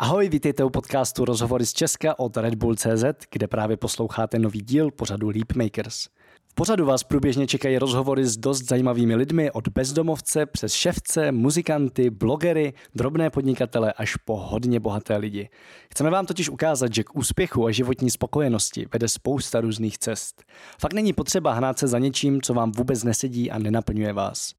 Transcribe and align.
Ahoj, 0.00 0.28
vítejte 0.28 0.64
u 0.64 0.70
podcastu 0.70 1.24
Rozhovory 1.24 1.66
z 1.66 1.72
Česka 1.72 2.18
od 2.18 2.36
Red 2.36 2.54
Bull 2.54 2.74
CZ, 2.74 3.04
kde 3.30 3.48
právě 3.48 3.76
posloucháte 3.76 4.38
nový 4.38 4.60
díl 4.60 4.90
pořadu 4.90 5.28
Leap 5.28 5.52
Makers. 5.52 6.06
V 6.48 6.54
pořadu 6.54 6.86
vás 6.86 7.04
průběžně 7.04 7.46
čekají 7.46 7.78
rozhovory 7.78 8.26
s 8.26 8.36
dost 8.36 8.62
zajímavými 8.62 9.14
lidmi 9.14 9.50
od 9.50 9.68
bezdomovce 9.68 10.46
přes 10.46 10.72
ševce, 10.72 11.32
muzikanty, 11.32 12.10
blogery, 12.10 12.72
drobné 12.94 13.30
podnikatele 13.30 13.92
až 13.92 14.16
po 14.16 14.36
hodně 14.36 14.80
bohaté 14.80 15.16
lidi. 15.16 15.48
Chceme 15.90 16.10
vám 16.10 16.26
totiž 16.26 16.48
ukázat, 16.48 16.94
že 16.94 17.04
k 17.04 17.16
úspěchu 17.16 17.66
a 17.66 17.70
životní 17.70 18.10
spokojenosti 18.10 18.86
vede 18.92 19.08
spousta 19.08 19.60
různých 19.60 19.98
cest. 19.98 20.42
Fakt 20.80 20.92
není 20.92 21.12
potřeba 21.12 21.52
hnát 21.52 21.78
se 21.78 21.88
za 21.88 21.98
něčím, 21.98 22.42
co 22.42 22.54
vám 22.54 22.72
vůbec 22.72 23.04
nesedí 23.04 23.50
a 23.50 23.58
nenaplňuje 23.58 24.12
vás. 24.12 24.52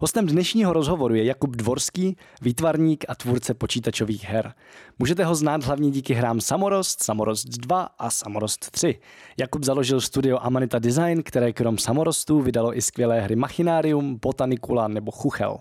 Hostem 0.00 0.26
dnešního 0.26 0.72
rozhovoru 0.72 1.14
je 1.14 1.24
Jakub 1.24 1.56
Dvorský, 1.56 2.16
výtvarník 2.42 3.04
a 3.08 3.14
tvůrce 3.14 3.54
počítačových 3.54 4.24
her. 4.24 4.54
Můžete 4.98 5.24
ho 5.24 5.34
znát 5.34 5.64
hlavně 5.64 5.90
díky 5.90 6.14
hrám 6.14 6.40
Samorost, 6.40 7.02
Samorost 7.02 7.48
2 7.48 7.88
a 7.98 8.10
Samorost 8.10 8.70
3. 8.70 8.98
Jakub 9.38 9.64
založil 9.64 10.00
studio 10.00 10.38
Amanita 10.40 10.78
Design, 10.78 11.22
které 11.22 11.52
krom 11.52 11.78
Samorostu 11.78 12.40
vydalo 12.40 12.76
i 12.76 12.82
skvělé 12.82 13.20
hry 13.20 13.36
Machinarium, 13.36 14.18
Botanicula 14.22 14.88
nebo 14.88 15.10
Chuchel. 15.10 15.58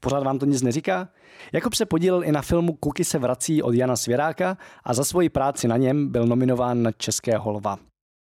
Pořád 0.00 0.22
vám 0.22 0.38
to 0.38 0.46
nic 0.46 0.62
neříká? 0.62 1.08
Jakub 1.52 1.74
se 1.74 1.86
podílel 1.86 2.24
i 2.24 2.32
na 2.32 2.42
filmu 2.42 2.72
Kuky 2.72 3.04
se 3.04 3.18
vrací 3.18 3.62
od 3.62 3.74
Jana 3.74 3.96
Svěráka 3.96 4.56
a 4.84 4.94
za 4.94 5.04
svoji 5.04 5.28
práci 5.28 5.68
na 5.68 5.76
něm 5.76 6.08
byl 6.08 6.26
nominován 6.26 6.82
na 6.82 6.92
České 6.92 7.36
holva. 7.36 7.78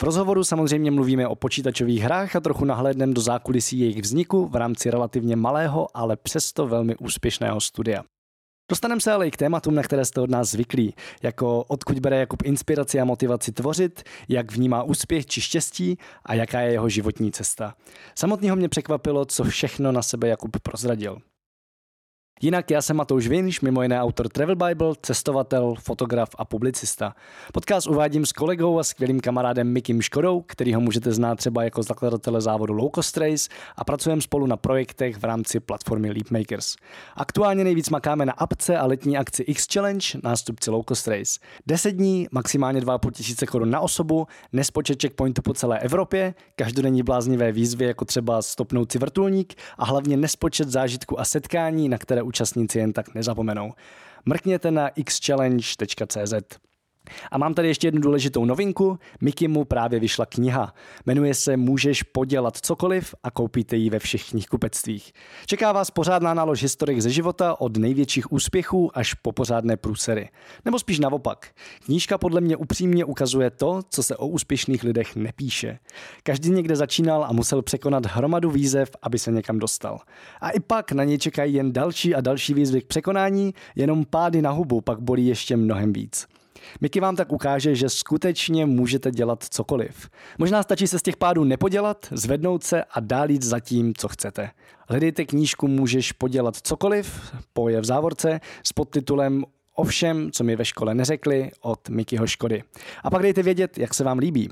V 0.03 0.05
rozhovoru 0.05 0.45
samozřejmě 0.45 0.91
mluvíme 0.91 1.29
o 1.29 1.35
počítačových 1.35 2.03
hrách 2.03 2.37
a 2.37 2.41
trochu 2.41 2.65
nahlédneme 2.65 3.15
do 3.15 3.21
zákulisí 3.21 3.79
jejich 3.79 4.03
vzniku 4.03 4.47
v 4.47 4.57
rámci 4.57 4.91
relativně 4.91 5.37
malého, 5.37 5.89
ale 5.95 6.17
přesto 6.17 6.67
velmi 6.67 6.97
úspěšného 6.97 7.61
studia. 7.61 8.03
Dostaneme 8.71 9.01
se 9.01 9.13
ale 9.13 9.29
i 9.29 9.31
k 9.31 9.37
tématům, 9.37 9.75
na 9.75 9.83
které 9.83 10.05
jste 10.05 10.21
od 10.21 10.31
nás 10.31 10.51
zvyklí, 10.51 10.95
jako 11.23 11.65
odkud 11.65 11.99
bere 11.99 12.19
Jakub 12.19 12.43
inspiraci 12.45 13.01
a 13.01 13.05
motivaci 13.05 13.53
tvořit, 13.53 14.03
jak 14.29 14.53
vnímá 14.53 14.83
úspěch 14.83 15.27
či 15.27 15.41
štěstí 15.41 15.99
a 16.27 16.35
jaká 16.35 16.61
je 16.61 16.73
jeho 16.73 16.89
životní 16.89 17.33
cesta. 17.33 17.75
Samotného 18.15 18.57
mě 18.57 18.69
překvapilo, 18.69 19.25
co 19.25 19.45
všechno 19.45 19.93
na 19.93 20.03
sebe 20.03 20.29
Jakub 20.29 20.57
prozradil. 20.63 21.19
Jinak 22.41 22.71
já 22.71 22.83
jsem 22.83 22.97
Matouš 22.97 23.29
Vinš, 23.29 23.61
mimo 23.61 23.83
jiné 23.83 24.03
autor 24.03 24.29
Travel 24.29 24.57
Bible, 24.57 24.93
cestovatel, 25.03 25.75
fotograf 25.81 26.29
a 26.39 26.45
publicista. 26.45 27.15
Podcast 27.53 27.87
uvádím 27.87 28.27
s 28.27 28.33
kolegou 28.33 28.79
a 28.79 28.85
skvělým 28.85 29.21
kamarádem 29.21 29.73
Mikim 29.73 30.03
Škodou, 30.03 30.41
kterýho 30.41 30.81
můžete 30.81 31.13
znát 31.13 31.35
třeba 31.35 31.65
jako 31.65 31.83
zakladatele 31.83 32.41
závodu 32.41 32.75
Low 32.75 32.91
Cost 32.95 33.17
Race 33.17 33.49
a 33.77 33.85
pracujeme 33.85 34.23
spolu 34.23 34.47
na 34.47 34.57
projektech 34.57 35.17
v 35.17 35.25
rámci 35.25 35.61
platformy 35.61 36.11
Leapmakers. 36.11 36.77
Aktuálně 37.17 37.65
nejvíc 37.65 37.91
makáme 37.91 38.27
na 38.27 38.33
apce 38.33 38.79
a 38.79 38.87
letní 38.87 39.19
akci 39.19 39.43
X 39.43 39.67
Challenge, 39.73 40.07
nástupci 40.23 40.71
Low 40.71 40.83
Cost 40.89 41.09
Race. 41.09 41.41
10 41.67 41.91
dní, 41.91 42.27
maximálně 42.33 42.81
2,5 42.81 43.11
tisíce 43.11 43.47
korun 43.47 43.71
na 43.71 43.81
osobu, 43.81 44.27
nespočet 44.53 45.03
checkpointu 45.03 45.43
po 45.43 45.55
celé 45.55 45.79
Evropě, 45.79 46.35
každodenní 46.57 47.03
bláznivé 47.03 47.53
výzvy 47.53 47.85
jako 47.85 48.05
třeba 48.05 48.43
stopnout 48.43 48.93
si 48.93 48.99
vrtulník 48.99 49.55
a 49.79 49.85
hlavně 49.85 50.17
nespočet 50.17 50.69
zážitků 50.69 51.21
a 51.21 51.25
setkání, 51.25 51.89
na 51.89 51.99
které 51.99 52.28
účastníci 52.29 52.79
jen 52.79 52.93
tak 52.93 53.15
nezapomenou. 53.15 53.73
Mrkněte 54.27 54.71
na 54.71 54.91
xchallenge.cz. 55.05 56.59
A 57.31 57.39
mám 57.39 57.55
tady 57.55 57.69
ještě 57.69 57.87
jednu 57.87 58.01
důležitou 58.01 58.45
novinku. 58.45 58.99
Mikimu 59.21 59.65
právě 59.65 60.01
vyšla 60.01 60.27
kniha. 60.27 60.75
Jmenuje 61.07 61.35
se 61.35 61.57
Můžeš 61.57 62.03
podělat 62.03 62.57
cokoliv 62.57 63.15
a 63.23 63.31
koupíte 63.31 63.77
ji 63.77 63.91
ve 63.91 63.99
všech 63.99 64.31
knihkupectvích. 64.31 65.13
Čeká 65.47 65.73
vás 65.73 65.91
pořádná 65.91 66.35
nálož 66.35 66.63
historik 66.63 67.01
ze 67.01 67.11
života 67.11 67.61
od 67.61 67.77
největších 67.77 68.33
úspěchů 68.33 68.91
až 68.95 69.15
po 69.15 69.33
pořádné 69.33 69.77
průsery. 69.77 70.29
Nebo 70.65 70.79
spíš 70.79 70.99
naopak. 70.99 71.47
Knížka 71.85 72.19
podle 72.19 72.41
mě 72.41 72.57
upřímně 72.57 73.05
ukazuje 73.05 73.51
to, 73.51 73.81
co 73.91 74.03
se 74.03 74.17
o 74.17 74.27
úspěšných 74.27 74.85
lidech 74.85 75.17
nepíše. 75.17 75.79
Každý 76.23 76.51
někde 76.51 76.77
začínal 76.77 77.25
a 77.25 77.33
musel 77.33 77.63
překonat 77.63 78.07
hromadu 78.07 78.51
výzev, 78.51 78.91
aby 79.03 79.19
se 79.19 79.33
někam 79.33 79.59
dostal. 79.59 80.01
A 80.41 80.51
i 80.51 80.61
pak 80.61 80.93
na 80.93 81.05
něj 81.05 81.19
čekají 81.19 81.55
jen 81.55 81.73
další 81.73 82.15
a 82.15 82.21
další 82.21 82.55
výzvy 82.55 82.81
k 82.81 82.87
překonání, 82.87 83.55
jenom 83.77 84.05
pády 84.05 84.43
na 84.43 84.51
hubu 84.51 84.81
pak 84.81 85.01
bolí 85.01 85.27
ještě 85.27 85.57
mnohem 85.57 85.93
víc. 85.93 86.27
Miky 86.81 87.01
vám 87.01 87.17
tak 87.17 87.33
ukáže, 87.33 87.75
že 87.75 87.89
skutečně 87.89 88.67
můžete 88.67 89.11
dělat 89.11 89.45
cokoliv. 89.51 90.11
Možná 90.39 90.63
stačí 90.63 90.87
se 90.87 90.99
z 90.99 91.03
těch 91.03 91.17
pádů 91.17 91.45
nepodělat, 91.45 92.07
zvednout 92.11 92.65
se 92.65 92.85
a 92.85 93.01
dál 93.01 93.31
jít 93.31 93.43
za 93.43 93.61
tím, 93.61 93.95
co 93.99 94.09
chcete. 94.09 94.51
Hledejte 94.89 95.25
knížku 95.25 95.69
Můžeš 95.69 96.13
podělat 96.13 96.57
cokoliv, 96.57 97.35
poje 97.53 97.81
v 97.81 97.85
závorce, 97.85 98.41
s 98.63 98.73
podtitulem 98.73 99.45
o 99.75 99.85
všem, 99.85 100.31
co 100.33 100.45
mi 100.45 100.57
ve 100.57 100.65
škole 100.65 100.95
neřekli 100.95 101.51
od 101.61 101.89
Mikyho 101.89 102.27
Škody. 102.27 102.63
A 103.05 103.11
pak 103.11 103.23
dejte 103.23 103.43
vědět, 103.43 103.79
jak 103.79 103.95
se 103.95 104.05
vám 104.05 104.19
líbí. 104.19 104.49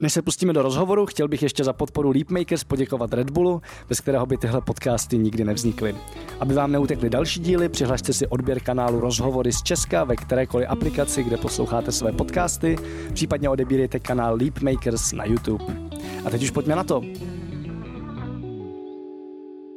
Než 0.00 0.12
se 0.12 0.22
pustíme 0.22 0.52
do 0.52 0.62
rozhovoru, 0.62 1.06
chtěl 1.06 1.28
bych 1.28 1.42
ještě 1.42 1.64
za 1.64 1.72
podporu 1.72 2.10
Leapmakers 2.10 2.64
poděkovat 2.64 3.12
Red 3.12 3.30
Bullu, 3.30 3.62
bez 3.88 4.00
kterého 4.00 4.26
by 4.26 4.36
tyhle 4.36 4.60
podcasty 4.60 5.18
nikdy 5.18 5.44
nevznikly. 5.44 5.94
Aby 6.40 6.54
vám 6.54 6.72
neutekly 6.72 7.10
další 7.10 7.40
díly, 7.40 7.68
přihlašte 7.68 8.12
si 8.12 8.26
odběr 8.26 8.60
kanálu 8.60 9.00
Rozhovory 9.00 9.52
z 9.52 9.62
Česka 9.62 10.04
ve 10.04 10.16
kterékoliv 10.16 10.68
aplikaci, 10.70 11.22
kde 11.22 11.36
posloucháte 11.36 11.92
své 11.92 12.12
podcasty, 12.12 12.76
případně 13.12 13.48
odebírejte 13.48 14.00
kanál 14.00 14.36
Leapmakers 14.40 15.12
na 15.12 15.24
YouTube. 15.24 15.64
A 16.24 16.30
teď 16.30 16.42
už 16.42 16.50
pojďme 16.50 16.76
na 16.76 16.84
to. 16.84 17.02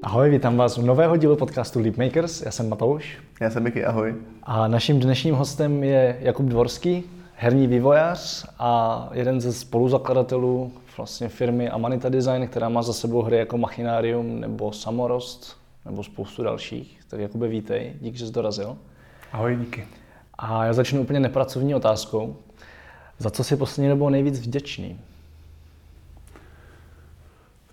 Ahoj, 0.03 0.30
vítám 0.30 0.57
vás 0.57 0.78
u 0.78 0.81
nového 0.81 1.18
dílu 1.18 1.36
podcastu 1.36 1.80
Leapmakers. 1.80 2.41
Já 2.41 2.51
jsem 2.51 2.69
Matouš. 2.69 3.18
Já 3.41 3.50
jsem 3.50 3.63
Miky, 3.63 3.86
ahoj. 3.86 4.16
A 4.44 4.68
naším 4.68 5.00
dnešním 5.00 5.36
hostem 5.36 5.84
je 5.84 6.18
Jakub 6.22 6.46
Dvorský, 6.46 7.03
herní 7.41 7.67
vývojář 7.67 8.45
a 8.59 9.09
jeden 9.13 9.41
ze 9.41 9.53
spoluzakladatelů 9.53 10.72
vlastně 10.97 11.29
firmy 11.29 11.69
Amanita 11.69 12.09
Design, 12.09 12.47
která 12.47 12.69
má 12.69 12.81
za 12.81 12.94
sebou 12.94 13.22
hry 13.22 13.38
jako 13.38 13.57
Machinarium 13.57 14.39
nebo 14.39 14.72
Samorost 14.72 15.57
nebo 15.85 16.03
spoustu 16.03 16.44
dalších. 16.44 17.00
Tak 17.07 17.19
Jakube 17.19 17.47
vítej, 17.47 17.94
díky, 18.01 18.17
že 18.17 18.27
jsi 18.27 18.33
dorazil. 18.33 18.77
Ahoj, 19.31 19.55
díky. 19.55 19.88
A 20.38 20.66
já 20.66 20.73
začnu 20.73 21.01
úplně 21.01 21.19
nepracovní 21.19 21.75
otázkou. 21.75 22.35
Za 23.17 23.29
co 23.29 23.44
jsi 23.44 23.56
poslední 23.56 23.89
dobou 23.89 24.09
nejvíc 24.09 24.39
vděčný? 24.39 25.00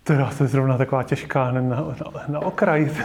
Teda 0.03 0.31
to 0.37 0.43
je 0.43 0.47
zrovna 0.47 0.77
taková 0.77 1.03
těžká 1.03 1.51
na, 1.51 1.61
na, 1.61 1.95
na 2.27 2.39
okraj. 2.39 2.91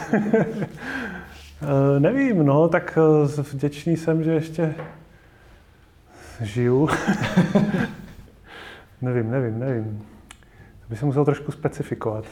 Nevím, 1.99 2.47
no, 2.47 2.69
tak 2.69 2.99
eh, 2.99 3.43
vděčný 3.53 3.97
jsem, 3.97 4.25
že 4.25 4.33
ještě 4.33 4.75
žiju. 6.45 6.89
nevím, 9.03 9.31
nevím, 9.31 9.59
nevím. 9.59 10.03
To 10.81 10.89
by 10.89 10.97
se 10.97 11.07
musel 11.07 11.25
trošku 11.25 11.53
specifikovat. 11.53 12.25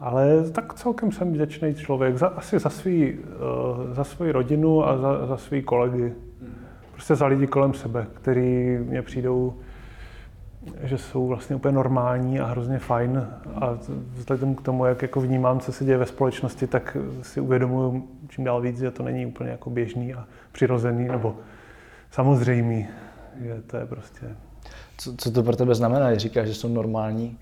Ale 0.00 0.50
tak 0.50 0.74
celkem 0.74 1.12
jsem 1.12 1.32
vděčný 1.32 1.74
člověk. 1.74 2.16
Za, 2.16 2.26
asi 2.26 2.58
za, 2.58 2.70
svý, 2.70 3.14
uh, 3.14 3.94
za 3.94 4.04
svou 4.04 4.32
rodinu 4.32 4.88
a 4.88 4.96
za, 4.96 5.26
za 5.26 5.36
svý 5.36 5.62
kolegy. 5.62 6.12
Prostě 6.92 7.14
za 7.14 7.26
lidi 7.26 7.46
kolem 7.46 7.74
sebe, 7.74 8.06
který 8.14 8.78
mě 8.80 9.02
přijdou, 9.02 9.54
že 10.82 10.98
jsou 10.98 11.26
vlastně 11.26 11.56
úplně 11.56 11.74
normální 11.74 12.40
a 12.40 12.46
hrozně 12.46 12.78
fajn. 12.78 13.28
A 13.54 13.78
vzhledem 14.12 14.54
k 14.54 14.62
tomu, 14.62 14.84
jak 14.84 15.02
jako 15.02 15.20
vnímám, 15.20 15.60
co 15.60 15.72
se 15.72 15.84
děje 15.84 15.98
ve 15.98 16.06
společnosti, 16.06 16.66
tak 16.66 16.96
si 17.22 17.40
uvědomuji 17.40 18.08
čím 18.28 18.44
dál 18.44 18.60
víc, 18.60 18.78
že 18.78 18.90
to 18.90 19.02
není 19.02 19.26
úplně 19.26 19.50
jako 19.50 19.70
běžný 19.70 20.14
a 20.14 20.26
přirozený, 20.52 21.08
nebo 21.08 21.36
samozřejmý, 22.10 22.88
že 23.40 23.62
to 23.66 23.76
je 23.76 23.86
prostě... 23.86 24.26
Co, 24.96 25.16
co 25.16 25.30
to 25.30 25.42
pro 25.42 25.56
tebe 25.56 25.74
znamená, 25.74 26.10
když 26.10 26.22
říkáš, 26.22 26.48
že 26.48 26.54
jsou 26.54 26.68
normální? 26.68 27.38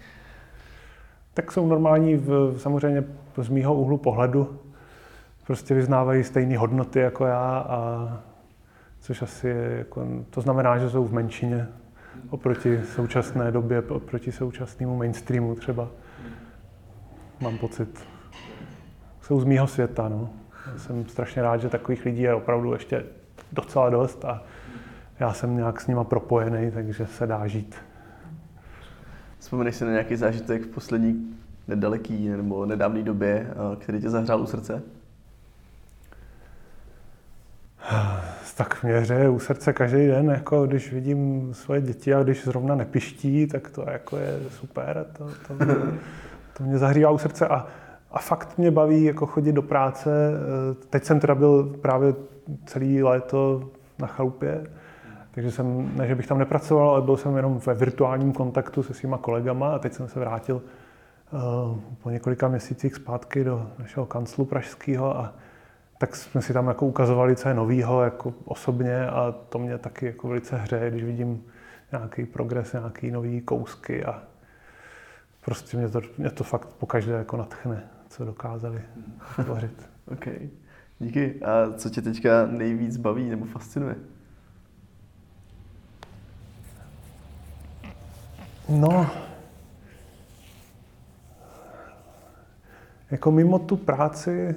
Tak 1.34 1.52
jsou 1.52 1.66
normální 1.66 2.16
v, 2.16 2.54
samozřejmě 2.58 3.04
z 3.42 3.48
mýho 3.48 3.74
úhlu 3.74 3.98
pohledu. 3.98 4.60
Prostě 5.46 5.74
vyznávají 5.74 6.24
stejné 6.24 6.58
hodnoty 6.58 6.98
jako 6.98 7.26
já, 7.26 7.58
a 7.68 8.08
což 9.00 9.22
asi 9.22 9.48
je, 9.48 9.74
jako, 9.78 10.06
to 10.30 10.40
znamená, 10.40 10.78
že 10.78 10.90
jsou 10.90 11.04
v 11.04 11.12
menšině 11.12 11.68
oproti 12.30 12.80
současné 12.94 13.52
době, 13.52 13.82
oproti 13.82 14.32
současnému 14.32 14.96
mainstreamu 14.96 15.54
třeba. 15.54 15.88
Mám 17.40 17.58
pocit. 17.58 18.06
Jsou 19.20 19.40
z 19.40 19.44
mýho 19.44 19.66
světa, 19.66 20.08
no. 20.08 20.30
Já 20.72 20.78
jsem 20.78 21.08
strašně 21.08 21.42
rád, 21.42 21.56
že 21.56 21.68
takových 21.68 22.04
lidí 22.04 22.22
je 22.22 22.34
opravdu 22.34 22.72
ještě 22.72 23.04
docela 23.52 23.90
dost 23.90 24.24
a 24.24 24.42
já 25.20 25.32
jsem 25.32 25.56
nějak 25.56 25.80
s 25.80 25.86
nima 25.86 26.04
propojený, 26.04 26.70
takže 26.70 27.06
se 27.06 27.26
dá 27.26 27.46
žít. 27.46 27.74
Vzpomeneš 29.38 29.76
si 29.76 29.84
na 29.84 29.90
nějaký 29.90 30.16
zážitek 30.16 30.62
v 30.62 30.66
poslední 30.66 31.36
nedaleký 31.68 32.28
nebo 32.28 32.66
nedávné 32.66 33.02
době, 33.02 33.46
který 33.78 34.00
tě 34.00 34.10
zahřál 34.10 34.40
u 34.40 34.46
srdce? 34.46 34.82
Tak 38.56 38.82
mě 38.82 38.98
hřeje 38.98 39.28
u 39.28 39.38
srdce 39.38 39.72
každý 39.72 40.06
den, 40.06 40.30
jako 40.30 40.66
když 40.66 40.92
vidím 40.92 41.48
svoje 41.54 41.80
děti 41.80 42.14
a 42.14 42.22
když 42.22 42.44
zrovna 42.44 42.74
nepiští, 42.74 43.46
tak 43.46 43.70
to 43.70 43.84
jako 43.90 44.16
je 44.16 44.38
super, 44.50 45.06
to, 45.18 45.24
to, 45.24 45.64
to 46.56 46.64
mě 46.64 46.78
zahřívá 46.78 47.10
u 47.10 47.18
srdce 47.18 47.48
a, 47.48 47.66
a 48.10 48.18
fakt 48.18 48.58
mě 48.58 48.70
baví 48.70 49.04
jako 49.04 49.26
chodit 49.26 49.52
do 49.52 49.62
práce. 49.62 50.10
Eh, 50.10 50.74
teď 50.90 51.04
jsem 51.04 51.20
teda 51.20 51.34
byl 51.34 51.64
právě 51.64 52.14
celý 52.66 53.02
léto 53.02 53.70
na 53.98 54.06
chalupě, 54.06 54.66
takže 55.36 55.50
jsem, 55.50 55.96
ne, 55.96 56.06
že 56.06 56.14
bych 56.14 56.26
tam 56.26 56.38
nepracoval, 56.38 56.90
ale 56.90 57.02
byl 57.02 57.16
jsem 57.16 57.36
jenom 57.36 57.58
ve 57.66 57.74
virtuálním 57.74 58.32
kontaktu 58.32 58.82
se 58.82 58.94
svýma 58.94 59.18
kolegama 59.18 59.74
a 59.74 59.78
teď 59.78 59.92
jsem 59.92 60.08
se 60.08 60.20
vrátil 60.20 60.62
uh, 61.32 61.78
po 62.02 62.10
několika 62.10 62.48
měsících 62.48 62.94
zpátky 62.94 63.44
do 63.44 63.70
našeho 63.78 64.06
kanclu 64.06 64.44
pražského 64.44 65.16
a 65.16 65.34
tak 65.98 66.16
jsme 66.16 66.42
si 66.42 66.52
tam 66.52 66.68
jako 66.68 66.86
ukazovali, 66.86 67.36
co 67.36 67.48
je 67.48 67.54
novýho 67.54 68.02
jako 68.02 68.34
osobně 68.44 69.06
a 69.06 69.34
to 69.48 69.58
mě 69.58 69.78
taky 69.78 70.06
jako 70.06 70.28
velice 70.28 70.56
hřeje, 70.56 70.90
když 70.90 71.04
vidím 71.04 71.44
nějaký 71.92 72.26
progres, 72.26 72.72
nějaký 72.72 73.10
nový 73.10 73.40
kousky 73.40 74.04
a 74.04 74.22
prostě 75.44 75.76
mě 75.76 75.88
to, 75.88 76.00
mě 76.18 76.30
to 76.30 76.44
fakt 76.44 76.68
pokaždé 76.68 77.12
jako 77.12 77.36
natchne, 77.36 77.84
co 78.08 78.24
dokázali 78.24 78.82
tvořit. 79.44 79.88
OK. 80.12 80.26
Díky. 80.98 81.40
A 81.42 81.72
co 81.76 81.90
tě 81.90 82.02
teďka 82.02 82.46
nejvíc 82.46 82.96
baví 82.96 83.30
nebo 83.30 83.44
fascinuje? 83.44 83.96
No, 88.68 89.06
jako 93.10 93.30
mimo 93.30 93.58
tu 93.58 93.76
práci, 93.76 94.54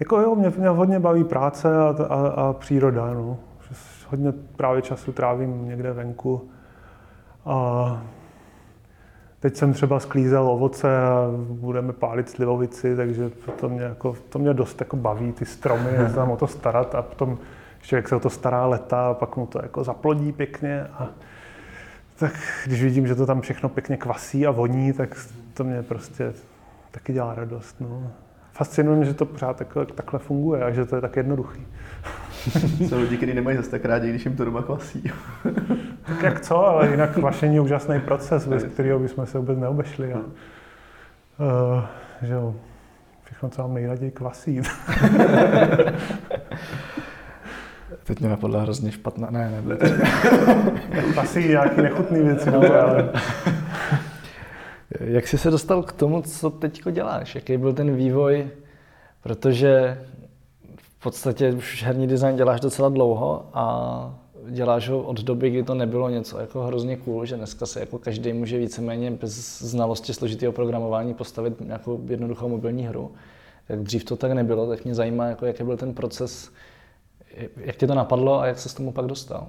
jako 0.00 0.20
jo, 0.20 0.34
mě, 0.34 0.52
mě 0.58 0.68
hodně 0.68 1.00
baví 1.00 1.24
práce 1.24 1.76
a, 1.78 1.94
a, 2.08 2.28
a 2.28 2.52
příroda, 2.52 3.14
no. 3.14 3.38
Hodně 4.08 4.32
právě 4.32 4.82
času 4.82 5.12
trávím 5.12 5.68
někde 5.68 5.92
venku. 5.92 6.50
A 7.46 8.02
teď 9.40 9.56
jsem 9.56 9.72
třeba 9.72 10.00
sklízel 10.00 10.50
ovoce 10.50 10.98
a 10.98 11.28
budeme 11.48 11.92
pálit 11.92 12.28
slivovici, 12.30 12.96
takže 12.96 13.30
to 13.60 13.68
mě, 13.68 13.82
jako, 13.82 14.16
to 14.28 14.38
mě 14.38 14.54
dost 14.54 14.80
jako 14.80 14.96
baví, 14.96 15.32
ty 15.32 15.44
stromy, 15.44 15.90
se 16.08 16.14
tam 16.14 16.30
o 16.30 16.36
to 16.36 16.46
starat 16.46 16.94
a 16.94 17.02
potom 17.02 17.38
člověk 17.80 18.08
se 18.08 18.16
o 18.16 18.20
to 18.20 18.30
stará 18.30 18.66
leta 18.66 19.06
a 19.06 19.14
pak 19.14 19.36
mu 19.36 19.46
to 19.46 19.58
jako 19.62 19.84
zaplodí 19.84 20.32
pěkně 20.32 20.84
a 20.84 21.08
tak 22.20 22.32
když 22.66 22.82
vidím, 22.82 23.06
že 23.06 23.14
to 23.14 23.26
tam 23.26 23.40
všechno 23.40 23.68
pěkně 23.68 23.96
kvasí 23.96 24.46
a 24.46 24.50
voní, 24.50 24.92
tak 24.92 25.16
to 25.54 25.64
mě 25.64 25.82
prostě 25.82 26.32
taky 26.90 27.12
dělá 27.12 27.34
radost. 27.34 27.76
No. 27.80 28.12
Fascinuje 28.52 28.96
mě, 28.96 29.06
že 29.06 29.14
to 29.14 29.26
pořád 29.26 29.56
takhle, 29.56 29.86
takhle 29.86 30.18
funguje 30.18 30.64
a 30.64 30.70
že 30.70 30.84
to 30.84 30.96
je 30.96 31.02
tak 31.02 31.16
jednoduchý. 31.16 31.66
Jsou 32.88 33.00
lidi, 33.00 33.16
kteří 33.16 33.34
nemají 33.34 33.56
zase 33.56 33.70
tak 33.70 33.84
rádi, 33.84 34.08
když 34.08 34.24
jim 34.24 34.36
to 34.36 34.44
doma 34.44 34.62
kvasí. 34.62 35.02
tak 36.06 36.22
jak 36.22 36.40
co, 36.40 36.66
ale 36.66 36.90
jinak 36.90 37.14
kvašení 37.14 37.54
je 37.54 37.60
úžasný 37.60 38.00
proces, 38.00 38.46
bez 38.46 38.64
kterého 38.64 38.98
bychom 38.98 39.26
se 39.26 39.38
vůbec 39.38 39.58
neobešli. 39.58 40.12
A, 40.12 40.18
uh, 40.18 40.24
že 42.22 42.32
jo, 42.32 42.54
všechno, 43.24 43.48
co 43.48 43.62
mám 43.62 43.74
nejraději 43.74 44.10
kvasí. 44.10 44.60
Teď 48.10 48.20
mě 48.20 48.28
napadla 48.28 48.62
hrozně 48.62 48.92
špatná, 48.92 49.30
ne, 49.30 49.50
nebyl. 49.50 49.78
Asi 51.20 51.48
nějaký 51.48 51.82
nechutný 51.82 52.20
věci, 52.20 52.50
no, 52.50 52.58
ale... 52.58 53.12
Jak 55.00 55.28
jsi 55.28 55.38
se 55.38 55.50
dostal 55.50 55.82
k 55.82 55.92
tomu, 55.92 56.22
co 56.22 56.50
teď 56.50 56.82
děláš? 56.90 57.34
Jaký 57.34 57.56
byl 57.56 57.72
ten 57.72 57.96
vývoj? 57.96 58.48
Protože 59.22 59.98
v 60.76 61.02
podstatě 61.02 61.52
už 61.52 61.82
herní 61.82 62.06
design 62.06 62.36
děláš 62.36 62.60
docela 62.60 62.88
dlouho 62.88 63.50
a 63.54 64.14
děláš 64.48 64.88
ho 64.88 65.02
od 65.02 65.20
doby, 65.20 65.50
kdy 65.50 65.62
to 65.62 65.74
nebylo 65.74 66.08
něco 66.08 66.38
jako 66.38 66.62
hrozně 66.62 66.96
cool, 66.96 67.26
že 67.26 67.36
dneska 67.36 67.66
se 67.66 67.80
jako 67.80 67.98
každý 67.98 68.32
může 68.32 68.58
víceméně 68.58 69.10
bez 69.10 69.62
znalosti 69.62 70.14
složitého 70.14 70.52
programování 70.52 71.14
postavit 71.14 71.60
nějakou 71.60 72.00
jednoduchou 72.08 72.48
mobilní 72.48 72.86
hru. 72.86 73.12
Tak 73.68 73.80
dřív 73.80 74.04
to 74.04 74.16
tak 74.16 74.32
nebylo, 74.32 74.68
tak 74.68 74.84
mě 74.84 74.94
zajímá, 74.94 75.26
jako 75.26 75.46
jaký 75.46 75.64
byl 75.64 75.76
ten 75.76 75.94
proces, 75.94 76.50
jak 77.56 77.76
tě 77.76 77.86
to 77.86 77.94
napadlo 77.94 78.40
a 78.40 78.46
jak 78.46 78.58
se 78.58 78.68
s 78.68 78.74
tomu 78.74 78.92
pak 78.92 79.06
dostal? 79.06 79.46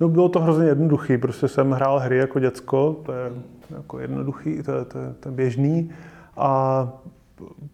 No 0.00 0.08
bylo 0.08 0.28
to 0.28 0.40
hrozně 0.40 0.66
jednoduchý, 0.66 1.18
prostě 1.18 1.48
jsem 1.48 1.70
hrál 1.70 1.98
hry 1.98 2.18
jako 2.18 2.38
děcko, 2.38 3.00
to 3.06 3.12
je 3.12 3.32
jako 3.76 3.98
jednoduchý, 3.98 4.62
to 4.62 4.72
je, 4.72 4.84
to 4.84 4.98
je, 4.98 5.14
to 5.20 5.28
je 5.28 5.32
běžný 5.32 5.90
a 6.36 6.88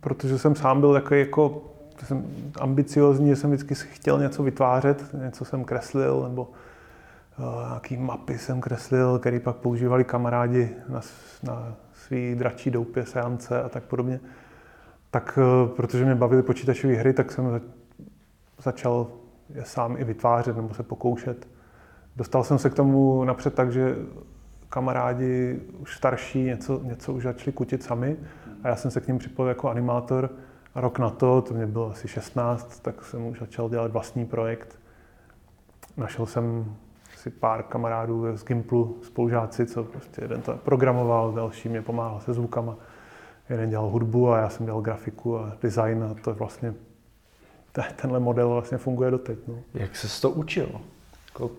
protože 0.01 0.39
jsem 0.39 0.55
sám 0.55 0.81
byl 0.81 0.93
takový 0.93 1.21
jako 1.21 1.63
jsem 2.07 2.27
ambiciozní, 2.61 3.29
že 3.29 3.37
jsem 3.37 3.51
vždycky 3.51 3.75
chtěl 3.75 4.19
něco 4.19 4.43
vytvářet, 4.43 5.15
něco 5.25 5.45
jsem 5.45 5.65
kreslil, 5.65 6.23
nebo 6.29 6.43
uh, 7.39 7.69
nějaký 7.69 7.97
mapy 7.97 8.39
jsem 8.39 8.61
kreslil, 8.61 9.19
který 9.19 9.41
pak 9.41 9.57
používali 9.57 10.05
kamarádi 10.05 10.71
na, 10.89 11.01
na 11.43 11.75
svý 11.93 12.35
dračí 12.35 12.71
doupě, 12.71 13.07
seance 13.07 13.63
a 13.63 13.69
tak 13.69 13.83
podobně. 13.83 14.21
Tak 15.11 15.39
uh, 15.39 15.69
protože 15.69 16.05
mě 16.05 16.15
bavily 16.15 16.43
počítačové 16.43 16.95
hry, 16.95 17.13
tak 17.13 17.33
jsem 17.33 17.61
začal 18.63 19.07
je 19.55 19.65
sám 19.65 19.97
i 19.99 20.05
vytvářet 20.05 20.57
nebo 20.57 20.75
se 20.75 20.83
pokoušet. 20.83 21.49
Dostal 22.17 22.45
jsem 22.45 22.59
se 22.59 22.71
k 22.71 22.75
tomu 22.75 23.25
napřed 23.25 23.55
tak, 23.55 23.73
že 23.73 23.97
kamarádi 24.69 25.61
už 25.79 25.97
starší 25.97 26.43
něco, 26.43 26.81
něco 26.83 27.13
už 27.13 27.23
začali 27.23 27.53
kutit 27.53 27.83
sami 27.83 28.17
a 28.63 28.69
já 28.69 28.77
jsem 28.77 28.91
se 28.91 29.01
k 29.01 29.07
ním 29.07 29.19
připojil 29.19 29.49
jako 29.49 29.71
animátor. 29.71 30.31
A 30.75 30.81
rok 30.81 30.99
na 30.99 31.11
to, 31.11 31.43
to 31.43 31.55
mě 31.55 31.67
bylo 31.67 31.91
asi 31.91 32.09
16, 32.09 32.81
tak 32.81 33.05
jsem 33.05 33.27
už 33.27 33.39
začal 33.39 33.69
dělat 33.69 33.93
vlastní 33.93 34.27
projekt. 34.27 34.79
Našel 35.97 36.27
jsem 36.27 36.77
si 37.17 37.31
pár 37.31 37.63
kamarádů 37.63 38.37
z 38.37 38.45
Gimplu, 38.45 38.99
spolužáci, 39.03 39.67
co 39.67 39.85
prostě 39.85 40.25
jeden 40.25 40.43
to 40.43 40.57
programoval, 40.57 41.33
další 41.33 41.69
mě 41.69 41.83
pomáhal 41.83 42.21
se 42.21 42.33
zvukama. 42.33 42.77
Jeden 43.51 43.71
dělal 43.71 43.89
hudbu 43.89 44.31
a 44.31 44.39
já 44.39 44.49
jsem 44.49 44.67
dělal 44.67 44.81
grafiku 44.81 45.39
a 45.39 45.57
design 45.63 46.05
a 46.05 46.15
to 46.25 46.35
vlastně 46.35 46.75
tenhle 48.03 48.21
model 48.21 48.49
vlastně 48.49 48.79
funguje 48.79 49.11
doteď. 49.11 49.39
No. 49.49 49.55
Jak 49.75 49.97
se 49.97 50.23
to 50.23 50.31
učil? 50.31 50.81
Jako, 51.27 51.51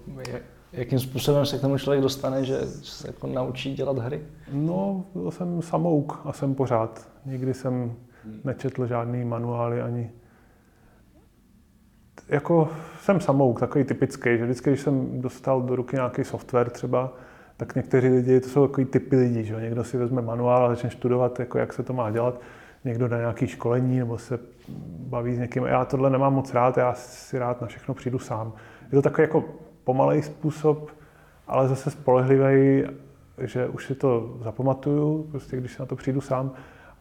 jakým 0.74 1.00
způsobem 1.00 1.46
se 1.46 1.58
k 1.58 1.62
tomu 1.62 1.78
člověk 1.78 2.04
dostane, 2.04 2.46
že 2.46 2.62
se 2.66 3.08
jako 3.08 3.28
naučí 3.28 3.74
dělat 3.74 3.98
hry? 3.98 4.22
No, 4.52 5.06
byl 5.16 5.32
jsem 5.32 5.62
samouk 5.62 6.22
a 6.26 6.34
jsem 6.34 6.56
pořád. 6.56 7.08
Nikdy 7.26 7.54
jsem 7.54 7.94
nečetl 8.44 8.88
žádný 8.88 9.26
manuály 9.26 9.82
ani 9.82 10.12
jako 12.30 12.70
jsem 13.00 13.20
samouk, 13.20 13.60
takový 13.60 13.84
typický, 13.84 14.38
že 14.38 14.44
vždycky, 14.44 14.70
když 14.70 14.82
jsem 14.82 15.22
dostal 15.22 15.62
do 15.62 15.76
ruky 15.76 15.96
nějaký 15.96 16.24
software 16.24 16.70
třeba, 16.70 17.14
tak 17.58 17.76
někteří 17.76 18.08
lidi, 18.08 18.40
to 18.40 18.50
jsou 18.50 18.68
takový 18.68 18.86
typy 18.86 19.16
lidí, 19.16 19.44
že 19.44 19.56
někdo 19.62 19.84
si 19.84 19.98
vezme 19.98 20.22
manuál 20.22 20.66
a 20.66 20.70
začne 20.70 20.90
studovat, 20.90 21.40
jako 21.40 21.58
jak 21.58 21.74
se 21.74 21.84
to 21.84 21.94
má 21.94 22.12
dělat, 22.12 22.42
někdo 22.86 23.08
dá 23.08 23.18
nějaký 23.18 23.48
školení 23.48 24.00
nebo 24.00 24.18
se 24.18 24.40
baví 25.10 25.36
s 25.36 25.40
někým. 25.40 25.64
Já 25.64 25.86
tohle 25.86 26.10
nemám 26.10 26.34
moc 26.34 26.54
rád, 26.54 26.78
já 26.78 26.94
si 26.94 27.40
rád 27.40 27.62
na 27.62 27.68
všechno 27.68 27.94
přijdu 27.94 28.20
sám. 28.20 28.54
Je 28.84 28.92
to 28.92 29.02
takový 29.02 29.24
jako 29.24 29.44
pomalej 29.84 30.22
způsob, 30.22 30.90
ale 31.48 31.68
zase 31.68 31.92
spolehlivý, 31.92 32.84
že 33.38 33.68
už 33.68 33.86
si 33.86 33.96
to 33.96 34.38
zapamatuju, 34.42 35.28
prostě 35.32 35.58
když 35.58 35.78
na 35.78 35.86
to 35.86 35.96
přijdu 35.96 36.22
sám. 36.22 36.52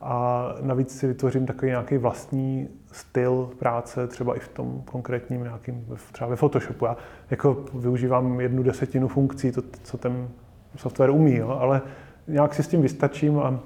A 0.01 0.45
navíc 0.61 0.99
si 0.99 1.07
vytvořím 1.07 1.47
takový 1.47 1.71
nějaký 1.71 1.97
vlastní 1.97 2.69
styl 2.93 3.51
práce, 3.59 4.07
třeba 4.07 4.37
i 4.37 4.41
v 4.41 4.49
tom 4.49 4.83
konkrétním 4.85 5.43
nějakým, 5.43 5.87
třeba 6.13 6.31
ve 6.31 6.37
Photoshopu. 6.37 6.85
Já 6.85 6.97
jako 7.31 7.65
využívám 7.75 8.41
jednu 8.41 8.63
desetinu 8.63 9.09
funkcí, 9.09 9.53
to, 9.53 9.63
co 9.83 9.99
ten 9.99 10.29
software 10.77 11.11
umí, 11.11 11.37
jo, 11.37 11.49
ale 11.49 11.83
nějak 12.29 12.55
si 12.55 12.63
s 12.63 12.69
tím 12.69 12.83
vystačím 12.83 13.39
a 13.39 13.61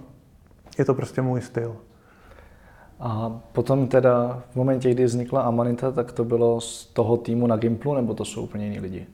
je 0.78 0.84
to 0.84 0.94
prostě 0.94 1.22
můj 1.22 1.40
styl. 1.40 1.76
A 3.04 3.40
potom 3.52 3.88
teda 3.88 4.42
v 4.50 4.56
momentě, 4.56 4.90
kdy 4.90 5.04
vznikla 5.04 5.42
Amanita, 5.42 5.92
tak 5.92 6.12
to 6.12 6.24
bylo 6.24 6.60
z 6.60 6.86
toho 6.86 7.16
týmu 7.16 7.46
na 7.46 7.56
Gimplu, 7.56 7.94
nebo 7.94 8.14
to 8.14 8.24
jsou 8.24 8.42
úplně 8.42 8.64
jiní 8.64 8.80
lidi? 8.80 9.06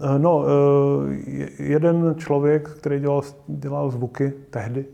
Eh, 0.00 0.18
no, 0.18 0.44
eh, 0.44 1.62
jeden 1.62 2.14
člověk, 2.18 2.68
který 2.68 3.00
dělal, 3.00 3.22
dělal 3.46 3.90
zvuky 3.90 4.32
tehdy, 4.50 4.86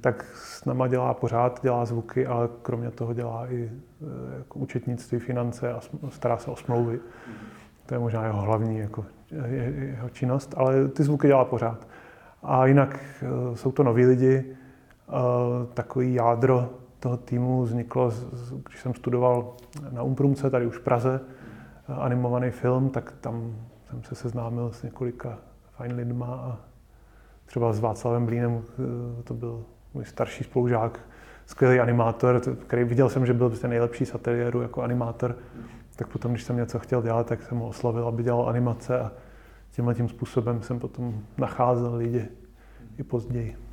tak 0.00 0.24
s 0.34 0.64
náma 0.64 0.88
dělá 0.88 1.14
pořád, 1.14 1.62
dělá 1.62 1.84
zvuky, 1.84 2.26
ale 2.26 2.48
kromě 2.62 2.90
toho 2.90 3.14
dělá 3.14 3.46
i 3.52 3.70
eh, 3.70 4.06
jako 4.38 4.58
účetnictví, 4.58 5.18
finance 5.18 5.72
a 5.72 5.80
stará 6.08 6.36
se 6.36 6.50
o 6.50 6.56
smlouvy. 6.56 7.00
To 7.86 7.94
je 7.94 7.98
možná 7.98 8.24
jeho 8.24 8.40
hlavní 8.40 8.78
jako, 8.78 9.04
jeho 9.66 10.08
činnost, 10.08 10.54
ale 10.56 10.88
ty 10.88 11.02
zvuky 11.02 11.26
dělá 11.26 11.44
pořád. 11.44 11.86
A 12.42 12.66
jinak 12.66 12.98
jsou 13.54 13.72
to 13.72 13.82
noví 13.82 14.06
lidi, 14.06 14.44
takový 15.74 16.14
jádro 16.14 16.70
toho 17.06 17.16
týmu 17.16 17.62
vzniklo, 17.62 18.12
když 18.68 18.80
jsem 18.80 18.94
studoval 18.94 19.54
na 19.90 20.02
Umprumce, 20.02 20.50
tady 20.50 20.66
už 20.66 20.76
v 20.76 20.80
Praze, 20.80 21.20
animovaný 21.88 22.50
film, 22.50 22.90
tak 22.90 23.12
tam 23.20 23.54
jsem 23.88 24.02
se 24.02 24.14
seznámil 24.14 24.72
s 24.72 24.82
několika 24.82 25.38
fajn 25.76 25.94
lidma 25.94 26.26
a 26.26 26.58
třeba 27.46 27.72
s 27.72 27.80
Václavem 27.80 28.26
Blínem, 28.26 28.62
eh, 28.62 29.22
to 29.22 29.34
byl 29.34 29.64
můj 29.94 30.04
starší 30.04 30.44
spolužák, 30.44 31.00
skvělý 31.46 31.80
animátor, 31.80 32.40
který 32.66 32.84
viděl 32.84 33.08
jsem, 33.08 33.26
že 33.26 33.34
byl 33.34 33.48
prostě 33.48 33.68
nejlepší 33.68 34.06
z 34.06 34.14
ateliéru 34.14 34.62
jako 34.62 34.82
animátor, 34.82 35.36
tak 35.96 36.08
potom, 36.08 36.32
když 36.32 36.42
jsem 36.42 36.56
něco 36.56 36.78
chtěl 36.78 37.02
dělat, 37.02 37.26
tak 37.26 37.42
jsem 37.42 37.58
ho 37.58 37.68
oslovil, 37.68 38.08
aby 38.08 38.22
dělal 38.22 38.48
animace 38.48 39.00
a 39.00 39.12
tímhle 39.70 39.94
tím 39.94 40.08
způsobem 40.08 40.62
jsem 40.62 40.78
potom 40.78 41.20
nacházel 41.38 41.94
lidi 41.94 42.28
i 42.98 43.02
později. 43.02 43.65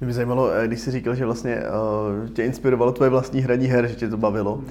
Mě 0.00 0.06
by 0.06 0.12
zajímalo, 0.12 0.52
eh, 0.52 0.66
když 0.66 0.80
jsi 0.80 0.90
říkal, 0.90 1.14
že 1.14 1.24
vlastně 1.24 1.56
uh, 1.56 2.28
tě 2.28 2.44
inspirovalo 2.44 2.92
tvoje 2.92 3.10
vlastní 3.10 3.40
hraní 3.40 3.66
her, 3.66 3.86
že 3.86 3.94
tě 3.94 4.08
to 4.08 4.16
bavilo, 4.16 4.54
hmm. 4.56 4.66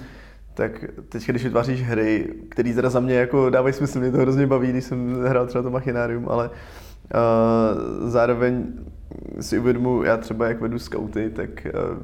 tak 0.53 0.85
teď, 1.09 1.27
když 1.27 1.43
vytváříš 1.43 1.83
hry, 1.83 2.33
které 2.49 2.73
teda 2.73 2.89
za 2.89 2.99
mě 2.99 3.15
jako 3.15 3.49
dávají 3.49 3.73
smysl, 3.73 3.99
mě 3.99 4.11
to 4.11 4.17
hrozně 4.17 4.47
baví, 4.47 4.69
když 4.69 4.83
jsem 4.83 5.23
hrál 5.23 5.47
třeba 5.47 5.61
to 5.61 5.69
Machinárium, 5.69 6.29
ale 6.29 6.49
uh, 6.49 8.09
zároveň 8.09 8.65
si 9.41 9.59
uvědomu, 9.59 10.03
já 10.03 10.17
třeba 10.17 10.47
jak 10.47 10.61
vedu 10.61 10.79
skauty, 10.79 11.29
tak 11.29 11.49
uh, 11.65 11.97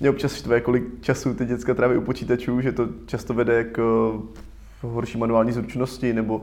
mě 0.00 0.10
občas 0.10 0.34
štve, 0.34 0.60
kolik 0.60 0.84
času 1.00 1.34
ty 1.34 1.46
děcka 1.46 1.74
tráví 1.74 1.96
u 1.96 2.00
počítačů, 2.00 2.60
že 2.60 2.72
to 2.72 2.88
často 3.06 3.34
vede 3.34 3.64
k 3.64 3.78
horší 4.88 5.18
manuální 5.18 5.52
zručnosti 5.52 6.12
nebo 6.12 6.42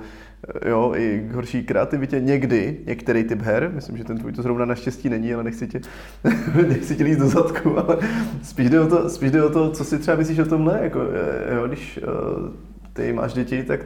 jo, 0.66 0.94
i 0.96 1.28
k 1.30 1.34
horší 1.34 1.64
kreativitě 1.64 2.20
někdy, 2.20 2.78
některý 2.86 3.24
typ 3.24 3.42
her, 3.42 3.72
myslím, 3.76 3.98
že 3.98 4.04
ten 4.04 4.18
tvůj 4.18 4.32
to 4.32 4.42
zrovna 4.42 4.66
naštěstí 4.66 5.10
není, 5.10 5.34
ale 5.34 5.44
nechci 5.44 5.68
tě, 5.68 5.82
nechci 6.68 6.96
tě 6.96 7.04
líst 7.04 7.20
do 7.20 7.28
zadku, 7.28 7.78
ale 7.80 7.98
spíš 8.44 8.70
jde, 8.70 8.80
o 8.80 8.88
to, 8.88 9.10
spíš 9.10 9.32
jde 9.32 9.44
o 9.44 9.50
to, 9.50 9.72
co 9.72 9.84
si 9.84 10.00
třeba 10.00 10.18
myslíš 10.18 10.40
o 10.40 10.46
tomhle, 10.46 10.80
jako, 10.84 11.00
eh, 11.02 11.56
jo, 11.56 11.68
když 11.68 12.00
uh, 12.08 12.50
ty 12.94 13.14
máš 13.14 13.34
děti, 13.34 13.64
tak 13.64 13.80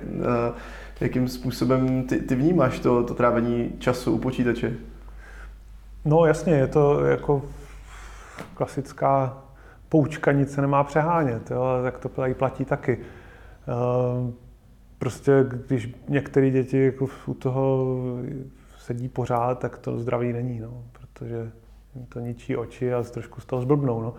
jakým 1.01 1.27
způsobem 1.27 2.03
ty, 2.03 2.19
ty 2.19 2.35
vnímáš 2.35 2.79
to, 2.79 3.03
to 3.03 3.13
trávení 3.13 3.71
času 3.79 4.11
u 4.11 4.17
počítače? 4.17 4.73
No 6.05 6.25
jasně, 6.25 6.53
je 6.53 6.67
to 6.67 7.05
jako 7.05 7.41
klasická 8.53 9.37
poučka, 9.89 10.31
nic 10.31 10.51
se 10.51 10.61
nemá 10.61 10.83
přehánět, 10.83 11.51
jo, 11.51 11.63
tak 11.83 11.97
to 11.97 12.09
platí, 12.09 12.65
taky. 12.65 12.97
Uh, 13.67 14.33
prostě 15.03 15.45
když 15.67 15.95
některé 16.09 16.49
děti 16.49 16.85
jako 16.85 17.07
u 17.25 17.33
toho 17.33 17.95
sedí 18.77 19.09
pořád, 19.09 19.59
tak 19.59 19.77
to 19.77 19.99
zdraví 19.99 20.33
není, 20.33 20.59
no, 20.59 20.83
protože 20.91 21.51
to 22.09 22.19
ničí 22.19 22.55
oči 22.57 22.93
a 22.93 23.03
trošku 23.03 23.41
z 23.41 23.45
toho 23.45 23.61
zblbnou. 23.61 24.01
No. 24.01 24.13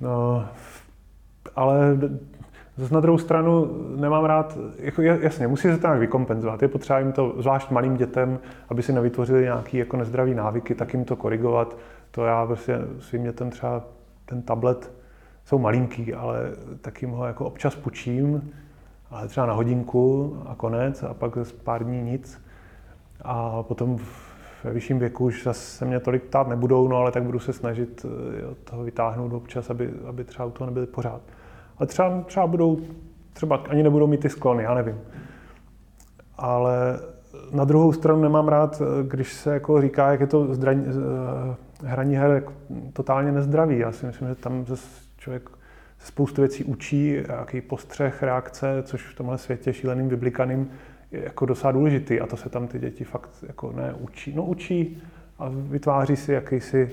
No, 0.00 0.46
ale 1.56 1.98
zase 2.76 2.94
na 2.94 3.00
druhou 3.00 3.18
stranu 3.18 3.66
nemám 3.96 4.24
rád, 4.24 4.58
jako 4.78 5.02
jasně, 5.02 5.46
musí 5.46 5.62
se 5.62 5.78
to 5.78 5.86
nějak 5.86 6.00
vykompenzovat. 6.00 6.62
Je 6.62 6.68
potřeba 6.68 6.98
jim 6.98 7.12
to, 7.12 7.34
zvlášť 7.38 7.70
malým 7.70 7.96
dětem, 7.96 8.38
aby 8.68 8.82
si 8.82 8.92
nevytvořili 8.92 9.42
nějaké 9.42 9.78
jako 9.78 9.96
nezdravý 9.96 10.34
návyky, 10.34 10.74
tak 10.74 10.94
jim 10.94 11.04
to 11.04 11.16
korigovat. 11.16 11.76
To 12.10 12.24
já 12.24 12.46
prostě 12.46 12.78
svým 12.98 13.22
dětem 13.22 13.50
třeba 13.50 13.84
ten 14.24 14.42
tablet 14.42 14.92
jsou 15.44 15.58
malinký, 15.58 16.14
ale 16.14 16.50
tak 16.80 17.02
jim 17.02 17.10
ho 17.10 17.26
jako 17.26 17.44
občas 17.44 17.74
pučím, 17.74 18.50
ale 19.10 19.28
třeba 19.28 19.46
na 19.46 19.52
hodinku 19.52 20.36
a 20.46 20.54
konec 20.54 21.02
a 21.02 21.14
pak 21.14 21.38
z 21.42 21.52
pár 21.52 21.84
dní 21.84 22.02
nic. 22.02 22.42
A 23.22 23.62
potom 23.62 23.98
ve 24.64 24.72
vyšším 24.72 24.98
věku 24.98 25.24
už 25.24 25.44
zase 25.44 25.60
se 25.60 25.84
mě 25.84 26.00
tolik 26.00 26.22
ptát 26.22 26.48
nebudou, 26.48 26.88
no 26.88 26.96
ale 26.96 27.12
tak 27.12 27.22
budu 27.22 27.38
se 27.38 27.52
snažit 27.52 28.06
eh, 28.40 28.46
od 28.46 28.58
toho 28.58 28.84
vytáhnout 28.84 29.32
občas, 29.32 29.70
aby, 29.70 29.90
aby 30.06 30.24
třeba 30.24 30.44
u 30.44 30.50
toho 30.50 30.66
nebyli 30.66 30.86
pořád. 30.86 31.20
Ale 31.78 31.86
třeba, 31.86 32.20
třeba 32.20 32.46
budou, 32.46 32.80
třeba 33.32 33.56
ani 33.56 33.82
nebudou 33.82 34.06
mít 34.06 34.20
ty 34.20 34.28
sklony, 34.28 34.62
já 34.62 34.74
nevím. 34.74 35.00
Ale 36.38 37.00
na 37.52 37.64
druhou 37.64 37.92
stranu 37.92 38.22
nemám 38.22 38.48
rád, 38.48 38.82
když 39.02 39.34
se 39.34 39.54
jako 39.54 39.80
říká, 39.80 40.10
jak 40.10 40.20
je 40.20 40.26
to 40.26 40.54
zdraň, 40.54 40.84
eh, 40.86 41.56
hraní 41.84 42.16
her 42.16 42.44
totálně 42.92 43.32
nezdravý. 43.32 43.78
Já 43.78 43.92
si 43.92 44.06
myslím, 44.06 44.28
že 44.28 44.34
tam 44.34 44.64
člověk 45.16 45.50
spoustu 45.98 46.40
věcí 46.40 46.64
učí, 46.64 47.16
jaký 47.28 47.60
postřeh, 47.60 48.22
reakce, 48.22 48.82
což 48.82 49.02
v 49.06 49.16
tomhle 49.16 49.38
světě 49.38 49.72
šíleným, 49.72 50.08
vyblikaným 50.08 50.70
je 51.12 51.24
jako 51.24 51.46
docela 51.46 51.72
důležitý 51.72 52.20
a 52.20 52.26
to 52.26 52.36
se 52.36 52.48
tam 52.48 52.66
ty 52.66 52.78
děti 52.78 53.04
fakt 53.04 53.30
jako 53.46 53.72
neučí. 53.72 54.32
No 54.36 54.44
učí 54.44 55.02
a 55.38 55.50
vytváří 55.52 56.16
si 56.16 56.32
jakýsi 56.32 56.90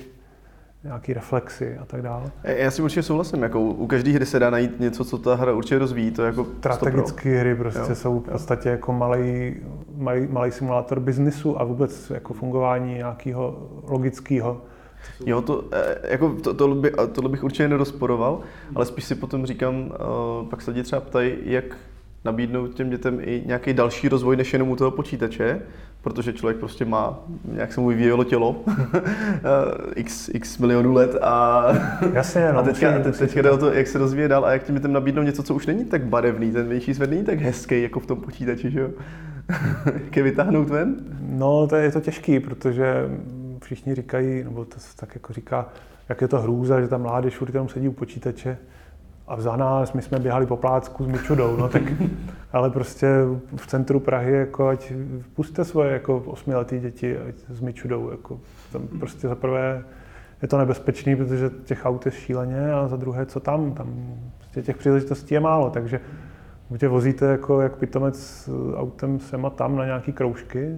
nějaký 0.84 1.14
reflexy 1.14 1.78
a 1.78 1.86
tak 1.86 2.02
dále. 2.02 2.32
Já 2.44 2.72
si 2.72 2.82
určitě 2.82 3.04
souhlasím, 3.04 3.44
jako 3.44 3.62
u 3.62 3.88
každé 3.88 4.12
hry 4.12 4.26
se 4.26 4.40
dá 4.40 4.50
najít 4.50 4.80
něco, 4.80 5.06
co 5.06 5.18
ta 5.18 5.36
hra 5.36 5.54
určitě 5.54 5.80
rozvíjí, 5.80 6.12
to 6.12 6.24
jako 6.24 6.48
Strategické 6.58 7.40
hry 7.40 7.56
prostě 7.56 7.90
jo. 7.90 7.96
jsou 7.96 8.20
v 8.20 8.32
podstatě 8.32 8.70
jako 8.70 8.94
malý, 8.94 9.56
malý, 9.96 10.28
malý 10.28 10.52
simulátor 10.52 11.00
biznisu 11.00 11.62
a 11.62 11.64
vůbec 11.64 12.10
jako 12.10 12.34
fungování 12.34 12.94
nějakého 12.94 13.70
logického 13.88 14.62
Jo, 15.26 15.42
to, 15.42 15.64
eh, 15.72 16.12
jako 16.12 16.36
to, 16.44 16.54
to 16.54 16.76
by, 16.76 16.92
tohle 17.12 17.30
bych 17.30 17.44
určitě 17.44 17.68
nerozporoval, 17.68 18.42
ale 18.76 18.86
spíš 18.86 19.04
si 19.04 19.16
potom 19.16 19.46
říkám, 19.46 19.76
uh, 19.76 20.50
pak 20.50 20.62
se 20.62 20.72
lidi 20.72 20.84
třeba 20.84 21.02
ptají, 21.02 21.34
jak 21.44 21.66
nabídnout 22.26 22.74
těm 22.74 22.90
dětem 22.90 23.20
i 23.22 23.44
nějaký 23.46 23.74
další 23.74 24.10
rozvoj 24.10 24.36
než 24.36 24.54
jenom 24.54 24.70
u 24.70 24.76
toho 24.76 24.92
počítače, 24.92 25.62
protože 26.02 26.34
člověk 26.34 26.58
prostě 26.58 26.86
má, 26.86 27.20
nějak 27.52 27.74
se 27.74 27.82
mu 27.82 27.88
vyvíjelo 27.88 28.24
tělo, 28.24 28.64
x, 29.96 30.30
x 30.34 30.58
milionů 30.58 30.94
let 30.94 31.16
a, 31.22 31.66
Jasně, 32.14 32.54
no, 32.54 32.60
a 32.60 32.64
teďka, 32.64 33.00
teď, 33.00 33.18
teďka 33.18 33.42
jde 33.42 33.52
o 33.52 33.58
to, 33.58 33.74
jak 33.74 33.88
se 33.88 33.98
rozvíje 33.98 34.28
dál 34.28 34.46
a 34.46 34.52
jak 34.52 34.64
těm 34.64 34.76
dětem 34.76 34.94
nabídnout 34.94 35.24
něco, 35.24 35.44
co 35.44 35.56
už 35.56 35.66
není 35.66 35.86
tak 35.86 36.06
barevný, 36.06 36.52
ten 36.52 36.70
větší 36.70 36.94
svět 36.94 37.10
není 37.10 37.24
tak 37.24 37.40
hezký 37.40 37.82
jako 37.82 38.00
v 38.00 38.06
tom 38.06 38.22
počítači, 38.22 38.72
že 38.72 38.80
jo? 38.80 38.90
jak 40.06 40.18
je 40.18 40.24
vytáhnout 40.24 40.70
ven? 40.70 40.96
No, 41.30 41.68
to 41.68 41.76
je 41.76 41.92
to 41.92 42.02
těžký, 42.02 42.40
protože 42.40 43.10
všichni 43.66 43.96
říkají, 43.96 44.44
nebo 44.44 44.66
to 44.66 44.80
se 44.80 44.98
tak 44.98 45.16
jako 45.16 45.34
říká, 45.34 45.66
jak 46.10 46.22
je 46.22 46.28
to 46.28 46.42
hrůza, 46.42 46.82
že 46.82 46.88
ta 46.88 46.98
mládež 46.98 47.38
furt 47.38 47.54
jenom 47.54 47.70
sedí 47.70 47.88
u 47.88 47.92
počítače 47.92 48.58
a 49.28 49.42
za 49.42 49.56
nás, 49.56 49.94
my 49.94 50.02
jsme 50.02 50.20
běhali 50.20 50.46
po 50.46 50.58
plácku 50.58 51.04
s 51.04 51.08
myčudou, 51.08 51.58
no 51.58 51.70
tak, 51.70 51.84
ale 52.52 52.70
prostě 52.70 53.08
v 53.56 53.68
centru 53.68 54.00
Prahy, 54.00 54.32
jako 54.32 54.68
ať 54.68 54.94
puste 55.34 55.66
svoje 55.66 55.92
jako 55.92 56.18
osmiletý 56.18 56.80
děti 56.80 57.18
ať 57.18 57.36
s 57.50 57.62
myčudou, 57.62 58.12
jako 58.12 58.40
tam 58.72 58.88
prostě 58.88 59.28
za 59.28 59.36
prvé 59.36 59.84
je 60.42 60.48
to 60.48 60.58
nebezpečný, 60.58 61.16
protože 61.16 61.52
těch 61.66 61.86
aut 61.86 62.06
je 62.06 62.12
šíleně 62.12 62.74
a 62.74 62.88
za 62.88 62.96
druhé, 62.96 63.26
co 63.26 63.40
tam, 63.40 63.74
tam 63.74 64.16
prostě 64.38 64.62
těch 64.62 64.78
příležitostí 64.78 65.34
je 65.34 65.40
málo, 65.40 65.70
takže 65.70 66.00
tě 66.78 66.88
vozíte 66.88 67.26
jako 67.26 67.62
jak 67.62 67.76
pitomec 67.76 68.50
autem 68.76 69.20
sem 69.20 69.46
a 69.46 69.50
tam 69.50 69.76
na 69.76 69.86
nějaký 69.86 70.14
kroužky, 70.14 70.78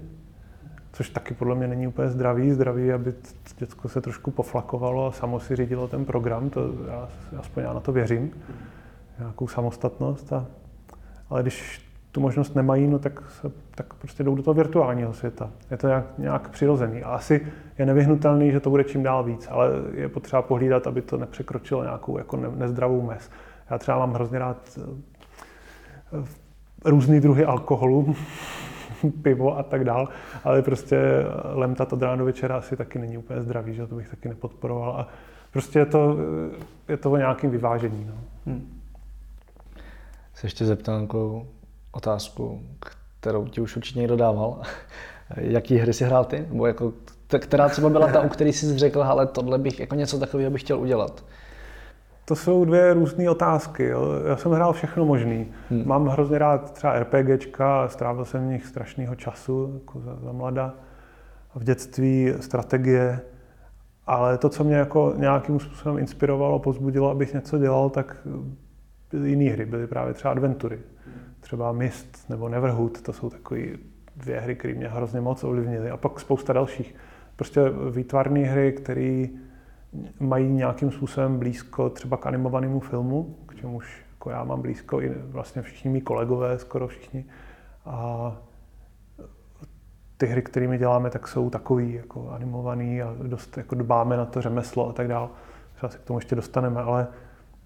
což 0.97 1.09
taky 1.09 1.33
podle 1.33 1.55
mě 1.55 1.67
není 1.67 1.87
úplně 1.87 2.09
zdravý. 2.09 2.51
Zdravý, 2.51 2.91
aby 2.91 3.13
děcko 3.57 3.89
se 3.89 4.01
trošku 4.01 4.31
poflakovalo 4.31 5.07
a 5.07 5.11
samo 5.11 5.39
si 5.39 5.55
řídilo 5.55 5.87
ten 5.87 6.05
program, 6.05 6.49
to 6.49 6.61
já, 6.87 7.09
aspoň 7.39 7.63
já 7.63 7.73
na 7.73 7.79
to 7.79 7.91
věřím, 7.91 8.31
nějakou 9.19 9.47
samostatnost. 9.47 10.33
A, 10.33 10.45
ale 11.29 11.41
když 11.41 11.81
tu 12.11 12.21
možnost 12.21 12.55
nemají, 12.55 12.87
no 12.87 12.99
tak, 12.99 13.23
se, 13.41 13.51
tak 13.75 13.93
prostě 13.93 14.23
jdou 14.23 14.35
do 14.35 14.43
toho 14.43 14.53
virtuálního 14.53 15.13
světa. 15.13 15.49
Je 15.71 15.77
to 15.77 15.87
nějak, 15.87 16.05
nějak 16.17 16.49
přirozený. 16.49 17.03
A 17.03 17.09
asi 17.09 17.47
je 17.77 17.85
nevyhnutelný, 17.85 18.51
že 18.51 18.59
to 18.59 18.69
bude 18.69 18.83
čím 18.83 19.03
dál 19.03 19.23
víc, 19.23 19.47
ale 19.51 19.69
je 19.93 20.09
potřeba 20.09 20.41
pohlídat, 20.41 20.87
aby 20.87 21.01
to 21.01 21.17
nepřekročilo 21.17 21.83
nějakou 21.83 22.17
jako 22.17 22.37
ne, 22.37 22.47
nezdravou 22.55 23.01
mez. 23.01 23.29
Já 23.69 23.77
třeba 23.77 23.97
mám 23.97 24.13
hrozně 24.13 24.39
rád 24.39 24.79
eh, 26.13 26.25
různý 26.85 27.19
druhy 27.19 27.45
alkoholu, 27.45 28.15
pivo 29.21 29.57
a 29.57 29.63
tak 29.63 29.83
dál, 29.83 30.09
ale 30.43 30.61
prostě 30.61 30.99
lemtat 31.53 31.93
od 31.93 32.01
rána 32.01 32.15
do 32.15 32.25
večera 32.25 32.57
asi 32.57 32.75
taky 32.75 32.99
není 32.99 33.17
úplně 33.17 33.41
zdravý, 33.41 33.73
že 33.73 33.87
to 33.87 33.95
bych 33.95 34.09
taky 34.09 34.29
nepodporoval 34.29 34.91
a 34.91 35.07
prostě 35.51 35.79
je 35.79 35.85
to, 35.85 36.17
je 36.87 36.97
to 36.97 37.11
o 37.11 37.17
nějakém 37.17 37.51
vyvážení. 37.51 38.05
No. 38.05 38.13
Hmm. 38.45 38.81
Se 40.33 40.47
ještě 40.47 40.65
zeptám 40.65 41.07
otázku, 41.91 42.61
kterou 43.19 43.47
ti 43.47 43.61
už 43.61 43.75
určitě 43.75 43.99
někdo 43.99 44.15
dával. 44.15 44.61
Jaký 45.37 45.77
hry 45.77 45.93
si 45.93 46.05
hrál 46.05 46.25
ty? 46.25 46.45
Nebo 46.49 46.67
jako, 46.67 46.93
která 47.39 47.69
třeba 47.69 47.89
byla 47.89 48.07
ta, 48.07 48.21
u 48.21 48.29
který 48.29 48.53
jsi 48.53 48.77
řekl, 48.77 49.03
ale 49.03 49.27
tohle 49.27 49.57
bych, 49.57 49.79
jako 49.79 49.95
něco 49.95 50.19
takového 50.19 50.51
bych 50.51 50.61
chtěl 50.61 50.79
udělat? 50.79 51.23
To 52.27 52.35
jsou 52.35 52.65
dvě 52.65 52.93
různé 52.93 53.29
otázky. 53.29 53.85
Jo. 53.85 54.07
Já 54.27 54.37
jsem 54.37 54.51
hrál 54.51 54.73
všechno 54.73 55.05
možný. 55.05 55.47
Hmm. 55.69 55.87
Mám 55.87 56.07
hrozně 56.07 56.37
rád 56.37 56.71
třeba 56.71 56.99
RPGčka, 56.99 57.87
strávil 57.87 58.25
jsem 58.25 58.47
v 58.47 58.51
nich 58.51 58.65
strašného 58.65 59.15
času 59.15 59.71
jako 59.73 59.99
za, 59.99 60.15
za 60.15 60.31
mlada. 60.31 60.73
V 61.55 61.63
dětství 61.63 62.33
strategie, 62.39 63.19
ale 64.07 64.37
to, 64.37 64.49
co 64.49 64.63
mě 64.63 64.75
jako 64.75 65.13
nějakým 65.17 65.59
způsobem 65.59 65.97
inspirovalo, 65.97 66.59
pozbudilo, 66.59 67.09
abych 67.09 67.33
něco 67.33 67.57
dělal, 67.57 67.89
tak 67.89 68.17
byly 69.11 69.29
jiné 69.29 69.51
hry, 69.51 69.65
byly 69.65 69.87
právě 69.87 70.13
třeba 70.13 70.31
adventury. 70.31 70.79
Třeba 71.39 71.71
Mist 71.71 72.29
nebo 72.29 72.49
Neverhood, 72.49 73.01
to 73.01 73.13
jsou 73.13 73.29
takové 73.29 73.61
dvě 74.15 74.39
hry, 74.39 74.55
které 74.55 74.73
mě 74.73 74.87
hrozně 74.87 75.21
moc 75.21 75.43
ovlivnily. 75.43 75.89
A 75.89 75.97
pak 75.97 76.19
spousta 76.19 76.53
dalších. 76.53 76.95
Prostě 77.35 77.61
výtvarné 77.91 78.39
hry, 78.39 78.71
které 78.71 79.25
mají 80.19 80.49
nějakým 80.49 80.91
způsobem 80.91 81.39
blízko 81.39 81.89
třeba 81.89 82.17
k 82.17 82.25
animovanému 82.25 82.79
filmu, 82.79 83.35
k 83.45 83.55
čemuž 83.55 84.07
jako 84.17 84.29
já 84.29 84.43
mám 84.43 84.61
blízko 84.61 85.01
i 85.01 85.11
vlastně 85.15 85.61
všichni 85.61 85.91
mý 85.91 86.01
kolegové, 86.01 86.59
skoro 86.59 86.87
všichni. 86.87 87.25
A 87.85 88.35
ty 90.17 90.25
hry, 90.25 90.41
kterými 90.41 90.77
děláme, 90.77 91.09
tak 91.09 91.27
jsou 91.27 91.49
takový 91.49 91.93
jako 91.93 92.29
animovaný 92.29 93.01
a 93.01 93.15
dost 93.23 93.57
jako 93.57 93.75
dbáme 93.75 94.17
na 94.17 94.25
to 94.25 94.41
řemeslo 94.41 94.89
a 94.89 94.93
tak 94.93 95.07
dále. 95.07 95.29
Třeba 95.75 95.89
se 95.89 95.97
k 95.97 96.01
tomu 96.01 96.19
ještě 96.19 96.35
dostaneme, 96.35 96.81
ale 96.81 97.07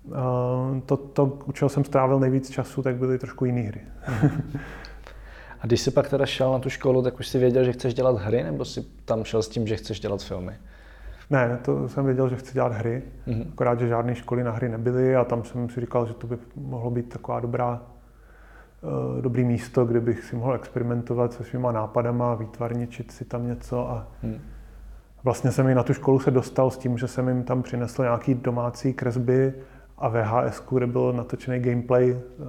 uh, 0.04 0.13
to, 0.86 0.98
to, 0.98 1.25
u 1.46 1.51
čeho 1.51 1.70
jsem 1.70 1.84
strávil 1.84 2.20
nejvíc 2.20 2.50
času, 2.50 2.82
tak 2.82 2.96
byly 2.96 3.20
trošku 3.20 3.46
jiné 3.46 3.62
hry. 3.62 3.82
a 5.62 5.68
když 5.68 5.82
jsi 5.82 5.92
pak 5.92 6.10
teda 6.10 6.25
šel 6.25 6.51
na 6.51 6.60
tu 6.60 6.70
školu, 6.70 7.01
tak 7.01 7.20
už 7.20 7.28
si 7.28 7.40
věděl, 7.40 7.63
že 7.63 7.74
chceš 7.74 7.94
dělat 7.94 8.18
hry, 8.18 8.44
nebo 8.44 8.66
jsi 8.66 8.82
tam 9.06 9.24
šel 9.24 9.44
s 9.44 9.50
tím, 9.50 9.68
že 9.68 9.75
chceš 9.75 10.00
dělat 10.00 10.24
filmy? 10.24 10.58
Ne, 11.32 11.60
to 11.62 11.90
jsem 11.90 12.06
věděl, 12.06 12.30
že 12.30 12.36
chci 12.36 12.54
dělat 12.54 12.74
hry, 12.74 13.04
mm-hmm. 13.28 13.46
akorát, 13.54 13.80
že 13.80 13.88
žádné 13.88 14.16
školy 14.16 14.44
na 14.44 14.52
hry 14.52 14.70
nebyly 14.70 15.16
a 15.16 15.24
tam 15.24 15.44
jsem 15.44 15.70
si 15.70 15.82
říkal, 15.82 16.06
že 16.06 16.14
to 16.14 16.28
by 16.28 16.38
mohlo 16.56 16.92
být 16.92 17.10
taková 17.10 17.40
dobrá, 17.40 17.82
uh, 18.82 19.22
dobrý 19.22 19.44
místo, 19.44 19.86
kde 19.86 20.00
bych 20.00 20.24
si 20.24 20.36
mohl 20.36 20.54
experimentovat 20.54 21.34
se 21.34 21.44
svýma 21.44 21.72
nápadama, 21.72 22.36
výtvarničit 22.36 23.12
si 23.12 23.26
tam 23.26 23.48
něco 23.48 23.90
a 23.90 24.08
mm. 24.24 24.40
vlastně 25.24 25.52
jsem 25.52 25.68
i 25.68 25.76
na 25.76 25.84
tu 25.84 25.94
školu 25.94 26.20
se 26.20 26.32
dostal 26.32 26.72
s 26.72 26.78
tím, 26.78 26.98
že 26.98 27.08
jsem 27.08 27.28
jim 27.28 27.44
tam 27.44 27.64
přinesl 27.64 28.02
nějaký 28.02 28.34
domácí 28.34 28.94
kresby 28.94 29.54
a 29.98 30.10
VHS, 30.10 30.64
kde 30.72 30.88
byl 30.88 31.14
natočený 31.14 31.60
gameplay 31.60 32.12
uh, 32.12 32.48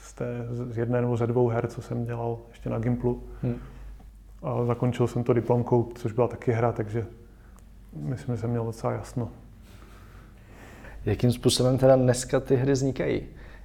z, 0.00 0.12
té, 0.12 0.46
z 0.50 0.78
jedné 0.78 1.00
nebo 1.00 1.16
ze 1.16 1.26
dvou 1.26 1.48
her, 1.48 1.66
co 1.66 1.82
jsem 1.82 2.04
dělal 2.04 2.38
ještě 2.48 2.70
na 2.70 2.78
Gimplu. 2.78 3.22
Mm. 3.42 3.54
A 4.42 4.64
zakončil 4.64 5.06
jsem 5.06 5.24
to 5.24 5.32
diplomkou, 5.32 5.92
což 5.94 6.12
byla 6.12 6.28
taky 6.28 6.52
hra, 6.52 6.72
takže 6.72 7.06
myslím, 7.92 8.34
že 8.34 8.40
jsem 8.40 8.50
měl 8.50 8.64
docela 8.64 8.92
jasno. 8.92 9.28
Jakým 11.04 11.32
způsobem 11.32 11.78
teda 11.78 11.96
dneska 11.96 12.40
ty 12.40 12.56
hry 12.56 12.72
vznikají? 12.72 13.22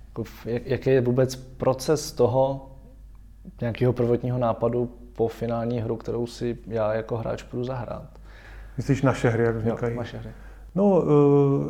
Jako 0.07 0.23
jaký 0.43 0.89
je 0.89 1.01
vůbec 1.01 1.35
proces 1.35 2.11
toho 2.11 2.71
nějakého 3.61 3.93
prvotního 3.93 4.37
nápadu 4.37 4.91
po 5.15 5.27
finální 5.27 5.79
hru, 5.79 5.95
kterou 5.95 6.27
si 6.27 6.57
já 6.67 6.93
jako 6.93 7.17
hráč 7.17 7.43
půjdu 7.43 7.63
zahrát? 7.63 8.19
Myslíš 8.77 9.01
naše 9.01 9.29
hry, 9.29 9.43
jak 9.43 9.55
vznikají? 9.55 9.93
Jo, 9.93 9.97
naše 9.97 10.17
hry. 10.17 10.31
No, 10.75 11.03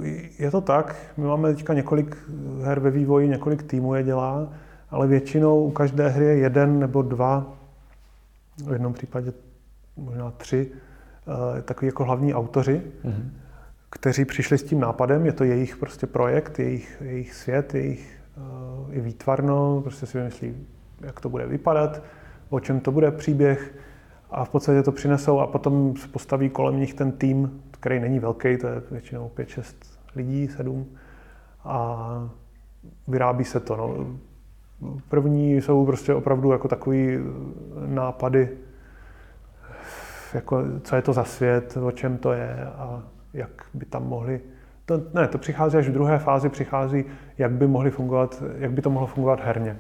eh, 0.04 0.30
je 0.40 0.52
to 0.52 0.62
tak. 0.62 0.96
My 1.18 1.24
máme 1.24 1.54
teďka 1.54 1.74
několik 1.74 2.18
her 2.64 2.80
ve 2.80 2.92
vývoji, 2.92 3.28
několik 3.28 3.64
týmů 3.64 3.96
je 3.96 4.04
dělá, 4.04 4.54
ale 4.90 5.08
většinou 5.08 5.66
u 5.66 5.72
každé 5.72 6.08
hry 6.08 6.26
je 6.26 6.38
jeden 6.38 6.80
nebo 6.80 7.02
dva, 7.02 7.54
v 8.66 8.72
jednom 8.72 8.94
případě 8.94 9.34
možná 9.98 10.32
tři 10.32 10.72
takový 11.62 11.88
jako 11.88 12.04
hlavní 12.04 12.34
autoři, 12.34 12.82
mm-hmm. 13.06 13.30
kteří 13.90 14.26
přišli 14.26 14.58
s 14.58 14.64
tím 14.64 14.80
nápadem, 14.80 15.26
je 15.26 15.34
to 15.34 15.44
jejich 15.44 15.78
prostě 15.78 16.08
projekt, 16.08 16.60
jejich, 16.60 17.02
jejich 17.06 17.34
svět, 17.34 17.76
jejich 17.76 18.20
uh, 18.38 18.96
i 18.96 19.02
výtvarno, 19.02 19.82
prostě 19.82 20.06
si 20.06 20.18
vymyslí, 20.18 20.68
jak 21.02 21.20
to 21.20 21.30
bude 21.30 21.46
vypadat, 21.46 22.02
o 22.50 22.60
čem 22.60 22.80
to 22.80 22.92
bude 22.92 23.12
příběh 23.12 23.76
a 24.30 24.46
v 24.46 24.50
podstatě 24.50 24.84
to 24.84 24.92
přinesou 24.92 25.40
a 25.40 25.48
potom 25.48 25.96
se 25.96 26.08
postaví 26.08 26.50
kolem 26.50 26.80
nich 26.80 26.94
ten 26.94 27.12
tým, 27.12 27.64
který 27.72 28.00
není 28.00 28.20
velký, 28.20 28.58
to 28.58 28.68
je 28.68 28.82
většinou 28.92 29.32
5-6 29.38 29.64
lidí, 30.16 30.48
7 30.48 30.86
a 31.64 32.30
vyrábí 33.08 33.44
se 33.44 33.60
to. 33.60 33.76
No. 33.78 34.18
První 35.10 35.56
jsou 35.56 35.86
prostě 35.86 36.14
opravdu 36.14 36.52
jako 36.52 36.68
takový 36.68 37.18
nápady, 37.86 38.50
jako, 40.36 40.64
co 40.82 40.96
je 40.96 41.02
to 41.02 41.14
za 41.14 41.24
svět, 41.24 41.78
o 41.78 41.92
čem 41.92 42.18
to 42.18 42.34
je 42.34 42.66
a 42.66 43.04
jak 43.34 43.66
by 43.74 43.86
tam 43.86 44.08
mohli 44.08 44.42
to, 44.86 45.02
ne, 45.14 45.28
to 45.28 45.38
přichází 45.38 45.78
až 45.78 45.90
v 45.90 45.92
druhé 45.92 46.20
fázi, 46.20 46.50
přichází, 46.50 47.06
jak 47.38 47.52
by 47.52 47.68
mohli 47.68 47.92
fungovat, 47.92 48.44
jak 48.58 48.72
by 48.72 48.82
to 48.82 48.90
mohlo 48.90 49.08
fungovat 49.08 49.40
herně. 49.44 49.78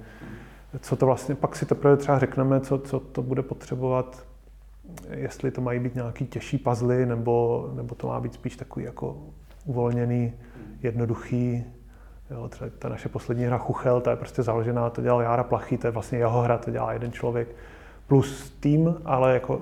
Co 0.79 0.95
to 0.95 1.05
vlastně, 1.05 1.35
pak 1.35 1.55
si 1.55 1.65
teprve 1.65 1.97
třeba 1.97 2.19
řekneme, 2.19 2.59
co, 2.59 2.77
co 2.77 2.99
to 2.99 3.21
bude 3.21 3.41
potřebovat, 3.41 4.25
jestli 5.09 5.51
to 5.51 5.61
mají 5.61 5.79
být 5.79 5.95
nějaký 5.95 6.25
těžší 6.25 6.57
puzzle, 6.57 7.05
nebo, 7.05 7.69
nebo 7.75 7.95
to 7.95 8.07
má 8.07 8.19
být 8.19 8.33
spíš 8.33 8.55
takový 8.55 8.85
jako 8.85 9.17
uvolněný, 9.65 10.33
jednoduchý. 10.83 11.63
Jo, 12.31 12.49
třeba 12.49 12.69
ta 12.79 12.89
naše 12.89 13.09
poslední 13.09 13.45
hra 13.45 13.57
Chuchel, 13.57 14.01
ta 14.01 14.11
je 14.11 14.17
prostě 14.17 14.43
založená, 14.43 14.89
to 14.89 15.01
dělal 15.01 15.21
Jára 15.21 15.43
Plachý, 15.43 15.77
to 15.77 15.87
je 15.87 15.91
vlastně 15.91 16.17
jeho 16.17 16.41
hra, 16.41 16.57
to 16.57 16.71
dělá 16.71 16.93
jeden 16.93 17.11
člověk 17.11 17.47
plus 18.07 18.57
tým, 18.59 18.95
ale 19.05 19.33
jako 19.33 19.61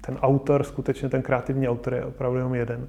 ten 0.00 0.16
autor, 0.22 0.64
skutečně 0.64 1.08
ten 1.08 1.22
kreativní 1.22 1.68
autor 1.68 1.94
je 1.94 2.04
opravdu 2.04 2.36
jenom 2.36 2.54
jeden. 2.54 2.88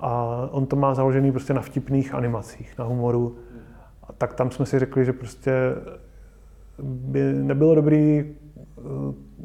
A 0.00 0.38
on 0.50 0.66
to 0.66 0.76
má 0.76 0.94
založený 0.94 1.32
prostě 1.32 1.54
na 1.54 1.60
vtipných 1.60 2.14
animacích, 2.14 2.78
na 2.78 2.84
humoru. 2.84 3.36
A 4.08 4.12
tak 4.12 4.34
tam 4.34 4.50
jsme 4.50 4.66
si 4.66 4.78
řekli, 4.78 5.04
že 5.04 5.12
prostě 5.12 5.52
by 6.82 7.32
nebylo 7.32 7.74
dobrý 7.74 8.24
eh, 8.24 8.82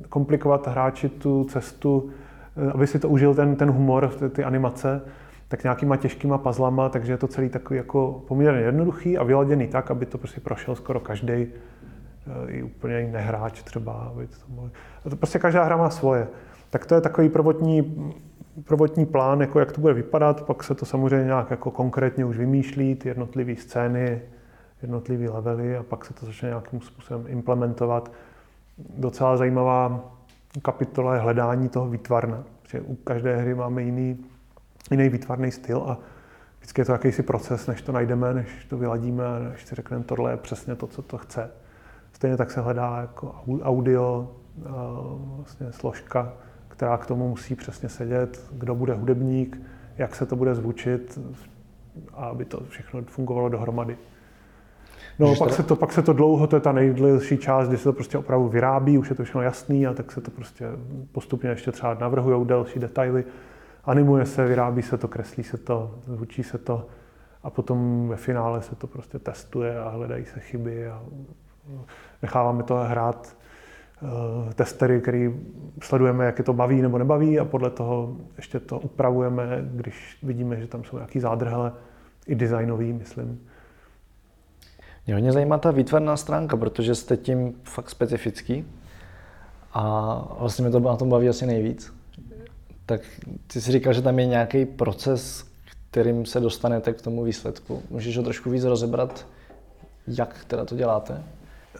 komplikovat 0.09 0.67
hráči 0.67 1.09
tu 1.09 1.43
cestu, 1.43 2.09
eh, 2.57 2.71
aby 2.71 2.87
si 2.87 2.99
to 2.99 3.09
užil 3.09 3.35
ten, 3.35 3.55
ten 3.55 3.71
humor, 3.71 4.07
ty, 4.07 4.29
ty 4.29 4.43
animace, 4.43 5.01
tak 5.47 5.63
nějakýma 5.63 5.97
těžkýma 5.97 6.37
puzzlama, 6.37 6.89
takže 6.89 7.13
je 7.13 7.17
to 7.17 7.27
celý 7.27 7.49
takový 7.49 7.77
jako 7.77 8.23
poměrně 8.27 8.61
jednoduchý 8.61 9.17
a 9.17 9.23
vyladěný 9.23 9.67
tak, 9.67 9.91
aby 9.91 10.05
to 10.05 10.17
prostě 10.17 10.41
prošel 10.41 10.75
skoro 10.75 10.99
každý 10.99 11.33
eh, 11.33 11.47
i 12.47 12.63
úplně 12.63 13.09
nehráč 13.11 13.63
třeba. 13.63 13.93
Aby 13.93 14.27
to, 14.27 14.35
mohli... 14.49 14.71
to 15.09 15.15
prostě 15.15 15.39
každá 15.39 15.63
hra 15.63 15.77
má 15.77 15.89
svoje. 15.89 16.27
Tak 16.69 16.85
to 16.85 16.95
je 16.95 17.01
takový 17.01 17.29
prvotní, 17.29 18.13
prvotní 18.63 19.05
plán, 19.05 19.41
jako 19.41 19.59
jak 19.59 19.71
to 19.71 19.81
bude 19.81 19.93
vypadat, 19.93 20.41
pak 20.41 20.63
se 20.63 20.75
to 20.75 20.85
samozřejmě 20.85 21.25
nějak 21.25 21.51
jako 21.51 21.71
konkrétně 21.71 22.25
už 22.25 22.37
vymýšlí, 22.37 22.95
ty 22.95 23.07
jednotlivé 23.07 23.55
scény, 23.55 24.21
jednotlivé 24.81 25.29
levely 25.29 25.77
a 25.77 25.83
pak 25.83 26.05
se 26.05 26.13
to 26.13 26.25
začne 26.25 26.49
nějakým 26.49 26.81
způsobem 26.81 27.25
implementovat. 27.27 28.11
Docela 28.97 29.37
zajímavá 29.37 29.99
kapitola 30.61 31.13
je 31.13 31.19
hledání 31.19 31.69
toho 31.69 31.89
výtvarna, 31.89 32.43
že 32.67 32.81
u 32.81 32.95
každé 32.95 33.35
hry 33.35 33.55
máme 33.55 33.83
jiný, 33.83 34.25
jiný 34.91 35.09
výtvarný 35.09 35.51
styl 35.51 35.83
a 35.87 35.97
vždycky 36.59 36.81
je 36.81 36.85
to 36.85 36.91
jakýsi 36.91 37.23
proces, 37.23 37.67
než 37.67 37.81
to 37.81 37.91
najdeme, 37.91 38.33
než 38.33 38.65
to 38.69 38.77
vyladíme 38.77 39.23
než 39.51 39.65
si 39.65 39.75
řekneme, 39.75 40.03
tohle 40.03 40.31
je 40.31 40.37
přesně 40.37 40.75
to, 40.75 40.87
co 40.87 41.01
to 41.01 41.17
chce. 41.17 41.51
Stejně 42.13 42.37
tak 42.37 42.51
se 42.51 42.61
hledá 42.61 42.97
jako 43.01 43.35
audio, 43.61 44.31
vlastně 45.35 45.71
složka, 45.71 46.33
která 46.79 46.97
k 46.97 47.05
tomu 47.05 47.29
musí 47.29 47.55
přesně 47.55 47.89
sedět, 47.89 48.45
kdo 48.51 48.75
bude 48.75 48.93
hudebník, 48.93 49.61
jak 49.97 50.15
se 50.15 50.25
to 50.25 50.35
bude 50.35 50.55
zvučit 50.55 51.19
a 52.13 52.25
aby 52.25 52.45
to 52.45 52.63
všechno 52.69 53.01
fungovalo 53.01 53.49
dohromady. 53.49 53.97
No, 55.19 55.35
pak, 55.35 55.53
se 55.53 55.63
to, 55.63 55.75
pak 55.75 55.93
se 55.93 56.01
to 56.01 56.13
dlouho, 56.13 56.47
to 56.47 56.55
je 56.55 56.59
ta 56.59 56.71
nejdelší 56.71 57.37
část, 57.37 57.67
kdy 57.67 57.77
se 57.77 57.83
to 57.83 57.93
prostě 57.93 58.17
opravdu 58.17 58.47
vyrábí, 58.47 58.97
už 58.97 59.09
je 59.09 59.15
to 59.15 59.23
všechno 59.23 59.41
jasný 59.41 59.87
a 59.87 59.93
tak 59.93 60.11
se 60.11 60.21
to 60.21 60.31
prostě 60.31 60.65
postupně 61.11 61.49
ještě 61.49 61.71
třeba 61.71 61.93
navrhují 61.93 62.47
další 62.47 62.79
detaily. 62.79 63.23
Animuje 63.85 64.25
se, 64.25 64.45
vyrábí 64.45 64.81
se 64.81 64.97
to, 64.97 65.07
kreslí 65.07 65.43
se 65.43 65.57
to, 65.57 65.95
zvučí 66.07 66.43
se 66.43 66.57
to 66.57 66.87
a 67.43 67.49
potom 67.49 68.07
ve 68.09 68.15
finále 68.15 68.61
se 68.61 68.75
to 68.75 68.87
prostě 68.87 69.19
testuje 69.19 69.79
a 69.79 69.89
hledají 69.89 70.25
se 70.25 70.39
chyby 70.39 70.87
a 70.87 71.01
necháváme 72.21 72.63
to 72.63 72.75
hrát 72.75 73.38
testery, 74.55 75.01
který 75.01 75.29
sledujeme, 75.81 76.25
jak 76.25 76.37
je 76.37 76.43
to 76.43 76.53
baví 76.53 76.81
nebo 76.81 76.97
nebaví 76.97 77.39
a 77.39 77.45
podle 77.45 77.69
toho 77.69 78.17
ještě 78.37 78.59
to 78.59 78.79
upravujeme, 78.79 79.67
když 79.71 80.17
vidíme, 80.23 80.59
že 80.59 80.67
tam 80.67 80.83
jsou 80.83 80.97
nějaký 80.97 81.19
zádrhele, 81.19 81.71
i 82.27 82.35
designový, 82.35 82.93
myslím. 82.93 83.41
Mě 85.05 85.15
hodně 85.15 85.31
zajímá 85.31 85.57
ta 85.57 85.71
výtvarná 85.71 86.17
stránka, 86.17 86.57
protože 86.57 86.95
jste 86.95 87.17
tím 87.17 87.53
fakt 87.63 87.89
specifický 87.89 88.65
a 89.73 90.35
vlastně 90.39 90.63
mě 90.63 90.71
to 90.71 90.79
na 90.79 90.95
tom 90.95 91.09
baví 91.09 91.29
asi 91.29 91.45
nejvíc. 91.45 91.93
Tak 92.85 93.01
ty 93.47 93.61
si 93.61 93.71
říkal, 93.71 93.93
že 93.93 94.01
tam 94.01 94.19
je 94.19 94.25
nějaký 94.25 94.65
proces, 94.65 95.45
kterým 95.91 96.25
se 96.25 96.39
dostanete 96.39 96.93
k 96.93 97.01
tomu 97.01 97.23
výsledku. 97.23 97.81
Můžeš 97.89 98.17
ho 98.17 98.23
trošku 98.23 98.49
víc 98.49 98.63
rozebrat, 98.63 99.27
jak 100.07 100.45
teda 100.45 100.65
to 100.65 100.75
děláte? 100.75 101.23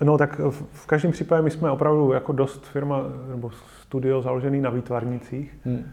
No 0.03 0.17
tak 0.17 0.41
v 0.71 0.85
každém 0.85 1.11
případě 1.11 1.41
my 1.41 1.51
jsme 1.51 1.71
opravdu 1.71 2.11
jako 2.13 2.31
dost 2.31 2.65
firma 2.65 3.03
nebo 3.29 3.51
studio 3.81 4.21
založený 4.21 4.61
na 4.61 4.69
výtvarnicích 4.69 5.57
hmm. 5.65 5.83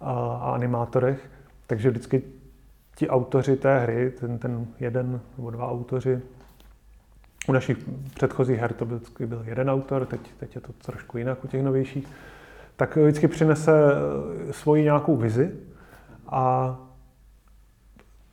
a, 0.00 0.12
a 0.12 0.50
animátorech, 0.54 1.30
takže 1.66 1.90
vždycky 1.90 2.22
ti 2.96 3.08
autoři 3.08 3.56
té 3.56 3.78
hry, 3.78 4.10
ten, 4.10 4.38
ten 4.38 4.66
jeden 4.80 5.20
nebo 5.36 5.50
dva 5.50 5.70
autoři, 5.70 6.20
u 7.48 7.52
našich 7.52 7.78
předchozích 8.14 8.58
her 8.58 8.72
to 8.72 8.84
byl, 8.84 9.00
byl 9.26 9.42
jeden 9.44 9.70
autor, 9.70 10.06
teď, 10.06 10.20
teď 10.38 10.54
je 10.54 10.60
to 10.60 10.72
trošku 10.72 11.18
jinak 11.18 11.44
u 11.44 11.48
těch 11.48 11.62
novějších, 11.62 12.08
tak 12.76 12.96
vždycky 12.96 13.28
přinese 13.28 13.72
svoji 14.50 14.82
nějakou 14.82 15.16
vizi 15.16 15.52
a 16.26 16.76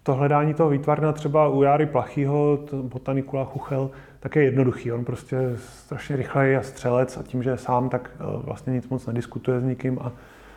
to 0.04 0.14
hledání 0.14 0.54
toho 0.54 0.70
výtvarna 0.70 1.12
třeba 1.12 1.48
u 1.48 1.64
Járy 1.64 1.86
Plachýho, 1.86 2.60
botanikula 2.72 3.46
Chuchel, 3.46 3.92
tak 4.26 4.36
je 4.36 4.44
jednoduchý. 4.44 4.92
On 4.92 5.06
prostě 5.06 5.38
strašně 5.56 6.16
rychlej 6.16 6.58
a 6.58 6.62
střelec 6.62 7.18
a 7.18 7.24
tím, 7.24 7.44
že 7.44 7.50
je 7.50 7.58
sám, 7.58 7.90
tak 7.90 8.12
eh, 8.14 8.24
vlastně 8.38 8.74
nic 8.74 8.90
moc 8.90 9.08
nediskutuje 9.08 9.60
s 9.60 9.64
nikým 9.64 10.00
a 10.02 10.12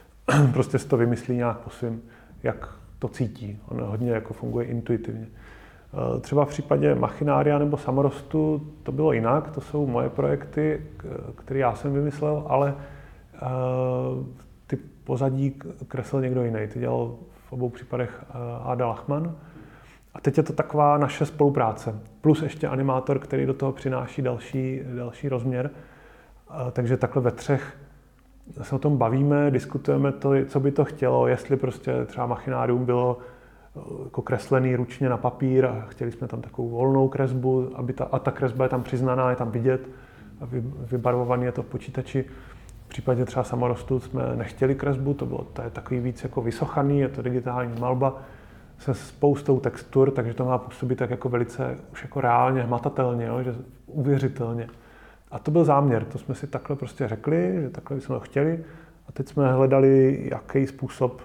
prostě 0.52 0.78
si 0.78 0.88
to 0.88 0.96
vymyslí 0.96 1.37
nějak 1.37 1.59
po 1.59 1.70
svým, 1.70 2.02
jak 2.42 2.74
to 2.98 3.09
cítí. 3.09 3.61
On 3.68 3.81
hodně 3.81 4.11
jako 4.11 4.35
funguje 4.35 4.66
intuitivně. 4.66 5.26
Eh, 5.26 6.20
třeba 6.20 6.44
v 6.44 6.48
případě 6.48 6.94
Machinária 6.94 7.59
nebo 7.59 7.76
Samorostu 7.76 8.72
to 8.83 8.92
bylo 8.92 9.12
jinak, 9.12 9.50
to 9.50 9.61
jsou 9.61 9.87
moje 9.87 10.09
projekty, 10.09 10.83
které 11.35 11.61
já 11.61 11.74
jsem 11.74 11.92
vymyslel, 11.92 12.44
ale 12.46 12.74
eh, 13.35 13.38
ty 14.66 14.76
pozadí 15.04 15.50
kreslil 15.88 16.22
někdo 16.22 16.44
jiný. 16.44 16.66
Ty 16.68 16.78
dělal 16.78 17.14
v 17.48 17.52
obou 17.52 17.68
případech 17.68 18.24
Ada 18.62 18.87
Lachman. 18.87 19.37
A 20.18 20.20
teď 20.20 20.37
je 20.37 20.42
to 20.42 20.52
taková 20.52 20.98
naše 20.98 21.26
spolupráce. 21.26 22.00
Plus 22.20 22.42
ještě 22.42 22.68
animátor, 22.68 23.18
který 23.18 23.46
do 23.46 23.54
toho 23.54 23.72
přináší 23.72 24.22
další, 24.22 24.81
další 24.96 25.28
rozměr. 25.28 25.70
Takže 26.72 26.96
takhle 26.96 27.22
ve 27.22 27.31
třech 27.31 27.76
se 28.62 28.74
o 28.74 28.78
tom 28.78 28.96
bavíme, 28.96 29.50
diskutujeme 29.50 30.12
to, 30.12 30.31
co 30.46 30.61
by 30.61 30.72
to 30.72 30.85
chtělo, 30.85 31.26
jestli 31.26 31.57
prostě 31.57 32.04
třeba 32.04 32.26
machinárium 32.26 32.85
bylo 32.85 33.18
eh, 33.18 33.81
jako 34.04 34.22
kreslený 34.22 34.76
ručně 34.76 35.09
na 35.09 35.16
papír 35.16 35.66
a 35.66 35.87
chtěli 35.88 36.12
jsme 36.12 36.28
tam 36.28 36.40
takovou 36.40 36.68
volnou 36.68 37.09
kresbu, 37.09 37.70
aby 37.74 37.92
ta, 37.92 38.04
a 38.04 38.18
ta 38.18 38.31
kresba 38.31 38.64
je 38.64 38.68
tam 38.68 38.83
přiznaná, 38.83 39.31
je 39.31 39.37
tam 39.37 39.50
vidět 39.50 39.88
a 40.40 40.44
vy, 40.44 40.62
vybarvovaný 40.76 41.44
je 41.44 41.52
to 41.52 41.62
v 41.62 41.66
počítači. 41.66 42.24
V 42.87 42.88
případě 42.88 43.24
třeba 43.24 43.44
samorostu 43.44 44.00
jsme 44.00 44.22
nechtěli 44.37 44.74
kresbu, 44.74 45.14
to 45.14 45.26
bylo 45.26 45.44
to 45.52 45.62
je 45.62 45.70
takový 45.70 46.00
víc 46.00 46.22
jako 46.22 46.42
vysochaný, 46.42 47.00
je 47.00 47.09
to 47.09 47.22
digitální 47.22 47.81
malba 47.81 48.22
se 48.78 48.94
spoustou 48.94 49.60
textur, 49.60 50.10
takže 50.10 50.34
to 50.34 50.44
má 50.44 50.58
působit 50.58 50.96
tak 50.96 51.10
jako 51.10 51.28
velice 51.28 51.78
už 51.92 52.02
jako 52.02 52.20
reálně, 52.20 52.62
hmatatelně, 52.62 53.26
jo, 53.26 53.42
že 53.42 53.54
uvěřitelně. 53.86 54.68
A 55.30 55.38
to 55.38 55.50
byl 55.50 55.64
záměr, 55.64 56.04
to 56.04 56.18
jsme 56.18 56.34
si 56.34 56.46
takhle 56.46 56.76
prostě 56.76 57.08
řekli, 57.08 57.58
že 57.62 57.70
takhle 57.70 58.00
jsme 58.00 58.14
to 58.14 58.20
chtěli 58.20 58.64
a 59.08 59.12
teď 59.12 59.28
jsme 59.28 59.52
hledali, 59.52 60.20
jaký 60.30 60.66
způsob, 60.66 61.22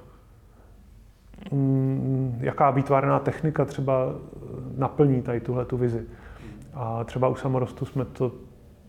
mm, 1.51 2.37
jaká 2.39 2.71
výtvarná 2.71 3.19
technika 3.19 3.65
třeba 3.65 4.15
naplní 4.77 5.21
tady 5.21 5.39
tuhle 5.39 5.65
tu 5.65 5.77
vizi. 5.77 6.05
A 6.73 7.03
třeba 7.03 7.27
u 7.27 7.35
samorostu 7.35 7.85
jsme 7.85 8.05
to, 8.05 8.31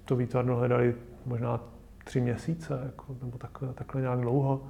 to 0.05 0.17
výtvarno 0.17 0.57
hledali 0.57 0.95
možná 1.27 1.61
tři 2.05 2.21
měsíce, 2.21 2.81
jako, 2.85 3.17
nebo 3.23 3.39
takhle, 3.39 3.73
takhle 3.75 4.01
nějak 4.01 4.21
dlouho. 4.21 4.61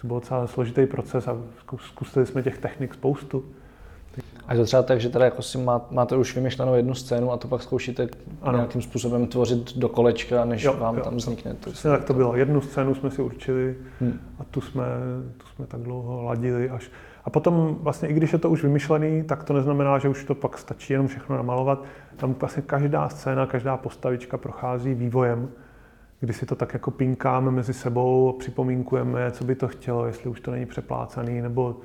To 0.00 0.06
byl 0.06 0.16
docela 0.16 0.46
složitý 0.46 0.86
proces 0.86 1.28
a 1.28 1.36
zkusili 1.78 2.26
jsme 2.26 2.42
těch 2.42 2.58
technik 2.58 2.94
spoustu. 2.94 3.44
A 4.48 4.54
to 4.54 4.64
třeba 4.64 4.82
tak, 4.82 5.00
že 5.00 5.08
teda 5.08 5.24
jako 5.24 5.42
si 5.42 5.58
má, 5.58 5.86
máte 5.90 6.16
už 6.16 6.34
vymyšlenou 6.34 6.74
jednu 6.74 6.94
scénu 6.94 7.32
a 7.32 7.36
to 7.36 7.48
pak 7.48 7.62
zkoušíte 7.62 8.08
ano. 8.42 8.58
nějakým 8.58 8.82
způsobem 8.82 9.26
tvořit 9.26 9.78
do 9.78 9.88
kolečka, 9.88 10.44
než 10.44 10.62
jo, 10.62 10.76
vám 10.76 10.96
jo, 10.96 11.04
tam 11.04 11.16
vznikne. 11.16 11.54
To, 11.54 11.70
Přesně 11.70 11.90
tak 11.90 12.04
to 12.04 12.14
bylo. 12.14 12.36
Jednu 12.36 12.60
scénu 12.60 12.94
jsme 12.94 13.10
si 13.10 13.22
určili 13.22 13.76
hmm. 14.00 14.20
a 14.38 14.44
tu 14.44 14.60
jsme, 14.60 14.84
tu 15.36 15.46
jsme 15.46 15.66
tak 15.66 15.80
dlouho 15.80 16.22
ladili 16.22 16.70
až. 16.70 16.90
A 17.24 17.30
potom 17.30 17.76
vlastně, 17.80 18.08
i 18.08 18.12
když 18.12 18.32
je 18.32 18.38
to 18.38 18.50
už 18.50 18.62
vymyšlený, 18.62 19.22
tak 19.22 19.44
to 19.44 19.52
neznamená, 19.52 19.98
že 19.98 20.08
už 20.08 20.24
to 20.24 20.34
pak 20.34 20.58
stačí 20.58 20.92
jenom 20.92 21.08
všechno 21.08 21.36
namalovat. 21.36 21.84
Tam 22.16 22.34
vlastně 22.34 22.62
každá 22.62 23.08
scéna, 23.08 23.46
každá 23.46 23.76
postavička 23.76 24.38
prochází 24.38 24.94
vývojem 24.94 25.48
kdy 26.20 26.32
si 26.32 26.46
to 26.46 26.56
tak 26.56 26.72
jako 26.72 26.90
pinkáme 26.90 27.50
mezi 27.50 27.74
sebou, 27.74 28.36
připomínkujeme, 28.38 29.30
co 29.30 29.44
by 29.44 29.54
to 29.54 29.68
chtělo, 29.68 30.06
jestli 30.06 30.30
už 30.30 30.40
to 30.40 30.50
není 30.50 30.66
přeplácaný, 30.66 31.40
nebo 31.40 31.76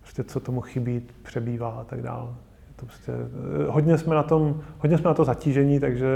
prostě 0.00 0.24
co 0.24 0.40
tomu 0.40 0.60
chybí, 0.60 1.02
přebývá 1.22 1.70
a 1.70 1.84
tak 1.84 2.02
dále. 2.02 2.28
To 2.76 2.86
prostě, 2.86 3.12
eh, 3.12 3.70
hodně 3.70 3.98
jsme 3.98 4.14
na 4.14 4.22
tom, 4.22 4.60
hodně 4.78 4.98
jsme 4.98 5.08
na 5.08 5.14
to 5.14 5.24
zatížení, 5.24 5.80
takže 5.80 6.08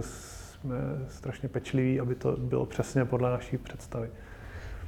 jsme 0.00 0.76
strašně 1.08 1.48
pečliví, 1.48 2.00
aby 2.00 2.14
to 2.14 2.36
bylo 2.38 2.66
přesně 2.66 3.04
podle 3.04 3.30
naší 3.30 3.58
představy. 3.58 4.08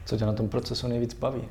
Co 0.04 0.16
tě 0.16 0.26
na 0.26 0.32
tom 0.32 0.48
procesu 0.48 0.88
nejvíc 0.88 1.14
baví? 1.14 1.42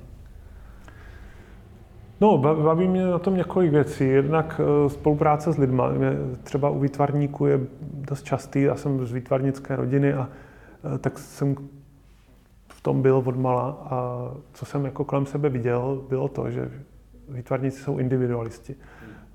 No, 2.21 2.37
baví 2.37 2.87
mě 2.87 3.05
na 3.05 3.19
tom 3.19 3.35
několik 3.37 3.71
věcí. 3.71 4.07
Jednak 4.07 4.61
eh, 4.63 4.89
spolupráce 4.89 5.53
s 5.53 5.57
lidmi. 5.57 5.83
Třeba 6.43 6.69
u 6.69 6.79
výtvarníků 6.79 7.45
je 7.45 7.59
dost 7.81 8.23
častý, 8.23 8.61
já 8.61 8.75
jsem 8.75 9.05
z 9.05 9.11
výtvarnické 9.11 9.75
rodiny 9.75 10.13
a 10.13 10.29
tak 10.99 11.19
jsem 11.19 11.55
v 12.67 12.81
tom 12.81 13.01
byl 13.01 13.23
odmala 13.25 13.69
a 13.89 14.29
co 14.53 14.65
jsem 14.65 14.85
jako 14.85 15.05
kolem 15.05 15.25
sebe 15.25 15.49
viděl, 15.49 16.05
bylo 16.09 16.27
to, 16.27 16.51
že 16.51 16.71
výtvarníci 17.29 17.83
jsou 17.83 17.97
individualisti. 17.97 18.75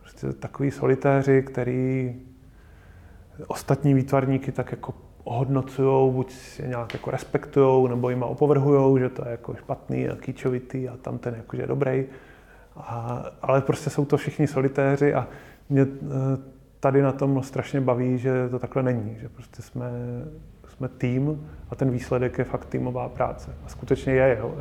Prostě 0.00 0.32
takový 0.32 0.70
solitéři, 0.70 1.42
který 1.42 2.14
ostatní 3.46 3.94
výtvarníky 3.94 4.52
tak 4.52 4.70
jako 4.70 4.94
ohodnocují, 5.24 6.12
buď 6.12 6.34
je 6.58 6.68
nějak 6.68 6.94
jako 6.94 7.10
respektují, 7.10 7.88
nebo 7.88 8.10
jim 8.10 8.22
opovrhují, 8.22 9.00
že 9.00 9.08
to 9.08 9.24
je 9.24 9.30
jako 9.30 9.54
špatný 9.54 10.08
a 10.08 10.16
kýčovitý 10.16 10.88
a 10.88 10.96
tam 10.96 11.18
ten 11.18 11.34
jakože 11.34 11.62
je 11.62 11.66
dobrý. 11.66 12.04
A, 12.76 13.24
ale 13.42 13.60
prostě 13.60 13.90
jsou 13.90 14.04
to 14.04 14.16
všichni 14.16 14.46
solitéři 14.46 15.14
a 15.14 15.28
mě 15.68 15.82
eh, 15.82 15.86
tady 16.80 17.02
na 17.02 17.12
tom 17.12 17.42
strašně 17.42 17.80
baví, 17.80 18.18
že 18.18 18.48
to 18.48 18.58
takhle 18.58 18.82
není, 18.82 19.16
že 19.20 19.28
prostě 19.28 19.62
jsme 19.62 19.90
jsme 20.78 20.88
tým 20.88 21.48
a 21.70 21.74
ten 21.74 21.90
výsledek 21.90 22.38
je 22.38 22.44
fakt 22.44 22.64
týmová 22.64 23.08
práce. 23.08 23.54
A 23.64 23.68
skutečně 23.68 24.12
je. 24.12 24.36
Jo. 24.40 24.54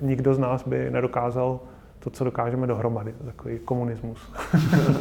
Nikdo 0.00 0.34
z 0.34 0.38
nás 0.38 0.68
by 0.68 0.90
nedokázal 0.90 1.60
to, 1.98 2.10
co 2.10 2.24
dokážeme 2.24 2.66
dohromady. 2.66 3.14
Takový 3.24 3.58
komunismus. 3.58 4.32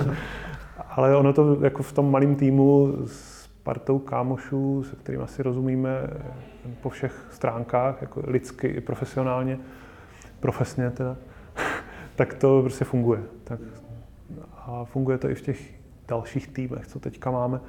Ale 0.90 1.16
ono 1.16 1.34
to 1.34 1.58
jako 1.64 1.84
v 1.84 1.94
tom 1.94 2.12
malém 2.12 2.36
týmu 2.36 2.94
s 3.06 3.48
partou 3.64 4.00
kámošů, 4.00 4.84
se 4.84 4.96
kterými 4.96 5.24
asi 5.24 5.44
rozumíme 5.44 5.90
po 6.82 6.90
všech 6.90 7.28
stránkách, 7.32 8.02
jako 8.02 8.22
lidsky 8.28 8.68
i 8.68 8.82
profesionálně, 8.82 9.60
profesně 10.40 10.90
teda, 10.92 11.16
tak 12.16 12.34
to 12.34 12.62
prostě 12.62 12.86
funguje. 12.86 13.24
Tak, 13.44 13.60
a 14.56 14.86
funguje 14.86 15.18
to 15.18 15.30
i 15.30 15.36
v 15.36 15.42
těch 15.42 15.74
dalších 16.08 16.48
týmech, 16.48 16.88
co 16.88 17.00
teďka 17.00 17.32
máme 17.32 17.60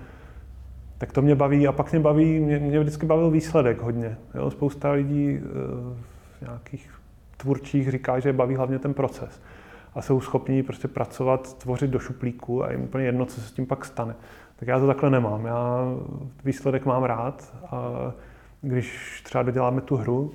tak 0.99 1.13
to 1.13 1.23
mě 1.23 1.35
baví 1.35 1.69
a 1.69 1.73
pak 1.73 1.93
mě 1.93 2.01
baví, 2.01 2.41
mě, 2.41 2.59
mě 2.59 2.81
vždycky 2.81 3.07
bavil 3.07 3.31
výsledek 3.31 3.81
hodně. 3.81 4.17
Jo? 4.35 4.51
Spousta 4.51 4.91
lidí 4.91 5.31
e, 5.31 5.41
v 6.39 6.43
nějakých 6.43 6.91
tvůrčích 7.37 7.91
říká, 7.91 8.21
že 8.21 8.33
baví 8.33 8.55
hlavně 8.55 8.79
ten 8.79 8.95
proces 8.95 9.43
a 9.95 10.03
jsou 10.03 10.21
schopní 10.21 10.63
prostě 10.63 10.89
pracovat, 10.89 11.59
tvořit 11.59 11.91
do 11.91 11.99
šuplíku 11.99 12.65
a 12.65 12.71
jim 12.71 12.83
úplně 12.83 13.05
jedno, 13.05 13.27
co 13.27 13.41
se 13.41 13.49
s 13.49 13.53
tím 13.53 13.67
pak 13.67 13.85
stane. 13.85 14.15
Tak 14.57 14.69
já 14.69 14.81
to 14.81 14.87
takhle 14.87 15.11
nemám. 15.11 15.47
Já 15.47 15.85
výsledek 16.45 16.87
mám 16.87 17.03
rád 17.03 17.55
a 17.71 17.93
když 18.63 19.21
třeba 19.25 19.43
doděláme 19.43 19.81
tu 19.81 19.97
hru, 19.97 20.33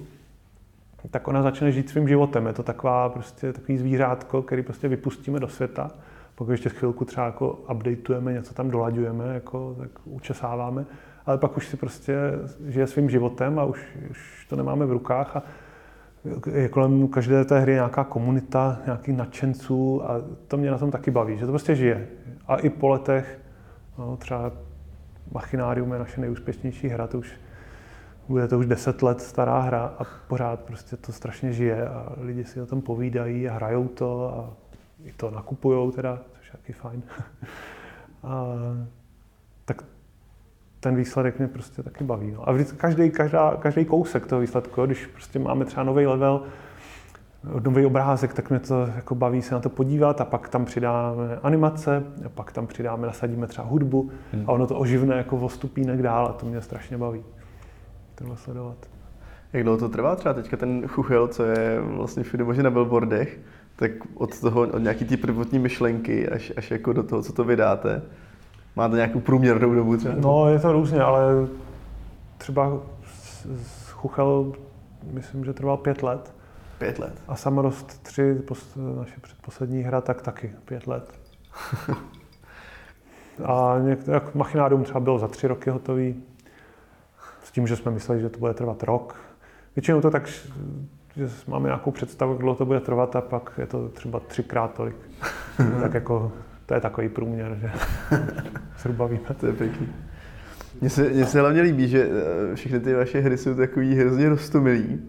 tak 1.11 1.27
ona 1.27 1.41
začne 1.41 1.71
žít 1.71 1.89
svým 1.89 2.07
životem. 2.07 2.47
Je 2.47 2.53
to 2.53 2.63
taková, 2.63 3.09
prostě, 3.09 3.53
takový 3.53 3.77
zvířátko, 3.77 4.41
který 4.41 4.63
prostě 4.63 4.87
vypustíme 4.87 5.39
do 5.39 5.47
světa 5.47 5.91
pokud 6.35 6.51
ještě 6.51 6.69
chvilku 6.69 7.05
třeba 7.05 7.25
jako 7.25 7.51
updateujeme, 7.71 8.33
něco 8.33 8.53
tam 8.53 8.71
dolaďujeme, 8.71 9.33
jako, 9.33 9.75
tak 9.79 9.89
učesáváme, 10.05 10.85
ale 11.25 11.37
pak 11.37 11.57
už 11.57 11.67
si 11.67 11.77
prostě 11.77 12.15
žije 12.67 12.87
svým 12.87 13.09
životem 13.09 13.59
a 13.59 13.63
už, 13.63 13.85
už 14.09 14.45
to 14.49 14.55
nemáme 14.55 14.85
v 14.85 14.91
rukách 14.91 15.35
a 15.35 15.43
je 16.53 16.69
kolem 16.69 17.07
každé 17.07 17.45
té 17.45 17.59
hry 17.59 17.73
nějaká 17.73 18.03
komunita, 18.03 18.79
nějaký 18.85 19.13
nadšenců 19.13 20.03
a 20.11 20.21
to 20.47 20.57
mě 20.57 20.71
na 20.71 20.77
tom 20.77 20.91
taky 20.91 21.11
baví, 21.11 21.37
že 21.37 21.45
to 21.45 21.51
prostě 21.51 21.75
žije. 21.75 22.07
A 22.47 22.55
i 22.55 22.69
po 22.69 22.89
letech, 22.89 23.39
no, 23.97 24.17
třeba 24.17 24.51
Machinárium 25.31 25.93
je 25.93 25.99
naše 25.99 26.21
nejúspěšnější 26.21 26.87
hra, 26.87 27.07
to 27.07 27.19
už 27.19 27.33
bude 28.27 28.47
to 28.47 28.59
už 28.59 28.65
deset 28.65 29.01
let 29.01 29.21
stará 29.21 29.59
hra 29.59 29.93
a 29.99 30.03
pořád 30.27 30.59
prostě 30.59 30.97
to 30.97 31.11
strašně 31.11 31.53
žije 31.53 31.87
a 31.87 32.13
lidi 32.17 32.43
si 32.43 32.61
o 32.61 32.65
tom 32.65 32.81
povídají 32.81 33.49
a 33.49 33.53
hrajou 33.53 33.87
to 33.87 34.33
a 34.37 34.62
i 35.05 35.11
to 35.11 35.31
nakupujou 35.31 35.91
teda, 35.91 36.19
což 36.37 36.47
je 36.47 36.51
taky 36.51 36.73
fajn. 36.73 37.03
a, 38.23 38.45
tak 39.65 39.83
ten 40.79 40.95
výsledek 40.95 41.39
mě 41.39 41.47
prostě 41.47 41.83
taky 41.83 42.03
baví. 42.03 42.31
No. 42.31 42.49
A 42.49 42.51
vždycky, 42.51 42.77
každý, 42.77 43.11
každá, 43.11 43.55
každý 43.55 43.85
kousek 43.85 44.27
toho 44.27 44.41
výsledku, 44.41 44.85
když 44.85 45.05
prostě 45.05 45.39
máme 45.39 45.65
třeba 45.65 45.83
nový 45.83 46.05
level, 46.05 46.43
nový 47.65 47.85
obrázek, 47.85 48.33
tak 48.33 48.49
mě 48.49 48.59
to 48.59 48.87
jako 48.95 49.15
baví 49.15 49.41
se 49.41 49.55
na 49.55 49.61
to 49.61 49.69
podívat 49.69 50.21
a 50.21 50.25
pak 50.25 50.49
tam 50.49 50.65
přidáme 50.65 51.39
animace, 51.43 52.03
a 52.25 52.29
pak 52.29 52.51
tam 52.51 52.67
přidáme, 52.67 53.07
nasadíme 53.07 53.47
třeba 53.47 53.67
hudbu 53.67 54.11
hmm. 54.31 54.43
a 54.47 54.51
ono 54.51 54.67
to 54.67 54.79
oživne 54.79 55.15
jako 55.15 55.37
o 55.37 55.49
stupínek 55.49 56.01
dál 56.01 56.25
a 56.25 56.33
to 56.33 56.45
mě 56.45 56.61
strašně 56.61 56.97
baví. 56.97 57.23
Tohle 58.15 58.37
sledovat. 58.37 58.77
Jak 59.53 59.63
dlouho 59.63 59.77
to 59.77 59.89
trvá 59.89 60.15
třeba 60.15 60.33
teďka 60.33 60.57
ten 60.57 60.87
chuchel, 60.87 61.27
co 61.27 61.43
je 61.43 61.81
vlastně 61.81 62.23
všude 62.23 62.43
možná 62.43 62.63
na 62.63 62.69
billboardech, 62.69 63.39
tak 63.75 63.91
od 64.15 64.39
toho, 64.39 64.61
od 64.61 64.79
nějaký 64.79 65.05
ty 65.05 65.17
prvotní 65.17 65.59
myšlenky 65.59 66.29
až, 66.29 66.53
až 66.57 66.71
jako 66.71 66.93
do 66.93 67.03
toho, 67.03 67.23
co 67.23 67.33
to 67.33 67.43
vydáte, 67.43 68.01
máte 68.75 68.95
nějakou 68.95 69.19
průměrnou 69.19 69.73
dobu 69.73 69.97
třeba? 69.97 70.15
No, 70.17 70.49
je 70.49 70.59
to 70.59 70.71
různě, 70.71 71.01
ale 71.01 71.47
třeba 72.37 72.79
z 73.63 73.89
Chuchel, 73.89 74.53
myslím, 75.11 75.45
že 75.45 75.53
trval 75.53 75.77
pět 75.77 76.03
let. 76.03 76.35
Pět 76.77 76.99
let. 76.99 77.13
A 77.27 77.35
Samorost 77.35 78.03
3, 78.03 78.37
naše 78.99 79.19
předposlední 79.21 79.81
hra, 79.81 80.01
tak 80.01 80.21
taky 80.21 80.55
pět 80.65 80.87
let. 80.87 81.19
A 83.43 83.75
jak 84.07 84.35
Machinárium 84.35 84.83
třeba 84.83 84.99
bylo 84.99 85.19
za 85.19 85.27
tři 85.27 85.47
roky 85.47 85.69
hotový, 85.69 86.23
s 87.43 87.51
tím, 87.51 87.67
že 87.67 87.75
jsme 87.75 87.91
mysleli, 87.91 88.21
že 88.21 88.29
to 88.29 88.39
bude 88.39 88.53
trvat 88.53 88.83
rok. 88.83 89.15
Většinou 89.75 90.01
to 90.01 90.11
tak 90.11 90.29
že 91.15 91.29
máme 91.47 91.67
nějakou 91.67 91.91
představu, 91.91 92.31
jak 92.31 92.41
dlouho 92.41 92.55
to 92.55 92.65
bude 92.65 92.79
trvat 92.79 93.15
a 93.15 93.21
pak 93.21 93.53
je 93.57 93.67
to 93.67 93.89
třeba 93.89 94.19
třikrát 94.19 94.73
tolik. 94.73 94.95
tak 95.81 95.93
jako 95.93 96.31
to 96.65 96.73
je 96.73 96.81
takový 96.81 97.09
průměr, 97.09 97.57
že 97.61 97.71
zhruba 98.79 99.07
víme. 99.07 99.35
To 99.39 99.47
je 99.47 99.53
pěkný. 99.53 99.87
Mně 100.81 100.89
se, 100.89 101.09
mně 101.09 101.25
se 101.25 101.39
hlavně 101.39 101.61
líbí, 101.61 101.87
že 101.87 102.09
eh, 102.51 102.55
všechny 102.55 102.79
ty 102.79 102.93
vaše 102.93 103.19
hry 103.19 103.37
jsou 103.37 103.55
takový 103.55 103.95
hrozně 103.95 104.29
rostomilý, 104.29 105.01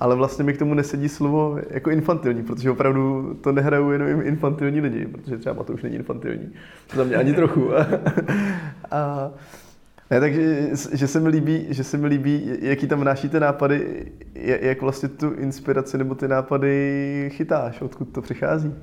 ale 0.00 0.16
vlastně 0.16 0.44
mi 0.44 0.52
k 0.52 0.58
tomu 0.58 0.74
nesedí 0.74 1.08
slovo 1.08 1.58
jako 1.70 1.90
infantilní, 1.90 2.42
protože 2.42 2.70
opravdu 2.70 3.34
to 3.40 3.52
nehrajou 3.52 3.90
jenom 3.90 4.22
infantilní 4.22 4.80
lidi, 4.80 5.06
protože 5.06 5.38
třeba 5.38 5.64
to 5.64 5.72
už 5.72 5.82
není 5.82 5.94
infantilní. 5.96 6.52
Za 6.94 7.04
mě 7.04 7.16
ani 7.16 7.32
trochu. 7.32 7.70
a, 8.90 9.30
Ne, 10.10 10.20
takže 10.20 10.70
že 10.92 11.06
se 11.06 11.20
mi 11.20 11.28
líbí, 11.28 11.66
že 11.70 11.84
se 11.84 11.96
mi 11.96 12.06
líbí, 12.06 12.58
jaký 12.60 12.86
tam 12.86 13.00
vnášíte 13.00 13.40
nápady, 13.40 14.06
jak 14.34 14.82
vlastně 14.82 15.08
tu 15.08 15.30
inspiraci 15.30 15.98
nebo 15.98 16.14
ty 16.14 16.28
nápady 16.28 17.30
chytáš, 17.32 17.80
odkud 17.80 18.04
to 18.04 18.22
přichází. 18.22 18.74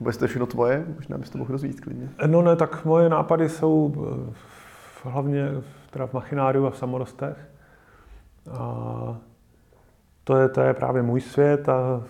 Nebo 0.00 0.08
jestli 0.08 0.20
to 0.20 0.26
všechno 0.26 0.46
tvoje, 0.46 0.84
možná 0.94 1.18
bys 1.18 1.30
to 1.30 1.38
mohl 1.38 1.52
rozvíjet 1.52 1.80
klidně. 1.80 2.08
No 2.26 2.42
ne, 2.42 2.56
tak 2.56 2.84
moje 2.84 3.08
nápady 3.08 3.48
jsou 3.48 3.94
eh, 3.96 4.34
hlavně 5.02 5.48
teda 5.90 6.06
v 6.06 6.12
machináriu 6.12 6.66
a 6.66 6.70
v 6.70 6.78
samorostech. 6.78 7.36
A 8.50 9.20
to 10.24 10.36
je, 10.36 10.48
to 10.48 10.60
je 10.60 10.74
právě 10.74 11.02
můj 11.02 11.20
svět 11.20 11.68
a 11.68 12.02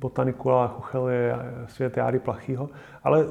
botanikula 0.00 0.68
Chuchel 0.68 1.08
je 1.08 1.36
svět 1.68 1.96
Járy 1.96 2.18
Plachýho. 2.18 2.70
Ale 3.04 3.26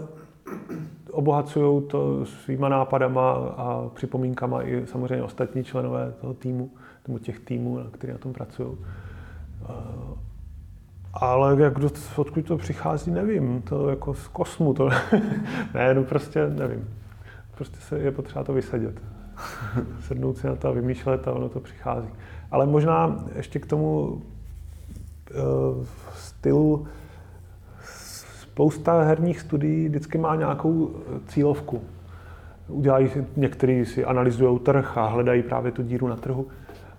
obohacují 1.11 1.83
to 1.87 2.25
svýma 2.25 2.69
nápadama 2.69 3.31
a 3.33 3.89
připomínkama 3.93 4.63
i 4.63 4.87
samozřejmě 4.87 5.23
ostatní 5.23 5.63
členové 5.63 6.13
toho 6.21 6.33
týmu, 6.33 6.71
nebo 7.07 7.19
těch 7.19 7.39
týmů, 7.39 7.79
kteří 7.91 8.13
na 8.13 8.19
tom 8.19 8.33
pracují. 8.33 8.77
Ale 11.13 11.61
jak, 11.61 11.73
odkud 12.15 12.45
to 12.45 12.57
přichází, 12.57 13.11
nevím. 13.11 13.61
To 13.61 13.89
jako 13.89 14.13
z 14.13 14.27
kosmu, 14.27 14.73
to 14.73 14.89
ne, 15.73 15.93
no 15.93 16.03
prostě 16.03 16.49
nevím. 16.49 16.89
Prostě 17.55 17.77
se 17.79 17.99
je 17.99 18.11
potřeba 18.11 18.43
to 18.43 18.53
vysadit. 18.53 19.01
Sednout 20.07 20.37
si 20.37 20.47
na 20.47 20.55
to 20.55 20.67
a 20.67 20.71
vymýšlet 20.71 21.27
a 21.27 21.31
ono 21.31 21.49
to 21.49 21.59
přichází. 21.59 22.09
Ale 22.51 22.65
možná 22.65 23.25
ještě 23.35 23.59
k 23.59 23.65
tomu 23.65 24.01
uh, 24.01 25.85
stylu 26.13 26.87
spousta 28.59 29.01
herních 29.01 29.39
studií 29.39 29.87
vždycky 29.87 30.17
má 30.17 30.35
nějakou 30.35 30.95
cílovku. 31.27 31.81
Udělají, 32.67 33.09
někteří 33.35 33.85
si 33.85 34.05
analyzují 34.05 34.59
trh 34.59 34.97
a 34.97 35.07
hledají 35.07 35.43
právě 35.43 35.71
tu 35.71 35.83
díru 35.83 36.07
na 36.07 36.15
trhu. 36.15 36.47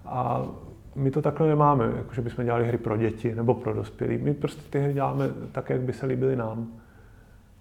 A 0.06 0.46
my 0.94 1.10
to 1.10 1.22
takhle 1.22 1.48
nemáme, 1.48 1.92
jako 1.96 2.14
že 2.14 2.22
bychom 2.22 2.44
dělali 2.44 2.68
hry 2.68 2.78
pro 2.78 2.96
děti 2.96 3.34
nebo 3.34 3.54
pro 3.54 3.74
dospělí. 3.74 4.18
My 4.18 4.34
prostě 4.34 4.62
ty 4.70 4.80
hry 4.80 4.92
děláme 4.92 5.30
tak, 5.52 5.70
jak 5.70 5.80
by 5.80 5.92
se 5.92 6.06
líbily 6.06 6.36
nám. 6.36 6.66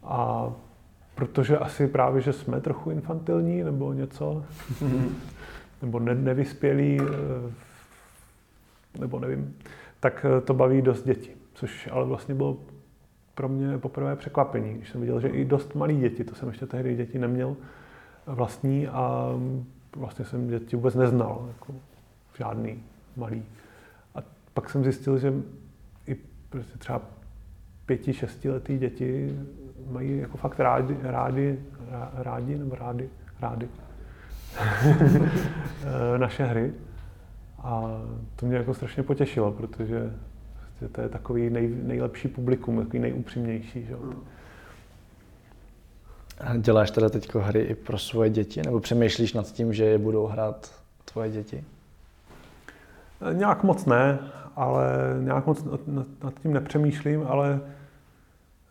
A 0.04 0.50
protože 1.16 1.58
asi 1.58 1.88
právě, 1.88 2.22
že 2.22 2.34
jsme 2.34 2.62
trochu 2.62 2.92
infantilní 2.92 3.64
nebo 3.64 3.94
něco, 3.94 4.44
nebo 5.82 6.00
ne, 6.00 6.16
nevyspělí, 6.16 7.02
eh, 7.02 7.52
nebo 9.00 9.20
nevím, 9.20 9.56
tak 10.00 10.26
eh, 10.26 10.42
to 10.42 10.54
baví 10.54 10.82
dost 10.82 11.04
děti. 11.04 11.32
Což 11.54 11.90
ale 11.92 12.06
vlastně 12.06 12.36
bylo 12.36 12.58
pro 13.40 13.50
mě 13.50 13.78
poprvé 13.78 14.16
překvapení, 14.16 14.74
když 14.74 14.90
jsem 14.90 15.02
viděl, 15.02 15.20
že 15.20 15.28
i 15.28 15.46
dost 15.46 15.76
malí 15.76 16.00
děti, 16.00 16.24
to 16.24 16.36
jsem 16.36 16.48
ještě 16.48 16.66
tehdy 16.66 16.96
děti 16.96 17.20
neměl 17.20 17.56
vlastní 18.26 18.88
a 18.88 19.30
vlastně 19.96 20.26
jsem 20.26 20.48
děti 20.48 20.76
vůbec 20.76 20.96
neznal, 20.96 21.46
jako 21.48 21.74
žádný 22.38 22.84
malý. 23.16 23.44
A 24.16 24.20
pak 24.54 24.70
jsem 24.70 24.84
zjistil, 24.84 25.18
že 25.18 25.34
i 26.08 26.16
prostě 26.50 26.78
třeba 26.78 27.02
pěti, 27.86 28.14
šestiletý 28.14 28.78
děti 28.78 29.40
mají 29.92 30.18
jako 30.18 30.38
fakt 30.38 30.60
rádi, 30.60 30.98
rádi, 31.02 31.60
rádi 32.14 32.58
nebo 32.58 32.76
rádi, 32.76 33.10
rádi 33.42 33.68
naše 36.18 36.46
hry. 36.46 36.74
A 37.60 37.84
to 38.36 38.46
mě 38.46 38.58
jako 38.58 38.74
strašně 38.74 39.04
potěšilo, 39.04 39.52
protože 39.52 40.14
prostě 40.80 40.96
to 40.96 41.02
je 41.02 41.10
takový 41.10 41.50
nej, 41.50 41.76
nejlepší 41.84 42.28
publikum, 42.28 42.78
takový 42.78 43.00
nejupřímnější. 43.00 43.86
Že? 43.86 43.96
Děláš 46.58 46.92
teda 46.92 47.10
teď 47.10 47.36
hry 47.36 47.62
i 47.62 47.76
pro 47.76 47.98
svoje 47.98 48.30
děti, 48.30 48.62
nebo 48.66 48.80
přemýšlíš 48.80 49.34
nad 49.34 49.52
tím, 49.52 49.74
že 49.74 49.86
je 49.86 49.98
budou 49.98 50.28
hrát 50.28 50.72
tvoje 51.06 51.30
děti? 51.30 51.64
Nějak 53.34 53.64
moc 53.64 53.86
ne, 53.86 54.20
ale 54.56 54.88
nějak 55.20 55.46
moc 55.46 55.64
nad 56.24 56.40
tím 56.42 56.54
nepřemýšlím, 56.54 57.24
ale, 57.28 57.60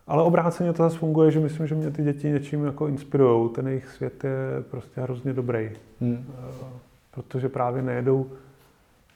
ale 0.06 0.22
obráceně 0.22 0.72
to 0.72 0.82
zase 0.82 0.98
funguje, 0.98 1.30
že 1.30 1.40
myslím, 1.40 1.66
že 1.66 1.74
mě 1.74 1.90
ty 1.90 2.02
děti 2.02 2.30
něčím 2.30 2.64
jako 2.64 2.88
inspirují. 2.88 3.50
Ten 3.50 3.68
jejich 3.68 3.88
svět 3.88 4.24
je 4.24 4.62
prostě 4.70 5.00
hrozně 5.00 5.32
dobrý. 5.32 5.70
Hmm. 6.00 6.26
Eh, 6.28 6.64
protože 7.10 7.48
právě 7.48 7.82
nejedou, 7.82 8.30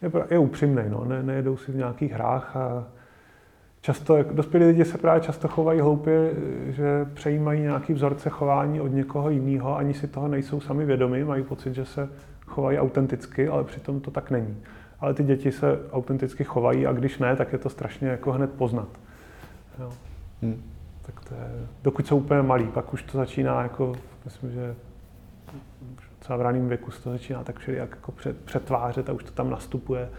je, 0.02 0.10
je 0.30 0.38
upřímný, 0.38 0.82
no, 0.88 1.04
ne, 1.04 1.22
nejedou 1.22 1.56
si 1.56 1.72
v 1.72 1.76
nějakých 1.76 2.12
hrách 2.12 2.56
a 2.56 2.84
často, 3.80 4.16
jak 4.16 4.34
dospělí 4.34 4.66
lidi 4.66 4.84
se 4.84 4.98
právě 4.98 5.20
často 5.20 5.48
chovají 5.48 5.80
hloupě, 5.80 6.30
že 6.68 7.06
přejímají 7.14 7.60
nějaký 7.60 7.92
vzorce 7.92 8.30
chování 8.30 8.80
od 8.80 8.88
někoho 8.88 9.30
jiného, 9.30 9.76
ani 9.76 9.94
si 9.94 10.08
toho 10.08 10.28
nejsou 10.28 10.60
sami 10.60 10.84
vědomi, 10.84 11.24
mají 11.24 11.42
pocit, 11.42 11.74
že 11.74 11.84
se 11.84 12.08
chovají 12.46 12.78
autenticky, 12.78 13.48
ale 13.48 13.64
přitom 13.64 14.00
to 14.00 14.10
tak 14.10 14.30
není 14.30 14.56
ale 15.02 15.14
ty 15.14 15.24
děti 15.24 15.52
se 15.52 15.78
autenticky 15.92 16.44
chovají 16.44 16.86
a 16.86 16.92
když 16.92 17.18
ne, 17.18 17.36
tak 17.36 17.52
je 17.52 17.58
to 17.58 17.68
strašně 17.68 18.08
jako 18.08 18.32
hned 18.32 18.52
poznat. 18.52 18.88
Jo. 19.78 19.92
Hmm. 20.42 20.62
Tak 21.02 21.20
to 21.28 21.34
je, 21.34 21.66
dokud 21.82 22.06
jsou 22.06 22.16
úplně 22.16 22.42
malí, 22.42 22.66
pak 22.66 22.94
už 22.94 23.02
to 23.02 23.18
začíná 23.18 23.62
jako, 23.62 23.92
myslím, 24.24 24.50
že 24.50 24.74
třeba 26.22 26.36
v 26.36 26.40
raném 26.40 26.68
věku 26.68 26.90
se 26.90 27.02
to 27.02 27.10
začíná 27.10 27.44
tak 27.44 27.58
všelijak 27.58 27.90
jako 27.90 28.12
přetvářet 28.44 29.08
a 29.08 29.12
už 29.12 29.24
to 29.24 29.30
tam 29.30 29.50
nastupuje, 29.50 30.10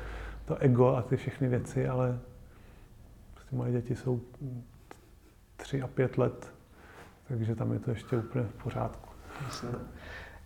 to 0.46 0.56
ego 0.56 0.88
a 0.88 1.02
ty 1.02 1.18
všechny 1.18 1.48
věci, 1.48 1.88
ale 1.88 2.20
prostě 3.34 3.56
moje 3.56 3.72
děti 3.72 3.96
jsou 3.96 4.22
tři 5.58 5.82
a 5.82 5.88
pět 5.88 6.18
let, 6.18 6.52
takže 7.28 7.56
tam 7.56 7.74
je 7.74 7.80
to 7.80 7.90
ještě 7.92 8.18
úplně 8.18 8.46
v 8.46 8.64
pořádku. 8.64 9.10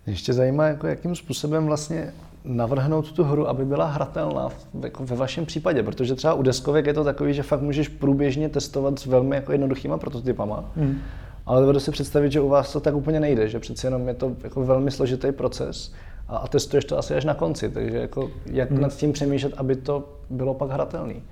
Ještě 0.06 0.34
zajímá, 0.34 0.67
jako 0.67 0.88
jakým 0.88 1.15
způsobem 1.15 1.65
vlastně 1.65 2.13
navrhnout 2.43 3.12
tu 3.12 3.24
hru, 3.24 3.48
aby 3.48 3.65
byla 3.65 3.86
hratelná 3.86 4.50
jako 4.84 5.06
ve 5.06 5.15
vašem 5.15 5.46
případě, 5.46 5.84
protože 5.84 6.15
třeba 6.15 6.34
u 6.34 6.41
deskovek 6.41 6.86
je 6.86 6.93
to 6.93 7.04
takový, 7.04 7.34
že 7.34 7.43
fakt 7.43 7.62
můžeš 7.62 7.88
průběžně 7.88 8.50
testovat 8.50 9.00
s 9.00 9.06
velmi 9.06 9.36
jako 9.36 9.52
jednoduchýma 9.52 9.98
prototypama, 9.98 10.72
hmm. 10.76 11.02
Ale 11.47 11.62
dovedu 11.62 11.79
si 11.79 11.91
představit, 11.91 12.31
že 12.31 12.41
u 12.41 12.49
vás 12.49 12.73
to 12.73 12.79
tak 12.79 12.95
úplně 12.95 13.19
nejde, 13.19 13.47
že 13.47 13.60
přeci 13.60 13.88
jenom 13.88 14.07
je 14.07 14.13
to 14.13 14.36
jako 14.43 14.65
velmi 14.65 14.91
složitý 14.91 15.31
proces 15.31 15.93
a, 16.27 16.38
a 16.38 16.47
testuješ 16.47 16.86
to 16.86 16.97
asi 16.97 17.15
až 17.15 17.25
na 17.25 17.33
konci, 17.33 17.69
takže 17.69 17.97
jako 17.97 18.31
jak 18.45 18.71
hmm. 18.71 18.81
nad 18.81 18.95
tím 18.95 19.13
přemýšlet, 19.13 19.53
aby 19.57 19.75
to 19.75 20.10
bylo 20.29 20.53
pak 20.53 20.69
hratelný. 20.69 21.23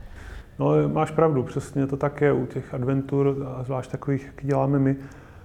No, 0.59 0.89
máš 0.89 1.11
pravdu, 1.11 1.43
přesně 1.43 1.87
to 1.87 1.97
tak 1.97 2.21
je 2.21 2.33
u 2.33 2.45
těch 2.45 2.73
adventur, 2.73 3.47
a 3.57 3.63
zvlášť 3.63 3.91
takových, 3.91 4.25
jak 4.25 4.45
děláme 4.45 4.79
my, 4.79 4.95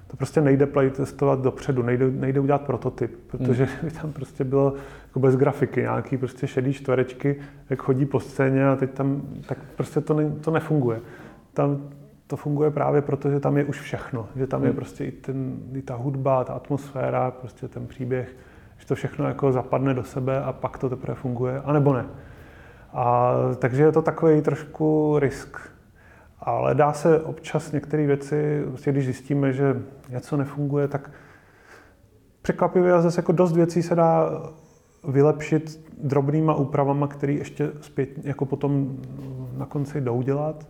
to 0.07 0.17
prostě 0.17 0.41
nejde 0.41 0.67
playtestovat 0.67 1.41
dopředu, 1.41 1.83
nejde, 1.83 2.11
nejde 2.11 2.41
udělat 2.41 2.63
prototyp, 2.63 3.17
protože 3.27 3.69
hmm. 3.83 3.91
tam 3.91 4.13
prostě 4.13 4.45
bylo 4.45 4.75
jako 5.07 5.21
bez 5.21 5.37
grafiky, 5.37 5.81
nějaký 5.81 6.17
prostě 6.17 6.47
šedý 6.47 6.73
čtverečky, 6.73 7.37
jak 7.71 7.83
chodí 7.83 8.07
po 8.07 8.21
scéně 8.21 8.69
a 8.69 8.77
teď 8.77 8.91
tam, 8.91 9.23
tak 9.47 9.59
prostě 9.77 10.01
to, 10.01 10.15
ne, 10.15 10.31
to 10.41 10.51
nefunguje. 10.51 11.01
Tam 11.55 11.91
to 12.31 12.37
funguje 12.37 12.71
právě 12.71 13.03
proto, 13.03 13.31
že 13.31 13.41
tam 13.41 13.57
je 13.57 13.65
už 13.65 13.81
všechno, 13.81 14.29
že 14.37 14.47
tam 14.47 14.63
je 14.63 14.69
hmm. 14.69 14.77
prostě 14.77 15.05
i, 15.05 15.13
ten, 15.13 15.57
i 15.75 15.83
ta 15.83 15.95
hudba, 15.95 16.45
ta 16.45 16.53
atmosféra, 16.53 17.31
prostě 17.31 17.69
ten 17.69 17.87
příběh, 17.87 18.37
že 18.79 18.87
to 18.87 18.95
všechno 18.95 19.29
jako 19.29 19.53
zapadne 19.53 19.95
do 19.95 20.05
sebe 20.05 20.43
a 20.43 20.53
pak 20.53 20.79
to 20.79 20.89
teprve 20.89 21.15
funguje, 21.15 21.61
anebo 21.65 21.93
ne. 21.93 22.07
A, 22.93 23.33
takže 23.59 23.83
je 23.83 23.93
to 23.93 24.03
takový 24.03 24.43
trošku 24.43 25.19
risk. 25.19 25.59
Ale 26.41 26.75
dá 26.75 26.93
se 26.93 27.21
občas 27.21 27.73
některé 27.73 28.07
věci, 28.07 28.63
prostě 28.67 28.93
když 28.93 29.05
zjistíme, 29.05 29.53
že 29.53 29.83
něco 30.11 30.37
nefunguje, 30.37 30.89
tak 30.89 31.11
překvapivě 32.43 32.93
a 32.93 33.01
zase 33.01 33.19
jako 33.19 33.33
dost 33.33 33.53
věcí 33.53 33.83
se 33.83 33.95
dá 33.95 34.31
vylepšit 35.09 35.93
drobnýma 36.03 36.55
úpravama, 36.55 37.07
které 37.07 37.33
ještě 37.33 37.71
zpět, 37.81 38.09
jako 38.23 38.47
potom 38.47 38.97
na 39.57 39.67
konci 39.67 40.01
jdou 40.01 40.23
dělat, 40.23 40.67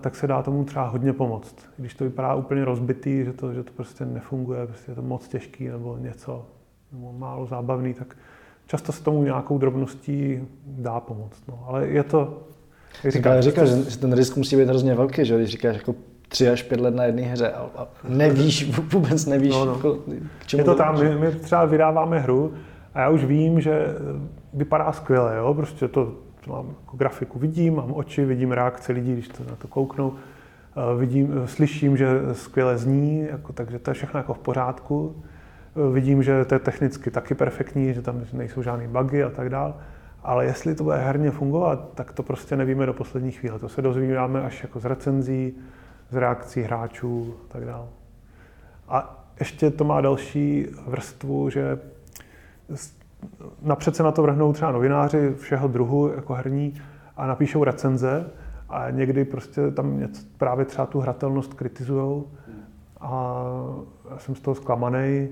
tak 0.00 0.16
se 0.16 0.26
dá 0.26 0.42
tomu 0.42 0.64
třeba 0.64 0.88
hodně 0.88 1.12
pomoct. 1.12 1.56
Když 1.76 1.94
to 1.94 2.04
vypadá 2.04 2.34
úplně 2.34 2.64
rozbitý, 2.64 3.24
že 3.24 3.32
to, 3.32 3.52
že 3.52 3.62
to 3.62 3.72
prostě 3.72 4.04
nefunguje, 4.04 4.66
prostě 4.66 4.90
je 4.90 4.94
to 4.94 5.02
moc 5.02 5.28
těžký 5.28 5.68
nebo 5.68 5.96
něco, 5.96 6.46
nebo 6.92 7.12
málo 7.12 7.46
zábavný, 7.46 7.94
tak 7.94 8.16
často 8.66 8.92
se 8.92 9.04
tomu 9.04 9.22
nějakou 9.22 9.58
drobností 9.58 10.48
dá 10.66 11.00
pomoct. 11.00 11.42
No. 11.48 11.64
Ale 11.66 11.86
je 11.86 12.02
to... 12.02 12.42
Říkal, 13.08 13.42
říkal, 13.42 13.66
že 13.66 13.98
ten 13.98 14.12
risk 14.12 14.36
musí 14.36 14.56
být 14.56 14.68
hrozně 14.68 14.94
velký, 14.94 15.24
že 15.24 15.36
když 15.36 15.50
říkáš 15.50 15.76
jako 15.76 15.94
tři 16.28 16.48
až 16.48 16.62
pět 16.62 16.80
let 16.80 16.94
na 16.94 17.04
jedné 17.04 17.22
hře 17.22 17.52
a, 17.52 17.88
nevíš, 18.08 18.78
vůbec 18.92 19.26
nevíš, 19.26 19.52
no, 19.52 19.64
no. 19.64 19.72
Jako, 19.72 19.98
k 20.38 20.46
čemu 20.46 20.60
Je 20.60 20.64
to 20.64 20.74
tam, 20.74 20.98
my, 20.98 21.14
my 21.14 21.32
třeba 21.32 21.64
vydáváme 21.64 22.18
hru 22.18 22.54
a 22.94 23.00
já 23.00 23.08
už 23.08 23.24
vím, 23.24 23.60
že 23.60 23.86
vypadá 24.54 24.92
skvěle, 24.92 25.36
jo? 25.36 25.54
prostě 25.54 25.88
to 25.88 26.12
mám 26.46 26.74
jako 26.80 26.96
grafiku, 26.96 27.38
vidím, 27.38 27.76
mám 27.76 27.92
oči, 27.92 28.24
vidím 28.24 28.52
reakce 28.52 28.92
lidí, 28.92 29.12
když 29.12 29.28
to 29.28 29.44
na 29.44 29.56
to 29.56 29.68
kouknou, 29.68 30.14
vidím, 30.98 31.32
slyším, 31.44 31.96
že 31.96 32.08
skvěle 32.32 32.78
zní, 32.78 33.20
jako, 33.30 33.52
takže 33.52 33.78
to 33.78 33.90
je 33.90 33.94
všechno 33.94 34.20
jako 34.20 34.34
v 34.34 34.38
pořádku. 34.38 35.22
Vidím, 35.92 36.22
že 36.22 36.44
to 36.44 36.54
je 36.54 36.58
technicky 36.58 37.10
taky 37.10 37.34
perfektní, 37.34 37.94
že 37.94 38.02
tam 38.02 38.22
nejsou 38.32 38.62
žádné 38.62 38.88
bugy 38.88 39.24
a 39.24 39.30
tak 39.30 39.48
dále. 39.48 39.74
Ale 40.22 40.44
jestli 40.44 40.74
to 40.74 40.84
bude 40.84 40.96
herně 40.96 41.30
fungovat, 41.30 41.92
tak 41.94 42.12
to 42.12 42.22
prostě 42.22 42.56
nevíme 42.56 42.86
do 42.86 42.92
poslední 42.92 43.32
chvíle. 43.32 43.58
To 43.58 43.68
se 43.68 43.82
dozvídáme 43.82 44.42
až 44.42 44.62
jako 44.62 44.80
z 44.80 44.84
recenzí, 44.84 45.54
z 46.10 46.16
reakcí 46.16 46.62
hráčů 46.62 47.34
a 47.44 47.52
tak 47.52 47.64
dále. 47.64 47.86
A 48.88 49.26
ještě 49.40 49.70
to 49.70 49.84
má 49.84 50.00
další 50.00 50.66
vrstvu, 50.86 51.50
že 51.50 51.78
napřed 53.62 53.96
se 53.96 54.02
na 54.02 54.12
to 54.12 54.22
vrhnou 54.22 54.52
třeba 54.52 54.72
novináři 54.72 55.34
všeho 55.38 55.68
druhu, 55.68 56.08
jako 56.16 56.34
herní, 56.34 56.74
a 57.16 57.26
napíšou 57.26 57.64
recenze 57.64 58.30
a 58.68 58.90
někdy 58.90 59.24
prostě 59.24 59.70
tam 59.70 60.00
něco, 60.00 60.22
právě 60.38 60.64
třeba 60.64 60.86
tu 60.86 61.00
hratelnost 61.00 61.54
kritizují 61.54 62.22
a 63.00 63.42
já 64.10 64.18
jsem 64.18 64.34
z 64.34 64.40
toho 64.40 64.54
zklamaný. 64.54 65.28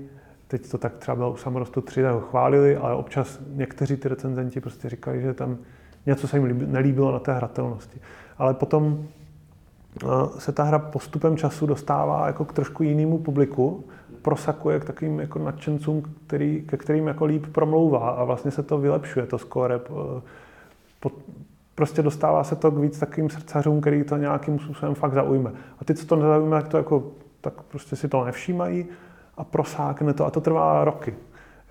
Teď 0.47 0.71
to 0.71 0.77
tak 0.77 0.97
třeba 0.97 1.15
bylo 1.15 1.31
u 1.31 1.37
samorostu 1.37 1.81
3, 1.81 2.03
ho 2.03 2.21
chválili, 2.21 2.77
ale 2.77 2.95
občas 2.95 3.39
někteří 3.47 3.97
ty 3.97 4.09
recenzenti 4.09 4.61
prostě 4.61 4.89
říkají, 4.89 5.21
že 5.21 5.33
tam 5.33 5.57
něco 6.05 6.27
se 6.27 6.37
jim 6.37 6.71
nelíbilo 6.71 7.11
na 7.11 7.19
té 7.19 7.33
hratelnosti. 7.33 7.99
Ale 8.37 8.53
potom 8.53 9.05
eh, 10.03 10.07
se 10.37 10.51
ta 10.51 10.63
hra 10.63 10.79
postupem 10.79 11.37
času 11.37 11.65
dostává 11.65 12.27
jako 12.27 12.45
k 12.45 12.53
trošku 12.53 12.83
jinému 12.83 13.17
publiku, 13.17 13.83
prosakuje 14.21 14.79
k 14.79 14.85
takovým 14.85 15.19
jako 15.19 15.39
nadšencům, 15.39 16.03
který, 16.27 16.61
ke 16.61 16.77
kterým 16.77 17.07
jako 17.07 17.25
líp 17.25 17.45
promlouvá 17.51 18.09
a 18.09 18.23
vlastně 18.23 18.51
se 18.51 18.63
to 18.63 18.77
vylepšuje, 18.77 19.25
to 19.25 19.37
score. 19.37 19.79
Eh, 21.05 21.09
prostě 21.75 22.01
dostává 22.01 22.43
se 22.43 22.55
to 22.55 22.71
k 22.71 22.77
víc 22.77 22.99
takovým 22.99 23.29
srdcařům, 23.29 23.81
který 23.81 24.03
to 24.03 24.17
nějakým 24.17 24.59
způsobem 24.59 24.95
fakt 24.95 25.13
zaujme. 25.13 25.51
A 25.79 25.85
ty, 25.85 25.95
co 25.95 26.05
to 26.05 26.15
nezaujme, 26.15 26.61
tak 26.61 26.67
to 26.67 26.77
jako, 26.77 27.11
tak 27.41 27.53
prostě 27.61 27.95
si 27.95 28.07
to 28.07 28.25
nevšímají 28.25 28.85
a 29.37 29.43
prosákne 29.43 30.13
to 30.13 30.25
a 30.25 30.29
to 30.29 30.41
trvá 30.41 30.83
roky. 30.83 31.15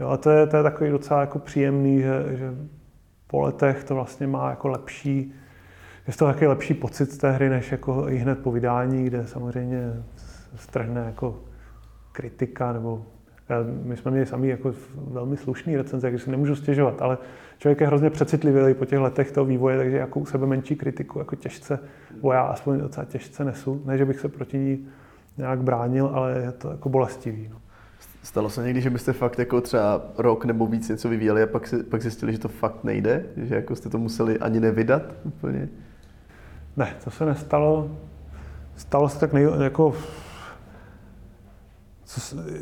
Jo, 0.00 0.08
a 0.08 0.16
to 0.16 0.30
je, 0.30 0.46
to 0.46 0.56
je 0.56 0.62
takový 0.62 0.90
docela 0.90 1.20
jako 1.20 1.38
příjemný, 1.38 2.00
že, 2.00 2.24
že 2.30 2.54
po 3.26 3.40
letech 3.40 3.84
to 3.84 3.94
vlastně 3.94 4.26
má 4.26 4.50
jako 4.50 4.68
lepší, 4.68 5.34
je 6.06 6.14
to 6.14 6.24
taky 6.24 6.46
lepší 6.46 6.74
pocit 6.74 7.12
z 7.12 7.18
té 7.18 7.30
hry, 7.30 7.48
než 7.48 7.72
jako 7.72 8.08
i 8.08 8.16
hned 8.16 8.38
po 8.38 8.52
vydání, 8.52 9.04
kde 9.04 9.26
samozřejmě 9.26 9.92
strhne 10.56 11.00
jako 11.00 11.40
kritika 12.18 12.72
nebo 12.72 13.02
my 13.82 13.96
jsme 13.96 14.10
měli 14.10 14.26
sami 14.26 14.48
jako 14.48 14.72
velmi 14.96 15.36
slušný 15.36 15.76
recenze, 15.76 16.06
takže 16.06 16.24
si 16.24 16.30
nemůžu 16.30 16.56
stěžovat, 16.56 17.02
ale 17.02 17.18
člověk 17.58 17.80
je 17.80 17.86
hrozně 17.86 18.10
přecitlivý 18.10 18.74
po 18.74 18.84
těch 18.84 18.98
letech 18.98 19.32
toho 19.32 19.44
vývoje, 19.44 19.78
takže 19.78 19.96
jako 19.96 20.20
u 20.20 20.26
sebe 20.26 20.46
menší 20.46 20.76
kritiku 20.76 21.18
jako 21.18 21.36
těžce, 21.36 21.78
bo 22.20 22.32
já 22.32 22.42
aspoň 22.42 22.78
docela 22.78 23.04
těžce 23.04 23.44
nesu. 23.44 23.82
Ne, 23.84 23.98
že 23.98 24.04
bych 24.04 24.20
se 24.20 24.28
proti 24.28 24.58
ní 24.58 24.86
nějak 25.36 25.62
bránil, 25.62 26.06
ale 26.06 26.38
je 26.38 26.52
to 26.52 26.70
jako 26.70 26.88
bolestivý. 26.88 27.48
No. 27.52 27.56
Stalo 28.22 28.50
se 28.50 28.62
někdy, 28.62 28.80
že 28.80 28.90
byste 28.90 29.12
fakt 29.12 29.38
jako 29.38 29.60
třeba 29.60 30.02
rok 30.18 30.44
nebo 30.44 30.66
víc 30.66 30.88
něco 30.88 31.08
vyvíjeli 31.08 31.42
a 31.42 31.46
pak, 31.46 31.66
si, 31.66 31.82
pak 31.82 32.02
zjistili, 32.02 32.32
že 32.32 32.38
to 32.38 32.48
fakt 32.48 32.84
nejde? 32.84 33.24
Že 33.36 33.54
jako 33.54 33.76
jste 33.76 33.88
to 33.88 33.98
museli 33.98 34.38
ani 34.38 34.60
nevydat 34.60 35.02
úplně? 35.24 35.68
Ne, 36.76 36.94
to 37.04 37.10
se 37.10 37.26
nestalo. 37.26 37.90
Stalo 38.76 39.08
se 39.08 39.20
tak 39.20 39.32
nej, 39.32 39.46
jako 39.62 39.94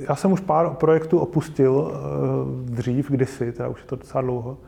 já 0.08 0.16
jsem 0.16 0.32
už 0.32 0.40
pár 0.40 0.70
projektů 0.70 1.18
opustil 1.18 1.92
eh, 1.92 2.70
dřív, 2.70 3.10
kdysi, 3.10 3.52
teda 3.52 3.68
už 3.68 3.80
je 3.80 3.86
to 3.86 3.96
docela 3.96 4.22
dlouho, 4.22 4.58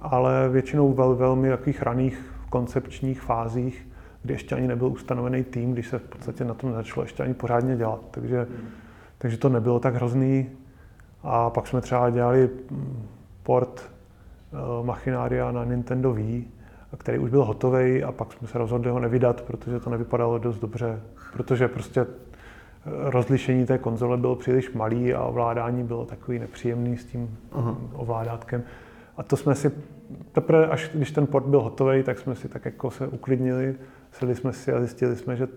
ale 0.00 0.48
většinou 0.48 0.92
vel, 0.92 1.14
velmi 1.14 1.48
takových 1.48 1.82
raných 1.82 2.34
koncepčních 2.50 3.20
fázích, 3.20 3.88
kdy 4.22 4.34
ještě 4.34 4.54
ani 4.54 4.68
nebyl 4.68 4.88
ustanovený 4.88 5.44
tým, 5.44 5.72
když 5.72 5.88
se 5.88 5.98
v 5.98 6.02
podstatě 6.02 6.44
na 6.44 6.54
tom 6.54 6.72
začalo 6.72 7.04
ještě 7.04 7.22
ani 7.22 7.34
pořádně 7.34 7.76
dělat. 7.76 8.00
Takže, 8.10 8.46
takže 9.18 9.36
to 9.36 9.48
nebylo 9.48 9.80
tak 9.80 9.94
hrozný. 9.94 10.50
A 11.22 11.50
pak 11.50 11.66
jsme 11.66 11.80
třeba 11.80 12.10
dělali 12.10 12.50
mm, 12.70 13.06
port 13.42 13.90
uh, 14.52 14.86
Machinária 14.86 15.52
na 15.52 15.64
Nintendo 15.64 16.12
Wii, 16.12 16.48
který 16.98 17.18
už 17.18 17.30
byl 17.30 17.44
hotový 17.44 18.04
a 18.04 18.12
pak 18.12 18.32
jsme 18.32 18.48
se 18.48 18.58
rozhodli 18.58 18.90
ho 18.90 19.00
nevydat, 19.00 19.40
protože 19.40 19.80
to 19.80 19.90
nevypadalo 19.90 20.38
dost 20.38 20.58
dobře, 20.58 21.00
protože 21.32 21.68
prostě 21.68 22.06
rozlišení 22.86 23.66
té 23.66 23.78
konzole 23.78 24.16
bylo 24.16 24.36
příliš 24.36 24.72
malý 24.72 25.14
a 25.14 25.24
ovládání 25.24 25.84
bylo 25.84 26.04
takový 26.04 26.38
nepříjemný 26.38 26.96
s 26.96 27.04
tím 27.04 27.38
uh-huh. 27.52 27.76
ovládátkem. 27.92 28.62
A 29.16 29.22
to 29.22 29.36
jsme 29.36 29.54
si, 29.54 29.72
teprve 30.32 30.66
až 30.66 30.90
když 30.94 31.10
ten 31.10 31.26
port 31.26 31.46
byl 31.46 31.60
hotový, 31.60 32.02
tak 32.02 32.18
jsme 32.18 32.34
si 32.34 32.48
tak 32.48 32.64
jako 32.64 32.90
se 32.90 33.06
uklidnili, 33.06 33.74
sedli 34.12 34.34
jsme 34.36 34.52
si 34.52 34.72
a 34.72 34.78
zjistili 34.78 35.16
jsme, 35.16 35.36
že 35.36 35.48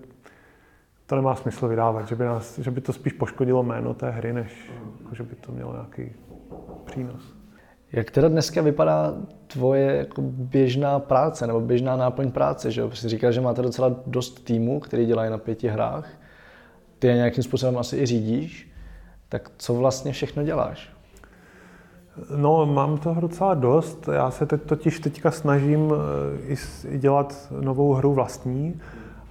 to 1.06 1.16
nemá 1.16 1.36
smysl 1.36 1.68
vydávat, 1.68 2.08
že 2.08 2.16
by, 2.16 2.24
nás, 2.24 2.60
že 2.60 2.72
by 2.72 2.82
to 2.82 2.94
spíš 2.94 3.14
poškodilo 3.14 3.64
jméno 3.64 3.94
té 3.94 4.10
hry, 4.12 4.34
než 4.34 4.72
jako, 5.00 5.16
že 5.16 5.24
by 5.24 5.36
to 5.36 5.52
mělo 5.52 5.74
nějaký 5.74 6.12
přínos. 6.86 7.34
Jak 7.92 8.12
teda 8.12 8.28
dneska 8.28 8.62
vypadá 8.62 9.14
tvoje 9.48 9.96
jako 9.96 10.22
běžná 10.22 11.00
práce 11.00 11.48
nebo 11.48 11.62
běžná 11.62 11.96
náplň 11.96 12.32
práce? 12.32 12.72
Že? 12.72 12.84
Jsi 12.94 13.10
říkal, 13.10 13.32
že 13.32 13.42
máte 13.42 13.62
docela 13.62 13.96
dost 14.08 14.46
týmů, 14.46 14.80
který 14.80 15.06
dělají 15.06 15.32
na 15.32 15.38
pěti 15.38 15.68
hrách 15.68 16.23
ty 17.04 17.08
je 17.08 17.16
nějakým 17.16 17.44
způsobem 17.44 17.78
asi 17.78 17.98
i 17.98 18.06
řídíš, 18.06 18.72
tak 19.30 19.52
co 19.58 19.74
vlastně 19.74 20.12
všechno 20.12 20.44
děláš? 20.44 20.90
No, 22.36 22.66
mám 22.66 22.98
toho 22.98 23.22
docela 23.22 23.54
dost. 23.54 24.10
Já 24.12 24.32
se 24.32 24.46
teď 24.46 24.62
totiž 24.62 25.00
teďka 25.00 25.32
snažím 25.32 25.94
eh, 26.50 26.56
i 26.90 26.98
dělat 26.98 27.52
novou 27.62 27.94
hru 27.94 28.14
vlastní 28.14 28.82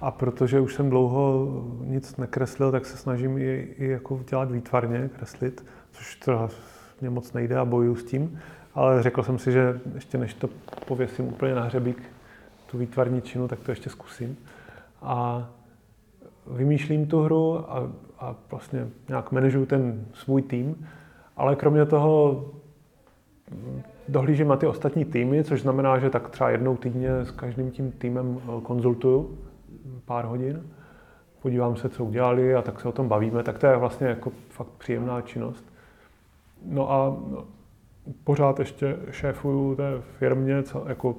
a 0.01 0.11
protože 0.11 0.59
už 0.59 0.73
jsem 0.73 0.89
dlouho 0.89 1.47
nic 1.83 2.17
nekreslil, 2.17 2.71
tak 2.71 2.85
se 2.85 2.97
snažím 2.97 3.37
i, 3.37 3.67
i 3.77 3.87
jako 3.87 4.19
dělat 4.29 4.51
výtvarně, 4.51 5.09
kreslit, 5.15 5.65
což 5.91 6.15
to 6.15 6.49
mě 7.01 7.09
moc 7.09 7.33
nejde 7.33 7.57
a 7.57 7.65
bojuju 7.65 7.95
s 7.95 8.03
tím. 8.03 8.39
Ale 8.75 9.03
řekl 9.03 9.23
jsem 9.23 9.39
si, 9.39 9.51
že 9.51 9.79
ještě 9.95 10.17
než 10.17 10.33
to 10.33 10.49
pověsím 10.87 11.27
úplně 11.27 11.55
na 11.55 11.63
hřebík, 11.63 12.03
tu 12.71 12.77
výtvarní 12.77 13.21
činu, 13.21 13.47
tak 13.47 13.59
to 13.59 13.71
ještě 13.71 13.89
zkusím. 13.89 14.37
A 15.01 15.49
vymýšlím 16.47 17.07
tu 17.07 17.21
hru 17.21 17.59
a, 17.71 17.91
a 18.19 18.35
vlastně 18.51 18.87
nějak 19.07 19.31
manažuju 19.31 19.65
ten 19.65 20.05
svůj 20.13 20.41
tým, 20.41 20.87
ale 21.37 21.55
kromě 21.55 21.85
toho 21.85 22.45
dohlížím 24.07 24.47
na 24.47 24.55
ty 24.55 24.67
ostatní 24.67 25.05
týmy, 25.05 25.43
což 25.43 25.61
znamená, 25.61 25.99
že 25.99 26.09
tak 26.09 26.29
třeba 26.29 26.49
jednou 26.49 26.77
týdně 26.77 27.09
s 27.25 27.31
každým 27.31 27.71
tím 27.71 27.91
týmem 27.91 28.37
eh, 28.37 28.61
konzultuju 28.61 29.37
pár 30.05 30.25
hodin, 30.25 30.63
podívám 31.41 31.75
se, 31.75 31.89
co 31.89 32.05
udělali 32.05 32.55
a 32.55 32.61
tak 32.61 32.79
se 32.79 32.87
o 32.87 32.91
tom 32.91 33.07
bavíme, 33.07 33.43
tak 33.43 33.59
to 33.59 33.67
je 33.67 33.77
vlastně 33.77 34.07
jako 34.07 34.31
fakt 34.49 34.71
příjemná 34.77 35.21
činnost. 35.21 35.65
No 36.65 36.91
a 36.91 37.17
pořád 38.23 38.59
ještě 38.59 38.97
šéfuju 39.11 39.75
té 39.75 40.01
firmě, 40.19 40.63
co, 40.63 40.85
jako 40.87 41.15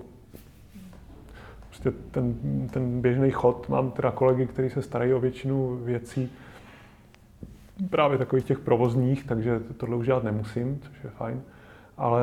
prostě 1.85 2.11
ten, 2.11 2.35
ten 2.69 3.01
běžný 3.01 3.31
chod. 3.31 3.69
Mám 3.69 3.91
teda 3.91 4.11
kolegy, 4.11 4.47
kteří 4.47 4.71
se 4.71 4.83
starají 4.83 5.15
o 5.15 5.21
většinu 5.21 5.77
věcí, 5.77 6.33
právě 7.91 8.19
takových 8.19 8.45
těch 8.45 8.59
provozních, 8.59 9.27
takže 9.27 9.61
tohle 9.77 9.97
už 9.97 10.07
dělat 10.07 10.25
nemusím, 10.25 10.81
což 10.81 11.05
je 11.05 11.11
fajn. 11.11 11.43
Ale 11.97 12.23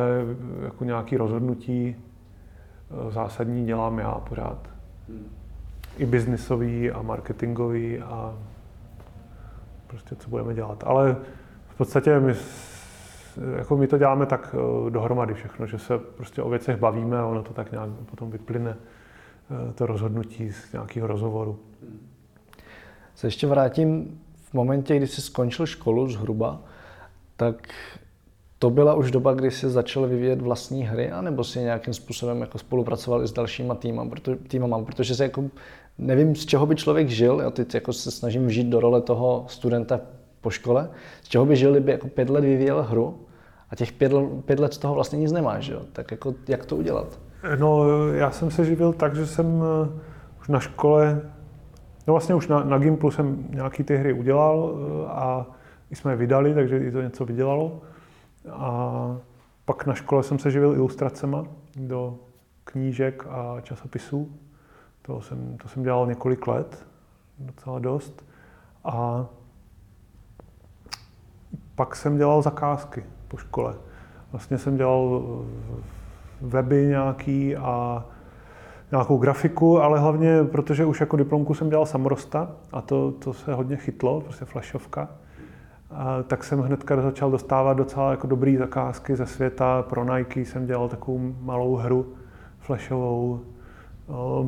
jako 0.64 0.84
nějaký 0.84 1.18
rozhodnutí 1.18 1.96
eh, 1.96 3.12
zásadní 3.12 3.66
dělám 3.66 4.00
já 4.00 4.12
pořád. 4.12 4.70
I 5.98 6.06
biznisový 6.06 6.92
a 6.92 7.02
marketingový 7.02 8.00
a 8.00 8.36
prostě 9.88 10.16
co 10.16 10.30
budeme 10.30 10.54
dělat. 10.54 10.84
Ale 10.88 11.16
v 11.70 11.78
podstatě 11.78 12.20
my, 12.20 12.34
jako 13.58 13.78
my 13.78 13.88
to 13.88 13.98
děláme 13.98 14.26
tak 14.26 14.56
eh, 14.56 14.90
dohromady 14.90 15.34
všechno, 15.34 15.68
že 15.68 15.80
se 15.80 15.98
prostě 15.98 16.42
o 16.42 16.50
věcech 16.50 16.78
bavíme 16.78 17.20
a 17.20 17.26
ono 17.26 17.44
to 17.44 17.54
tak 17.54 17.72
nějak 17.72 17.90
potom 17.90 18.32
vyplyne. 18.32 18.78
Eh, 19.52 19.74
to 19.74 19.86
rozhodnutí 19.86 20.52
z 20.52 20.74
nějakého 20.74 21.08
rozhovoru. 21.08 21.60
Se 23.16 23.28
ještě 23.28 23.48
vrátím 23.48 24.20
v 24.44 24.54
momentě, 24.54 24.98
kdy 24.98 25.08
jsi 25.08 25.22
skončil 25.22 25.66
školu 25.66 26.08
zhruba, 26.08 26.62
tak 27.36 27.70
to 28.60 28.70
byla 28.70 28.94
už 28.94 29.12
doba, 29.12 29.34
kdy 29.34 29.52
jsi 29.52 29.70
začal 29.70 30.08
vyvíjet 30.08 30.42
vlastní 30.42 30.84
hry, 30.84 31.12
anebo 31.12 31.44
si 31.44 31.60
nějakým 31.60 31.94
způsobem 31.94 32.42
jako 32.42 32.58
spolupracoval 32.58 33.24
i 33.24 33.28
s 33.28 33.32
dalšíma 33.32 33.76
týmama, 33.76 34.10
proto, 34.10 34.36
týmama, 34.36 34.84
protože 34.84 35.16
se 35.16 35.24
jako, 35.24 35.44
nevím, 35.98 36.36
z 36.36 36.46
čeho 36.46 36.66
by 36.66 36.76
člověk 36.76 37.10
žil, 37.10 37.40
já 37.40 37.52
teď 37.52 37.74
jako 37.74 37.94
se 37.94 38.12
snažím 38.12 38.48
vžít 38.48 38.68
do 38.68 38.80
role 38.80 39.02
toho 39.02 39.46
studenta 39.48 40.02
po 40.42 40.50
škole, 40.50 40.90
z 41.24 41.28
čeho 41.28 41.46
by 41.46 41.56
žil, 41.56 41.72
kdyby 41.72 41.92
jako 41.92 42.08
pět 42.08 42.30
let 42.30 42.42
vyvíjel 42.42 42.84
hru 42.84 43.20
a 43.70 43.76
těch 43.76 43.92
pět, 43.92 44.12
pět 44.46 44.60
let 44.60 44.74
z 44.74 44.78
toho 44.78 44.94
vlastně 44.94 45.20
nic 45.20 45.32
nemáš, 45.32 45.68
jo? 45.68 45.82
tak 45.94 46.12
jako 46.12 46.36
jak 46.48 46.66
to 46.66 46.76
udělat? 46.76 47.20
No, 47.60 47.88
já 48.14 48.32
jsem 48.32 48.52
se 48.52 48.66
živil 48.66 48.94
tak, 48.94 49.16
že 49.16 49.28
jsem 49.28 49.64
eh, 49.64 50.00
už 50.40 50.48
na 50.48 50.60
škole, 50.60 51.22
no 52.08 52.14
vlastně 52.14 52.36
už 52.36 52.48
na, 52.48 52.64
na 52.64 52.78
Gimplu 52.78 53.12
jsem 53.12 53.46
nějaký 53.50 53.84
ty 53.84 53.98
hry 53.98 54.14
udělal 54.14 54.74
eh, 54.74 55.08
a 55.08 55.46
jsme 55.92 56.12
je 56.12 56.16
vydali, 56.16 56.54
takže 56.54 56.78
i 56.78 56.92
to 56.92 57.02
něco 57.02 57.26
vydělalo. 57.26 57.82
A 58.52 59.18
pak 59.66 59.86
na 59.86 59.94
škole 59.94 60.24
jsem 60.24 60.40
se 60.40 60.52
živil 60.52 60.74
ilustracema 60.74 61.46
do 61.76 62.16
knížek 62.64 63.26
a 63.30 63.62
časopisů. 63.62 64.32
To 65.02 65.22
jsem, 65.22 65.58
to 65.58 65.68
jsem 65.68 65.84
dělal 65.84 66.08
několik 66.08 66.48
let, 66.48 66.86
docela 67.40 67.80
dost. 67.80 68.26
A 68.84 69.26
pak 71.76 71.96
jsem 71.96 72.18
dělal 72.18 72.42
zakázky 72.42 73.04
po 73.28 73.38
škole. 73.38 73.76
Vlastně 74.32 74.58
jsem 74.58 74.78
dělal 74.78 75.22
weby 76.42 76.86
nějaký 76.86 77.56
a 77.56 78.06
nějakou 78.92 79.18
grafiku, 79.18 79.82
ale 79.82 80.00
hlavně, 80.00 80.44
protože 80.44 80.86
už 80.86 81.00
jako 81.00 81.18
diplomku 81.18 81.54
jsem 81.54 81.70
dělal 81.70 81.86
samorosta 81.86 82.52
a 82.72 82.82
to, 82.82 83.12
to 83.12 83.34
se 83.34 83.54
hodně 83.54 83.78
chytlo, 83.78 84.22
prostě 84.22 84.46
flashovka. 84.46 85.10
a 85.92 86.24
tak 86.24 86.44
jsem 86.44 86.60
hnedka 86.60 87.02
začal 87.02 87.32
dostávat 87.32 87.74
docela 87.74 88.12
jako 88.12 88.28
dobrý 88.28 88.58
zakázky 88.58 89.16
ze 89.16 89.26
světa. 89.26 89.82
Pro 89.82 90.18
Nike 90.18 90.42
jsem 90.42 90.66
dělal 90.66 90.90
takovou 90.90 91.34
malou 91.42 91.76
hru 91.76 92.14
flashovou 92.60 93.42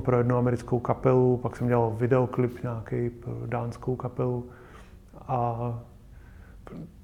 pro 0.02 0.18
jednu 0.18 0.38
americkou 0.38 0.80
kapelu, 0.80 1.38
pak 1.38 1.56
jsem 1.56 1.68
dělal 1.68 1.96
videoklip 1.98 2.64
nějaký 2.64 3.10
pro 3.10 3.34
dánskou 3.46 3.96
kapelu 3.96 4.46
a 5.28 5.74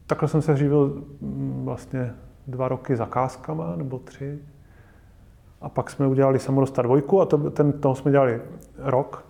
takhle 0.08 0.28
jsem 0.28 0.42
se 0.42 0.58
živil 0.58 1.04
mm, 1.22 1.62
vlastně 1.66 2.14
dva 2.48 2.68
roky 2.68 2.96
zakázkama, 2.96 3.76
nebo 3.76 4.00
tři. 4.00 4.40
A 5.62 5.70
pak 5.70 5.90
jsme 5.90 6.08
udělali 6.08 6.40
Samorosta 6.40 6.82
dvojku 6.82 7.22
a 7.22 7.26
to, 7.26 7.38
ten, 7.50 7.72
toho 7.72 7.96
jsme 7.96 8.12
dělali 8.12 8.42
rok. 8.78 9.26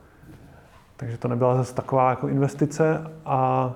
Takže 0.98 1.18
to 1.18 1.28
nebyla 1.28 1.56
zase 1.56 1.76
taková 1.76 2.10
jako 2.10 2.28
investice 2.28 3.12
a 3.26 3.74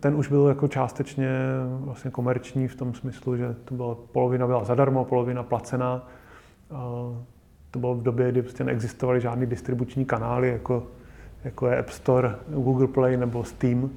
ten 0.00 0.14
už 0.14 0.28
byl 0.28 0.46
jako 0.46 0.68
částečně 0.68 1.30
vlastně 1.68 2.10
komerční 2.10 2.68
v 2.68 2.74
tom 2.74 2.94
smyslu, 2.94 3.36
že 3.36 3.54
to 3.64 3.74
byla, 3.74 3.96
polovina 4.12 4.46
byla 4.46 4.64
zadarmo, 4.64 5.04
polovina 5.04 5.42
placená. 5.42 6.08
To 7.70 7.78
bylo 7.78 7.94
v 7.94 8.02
době, 8.02 8.32
kdy 8.32 8.42
prostě 8.42 8.64
neexistovaly 8.64 9.20
žádné 9.20 9.46
distribuční 9.46 10.04
kanály, 10.04 10.48
jako, 10.48 10.82
jako 11.44 11.66
je 11.66 11.78
App 11.78 11.88
Store, 11.88 12.34
Google 12.48 12.86
Play 12.86 13.16
nebo 13.16 13.44
Steam. 13.44 13.90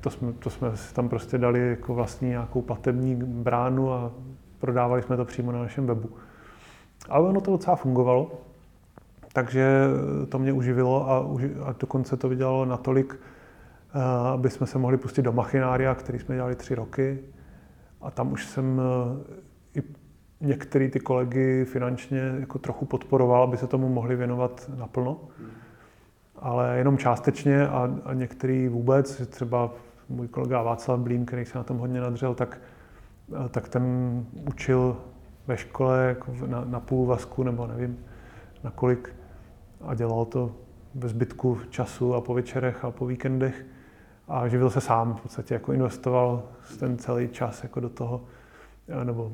To 0.00 0.10
jsme, 0.10 0.32
to 0.32 0.50
jsme 0.50 0.76
si 0.76 0.94
tam 0.94 1.08
prostě 1.08 1.38
dali 1.38 1.68
jako 1.68 1.94
vlastní 1.94 2.28
nějakou 2.28 2.62
platební 2.62 3.14
bránu 3.14 3.92
a 3.92 4.10
prodávali 4.58 5.02
jsme 5.02 5.16
to 5.16 5.24
přímo 5.24 5.52
na 5.52 5.58
našem 5.58 5.86
webu. 5.86 6.10
Ale 7.08 7.28
ono 7.28 7.40
to 7.40 7.50
docela 7.50 7.76
fungovalo, 7.76 8.30
takže 9.32 9.66
to 10.28 10.38
mě 10.38 10.52
uživilo 10.52 11.10
a, 11.10 11.18
a 11.64 11.74
dokonce 11.80 12.16
to 12.16 12.28
vydělalo 12.28 12.64
natolik, 12.64 13.20
eh, 13.94 14.00
aby 14.32 14.50
jsme 14.50 14.66
se 14.66 14.78
mohli 14.78 14.96
pustit 14.96 15.22
do 15.22 15.32
machinária, 15.32 15.94
který 15.94 16.18
jsme 16.18 16.34
dělali 16.34 16.54
tři 16.54 16.74
roky. 16.74 17.18
A 18.00 18.10
tam 18.10 18.32
už 18.32 18.46
jsem 18.46 18.80
eh, 19.76 19.80
i 19.80 19.82
některý 20.40 20.90
ty 20.90 21.00
kolegy 21.00 21.64
finančně 21.64 22.18
jako 22.40 22.58
trochu 22.58 22.84
podporoval, 22.84 23.42
aby 23.42 23.56
se 23.56 23.66
tomu 23.66 23.88
mohli 23.88 24.16
věnovat 24.16 24.70
naplno. 24.76 25.20
Ale 26.38 26.78
jenom 26.78 26.98
částečně 26.98 27.68
a, 27.68 27.90
a 28.04 28.14
některý 28.14 28.68
vůbec, 28.68 29.26
třeba 29.26 29.70
můj 30.08 30.28
kolega 30.28 30.62
Václav 30.62 31.00
Blím, 31.00 31.26
který 31.26 31.44
se 31.44 31.58
na 31.58 31.64
tom 31.64 31.78
hodně 31.78 32.00
nadřel, 32.00 32.34
tak, 32.34 32.60
tak 33.50 33.68
ten 33.68 34.26
učil 34.48 34.96
ve 35.46 35.56
škole 35.56 36.04
jako 36.04 36.34
na, 36.46 36.64
na 36.64 36.80
půl 36.80 37.06
vasku, 37.06 37.42
nebo 37.42 37.66
nevím 37.66 37.98
na 38.64 38.70
kolik, 38.70 39.14
a 39.80 39.94
dělal 39.94 40.24
to 40.24 40.54
ve 40.94 41.08
zbytku 41.08 41.60
času 41.70 42.14
a 42.14 42.20
po 42.20 42.34
večerech 42.34 42.84
a 42.84 42.90
po 42.90 43.06
víkendech 43.06 43.64
a 44.28 44.48
živil 44.48 44.70
se 44.70 44.80
sám, 44.80 45.14
v 45.14 45.20
podstatě 45.20 45.54
jako 45.54 45.72
investoval 45.72 46.42
ten 46.78 46.98
celý 46.98 47.28
čas 47.28 47.62
jako 47.62 47.80
do 47.80 47.88
toho, 47.88 48.24
eh, 48.88 49.04
nebo 49.04 49.32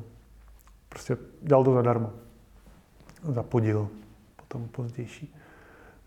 prostě 0.89 1.17
dělal 1.41 1.63
to 1.63 1.73
zadarmo, 1.73 2.13
za 3.23 3.43
podíl, 3.43 3.89
potom 4.35 4.67
pozdější. 4.67 5.35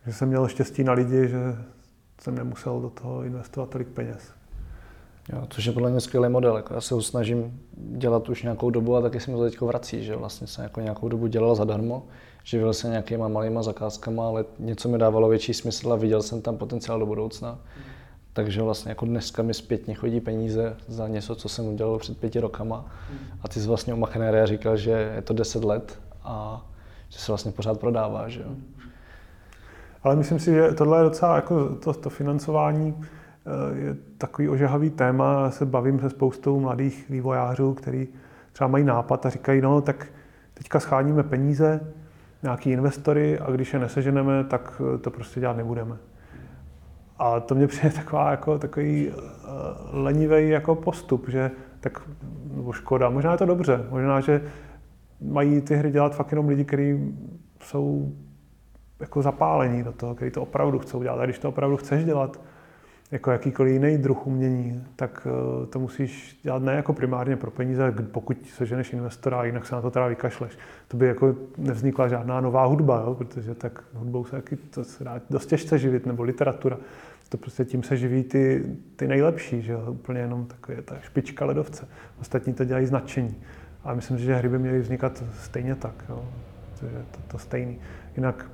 Takže 0.03 0.19
jsem 0.19 0.29
měl 0.29 0.49
štěstí 0.49 0.85
na 0.85 0.93
lidi, 0.93 1.29
že 1.29 1.39
jsem 2.21 2.35
nemusel 2.35 2.81
do 2.81 2.91
toho 2.91 3.23
investovat 3.23 3.71
tolik 3.71 3.89
peněz. 3.89 4.36
Jo, 5.33 5.47
což 5.51 5.65
je 5.65 5.73
podle 5.73 5.91
mě 5.91 6.01
skvělý 6.01 6.29
model. 6.29 6.57
Jako 6.57 6.75
já 6.75 6.81
se 6.81 6.95
ho 6.95 7.03
snažím 7.03 7.61
dělat 7.77 8.29
už 8.29 8.43
nějakou 8.43 8.71
dobu 8.71 8.97
a 8.97 9.01
taky 9.01 9.21
se 9.21 9.31
mi 9.31 9.37
to 9.37 9.43
teď 9.43 9.61
vrací, 9.61 10.05
že 10.05 10.17
vlastně 10.17 10.47
jsem 10.47 10.65
jako 10.65 10.81
nějakou 10.81 11.09
dobu 11.09 11.27
dělal 11.27 11.55
zadarmo, 11.55 12.07
živil 12.45 12.73
se 12.73 12.89
nějakýma 12.89 13.29
malýma 13.29 13.63
zakázkama, 13.63 14.27
ale 14.27 14.45
něco 14.59 14.89
mi 14.89 14.99
dávalo 14.99 15.29
větší 15.29 15.55
smysl 15.55 15.93
a 15.93 15.97
viděl 15.97 16.23
jsem 16.23 16.43
tam 16.43 16.57
potenciál 16.57 16.99
do 16.99 17.07
budoucna. 17.07 17.59
Takže 18.33 18.63
vlastně 18.63 18.89
jako 18.89 19.07
dneska 19.07 19.43
mi 19.43 19.55
zpětně 19.55 19.95
chodí 19.95 20.21
peníze 20.21 20.77
za 20.89 21.09
něco, 21.09 21.35
co 21.35 21.49
jsem 21.49 21.67
udělal 21.67 21.99
před 21.99 22.19
pěti 22.19 22.41
rokama. 22.41 22.87
A 23.43 23.49
ty 23.49 23.61
jsi 23.61 23.69
vlastně 23.69 23.95
u 23.95 23.97
Machineria 23.97 24.47
říkal, 24.47 24.77
že 24.77 24.91
je 25.15 25.23
to 25.23 25.35
deset 25.35 25.65
let 25.65 25.99
a 26.23 26.67
že 27.09 27.19
se 27.19 27.33
vlastně 27.33 27.53
pořád 27.53 27.81
prodává, 27.81 28.29
že 28.29 28.41
jo? 28.41 28.49
Ale 30.03 30.17
myslím 30.17 30.39
si, 30.39 30.55
že 30.55 30.73
tohle 30.73 30.99
je 30.99 31.05
docela 31.05 31.37
jako 31.37 31.69
to, 31.75 31.93
to 31.93 32.11
financování 32.11 33.05
je 33.75 33.97
takový 34.19 34.49
ožahavý 34.49 34.91
téma. 34.91 35.43
Já 35.45 35.51
se 35.51 35.67
bavím 35.67 36.01
se 36.01 36.11
spoustou 36.11 36.61
mladých 36.61 37.11
vývojářů, 37.11 37.75
kteří 37.75 38.09
třeba 38.53 38.69
mají 38.69 38.85
nápad 38.85 39.27
a 39.27 39.31
říkají, 39.31 39.61
no 39.61 39.81
tak 39.81 40.07
teďka 40.55 40.81
scháníme 40.81 41.23
peníze, 41.23 41.81
nějaký 42.43 42.71
investory 42.71 43.39
a 43.39 43.51
když 43.51 43.73
je 43.73 43.79
neseženeme, 43.79 44.45
tak 44.45 44.83
eh, 44.95 44.99
to 44.99 45.11
prostě 45.11 45.41
dělat 45.41 45.57
nebudeme. 45.57 45.97
A 47.19 47.41
to 47.41 47.55
mě 47.55 47.67
přijde 47.73 47.91
taková, 47.91 48.31
jako, 48.31 48.59
takový 48.59 49.09
uh, 49.09 49.15
lenivý 49.93 50.49
jako 50.49 50.75
postup, 50.75 51.29
že 51.29 51.51
tak, 51.81 52.01
nebo 52.55 52.73
škoda, 52.73 53.11
možná 53.11 53.33
je 53.33 53.39
to 53.39 53.47
dobře, 53.47 53.87
možná, 53.91 54.21
že 54.21 54.43
mají 55.21 55.61
ty 55.61 55.77
hry 55.77 55.91
dělat 55.91 56.15
fakt 56.15 56.33
jenom 56.33 56.49
lidi, 56.49 56.65
kteří 56.65 57.19
jsou 57.63 58.13
jako 59.01 59.23
zapálení 59.23 59.83
do 59.83 59.93
toho, 59.93 60.15
kteří 60.15 60.31
to 60.31 60.43
opravdu 60.43 60.79
chcou 60.79 61.03
dělat. 61.03 61.21
A 61.21 61.25
když 61.25 61.39
to 61.39 61.49
opravdu 61.49 61.77
chceš 61.77 62.05
dělat, 62.05 62.41
jako 63.11 63.31
jakýkoliv 63.31 63.73
jiný 63.73 63.99
druh 63.99 64.27
umění, 64.27 64.85
tak 64.97 65.27
eh, 65.31 65.67
to 65.67 65.81
musíš 65.81 66.39
dělat 66.43 66.63
ne 66.63 66.73
jako 66.73 66.93
primárně 66.93 67.37
pro 67.37 67.51
peníze, 67.51 67.95
pokud 68.13 68.47
seženeš 68.47 68.93
investora 68.93 69.45
jinak 69.45 69.67
se 69.67 69.75
na 69.75 69.83
to 69.83 69.91
teda 69.91 70.07
vykašleš. 70.07 70.59
To 70.89 70.97
by 70.97 71.07
jako 71.07 71.35
nevznikla 71.59 72.09
žádná 72.09 72.41
nová 72.41 72.65
hudba, 72.65 73.03
jo? 73.07 73.15
protože 73.15 73.55
tak 73.55 73.85
hudbou 73.95 74.25
se 74.25 74.31
taky 74.31 74.57
to 74.57 74.85
se 74.85 75.05
dá 75.05 75.21
dost 75.31 75.47
těžce 75.47 75.79
živit, 75.79 76.07
nebo 76.07 76.23
literatura. 76.23 76.79
To 77.29 77.37
prostě 77.37 77.65
tím 77.65 77.83
se 77.83 77.97
živí 77.97 78.25
ty, 78.25 78.65
ty 78.97 79.09
nejlepší, 79.09 79.63
že 79.63 79.73
jo? 79.73 79.87
úplně 79.89 80.21
jenom 80.21 80.47
takové 80.47 80.83
ta 80.83 80.97
špička 81.01 81.45
ledovce. 81.45 81.89
Ostatní 82.21 82.55
to 82.55 82.65
dělají 82.65 82.87
značení. 82.87 83.37
A 83.85 83.95
myslím, 83.95 84.19
že 84.19 84.35
hry 84.35 84.49
by 84.49 84.59
měly 84.59 84.81
vznikat 84.81 85.25
stejně 85.43 85.75
tak. 85.75 86.05
Jo? 86.09 86.25
To 86.81 86.87
je 86.87 86.93
to, 87.11 87.19
to 87.29 87.39
stejný. 87.39 87.79
Jinak 88.17 88.51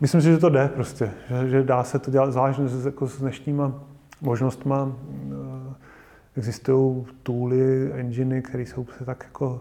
Myslím 0.00 0.20
si, 0.20 0.26
že 0.26 0.38
to 0.38 0.48
jde 0.48 0.68
prostě, 0.68 1.10
že, 1.28 1.48
že 1.48 1.62
dá 1.62 1.84
se 1.84 1.98
to 1.98 2.10
dělat, 2.10 2.32
zvlášť 2.32 2.60
jako 2.84 3.06
s 3.06 3.20
dnešníma 3.20 3.84
možnostma. 4.20 4.92
Eh, 5.32 5.74
existují 6.36 7.06
tooly, 7.22 7.92
enginy, 7.92 8.42
které 8.42 8.62
jsou 8.62 8.86
se 8.98 9.04
tak 9.04 9.24
jako, 9.24 9.60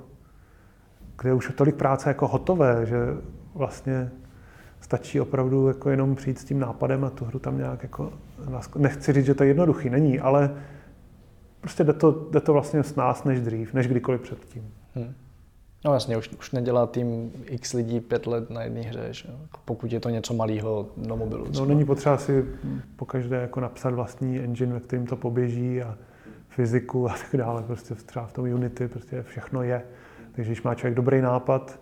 kde 1.22 1.34
už 1.34 1.48
je 1.48 1.54
tolik 1.54 1.76
práce 1.76 2.10
jako 2.10 2.28
hotové, 2.28 2.86
že 2.86 2.98
vlastně 3.54 4.12
stačí 4.82 5.22
opravdu 5.22 5.68
jako 5.68 5.90
jenom 5.90 6.16
přijít 6.16 6.40
s 6.40 6.46
tím 6.46 6.60
nápadem 6.60 7.04
a 7.04 7.10
tu 7.10 7.26
hru 7.26 7.40
tam 7.40 7.58
nějak 7.58 7.84
jako, 7.84 8.14
nechci 8.78 9.14
říct, 9.14 9.26
že 9.26 9.34
to 9.34 9.44
je 9.44 9.50
jednoduchý, 9.50 9.90
není, 9.90 10.20
ale 10.20 10.56
prostě 11.62 11.84
jde 11.84 11.94
to, 11.94 12.28
jde 12.32 12.40
to 12.40 12.54
vlastně 12.54 12.84
s 12.84 12.96
nás 12.96 13.24
než 13.24 13.42
dřív, 13.42 13.74
než 13.74 13.88
kdykoliv 13.88 14.22
předtím. 14.22 14.74
Hmm. 14.96 15.14
No 15.86 15.94
jasně, 15.94 16.18
už, 16.18 16.30
už 16.40 16.52
nedělá 16.52 16.88
tým 16.88 17.32
x 17.46 17.74
lidí 17.74 18.00
pět 18.00 18.28
let 18.28 18.50
na 18.50 18.64
jedné 18.64 18.82
hře, 18.82 19.08
že? 19.12 19.30
Pokud 19.66 19.92
je 19.92 20.00
to 20.00 20.10
něco 20.10 20.34
malého 20.34 20.90
do 20.98 21.18
mobilu. 21.18 21.46
Třeba. 21.46 21.66
No 21.66 21.74
není 21.74 21.86
potřeba 21.86 22.18
si 22.18 22.46
po 22.96 23.06
každé 23.06 23.38
jako 23.38 23.60
napsat 23.60 23.94
vlastní 23.94 24.40
engine, 24.40 24.74
ve 24.74 24.80
kterým 24.80 25.06
to 25.06 25.16
poběží 25.16 25.82
a 25.82 25.98
fyziku 26.50 27.10
a 27.10 27.14
tak 27.14 27.40
dále. 27.40 27.64
Prostě 27.64 27.96
třeba 27.96 28.26
v 28.28 28.34
tom 28.34 28.46
Unity 28.46 28.88
prostě 28.88 29.24
všechno 29.24 29.64
je. 29.64 29.84
Takže 30.32 30.50
když 30.52 30.64
má 30.64 30.76
člověk 30.76 30.96
dobrý 30.96 31.22
nápad, 31.22 31.80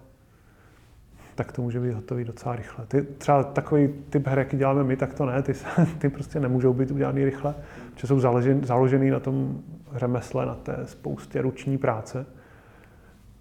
tak 1.35 1.51
to 1.51 1.61
může 1.61 1.79
být 1.79 1.93
hotový 1.93 2.23
docela 2.23 2.55
rychle. 2.55 2.85
Ty, 2.85 3.01
třeba 3.01 3.43
takový 3.43 3.89
typ 4.09 4.27
her, 4.27 4.39
jaký 4.39 4.57
děláme 4.57 4.83
my, 4.83 4.97
tak 4.97 5.13
to 5.13 5.25
ne, 5.25 5.41
ty, 5.41 5.53
ty 5.97 6.09
prostě 6.09 6.39
nemůžou 6.39 6.73
být 6.73 6.91
udělaný 6.91 7.25
rychle, 7.25 7.55
protože 7.93 8.07
jsou 8.07 8.19
založen, 8.19 8.65
založený 8.65 9.09
na 9.09 9.19
tom 9.19 9.61
řemesle, 9.95 10.45
na 10.45 10.55
té 10.55 10.77
spoustě 10.85 11.41
ruční 11.41 11.77
práce 11.77 12.25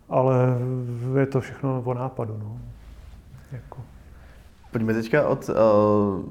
ale 0.08 0.34
je 1.18 1.26
to 1.26 1.40
všechno 1.40 1.82
o 1.84 1.94
nápadu. 1.94 2.36
No. 2.38 2.58
Jako. 3.52 3.80
Pojďme 4.70 4.94
teďka 4.94 5.28
od, 5.28 5.48
uh, 5.48 6.24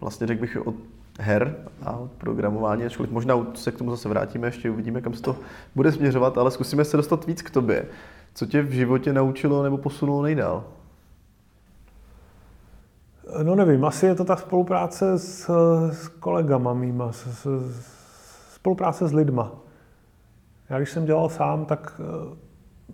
vlastně 0.00 0.26
řekl 0.26 0.40
bych, 0.40 0.66
od 0.66 0.74
her 1.20 1.56
a 1.82 1.96
od 1.96 2.10
programování, 2.10 2.84
ačkoliv 2.84 3.10
možná 3.10 3.46
se 3.54 3.72
k 3.72 3.78
tomu 3.78 3.90
zase 3.90 4.08
vrátíme, 4.08 4.46
ještě 4.46 4.70
uvidíme, 4.70 5.00
kam 5.00 5.14
se 5.14 5.22
to 5.22 5.36
bude 5.74 5.92
směřovat, 5.92 6.38
ale 6.38 6.50
zkusíme 6.50 6.84
se 6.84 6.96
dostat 6.96 7.26
víc 7.26 7.42
k 7.42 7.50
tobě. 7.50 7.86
Co 8.34 8.46
tě 8.46 8.62
v 8.62 8.70
životě 8.70 9.12
naučilo 9.12 9.62
nebo 9.62 9.78
posunulo 9.78 10.22
nejdál? 10.22 10.64
No 13.42 13.54
nevím, 13.54 13.84
asi 13.84 14.06
je 14.06 14.14
to 14.14 14.24
ta 14.24 14.36
spolupráce 14.36 15.18
s, 15.18 15.50
s 15.92 16.08
kolegama 16.08 16.74
mýma, 16.74 17.12
s, 17.12 17.26
s, 17.26 17.46
spolupráce 18.54 19.08
s 19.08 19.12
lidma. 19.12 19.52
Já 20.70 20.78
když 20.78 20.90
jsem 20.90 21.04
dělal 21.04 21.28
sám, 21.28 21.64
tak 21.64 22.00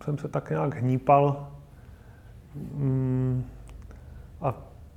jsem 0.04 0.18
se 0.18 0.28
tak 0.28 0.50
nějak 0.50 0.74
hnípal 0.74 1.48
mm, 2.74 3.44
a 4.40 4.54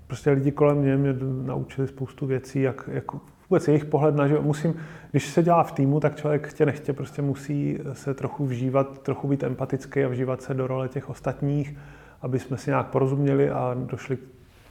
prostě 0.08 0.32
lidi 0.32 0.52
kolem 0.52 0.78
mě 0.78 0.98
mě 0.98 1.14
naučili 1.44 1.88
spoustu 1.88 2.26
věcí, 2.26 2.62
jak, 2.62 2.90
jak 2.92 3.06
vůbec 3.50 3.68
jejich 3.68 3.86
pohled 3.86 4.16
na 4.16 4.28
život. 4.28 4.44
Musím, 4.44 4.76
když 5.12 5.28
se 5.28 5.44
dělá 5.44 5.64
v 5.64 5.72
týmu, 5.72 6.00
tak 6.00 6.16
člověk 6.16 6.48
chtě 6.48 6.66
nechtě 6.66 6.94
prostě 6.94 7.22
musí 7.22 7.80
se 7.94 8.14
trochu 8.14 8.46
vžívat, 8.46 9.02
trochu 9.02 9.28
být 9.28 9.44
empatický 9.44 10.04
a 10.04 10.08
vžívat 10.08 10.42
se 10.42 10.54
do 10.54 10.68
role 10.68 10.90
těch 10.90 11.10
ostatních, 11.10 11.78
aby 12.22 12.40
jsme 12.40 12.58
si 12.58 12.70
nějak 12.70 12.88
porozuměli 12.88 13.50
a 13.50 13.76
došli 13.80 14.18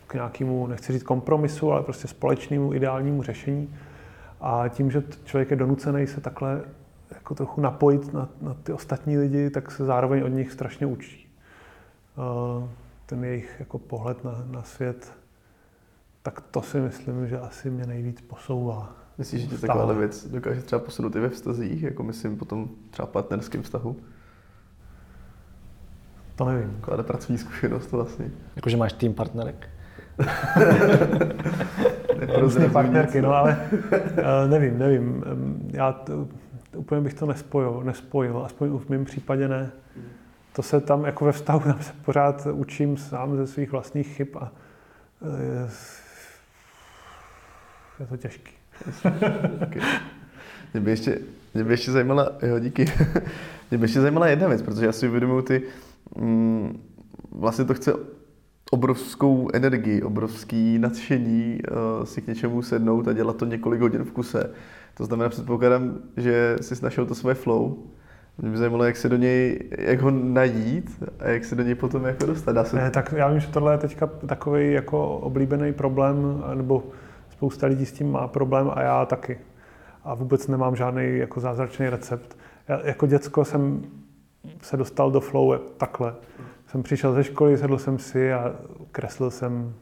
k 0.07 0.15
nějakému, 0.15 0.67
nechci 0.67 0.93
říct 0.93 1.03
kompromisu, 1.03 1.73
ale 1.73 1.83
prostě 1.83 2.09
společnému 2.09 2.75
ideálnímu 2.75 3.23
řešení. 3.23 3.75
A 4.41 4.69
tím, 4.69 4.91
že 4.91 5.03
člověk 5.25 5.51
je 5.51 5.57
donucený 5.57 6.07
se 6.07 6.21
takhle 6.21 6.63
jako 7.15 7.35
trochu 7.35 7.61
napojit 7.61 8.13
na, 8.13 8.29
na 8.41 8.55
ty 8.55 8.73
ostatní 8.73 9.19
lidi, 9.19 9.51
tak 9.51 9.71
se 9.71 9.85
zároveň 9.85 10.23
od 10.23 10.29
nich 10.29 10.53
strašně 10.53 10.87
učí. 10.87 11.37
Uh, 12.17 12.69
ten 13.07 13.25
jejich 13.25 13.57
jako 13.59 13.79
pohled 13.79 14.25
na, 14.25 14.45
na 14.51 14.63
svět, 14.63 15.13
tak 16.23 16.41
to 16.41 16.63
si 16.63 16.81
myslím, 16.81 17.29
že 17.29 17.41
asi 17.41 17.71
mě 17.71 17.87
nejvíc 17.87 18.21
posouvá. 18.21 18.93
Myslíš, 19.19 19.43
že 19.43 19.49
tě 19.49 19.67
taková 19.67 19.93
věc 19.93 20.27
dokáže 20.27 20.63
třeba 20.63 20.79
posunout 20.79 21.17
i 21.17 21.21
ve 21.21 21.29
vztazích, 21.29 21.83
jako 21.83 22.03
myslím 22.03 22.37
potom 22.37 22.69
třeba 22.91 23.07
partnerským 23.07 23.63
vztahu? 23.63 23.97
To 26.37 26.45
nevím. 26.45 26.77
Taková 26.81 27.03
pracovní 27.03 27.39
zkušenost 27.39 27.93
vlastně. 27.93 28.31
Jakože 28.57 28.77
máš 28.77 28.93
tým 28.93 29.15
partnerek? 29.15 29.69
Různé 32.41 32.69
partnerky, 32.69 33.23
no 33.23 33.35
ale 33.35 33.69
eh, 34.17 34.49
nevím, 34.49 34.79
nevím. 34.79 35.25
Já 35.73 35.93
to, 35.93 36.29
úplně 36.77 37.01
bych 37.01 37.15
to 37.15 37.27
nespojil, 37.27 37.83
nespojil, 37.85 38.43
aspoň 38.45 38.79
v 38.79 38.89
mém 38.89 39.05
případě 39.05 39.49
ne. 39.49 39.73
To 40.53 40.63
se 40.63 40.81
tam 40.81 41.05
jako 41.05 41.25
ve 41.25 41.33
vztahu 41.33 41.61
tam 41.61 41.83
se 41.83 41.93
pořád 42.05 42.47
učím 42.53 42.97
sám 42.97 43.37
ze 43.37 43.47
svých 43.47 43.73
vlastních 43.73 44.07
chyb 44.07 44.29
a 44.41 44.53
je, 45.41 45.67
eh, 45.67 45.71
je 48.01 48.07
to 48.07 48.17
těžký. 48.17 48.53
okay. 49.63 49.83
Mě 50.73 50.81
by 50.81 50.91
ještě, 50.91 51.19
mě 51.55 51.65
by 51.65 51.73
ještě 51.73 51.93
zajímala, 51.93 52.33
jo, 52.43 52.59
díky. 52.59 52.85
mě 53.71 53.79
by 53.79 53.85
ještě 53.85 54.01
zajímala 54.01 54.27
jedna 54.27 54.49
věc, 54.49 54.63
protože 54.63 54.87
já 54.87 54.93
si 54.93 55.09
uvědomuji 55.09 55.43
ty, 55.43 55.63
mm, 56.17 56.83
vlastně 57.33 57.65
to 57.65 57.75
chce 57.75 57.93
obrovskou 58.71 59.49
energii, 59.53 60.03
obrovský 60.03 60.79
nadšení 60.79 61.59
uh, 61.71 62.05
si 62.05 62.23
k 62.23 62.27
něčemu 62.27 62.63
sednout 62.63 63.09
a 63.09 63.13
dělat 63.13 63.37
to 63.37 63.45
několik 63.45 63.81
hodin 63.81 64.05
v 64.05 64.13
kuse. 64.13 64.51
To 64.95 65.05
znamená, 65.05 65.29
předpokládám, 65.29 65.99
že 66.17 66.57
jsi 66.61 66.85
našel 66.85 67.07
to 67.07 67.15
svoje 67.15 67.35
flow. 67.35 67.77
Mě 68.39 68.51
by 68.51 68.57
zajímalo, 68.57 68.85
jak 68.85 68.97
se 68.97 69.09
do 69.09 69.17
něj, 69.17 69.71
jak 69.79 70.01
ho 70.01 70.11
najít 70.11 71.03
a 71.19 71.29
jak 71.29 71.45
se 71.45 71.55
do 71.55 71.63
něj 71.63 71.75
potom 71.75 72.05
jako 72.05 72.27
dostat. 72.27 72.53
Dá 72.53 72.65
se... 72.65 72.77
Ne, 72.77 72.91
tak 72.91 73.15
já 73.17 73.29
vím, 73.29 73.41
že 73.41 73.49
tohle 73.49 73.75
je 73.75 73.79
teďka 73.79 74.07
takový 74.07 74.73
jako 74.73 75.19
oblíbený 75.19 75.73
problém, 75.73 76.45
nebo 76.55 76.85
spousta 77.31 77.67
lidí 77.67 77.87
s 77.87 77.93
tím 77.93 78.13
má 78.13 78.29
problém 78.29 78.71
a 78.75 78.83
já 78.83 79.07
taky. 79.07 79.39
A 80.05 80.15
vůbec 80.15 80.49
nemám 80.49 80.77
žádný 80.77 81.19
jako 81.19 81.41
zázračný 81.41 81.89
recept. 81.89 82.37
Já, 82.69 82.81
jako 82.87 83.07
děcko 83.07 83.45
jsem 83.45 83.83
se 84.63 84.77
dostal 84.77 85.11
do 85.11 85.21
flow 85.21 85.59
takhle. 85.59 86.15
Jsem 86.67 86.83
přišel 86.83 87.13
ze 87.13 87.25
školy, 87.25 87.59
sedl 87.59 87.79
jsem 87.79 87.99
si 87.99 88.33
a 88.33 88.55
kreslil 88.93 89.31
jsem, 89.31 89.75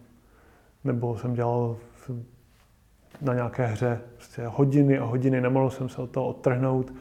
nebo 0.85 1.19
jsem 1.19 1.35
dělal 1.35 1.77
na 3.21 3.35
nějaké 3.35 3.67
hře 3.67 4.01
prostě 4.39 4.57
hodiny 4.57 4.99
a 4.99 5.05
hodiny, 5.05 5.41
nemohl 5.41 5.71
jsem 5.71 5.89
se 5.89 6.03
od 6.03 6.11
toho 6.11 6.27
odtrhnout. 6.27 6.93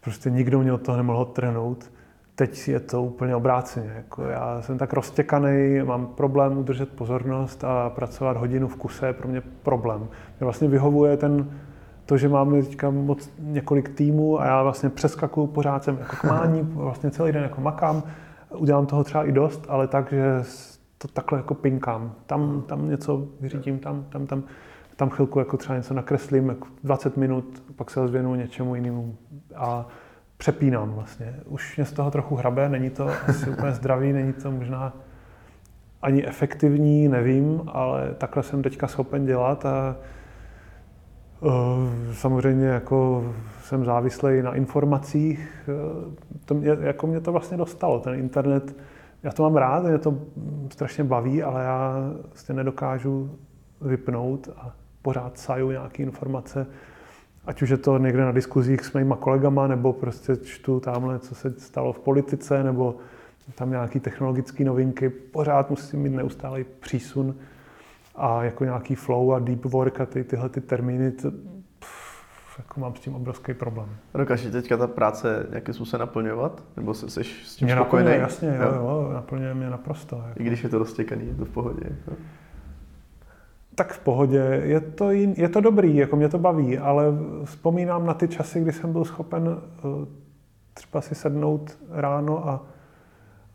Prostě 0.00 0.30
nikdo 0.30 0.60
mě 0.60 0.72
od 0.72 0.82
toho 0.82 0.96
nemohl 0.96 1.18
odtrhnout. 1.18 1.90
Teď 2.34 2.68
je 2.68 2.80
to 2.80 3.02
úplně 3.02 3.36
obráceně. 3.36 3.92
Jako 3.96 4.24
já 4.24 4.62
jsem 4.62 4.78
tak 4.78 4.92
roztěkaný, 4.92 5.82
mám 5.84 6.06
problém 6.06 6.58
udržet 6.58 6.88
pozornost 6.88 7.64
a 7.64 7.90
pracovat 7.90 8.36
hodinu 8.36 8.68
v 8.68 8.76
kuse 8.76 9.06
je 9.06 9.12
pro 9.12 9.28
mě 9.28 9.42
problém. 9.62 10.00
Mě 10.00 10.44
vlastně 10.44 10.68
vyhovuje 10.68 11.16
ten, 11.16 11.50
to, 12.06 12.16
že 12.16 12.28
máme 12.28 12.62
teďka 12.62 12.90
moc, 12.90 13.30
několik 13.38 13.88
týmů 13.88 14.40
a 14.40 14.46
já 14.46 14.62
vlastně 14.62 14.88
přeskakuju 14.90 15.46
pořád 15.46 15.84
jsem 15.84 15.98
jako 16.00 16.16
kmání, 16.16 16.62
vlastně 16.62 17.10
celý 17.10 17.32
den 17.32 17.42
jako 17.42 17.60
makám, 17.60 18.02
udělám 18.50 18.86
toho 18.86 19.04
třeba 19.04 19.24
i 19.24 19.32
dost, 19.32 19.66
ale 19.68 19.86
tak, 19.88 20.10
že 20.12 20.42
to 20.98 21.08
takhle 21.08 21.38
jako 21.38 21.54
pinkám. 21.54 22.12
Tam, 22.26 22.62
tam 22.66 22.90
něco 22.90 23.26
vyřídím, 23.40 23.78
tam, 23.78 24.04
tam, 24.08 24.26
tam, 24.26 24.42
tam 25.02 25.10
chvilku 25.10 25.38
jako 25.38 25.56
třeba 25.56 25.76
něco 25.76 25.94
nakreslím, 25.94 26.48
jako 26.48 26.66
20 26.84 27.16
minut, 27.16 27.62
pak 27.76 27.90
se 27.90 28.08
zvěnu 28.08 28.34
něčemu 28.34 28.74
jinému 28.74 29.16
a 29.56 29.88
přepínám 30.36 30.92
vlastně. 30.92 31.34
Už 31.44 31.76
mě 31.76 31.86
z 31.86 31.92
toho 31.92 32.10
trochu 32.10 32.36
hrabe, 32.36 32.68
není 32.68 32.90
to 32.90 33.08
asi 33.28 33.50
úplně 33.50 33.72
zdravý, 33.72 34.12
není 34.12 34.32
to 34.32 34.50
možná 34.50 34.92
ani 36.02 36.26
efektivní, 36.26 37.08
nevím, 37.08 37.62
ale 37.66 38.14
takhle 38.18 38.42
jsem 38.42 38.62
teďka 38.62 38.86
schopen 38.86 39.26
dělat 39.26 39.66
a 39.66 39.96
Eh, 41.44 42.14
samozřejmě 42.14 42.66
jako 42.66 43.24
jsem 43.60 43.84
závislý 43.84 44.42
na 44.42 44.54
informacích. 44.54 45.68
Eh, 45.68 46.38
to 46.44 46.54
mě, 46.54 46.76
jako 46.80 47.06
mě 47.06 47.20
to 47.20 47.32
vlastně 47.32 47.56
dostalo, 47.56 48.00
ten 48.00 48.14
internet. 48.14 48.76
Já 49.22 49.32
to 49.32 49.42
mám 49.42 49.56
rád, 49.56 49.84
mě 49.84 49.98
to 49.98 50.18
strašně 50.68 51.04
baví, 51.04 51.42
ale 51.42 51.64
já 51.64 51.96
vlastně 52.26 52.54
nedokážu 52.54 53.38
vypnout 53.80 54.48
a 54.56 54.74
pořád 55.02 55.38
saju 55.38 55.70
nějaké 55.70 56.02
informace. 56.02 56.66
Ať 57.46 57.62
už 57.62 57.70
je 57.70 57.76
to 57.76 57.98
někde 57.98 58.24
na 58.24 58.32
diskuzích 58.32 58.84
s 58.84 58.92
mýma 58.92 59.16
kolegama, 59.16 59.66
nebo 59.66 59.92
prostě 59.92 60.36
čtu 60.36 60.80
tamhle, 60.80 61.18
co 61.18 61.34
se 61.34 61.54
stalo 61.58 61.92
v 61.92 61.98
politice, 61.98 62.62
nebo 62.62 62.96
tam 63.54 63.70
nějaké 63.70 64.00
technologické 64.00 64.64
novinky. 64.64 65.10
Pořád 65.10 65.70
musím 65.70 66.00
mít 66.00 66.12
neustálý 66.12 66.64
přísun 66.80 67.34
a 68.14 68.44
jako 68.44 68.64
nějaký 68.64 68.94
flow 68.94 69.32
a 69.32 69.38
deep 69.38 69.64
work 69.64 70.00
a 70.00 70.06
ty, 70.06 70.24
tyhle 70.24 70.48
ty 70.48 70.60
termíny, 70.60 71.10
to, 71.10 71.30
pff, 71.78 72.58
jako 72.58 72.80
mám 72.80 72.94
s 72.94 73.00
tím 73.00 73.14
obrovský 73.14 73.54
problém. 73.54 73.88
Dokáže 74.14 74.50
teďka 74.50 74.76
ta 74.76 74.86
práce 74.86 75.46
nějakým 75.50 75.74
způsobem 75.74 76.00
naplňovat? 76.00 76.62
Nebo 76.76 76.94
jsi, 76.94 77.10
jsi 77.10 77.24
s 77.24 77.56
tím 77.56 77.66
mě 77.66 77.74
spokojený? 77.74 78.08
Naplňuje, 78.08 78.22
jasně, 78.22 78.48
jo, 78.48 78.74
jo, 78.74 79.04
jo 79.06 79.10
naplňuje 79.12 79.54
mě 79.54 79.70
naprosto. 79.70 80.24
Jako. 80.28 80.42
I 80.42 80.44
když 80.44 80.62
je 80.62 80.68
to 80.68 80.78
roztěkaný, 80.78 81.26
je 81.26 81.34
to 81.34 81.44
v 81.44 81.50
pohodě. 81.50 81.84
Jako. 81.84 82.20
Tak 83.74 83.92
v 83.92 83.98
pohodě, 83.98 84.60
je 84.64 84.80
to, 84.80 85.10
jin, 85.10 85.34
je 85.36 85.48
to 85.48 85.60
dobrý, 85.60 85.96
jako 85.96 86.16
mě 86.16 86.28
to 86.28 86.38
baví, 86.38 86.78
ale 86.78 87.04
vzpomínám 87.44 88.06
na 88.06 88.14
ty 88.14 88.28
časy, 88.28 88.60
kdy 88.60 88.72
jsem 88.72 88.92
byl 88.92 89.04
schopen 89.04 89.56
eh, 89.58 89.82
třeba 90.74 91.00
si 91.00 91.14
sednout 91.14 91.78
ráno 91.90 92.48
a 92.48 92.66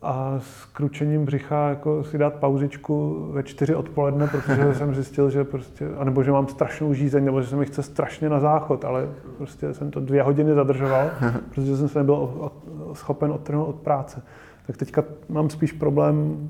a 0.02 0.34
s 0.38 0.64
kručením 0.64 1.24
břicha 1.24 1.68
jako 1.68 2.04
si 2.04 2.18
dát 2.18 2.34
pauzičku 2.34 3.26
ve 3.32 3.42
čtyři 3.42 3.74
odpoledne, 3.74 4.26
protože 4.26 4.74
jsem 4.74 4.94
zjistil, 4.94 5.30
že 5.30 5.44
prostě, 5.44 5.88
anebo 5.98 6.22
že 6.22 6.32
mám 6.32 6.48
strašnou 6.48 6.94
žízeň, 6.94 7.24
nebo 7.24 7.42
že 7.42 7.48
se 7.48 7.56
mi 7.56 7.66
chce 7.66 7.82
strašně 7.82 8.28
na 8.28 8.40
záchod, 8.40 8.84
ale 8.84 9.08
prostě 9.36 9.74
jsem 9.74 9.90
to 9.90 10.00
dvě 10.00 10.22
hodiny 10.22 10.54
zadržoval, 10.54 11.10
protože 11.54 11.76
jsem 11.76 11.88
se 11.88 11.98
nebyl 11.98 12.50
schopen 12.92 13.32
odtrhnout 13.32 13.68
od 13.68 13.76
práce. 13.76 14.22
Tak 14.66 14.76
teďka 14.76 15.04
mám 15.28 15.50
spíš 15.50 15.72
problém 15.72 16.48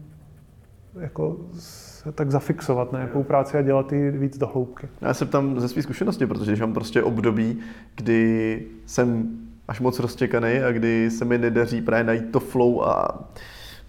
jako 1.01 1.37
se 1.59 2.13
tak 2.13 2.31
zafixovat 2.31 2.93
na 2.93 2.99
nějakou 2.99 3.23
práci 3.23 3.59
a 3.59 3.63
dělat 3.63 3.93
ji 3.93 4.11
víc 4.11 4.39
do 4.39 4.47
hloubky. 4.47 4.89
Já 5.01 5.15
se 5.15 5.27
ptám 5.27 5.61
ze 5.61 5.69
své 5.69 5.83
zkušenosti, 5.83 6.27
protože 6.27 6.51
když 6.51 6.61
mám 6.61 6.73
prostě 6.73 7.03
období, 7.03 7.59
kdy 7.95 8.63
jsem 8.87 9.29
až 9.69 9.81
moc 9.81 9.99
roztěkaný 9.99 10.59
a 10.59 10.73
kdy 10.73 11.11
se 11.11 11.25
mi 11.25 11.39
nedaří 11.39 11.83
právě 11.83 12.05
najít 12.05 12.33
to 12.33 12.41
flow 12.41 12.83
a 12.83 13.25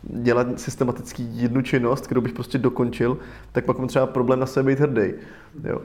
dělat 0.03 0.59
systematický 0.59 1.41
jednu 1.41 1.61
činnost, 1.61 2.05
kterou 2.05 2.21
bych 2.21 2.33
prostě 2.33 2.57
dokončil, 2.57 3.17
tak 3.51 3.65
pak 3.65 3.77
mám 3.77 3.87
třeba 3.87 4.07
problém 4.07 4.39
na 4.39 4.45
sebe 4.45 4.71
být 4.71 4.79
hrdý. 4.79 5.13
Jo. 5.63 5.81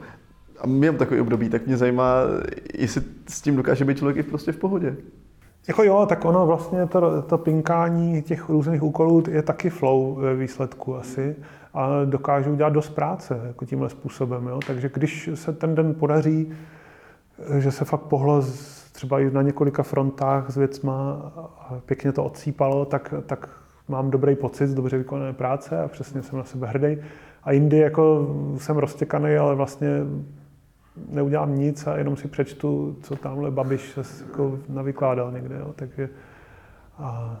A 0.59 0.67
mám 0.67 0.97
takový 0.97 1.21
období, 1.21 1.49
tak 1.49 1.67
mě 1.67 1.77
zajímá, 1.77 2.15
jestli 2.73 3.01
s 3.29 3.41
tím 3.41 3.55
dokáže 3.55 3.85
být 3.85 3.97
člověk 3.97 4.17
i 4.17 4.23
prostě 4.23 4.51
v 4.51 4.57
pohodě. 4.57 4.95
Jako 5.67 5.83
jo, 5.83 6.05
tak 6.09 6.25
ono 6.25 6.45
vlastně 6.45 6.85
to, 6.85 7.21
to 7.21 7.37
pinkání 7.37 8.21
těch 8.21 8.49
různých 8.49 8.83
úkolů 8.83 9.23
je 9.31 9.41
taky 9.41 9.69
flow 9.69 10.15
ve 10.15 10.35
výsledku 10.35 10.95
asi 10.95 11.35
a 11.73 12.05
dokážu 12.05 12.55
dělat 12.55 12.73
dost 12.73 12.89
práce 12.89 13.41
jako 13.47 13.65
tímhle 13.65 13.89
způsobem. 13.89 14.47
Jo. 14.47 14.59
Takže 14.67 14.89
když 14.93 15.29
se 15.33 15.53
ten 15.53 15.75
den 15.75 15.93
podaří, 15.93 16.53
že 17.59 17.71
se 17.71 17.85
fakt 17.85 18.01
pohlo 18.01 18.43
třeba 18.91 19.19
i 19.19 19.31
na 19.31 19.41
několika 19.41 19.83
frontách 19.83 20.51
s 20.51 20.57
věcma 20.57 21.31
a 21.59 21.73
pěkně 21.85 22.11
to 22.11 22.23
odsýpalo, 22.23 22.85
tak, 22.85 23.13
tak 23.25 23.49
mám 23.87 24.11
dobrý 24.11 24.35
pocit 24.35 24.67
z 24.67 24.73
dobře 24.73 24.97
vykonané 24.97 25.33
práce 25.33 25.83
a 25.83 25.87
přesně 25.87 26.23
jsem 26.23 26.37
na 26.37 26.43
sebe 26.43 26.67
hrdý. 26.67 26.97
A 27.43 27.51
jindy 27.51 27.77
jako 27.77 28.27
jsem 28.57 28.77
roztěkaný, 28.77 29.35
ale 29.35 29.55
vlastně 29.55 29.89
neudělám 31.09 31.55
nic 31.55 31.87
a 31.87 31.97
jenom 31.97 32.17
si 32.17 32.27
přečtu, 32.27 32.97
co 33.01 33.15
tamhle 33.15 33.51
Babiš 33.51 33.91
se 34.01 34.23
jako 34.23 34.59
navykládal 34.69 35.31
někde. 35.31 35.55
Jo. 35.59 35.73
Takže 35.75 36.09
a 36.97 37.37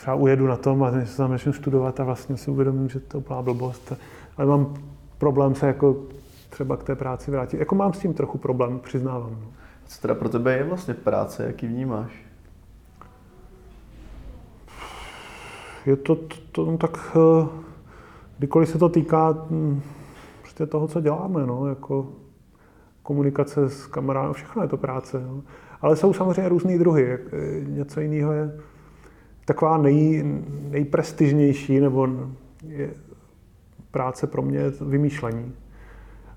třeba 0.00 0.14
ujedu 0.14 0.46
na 0.46 0.56
tom 0.56 0.82
a 0.82 0.92
se 1.04 1.16
tam 1.16 1.30
začnu 1.30 1.52
studovat 1.52 2.00
a 2.00 2.04
vlastně 2.04 2.36
si 2.36 2.50
uvědomím, 2.50 2.88
že 2.88 3.00
to 3.00 3.18
úplná 3.18 3.42
blbost. 3.42 3.92
Ale 4.36 4.46
mám 4.46 4.74
problém 5.18 5.54
se 5.54 5.66
jako 5.66 5.96
třeba 6.50 6.76
k 6.76 6.84
té 6.84 6.96
práci 6.96 7.30
vrátit. 7.30 7.60
Jako 7.60 7.74
mám 7.74 7.92
s 7.92 7.98
tím 7.98 8.14
trochu 8.14 8.38
problém, 8.38 8.80
přiznávám. 8.80 9.30
No. 9.30 9.48
Co 9.86 10.00
teda 10.00 10.14
pro 10.14 10.28
tebe 10.28 10.56
je 10.56 10.64
vlastně 10.64 10.94
práce, 10.94 11.46
jaký 11.46 11.66
vnímáš? 11.66 12.12
Je 15.86 15.96
to, 15.96 16.14
to, 16.14 16.36
to 16.52 16.64
no 16.64 16.78
tak, 16.78 17.16
eh, 17.16 17.48
kdykoliv 18.38 18.68
se 18.68 18.78
to 18.78 18.88
týká 18.88 19.30
hm, 19.50 19.82
prostě 20.40 20.66
toho, 20.66 20.88
co 20.88 21.00
děláme, 21.00 21.46
no, 21.46 21.66
jako 21.66 22.06
komunikace 23.02 23.70
s 23.70 23.86
kamarádem, 23.86 24.32
všechno 24.32 24.62
je 24.62 24.68
to 24.68 24.76
práce. 24.76 25.22
No. 25.26 25.42
Ale 25.80 25.96
jsou 25.96 26.12
samozřejmě 26.12 26.48
různý 26.48 26.78
druhy. 26.78 27.18
Eh, 27.32 27.60
něco 27.66 28.00
jiného 28.00 28.32
je 28.32 28.52
taková 29.44 29.78
nej, 29.78 30.24
nejprestižnější, 30.70 31.80
nebo 31.80 32.08
je 32.66 32.90
práce 33.90 34.26
pro 34.26 34.42
mě 34.42 34.60
vymýšlení. 34.80 35.52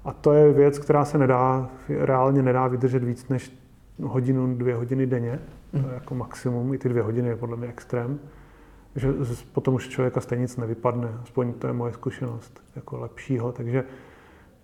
A 0.06 0.14
to 0.14 0.34
je 0.34 0.54
věc, 0.54 0.80
která 0.80 1.06
se 1.06 1.18
nedá, 1.18 1.70
reálně 1.90 2.42
nedá 2.42 2.68
vydržet 2.68 3.04
víc 3.04 3.30
než 3.30 3.58
hodinu, 4.02 4.56
dvě 4.56 4.76
hodiny 4.76 5.06
denně. 5.06 5.40
To 5.72 5.78
je 5.78 5.94
jako 5.94 6.16
maximum, 6.16 6.74
i 6.74 6.78
ty 6.78 6.90
dvě 6.90 7.04
hodiny 7.04 7.30
je 7.30 7.36
podle 7.36 7.58
mě 7.58 7.68
extrém. 7.68 8.20
Že 8.96 9.14
potom 9.54 9.74
už 9.74 9.88
člověka 9.88 10.22
stejně 10.22 10.42
nic 10.42 10.58
nevypadne, 10.58 11.10
aspoň 11.24 11.54
to 11.54 11.68
je 11.68 11.74
moje 11.74 11.94
zkušenost, 11.94 12.62
jako 12.76 13.00
lepšího. 13.00 13.52
Takže 13.52 13.84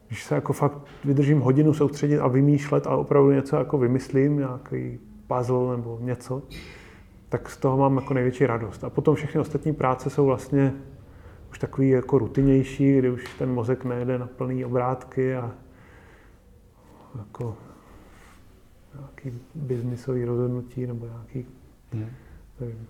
když 0.09 0.23
se 0.23 0.35
jako 0.35 0.53
fakt 0.53 0.77
vydržím 1.05 1.39
hodinu 1.39 1.73
soustředit 1.73 2.19
a 2.19 2.27
vymýšlet 2.27 2.87
a 2.87 2.95
opravdu 2.95 3.31
něco 3.31 3.55
jako 3.55 3.77
vymyslím, 3.77 4.37
nějaký 4.37 4.99
puzzle 5.27 5.77
nebo 5.77 5.97
něco, 6.01 6.41
tak 7.29 7.49
z 7.49 7.57
toho 7.57 7.77
mám 7.77 7.95
jako 7.95 8.13
největší 8.13 8.45
radost. 8.45 8.83
A 8.83 8.89
potom 8.89 9.15
všechny 9.15 9.41
ostatní 9.41 9.73
práce 9.73 10.09
jsou 10.09 10.25
vlastně 10.25 10.73
už 11.51 11.59
takový 11.59 11.89
jako 11.89 12.17
rutinější, 12.17 12.97
kdy 12.97 13.09
už 13.09 13.33
ten 13.37 13.53
mozek 13.53 13.85
nejde 13.85 14.17
na 14.17 14.27
plný 14.27 14.65
obrátky 14.65 15.35
a 15.35 15.51
jako 17.17 17.55
nějaký 18.99 19.39
biznisový 19.55 20.25
rozhodnutí 20.25 20.87
nebo 20.87 21.05
nějaký, 21.05 21.45
hmm. 21.93 22.09
nevím. 22.59 22.87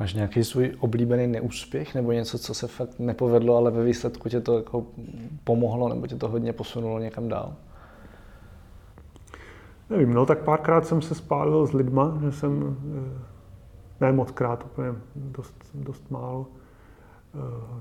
Máš 0.00 0.14
nějaký 0.14 0.44
svůj 0.44 0.76
oblíbený 0.80 1.26
neúspěch 1.26 1.94
nebo 1.94 2.12
něco, 2.12 2.38
co 2.38 2.54
se 2.54 2.66
fakt 2.66 2.98
nepovedlo, 2.98 3.56
ale 3.56 3.70
ve 3.70 3.84
výsledku 3.84 4.28
tě 4.28 4.40
to 4.40 4.56
jako 4.56 4.86
pomohlo 5.44 5.88
nebo 5.88 6.06
tě 6.06 6.16
to 6.16 6.28
hodně 6.28 6.52
posunulo 6.52 6.98
někam 6.98 7.28
dál? 7.28 7.56
Nevím, 9.90 10.14
no 10.14 10.26
tak 10.26 10.38
párkrát 10.38 10.86
jsem 10.86 11.02
se 11.02 11.14
spálil 11.14 11.66
s 11.66 11.72
lidma, 11.72 12.18
že 12.20 12.32
jsem, 12.32 12.76
eh, 12.96 13.22
ne 14.00 14.12
moc 14.12 14.30
krát, 14.30 14.64
úplně 14.64 14.88
dost, 15.14 15.54
dost 15.74 16.10
málo, 16.10 16.46
eh, 17.34 17.80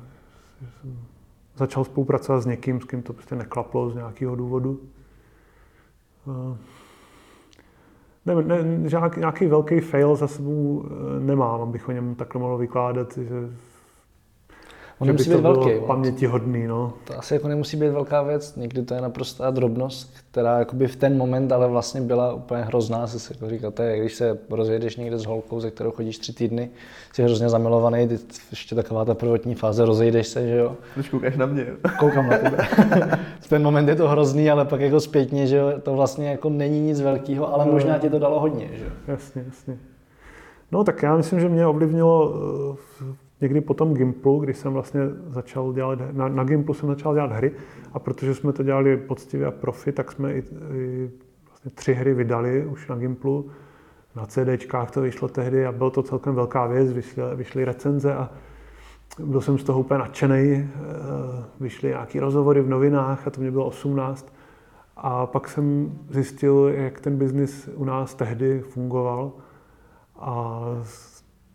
že 0.61 0.67
jsem 0.81 0.99
začal 1.55 1.83
spolupracovat 1.83 2.41
s 2.41 2.45
někým, 2.45 2.81
s 2.81 2.85
kým 2.85 3.01
to 3.01 3.13
prostě 3.13 3.35
neklaplo 3.35 3.89
z 3.89 3.95
nějakého 3.95 4.35
důvodu. 4.35 4.79
Eh, 8.27 8.35
ne, 8.35 8.63
ne, 8.63 8.89
žádný, 8.89 9.19
nějaký 9.19 9.47
velký 9.47 9.79
fail 9.79 10.15
za 10.15 10.27
sebou 10.27 10.85
nemám, 11.19 11.61
abych 11.61 11.89
o 11.89 11.91
něm 11.91 12.15
takhle 12.15 12.41
mohl 12.41 12.57
vykládat, 12.57 13.17
že 13.17 13.49
On 14.99 15.07
nemusí 15.07 15.29
být 15.29 15.35
velký. 15.35 15.69
Pamětihodný, 15.87 16.67
no. 16.67 16.93
To 17.03 17.19
asi 17.19 17.33
jako 17.33 17.47
nemusí 17.47 17.77
být 17.77 17.89
velká 17.89 18.23
věc, 18.23 18.55
někdy 18.55 18.81
to 18.81 18.93
je 18.93 19.01
naprostá 19.01 19.51
drobnost, 19.51 20.13
která 20.31 20.59
jakoby 20.59 20.87
v 20.87 20.95
ten 20.95 21.17
moment 21.17 21.51
ale 21.51 21.67
vlastně 21.67 22.01
byla 22.01 22.33
úplně 22.33 22.61
hrozná, 22.61 23.07
se 23.07 23.19
si 23.19 23.33
jako 23.33 23.49
říkáte, 23.49 23.99
když 23.99 24.13
se 24.13 24.37
rozjedeš 24.49 24.95
někde 24.95 25.19
s 25.19 25.25
holkou, 25.25 25.59
ze 25.59 25.71
kterou 25.71 25.91
chodíš 25.91 26.17
tři 26.17 26.33
týdny, 26.33 26.69
jsi 27.13 27.23
hrozně 27.23 27.49
zamilovaný, 27.49 28.07
ty 28.07 28.17
ještě 28.51 28.75
taková 28.75 29.05
ta 29.05 29.13
prvotní 29.13 29.55
fáze, 29.55 29.85
rozejdeš 29.85 30.27
se, 30.27 30.47
že 30.47 30.57
jo. 30.57 30.75
Když 30.95 31.09
koukáš 31.09 31.37
na 31.37 31.45
mě. 31.45 31.65
Koukám 31.99 32.29
na 32.29 32.37
tebe. 32.37 32.67
v 33.39 33.47
ten 33.49 33.63
moment 33.63 33.89
je 33.89 33.95
to 33.95 34.07
hrozný, 34.07 34.49
ale 34.51 34.65
pak 34.65 34.81
jako 34.81 34.99
zpětně, 34.99 35.47
že 35.47 35.57
jo, 35.57 35.73
to 35.83 35.93
vlastně 35.93 36.29
jako 36.29 36.49
není 36.49 36.79
nic 36.79 37.01
velkého, 37.01 37.53
ale 37.53 37.65
možná 37.65 37.97
ti 37.97 38.09
to 38.09 38.19
dalo 38.19 38.39
hodně, 38.39 38.69
že 38.73 38.83
jo. 38.83 38.89
Jasně, 39.07 39.43
jasně. 39.45 39.77
No 40.71 40.83
tak 40.83 41.03
já 41.03 41.17
myslím, 41.17 41.39
že 41.39 41.49
mě 41.49 41.67
ovlivnilo 41.67 42.33
eh, 43.01 43.22
někdy 43.43 43.61
po 43.61 43.73
tom 43.73 43.93
Gimplu, 43.93 44.39
když 44.39 44.57
jsem 44.57 44.73
vlastně 44.73 45.01
začal 45.27 45.73
dělat, 45.73 45.99
na, 46.11 46.27
na 46.27 46.43
Gimplu 46.43 46.73
jsem 46.73 46.89
začal 46.89 47.13
dělat 47.13 47.31
hry 47.31 47.51
a 47.93 47.99
protože 47.99 48.35
jsme 48.35 48.53
to 48.53 48.63
dělali 48.63 48.97
poctivě 48.97 49.47
a 49.47 49.51
profi, 49.51 49.91
tak 49.91 50.11
jsme 50.11 50.33
i, 50.33 50.43
i 50.73 51.09
vlastně 51.47 51.71
tři 51.75 51.93
hry 51.93 52.13
vydali 52.13 52.65
už 52.65 52.87
na 52.87 52.95
Gimplu. 52.95 53.49
Na 54.15 54.25
CDčkách 54.25 54.91
to 54.91 55.01
vyšlo 55.01 55.27
tehdy 55.27 55.65
a 55.65 55.71
bylo 55.71 55.89
to 55.89 56.03
celkem 56.03 56.35
velká 56.35 56.67
věc, 56.67 56.93
vyšly, 56.93 57.23
vyšly 57.35 57.65
recenze 57.65 58.15
a 58.15 58.29
byl 59.19 59.41
jsem 59.41 59.57
z 59.57 59.63
toho 59.63 59.79
úplně 59.79 59.97
nadšený. 59.97 60.53
Eh, 60.53 60.69
vyšly 61.59 61.89
nějaký 61.89 62.19
rozhovory 62.19 62.61
v 62.61 62.69
novinách 62.69 63.27
a 63.27 63.29
to 63.29 63.41
mě 63.41 63.51
bylo 63.51 63.65
18. 63.65 64.33
A 64.97 65.25
pak 65.25 65.47
jsem 65.47 65.97
zjistil, 66.09 66.71
jak 66.73 66.99
ten 66.99 67.17
biznis 67.17 67.69
u 67.75 67.85
nás 67.85 68.15
tehdy 68.15 68.59
fungoval. 68.59 69.31
A 70.19 70.61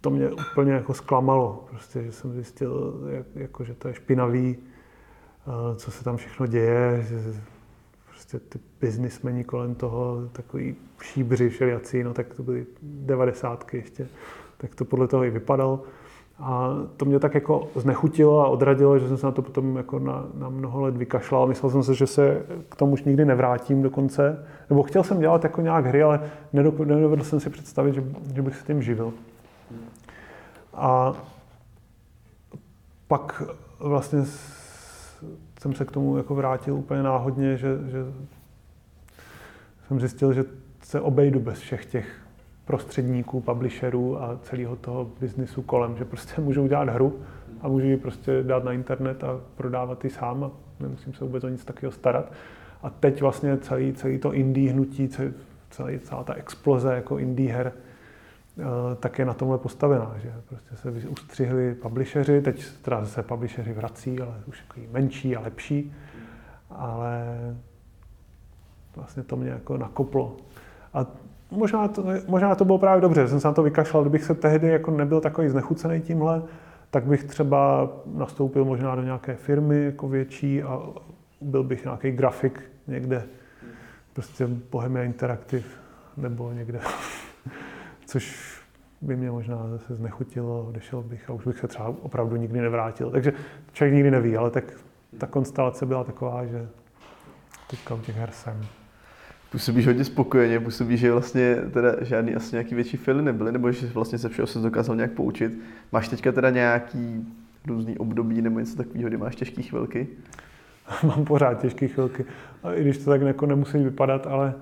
to 0.00 0.10
mě 0.10 0.30
úplně 0.30 0.72
jako 0.72 0.94
zklamalo, 0.94 1.64
prostě, 1.70 2.02
že 2.02 2.12
jsem 2.12 2.32
zjistil, 2.32 3.00
jak, 3.08 3.26
jako, 3.34 3.64
že 3.64 3.74
to 3.74 3.88
je 3.88 3.94
špinavý, 3.94 4.56
eh, 4.56 5.76
co 5.76 5.90
se 5.90 6.04
tam 6.04 6.16
všechno 6.16 6.46
děje, 6.46 7.06
že 7.08 7.20
prostě 8.08 8.38
ty 8.38 8.58
biznismeni 8.80 9.44
kolem 9.44 9.74
toho, 9.74 10.28
takový 10.32 10.76
šíbři 11.02 11.48
všelijací, 11.48 12.02
no 12.02 12.14
tak 12.14 12.34
to 12.34 12.42
byly 12.42 12.66
devadesátky 12.82 13.76
ještě, 13.76 14.08
tak 14.56 14.74
to 14.74 14.84
podle 14.84 15.08
toho 15.08 15.24
i 15.24 15.30
vypadalo. 15.30 15.82
A 16.40 16.74
to 16.96 17.04
mě 17.04 17.18
tak 17.18 17.34
jako 17.34 17.68
znechutilo 17.74 18.40
a 18.40 18.48
odradilo, 18.48 18.98
že 18.98 19.08
jsem 19.08 19.16
se 19.16 19.26
na 19.26 19.32
to 19.32 19.42
potom 19.42 19.76
jako 19.76 19.98
na, 19.98 20.26
na 20.34 20.48
mnoho 20.48 20.80
let 20.80 20.96
vykašlal. 20.96 21.46
Myslel 21.46 21.70
jsem 21.70 21.82
si, 21.82 21.94
že 21.94 22.06
se 22.06 22.42
k 22.68 22.76
tomu 22.76 22.92
už 22.92 23.04
nikdy 23.04 23.24
nevrátím 23.24 23.82
dokonce. 23.82 24.46
Nebo 24.70 24.82
chtěl 24.82 25.02
jsem 25.02 25.20
dělat 25.20 25.44
jako 25.44 25.60
nějak 25.60 25.86
hry, 25.86 26.02
ale 26.02 26.20
nedovedl 26.52 27.24
jsem 27.24 27.40
si 27.40 27.50
představit, 27.50 27.94
že, 27.94 28.04
že 28.34 28.42
bych 28.42 28.56
se 28.56 28.66
tím 28.66 28.82
živil. 28.82 29.12
A 30.78 31.14
pak 33.08 33.42
vlastně 33.78 34.24
jsem 35.60 35.74
se 35.74 35.84
k 35.84 35.90
tomu 35.90 36.16
jako 36.16 36.34
vrátil 36.34 36.74
úplně 36.74 37.02
náhodně, 37.02 37.56
že, 37.56 37.78
že 37.90 37.98
jsem 39.86 40.00
zjistil, 40.00 40.32
že 40.32 40.44
se 40.82 41.00
obejdu 41.00 41.40
bez 41.40 41.58
všech 41.58 41.86
těch 41.86 42.20
prostředníků, 42.64 43.40
publisherů 43.40 44.22
a 44.22 44.38
celého 44.42 44.76
toho 44.76 45.10
biznisu 45.20 45.62
kolem, 45.62 45.96
že 45.96 46.04
prostě 46.04 46.40
můžu 46.40 46.62
udělat 46.62 46.88
hru 46.88 47.20
a 47.60 47.68
můžu 47.68 47.86
ji 47.86 47.96
prostě 47.96 48.42
dát 48.42 48.64
na 48.64 48.72
internet 48.72 49.24
a 49.24 49.40
prodávat 49.56 50.04
ji 50.04 50.10
sám 50.10 50.44
a 50.44 50.50
nemusím 50.80 51.14
se 51.14 51.24
vůbec 51.24 51.44
o 51.44 51.48
nic 51.48 51.64
takového 51.64 51.92
starat. 51.92 52.32
A 52.82 52.90
teď 52.90 53.20
vlastně 53.20 53.56
celý, 53.56 53.92
celý 53.92 54.18
to 54.18 54.32
indie 54.32 54.72
hnutí, 54.72 55.08
celý, 55.70 55.98
celá 55.98 56.24
ta 56.24 56.34
exploze 56.34 56.94
jako 56.94 57.18
indie 57.18 57.52
her 57.52 57.72
tak 59.00 59.18
je 59.18 59.24
na 59.24 59.34
tomhle 59.34 59.58
postavená, 59.58 60.14
že? 60.22 60.32
Prostě 60.48 60.76
se 60.76 61.08
ustřihli 61.08 61.74
publisheri, 61.74 62.42
teď 62.42 62.64
teda 62.82 63.04
se 63.04 63.22
publisheri 63.22 63.72
vrací, 63.72 64.20
ale 64.20 64.34
už 64.46 64.62
menší 64.90 65.36
a 65.36 65.40
lepší, 65.40 65.94
ale 66.70 67.24
vlastně 68.96 69.22
to 69.22 69.36
mě 69.36 69.50
jako 69.50 69.76
nakoplo. 69.76 70.36
A 70.94 71.06
možná 71.50 71.88
to, 71.88 72.04
možná 72.28 72.54
to 72.54 72.64
bylo 72.64 72.78
právě 72.78 73.00
dobře, 73.00 73.28
jsem 73.28 73.40
se 73.40 73.48
na 73.48 73.54
to 73.54 73.62
vykašlal, 73.62 74.02
kdybych 74.02 74.24
se 74.24 74.34
tehdy 74.34 74.68
jako 74.68 74.90
nebyl 74.90 75.20
takový 75.20 75.48
znechucený 75.48 76.00
tímhle, 76.00 76.42
tak 76.90 77.04
bych 77.04 77.24
třeba 77.24 77.88
nastoupil 78.06 78.64
možná 78.64 78.94
do 78.94 79.02
nějaké 79.02 79.34
firmy 79.34 79.84
jako 79.84 80.08
větší 80.08 80.62
a 80.62 80.80
byl 81.40 81.64
bych 81.64 81.84
nějaký 81.84 82.10
grafik 82.10 82.62
někde, 82.86 83.22
prostě 84.12 84.46
Bohemia 84.46 85.04
Interactive 85.04 85.68
nebo 86.16 86.52
někde 86.52 86.80
což 88.08 88.54
by 89.00 89.16
mě 89.16 89.30
možná 89.30 89.68
zase 89.68 89.94
znechutilo, 89.94 90.66
odešel 90.68 91.02
bych 91.02 91.30
a 91.30 91.32
už 91.32 91.46
bych 91.46 91.58
se 91.58 91.68
třeba 91.68 91.88
opravdu 91.88 92.36
nikdy 92.36 92.60
nevrátil. 92.60 93.10
Takže 93.10 93.32
člověk 93.72 93.94
nikdy 93.94 94.10
neví, 94.10 94.36
ale 94.36 94.50
tak 94.50 94.64
ta 95.18 95.26
konstelace 95.26 95.86
byla 95.86 96.04
taková, 96.04 96.46
že 96.46 96.68
teďka 97.70 97.94
u 97.94 98.00
těch 98.00 98.16
her 98.16 98.30
jsem. 98.30 98.66
Působíš 99.50 99.86
hodně 99.86 100.04
spokojeně, 100.04 100.60
působíš, 100.60 101.00
že 101.00 101.12
vlastně 101.12 101.56
teda 101.72 102.04
žádný 102.04 102.34
asi 102.34 102.54
nějaký 102.54 102.74
větší 102.74 102.96
fily 102.96 103.22
nebyly, 103.22 103.52
nebo 103.52 103.72
že 103.72 103.86
vlastně 103.86 104.18
se 104.18 104.28
všeho 104.28 104.46
se 104.46 104.58
dokázal 104.58 104.96
nějak 104.96 105.12
poučit. 105.12 105.52
Máš 105.92 106.08
teďka 106.08 106.32
teda 106.32 106.50
nějaký 106.50 107.26
různý 107.66 107.98
období 107.98 108.42
nebo 108.42 108.58
něco 108.58 108.76
takového, 108.76 109.08
kdy 109.08 109.16
máš 109.16 109.36
těžké 109.36 109.62
chvilky? 109.62 110.08
Mám 111.02 111.24
pořád 111.24 111.60
těžké 111.60 111.88
chvilky. 111.88 112.24
I 112.74 112.80
když 112.80 112.98
to 112.98 113.10
tak 113.10 113.20
jako 113.20 113.46
nemusí 113.46 113.78
vypadat, 113.78 114.26
ale 114.26 114.54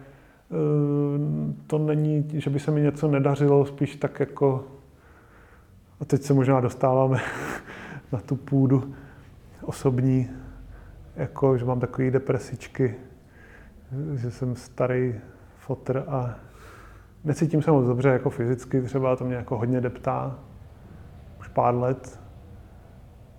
to 1.67 1.79
není, 1.79 2.29
že 2.33 2.51
by 2.51 2.61
se 2.61 2.71
mi 2.71 2.81
něco 2.81 3.09
nedařilo, 3.09 3.67
spíš 3.67 3.97
tak 3.97 4.21
jako, 4.21 4.65
a 6.01 6.05
teď 6.05 6.23
se 6.23 6.35
možná 6.35 6.61
dostáváme 6.61 7.21
na 8.13 8.21
tu 8.21 8.37
půdu 8.37 8.95
osobní, 9.63 10.31
jako, 11.17 11.59
že 11.59 11.65
mám 11.65 11.81
takové 11.81 12.11
depresičky, 12.11 12.95
že 14.15 14.31
jsem 14.31 14.57
starý 14.57 15.15
fotr 15.59 16.05
a 16.09 16.35
necítím 17.25 17.63
se 17.63 17.71
moc 17.71 17.87
dobře 17.87 18.09
jako 18.09 18.31
fyzicky, 18.31 18.83
třeba 18.83 19.17
to 19.17 19.25
mě 19.25 19.35
jako 19.35 19.59
hodně 19.59 19.81
deptá, 19.81 20.39
už 21.41 21.49
pár 21.49 21.75
let. 21.75 22.21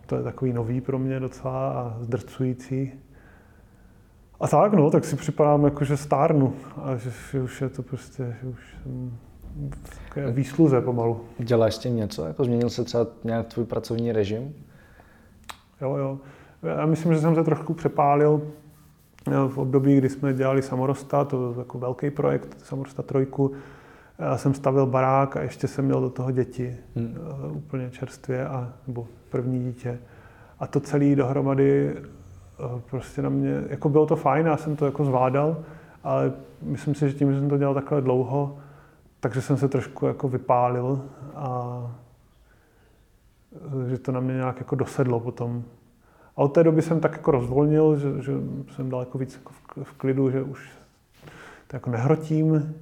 To 0.05 0.15
je 0.15 0.23
takový 0.23 0.53
nový 0.53 0.81
pro 0.81 0.99
mě 0.99 1.19
docela 1.19 1.69
a 1.71 1.97
zdrcující. 1.99 2.93
A 4.39 4.47
tak, 4.47 4.73
no, 4.73 4.91
tak 4.91 5.05
si 5.05 5.15
připadám 5.15 5.63
jako, 5.63 5.85
že 5.85 5.97
stárnu 5.97 6.53
a 6.83 6.95
že, 6.95 7.11
že 7.31 7.41
už 7.41 7.61
je 7.61 7.69
to 7.69 7.83
prostě, 7.83 8.35
že 8.41 8.47
už 8.47 8.75
jsem 8.83 9.17
v 10.15 10.31
výsluze 10.31 10.81
pomalu. 10.81 11.21
Děláš 11.39 11.75
s 11.75 11.79
tím 11.79 11.95
něco? 11.95 12.25
Jako 12.25 12.43
změnil 12.43 12.69
se 12.69 12.83
třeba 12.83 13.07
nějak 13.23 13.47
tvůj 13.47 13.65
pracovní 13.65 14.11
režim? 14.11 14.55
Jo, 15.81 15.95
jo. 15.95 16.19
Já 16.63 16.85
myslím, 16.85 17.13
že 17.13 17.19
jsem 17.19 17.35
se 17.35 17.43
trošku 17.43 17.73
přepálil 17.73 18.41
v 19.47 19.57
období, 19.57 19.97
kdy 19.97 20.09
jsme 20.09 20.33
dělali 20.33 20.61
Samorosta, 20.61 21.25
to 21.25 21.37
byl 21.37 21.55
jako 21.57 21.79
velký 21.79 22.09
projekt, 22.09 22.57
Samorosta 22.63 23.03
trojku. 23.03 23.51
Já 24.19 24.37
jsem 24.37 24.53
stavil 24.53 24.85
barák 24.85 25.37
a 25.37 25.41
ještě 25.41 25.67
jsem 25.67 25.85
měl 25.85 26.01
do 26.01 26.09
toho 26.09 26.31
děti, 26.31 26.77
hmm. 26.95 27.17
Eh, 27.17 27.51
úplně 27.51 27.89
čerstvě, 27.89 28.47
a, 28.47 28.73
nebo 28.87 29.07
první 29.29 29.63
dítě. 29.63 29.99
A 30.59 30.67
to 30.67 30.79
celé 30.79 31.15
dohromady 31.15 31.95
prostě 32.89 33.21
na 33.21 33.29
mě, 33.29 33.63
jako 33.69 33.89
bylo 33.89 34.05
to 34.05 34.15
fajn, 34.15 34.45
já 34.45 34.57
jsem 34.57 34.75
to 34.75 34.85
jako 34.85 35.05
zvládal, 35.05 35.57
ale 36.03 36.33
myslím 36.61 36.95
si, 36.95 37.09
že 37.09 37.15
tím, 37.15 37.33
že 37.33 37.39
jsem 37.39 37.49
to 37.49 37.57
dělal 37.57 37.73
takhle 37.73 38.01
dlouho, 38.01 38.57
takže 39.19 39.41
jsem 39.41 39.57
se 39.57 39.67
trošku 39.67 40.05
jako 40.05 40.27
vypálil 40.27 41.01
a 41.35 41.81
že 43.87 43.97
to 43.97 44.11
na 44.11 44.19
mě 44.19 44.33
nějak 44.33 44.59
jako 44.59 44.75
dosedlo 44.75 45.19
potom. 45.19 45.63
A 46.35 46.37
od 46.37 46.47
té 46.47 46.63
doby 46.63 46.81
jsem 46.81 46.99
tak 46.99 47.11
jako 47.11 47.31
rozvolnil, 47.31 47.95
že, 47.95 48.21
že 48.21 48.33
jsem 48.75 48.89
daleko 48.89 49.17
víc 49.17 49.35
jako 49.35 49.53
v, 49.53 49.83
v 49.83 49.93
klidu, 49.93 50.31
že 50.31 50.41
už 50.43 50.69
to 51.67 51.75
jako 51.75 51.89
nehrotím, 51.89 52.75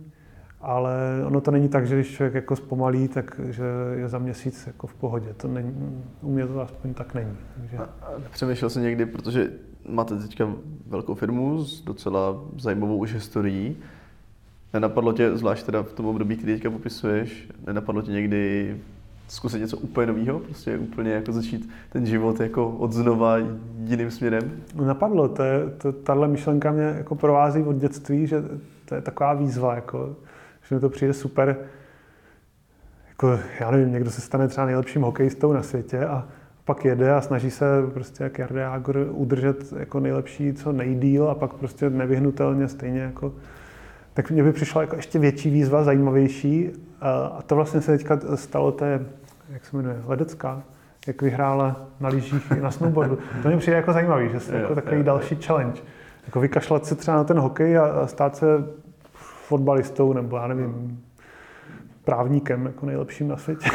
ale 0.66 0.94
ono 1.26 1.42
to 1.42 1.52
není 1.52 1.70
tak, 1.70 1.88
že 1.88 1.96
když 1.96 2.12
člověk 2.12 2.34
jako 2.34 2.56
zpomalí, 2.56 3.08
tak 3.08 3.42
že 3.50 3.64
je 3.96 4.10
za 4.10 4.18
měsíc 4.18 4.68
jako 4.68 4.88
v 4.88 4.94
pohodě. 4.94 5.34
To 5.38 5.48
není, 5.48 6.04
u 6.22 6.32
mě 6.32 6.48
to 6.48 6.62
aspoň 6.62 6.94
tak 6.94 7.14
není. 7.14 7.38
Takže... 7.58 7.78
A, 7.78 7.90
přemýšlel 8.32 8.70
jsi 8.70 8.80
někdy, 8.80 9.06
protože 9.06 9.52
máte 9.90 10.16
teďka 10.16 10.50
velkou 10.88 11.16
firmu 11.16 11.66
s 11.66 11.82
docela 11.82 12.42
zajímavou 12.58 12.98
už 12.98 13.14
historií. 13.14 13.78
Nenapadlo 14.74 15.14
tě, 15.14 15.38
zvlášť 15.38 15.66
teda 15.66 15.84
v 15.84 15.94
tom 15.94 16.06
období, 16.06 16.38
který 16.38 16.54
teďka 16.54 16.70
popisuješ, 16.70 17.50
nenapadlo 17.68 18.02
tě 18.02 18.12
někdy 18.12 18.76
zkusit 19.28 19.60
něco 19.60 19.78
úplně 19.78 20.08
nového, 20.08 20.40
prostě 20.40 20.78
úplně 20.78 21.12
jako 21.12 21.32
začít 21.32 21.70
ten 21.90 22.06
život 22.06 22.40
jako 22.40 22.70
od 22.70 22.94
znova 22.94 23.38
jiným 23.84 24.12
směrem? 24.12 24.52
Napadlo, 24.86 25.28
to 25.30 25.44
je, 25.44 25.70
to, 25.78 25.92
tahle 25.92 26.28
myšlenka 26.28 26.72
mě 26.72 26.84
jako 26.84 27.16
provází 27.16 27.64
od 27.64 27.76
dětství, 27.76 28.28
že 28.28 28.44
to 28.86 28.96
je 28.96 29.02
taková 29.02 29.34
výzva, 29.34 29.76
jako, 29.76 30.16
že 30.68 30.76
mi 30.76 30.82
to 30.82 30.90
přijde 30.90 31.14
super. 31.14 31.58
Jako, 33.10 33.40
já 33.60 33.72
nevím, 33.72 33.92
někdo 33.92 34.12
se 34.12 34.22
stane 34.22 34.48
třeba 34.48 34.66
nejlepším 34.66 35.02
hokejistou 35.02 35.54
na 35.54 35.64
světě 35.64 36.06
a 36.06 36.28
pak 36.66 36.86
jede 36.86 37.14
a 37.14 37.22
snaží 37.22 37.52
se 37.52 37.66
prostě 37.94 38.24
jak 38.24 38.40
Jarda 38.40 38.62
Jágor 38.62 39.08
udržet 39.12 39.74
jako 39.80 40.00
nejlepší 40.00 40.54
co 40.54 40.72
nejdíl 40.72 41.30
a 41.30 41.36
pak 41.36 41.54
prostě 41.54 41.90
nevyhnutelně 41.90 42.68
stejně 42.68 43.00
jako 43.00 43.34
tak 44.16 44.32
mně 44.32 44.44
by 44.44 44.52
přišla 44.52 44.82
jako 44.82 44.96
ještě 44.96 45.20
větší 45.20 45.50
výzva, 45.50 45.84
zajímavější. 45.84 46.72
A 47.02 47.42
to 47.46 47.56
vlastně 47.56 47.82
se 47.82 47.98
teďka 47.98 48.20
stalo 48.36 48.72
té, 48.72 49.06
jak 49.50 49.66
se 49.66 49.78
jmenuje, 49.78 50.02
Ledecká, 50.06 50.64
jak 51.08 51.22
vyhrála 51.22 51.88
na 52.00 52.10
lyžích 52.10 52.52
i 52.58 52.62
na 52.62 52.72
snowboardu. 52.72 53.18
To 53.42 53.48
mě 53.48 53.58
přijde 53.58 53.78
jako 53.78 53.94
zajímavý, 53.94 54.30
že 54.30 54.56
je 54.56 54.62
jako 54.62 54.76
takový 54.76 55.04
další 55.04 55.36
challenge. 55.36 55.82
Jako 56.26 56.40
vykašlat 56.40 56.86
se 56.86 56.96
třeba 56.96 57.18
na 57.18 57.24
ten 57.24 57.40
hokej 57.40 57.78
a 57.78 58.08
stát 58.08 58.36
se 58.36 58.46
fotbalistou 59.48 60.14
nebo 60.14 60.38
já 60.38 60.48
nevím, 60.48 61.04
právníkem 62.04 62.66
jako 62.66 62.86
nejlepším 62.86 63.28
na 63.28 63.38
světě. 63.38 63.70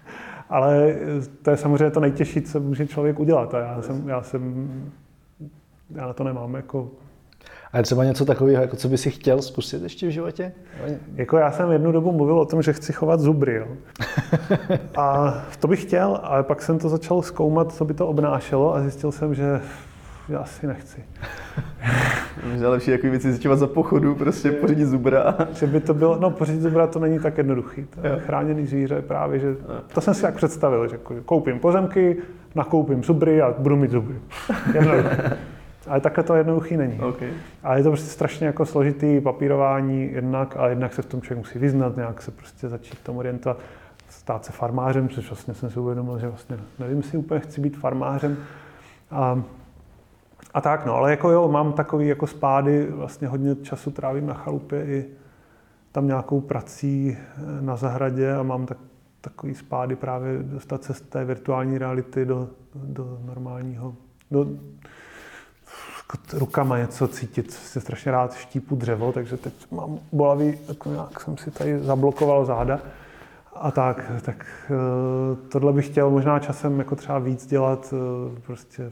Ale 0.50 0.96
to 1.42 1.50
je 1.50 1.56
samozřejmě 1.56 1.90
to 1.90 2.00
nejtěžší, 2.00 2.42
co 2.42 2.60
může 2.60 2.86
člověk 2.86 3.18
udělat. 3.18 3.54
A 3.54 3.58
já 3.58 3.82
jsem, 3.82 4.08
já 4.08 4.22
jsem 4.22 4.70
já 5.94 6.06
na 6.06 6.12
to 6.12 6.24
nemám 6.24 6.54
jako 6.54 6.90
a 7.72 7.78
je 7.78 7.82
třeba 7.82 8.04
něco 8.04 8.24
takového, 8.24 8.62
jako 8.62 8.76
co 8.76 8.88
by 8.88 8.98
si 8.98 9.10
chtěl 9.10 9.42
zkusit 9.42 9.82
ještě 9.82 10.06
v 10.06 10.10
životě? 10.10 10.52
Jako 11.14 11.36
já 11.36 11.50
jsem 11.50 11.70
jednu 11.70 11.92
dobu 11.92 12.12
mluvil 12.12 12.40
o 12.40 12.44
tom, 12.44 12.62
že 12.62 12.72
chci 12.72 12.92
chovat 12.92 13.20
zubry. 13.20 13.54
Jo. 13.54 13.66
A 14.96 15.34
to 15.60 15.68
bych 15.68 15.82
chtěl, 15.82 16.20
ale 16.22 16.42
pak 16.42 16.62
jsem 16.62 16.78
to 16.78 16.88
začal 16.88 17.22
zkoumat, 17.22 17.72
co 17.72 17.84
by 17.84 17.94
to 17.94 18.08
obnášelo 18.08 18.74
a 18.74 18.80
zjistil 18.80 19.12
jsem, 19.12 19.34
že 19.34 19.60
já 20.28 20.38
asi 20.38 20.66
nechci. 20.66 21.04
Možná 22.52 22.68
lepší 22.68 22.90
takový 22.90 23.10
věci 23.10 23.30
zjišťovat 23.30 23.56
za 23.56 23.66
pochodu, 23.66 24.14
prostě 24.14 24.50
pořídit 24.50 24.86
zubra. 24.86 25.34
Že 25.52 25.66
by 25.66 25.80
to 25.80 25.94
bylo, 25.94 26.18
no 26.20 26.30
pořídit 26.30 26.60
zubra 26.60 26.86
to 26.86 26.98
není 26.98 27.18
tak 27.20 27.38
jednoduchý. 27.38 27.84
To 27.84 28.06
je 28.06 28.18
chráněný 28.18 28.66
zvíře 28.66 29.02
právě, 29.02 29.40
že 29.40 29.56
to 29.94 30.00
jsem 30.00 30.14
si 30.14 30.22
tak 30.22 30.34
představil, 30.34 30.88
že 30.88 30.98
koupím 31.24 31.58
pozemky, 31.58 32.16
nakoupím 32.54 33.04
zubry 33.04 33.42
a 33.42 33.54
budu 33.58 33.76
mít 33.76 33.90
zubry. 33.90 34.16
Ale 35.88 36.00
takhle 36.00 36.24
to 36.24 36.34
jednoduchý 36.34 36.76
není. 36.76 37.00
Okay. 37.00 37.28
Ale 37.62 37.78
je 37.78 37.82
to 37.82 37.90
prostě 37.90 38.10
strašně 38.10 38.46
jako 38.46 38.66
složitý 38.66 39.20
papírování 39.20 40.12
jednak 40.12 40.56
a 40.56 40.68
jednak 40.68 40.94
se 40.94 41.02
v 41.02 41.06
tom 41.06 41.22
člověk 41.22 41.46
musí 41.46 41.58
vyznat, 41.58 41.96
nějak 41.96 42.22
se 42.22 42.30
prostě 42.30 42.68
začít 42.68 42.98
tomu 42.98 43.18
orientovat, 43.18 43.58
stát 44.08 44.44
se 44.44 44.52
farmářem, 44.52 45.08
což 45.08 45.30
vlastně 45.30 45.54
jsem 45.54 45.70
si 45.70 45.80
uvědomil, 45.80 46.18
že 46.18 46.28
vlastně 46.28 46.56
nevím, 46.78 46.96
jestli 46.96 47.18
úplně 47.18 47.40
chci 47.40 47.60
být 47.60 47.76
farmářem. 47.76 48.36
A, 49.10 49.42
a 50.56 50.60
tak 50.60 50.86
no, 50.86 50.94
ale 50.94 51.10
jako 51.10 51.30
jo, 51.30 51.48
mám 51.48 51.72
takový 51.72 52.08
jako 52.08 52.26
spády, 52.26 52.86
vlastně 52.90 53.28
hodně 53.28 53.56
času 53.56 53.90
trávím 53.90 54.26
na 54.26 54.34
chalupě 54.34 54.86
i 54.86 55.06
tam 55.92 56.06
nějakou 56.06 56.40
prací 56.40 57.16
na 57.60 57.76
zahradě 57.76 58.34
a 58.34 58.42
mám 58.42 58.66
tak, 58.66 58.78
takový 59.20 59.54
spády 59.54 59.96
právě 59.96 60.38
dostat 60.42 60.84
se 60.84 60.94
z 60.94 61.00
té 61.00 61.24
virtuální 61.24 61.78
reality 61.78 62.24
do, 62.24 62.48
do 62.74 63.18
normálního, 63.24 63.94
do, 64.30 64.46
rukama 66.32 66.78
něco 66.78 67.08
cítit. 67.08 67.50
Jsem 67.50 67.82
strašně 67.82 68.12
rád 68.12 68.34
štípu 68.34 68.76
dřevo, 68.76 69.12
takže 69.12 69.36
teď 69.36 69.70
mám 69.70 69.98
bolavý, 70.12 70.58
jako 70.68 70.90
nějak 70.90 71.20
jsem 71.20 71.36
si 71.36 71.50
tady 71.50 71.80
zablokoval 71.82 72.44
záda. 72.44 72.80
A 73.54 73.70
tak, 73.70 74.12
tak 74.22 74.46
eh, 74.70 75.48
tohle 75.48 75.72
bych 75.72 75.86
chtěl 75.86 76.10
možná 76.10 76.38
časem 76.38 76.78
jako 76.78 76.96
třeba 76.96 77.18
víc 77.18 77.46
dělat, 77.46 77.94
eh, 77.96 78.40
prostě 78.46 78.90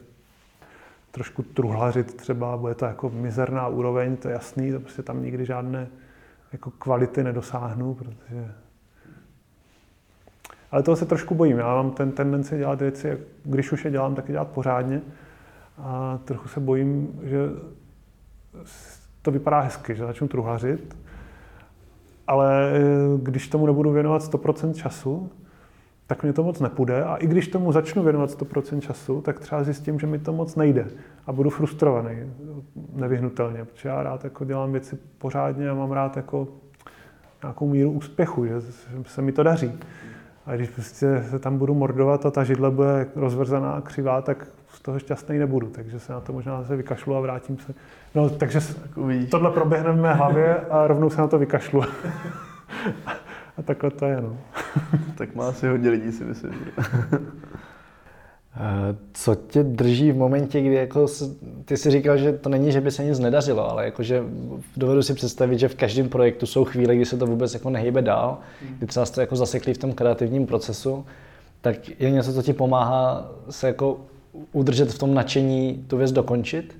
trošku 1.15 1.43
truhlařit 1.43 2.13
třeba, 2.13 2.57
bude 2.57 2.75
to 2.75 2.85
jako 2.85 3.09
mizerná 3.09 3.67
úroveň, 3.67 4.17
to 4.17 4.27
je 4.27 4.33
jasný, 4.33 4.71
to 4.71 4.79
prostě 4.79 5.03
tam 5.03 5.23
nikdy 5.23 5.45
žádné 5.45 5.87
jako 6.53 6.71
kvality 6.71 7.23
nedosáhnu, 7.23 7.93
protože 7.93 8.51
ale 10.71 10.83
toho 10.83 10.95
se 10.95 11.05
trošku 11.05 11.35
bojím. 11.35 11.57
Já 11.57 11.75
mám 11.75 11.91
ten 11.91 12.11
tendenci 12.11 12.57
dělat 12.57 12.79
věci, 12.79 13.17
když 13.43 13.71
už 13.71 13.85
je 13.85 13.91
dělám, 13.91 14.15
tak 14.15 14.29
je 14.29 14.31
dělat 14.31 14.47
pořádně 14.47 15.01
a 15.77 16.19
trochu 16.25 16.47
se 16.47 16.59
bojím, 16.59 17.19
že 17.23 17.37
to 19.21 19.31
vypadá 19.31 19.59
hezky, 19.59 19.95
že 19.95 20.05
začnu 20.05 20.27
truhlařit, 20.27 20.97
ale 22.27 22.71
když 23.23 23.47
tomu 23.47 23.65
nebudu 23.65 23.91
věnovat 23.91 24.21
100% 24.21 24.73
času, 24.73 25.31
tak 26.07 26.23
mě 26.23 26.33
to 26.33 26.43
moc 26.43 26.59
nepůjde. 26.59 27.03
A 27.03 27.15
i 27.15 27.27
když 27.27 27.47
tomu 27.47 27.71
začnu 27.71 28.03
věnovat 28.03 28.29
100% 28.29 28.79
času, 28.79 29.21
tak 29.21 29.39
třeba 29.39 29.63
zjistím, 29.63 29.99
že 29.99 30.07
mi 30.07 30.19
to 30.19 30.33
moc 30.33 30.55
nejde. 30.55 30.87
A 31.27 31.31
budu 31.31 31.49
frustrovaný, 31.49 32.15
nevyhnutelně, 32.93 33.65
protože 33.65 33.89
já 33.89 34.03
rád 34.03 34.23
jako 34.23 34.45
dělám 34.45 34.71
věci 34.71 34.97
pořádně 35.17 35.69
a 35.69 35.73
mám 35.73 35.91
rád 35.91 36.17
jako 36.17 36.47
nějakou 37.43 37.69
míru 37.69 37.91
úspěchu, 37.91 38.45
že 38.45 38.53
se 39.05 39.21
mi 39.21 39.31
to 39.31 39.43
daří. 39.43 39.71
A 40.45 40.55
když 40.55 40.69
prostě 40.69 41.23
se 41.29 41.39
tam 41.39 41.57
budu 41.57 41.73
mordovat 41.73 42.25
a 42.25 42.31
ta 42.31 42.43
židle 42.43 42.71
bude 42.71 43.07
rozvrzaná 43.15 43.71
a 43.71 43.81
křivá, 43.81 44.21
tak 44.21 44.47
z 44.67 44.81
toho 44.81 44.99
šťastný 44.99 45.39
nebudu, 45.39 45.67
takže 45.67 45.99
se 45.99 46.13
na 46.13 46.19
to 46.19 46.33
možná 46.33 46.61
zase 46.61 46.75
vykašlu 46.75 47.15
a 47.15 47.19
vrátím 47.19 47.57
se. 47.57 47.73
No, 48.15 48.29
takže 48.29 48.59
tohle 49.31 49.51
proběhne 49.51 49.91
v 49.91 50.01
mé 50.01 50.13
hlavě 50.13 50.55
a 50.55 50.87
rovnou 50.87 51.09
se 51.09 51.21
na 51.21 51.27
to 51.27 51.39
vykašlu. 51.39 51.83
a 53.57 53.61
takhle 53.63 53.91
to 53.91 54.05
je, 54.05 54.21
no. 54.21 54.37
tak 55.17 55.35
má 55.35 55.47
asi 55.47 55.67
hodně 55.67 55.89
lidí, 55.89 56.11
si 56.11 56.23
myslím. 56.23 56.53
Eh, 58.57 58.95
co 59.13 59.35
tě 59.35 59.63
drží 59.63 60.11
v 60.11 60.17
momentě, 60.17 60.61
kdy 60.61 60.75
jako 60.75 61.07
ty 61.65 61.77
si 61.77 61.91
říkal, 61.91 62.17
že 62.17 62.33
to 62.33 62.49
není, 62.49 62.71
že 62.71 62.81
by 62.81 62.91
se 62.91 63.03
nic 63.03 63.19
nedařilo, 63.19 63.71
ale 63.71 63.85
jakože 63.85 64.23
dovedu 64.77 65.03
si 65.03 65.13
představit, 65.13 65.59
že 65.59 65.67
v 65.67 65.75
každém 65.75 66.09
projektu 66.09 66.45
jsou 66.45 66.65
chvíle, 66.65 66.95
kdy 66.95 67.05
se 67.05 67.17
to 67.17 67.25
vůbec 67.25 67.53
jako 67.53 67.69
nehýbe 67.69 68.01
dál, 68.01 68.37
kdy 68.77 68.87
třeba 68.87 69.05
jste 69.05 69.21
jako 69.21 69.35
zasekli 69.35 69.73
v 69.73 69.77
tom 69.77 69.93
kreativním 69.93 70.45
procesu, 70.45 71.05
tak 71.61 72.01
je 72.01 72.11
něco, 72.11 72.33
co 72.33 72.41
ti 72.41 72.53
pomáhá 72.53 73.31
se 73.49 73.67
jako 73.67 73.99
udržet 74.51 74.91
v 74.91 74.99
tom 74.99 75.13
nadšení 75.13 75.85
tu 75.87 75.97
věc 75.97 76.11
dokončit? 76.11 76.77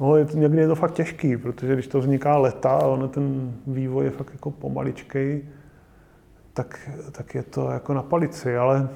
No, 0.00 0.16
je 0.16 0.24
to, 0.24 0.36
někdy 0.36 0.60
je 0.60 0.68
to 0.68 0.74
fakt 0.74 0.94
těžký, 0.94 1.36
protože 1.36 1.74
když 1.74 1.86
to 1.86 2.00
vzniká 2.00 2.38
leta 2.38 2.70
a 2.70 2.86
ono 2.86 3.08
ten 3.08 3.52
vývoj 3.66 4.04
je 4.04 4.10
fakt 4.10 4.32
jako 4.32 4.50
pomaličkej, 4.50 5.42
tak, 6.56 6.90
tak 7.12 7.34
je 7.34 7.42
to 7.42 7.70
jako 7.70 7.94
na 7.94 8.02
palici, 8.02 8.56
ale 8.56 8.88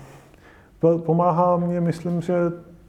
pomáhá 1.04 1.56
mě, 1.56 1.80
myslím, 1.80 2.20
že 2.20 2.34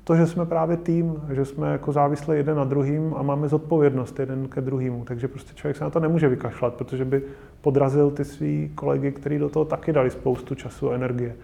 to, 0.03 0.15
že 0.15 0.27
jsme 0.27 0.45
právě 0.45 0.77
tým, 0.77 1.23
že 1.31 1.45
jsme 1.45 1.71
jako 1.71 1.91
závislí 1.91 2.37
jeden 2.37 2.57
na 2.57 2.63
druhým 2.63 3.13
a 3.17 3.23
máme 3.23 3.47
zodpovědnost 3.47 4.19
jeden 4.19 4.47
ke 4.47 4.61
druhému. 4.61 5.05
Takže 5.05 5.27
prostě 5.27 5.53
člověk 5.53 5.77
se 5.77 5.83
na 5.83 5.89
to 5.89 5.99
nemůže 5.99 6.27
vykašlat, 6.27 6.73
protože 6.73 7.05
by 7.05 7.23
podrazil 7.61 8.11
ty 8.11 8.25
svý 8.25 8.71
kolegy, 8.75 9.11
kteří 9.11 9.37
do 9.37 9.49
toho 9.49 9.65
taky 9.65 9.93
dali 9.93 10.09
spoustu 10.09 10.55
času 10.55 10.91
a 10.91 10.95
energie. 10.95 11.35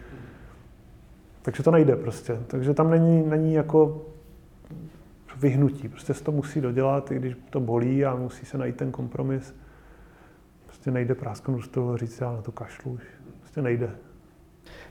Takže 1.42 1.64
to 1.64 1.72
nejde 1.72 1.96
prostě. 1.96 2.38
Takže 2.48 2.74
tam 2.74 2.90
není, 2.90 3.24
není 3.24 3.54
jako 3.54 4.02
vyhnutí. 5.36 5.90
Prostě 5.90 6.14
se 6.14 6.24
to 6.24 6.32
musí 6.32 6.62
dodělat, 6.62 7.12
i 7.12 7.16
když 7.16 7.36
to 7.50 7.60
bolí 7.60 8.06
a 8.06 8.16
musí 8.16 8.46
se 8.46 8.58
najít 8.58 8.76
ten 8.76 8.92
kompromis. 8.92 9.56
Prostě 10.66 10.92
nejde 10.92 11.16
prásknout 11.16 11.64
z 11.64 11.68
toho 11.68 11.98
říct, 11.98 12.22
já 12.22 12.32
na 12.32 12.42
to 12.42 12.52
kašlu 12.52 12.92
už. 12.92 13.17
Prostě 13.58 13.70
nejde. 13.70 13.90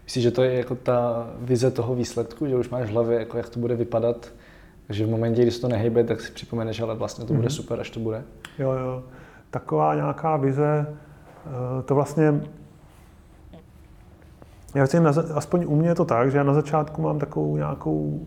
Myslíš, 0.05 0.23
že 0.25 0.31
to 0.31 0.43
je 0.43 0.55
jako 0.55 0.75
ta 0.75 1.27
vize 1.39 1.71
toho 1.71 1.95
výsledku, 1.95 2.47
že 2.47 2.57
už 2.57 2.69
máš 2.69 2.89
v 2.89 2.93
hlavě, 2.93 3.19
jako 3.19 3.37
jak 3.37 3.49
to 3.49 3.61
bude 3.61 3.77
vypadat, 3.77 4.33
takže 4.87 5.07
v 5.07 5.11
momentě, 5.11 5.43
kdy 5.43 5.51
se 5.51 5.61
to 5.61 5.69
nehejbe, 5.69 6.05
tak 6.05 6.21
si 6.21 6.33
připomeneš, 6.33 6.81
ale 6.81 6.95
vlastně 6.95 7.25
to 7.25 7.35
bude 7.35 7.49
mm-hmm. 7.49 7.57
super, 7.57 7.81
až 7.81 7.91
to 7.91 8.01
bude. 8.01 8.25
Jo, 8.59 8.73
jo. 8.73 9.03
Taková 9.51 9.95
nějaká 9.95 10.37
vize, 10.37 10.87
eh, 11.47 11.83
to 11.83 11.95
vlastně 11.95 12.41
já 14.75 14.87
vím, 14.93 15.07
aspoň 15.35 15.65
u 15.69 15.77
mě 15.77 15.89
je 15.89 15.95
to 15.95 16.05
tak, 16.05 16.31
že 16.31 16.39
já 16.39 16.45
na 16.45 16.55
začátku 16.55 17.03
mám 17.03 17.19
takovou 17.19 17.57
nějakou 17.57 18.27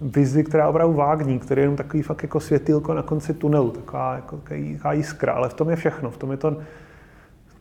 vizi, 0.00 0.44
která 0.44 0.64
je 0.64 0.70
opravdu 0.70 0.94
vágní, 0.94 1.38
který 1.38 1.60
je 1.60 1.64
jenom 1.64 1.76
takový 1.76 2.02
fakt 2.02 2.22
jako 2.22 2.40
světýlko 2.40 2.94
na 2.94 3.02
konci 3.02 3.34
tunelu, 3.34 3.70
taková, 3.70 4.14
jako, 4.14 4.36
taková 4.36 4.92
jiskra, 4.92 5.32
ale 5.32 5.48
v 5.48 5.54
tom 5.54 5.70
je 5.70 5.76
všechno, 5.76 6.10
v 6.10 6.16
tom 6.16 6.30
je 6.30 6.36
to, 6.36 6.56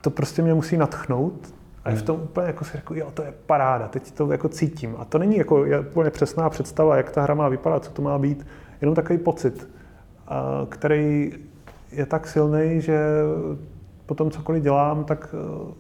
to 0.02 0.10
prostě 0.10 0.42
mě 0.42 0.54
musí 0.54 0.78
natchnout 0.78 1.61
a 1.84 1.90
je 1.90 1.96
v 1.96 2.02
tom 2.02 2.22
úplně 2.22 2.48
jako 2.48 2.66
si 2.66 2.72
řekl, 2.72 2.98
jo, 2.98 3.12
to 3.14 3.24
je 3.24 3.34
paráda, 3.46 3.88
teď 3.88 4.12
to 4.12 4.32
jako 4.32 4.50
cítím. 4.50 4.96
A 5.00 5.06
to 5.06 5.18
není 5.18 5.38
jako 5.38 5.66
úplně 5.90 6.10
přesná 6.10 6.50
představa, 6.50 6.98
jak 6.98 7.12
ta 7.12 7.22
hra 7.22 7.34
má 7.34 7.50
vypadat, 7.50 7.86
co 7.86 7.92
to 7.92 8.02
má 8.02 8.20
být, 8.20 8.48
jenom 8.82 8.96
takový 8.96 9.20
pocit, 9.20 9.70
který 10.70 11.34
je 11.92 12.06
tak 12.06 12.28
silný, 12.28 12.82
že 12.82 13.00
potom 14.06 14.32
cokoliv 14.32 14.64
dělám, 14.64 15.04
tak 15.04 15.36
e, 15.36 15.74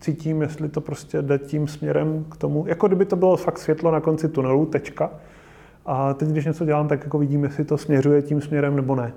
cítím, 0.00 0.42
jestli 0.42 0.68
to 0.68 0.80
prostě 0.80 1.22
jde 1.22 1.38
tím 1.38 1.68
směrem 1.68 2.24
k 2.30 2.36
tomu, 2.36 2.64
jako 2.66 2.86
kdyby 2.86 3.04
to 3.04 3.16
bylo 3.16 3.36
fakt 3.36 3.58
světlo 3.58 3.90
na 3.90 4.00
konci 4.00 4.28
tunelu, 4.28 4.66
tečka. 4.66 5.10
A 5.86 6.14
teď, 6.14 6.28
když 6.28 6.44
něco 6.44 6.64
dělám, 6.64 6.88
tak 6.88 7.04
jako 7.04 7.18
vidím, 7.18 7.44
jestli 7.44 7.64
to 7.64 7.78
směřuje 7.78 8.22
tím 8.22 8.40
směrem 8.40 8.76
nebo 8.76 8.94
ne. 8.94 9.12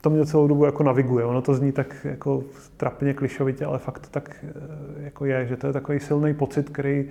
To 0.00 0.10
mě 0.10 0.26
celou 0.26 0.48
dobu 0.48 0.64
jako 0.64 0.82
naviguje. 0.82 1.24
Ono 1.24 1.42
to 1.42 1.54
zní 1.54 1.72
tak 1.72 1.96
jako 2.04 2.44
trapně, 2.76 3.14
klišovitě, 3.14 3.64
ale 3.64 3.78
fakt 3.78 3.98
to 3.98 4.10
tak 4.10 4.44
e, 4.44 5.02
jako 5.02 5.24
je, 5.24 5.46
že 5.46 5.56
to 5.56 5.66
je 5.66 5.72
takový 5.72 6.00
silný 6.00 6.34
pocit, 6.34 6.70
který 6.70 7.10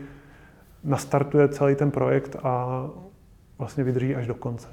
nastartuje 0.84 1.48
celý 1.48 1.76
ten 1.76 1.92
projekt 1.92 2.36
a 2.44 2.86
vlastně 3.58 3.84
vydrží 3.84 4.16
až 4.16 4.28
do 4.28 4.36
konce. 4.36 4.68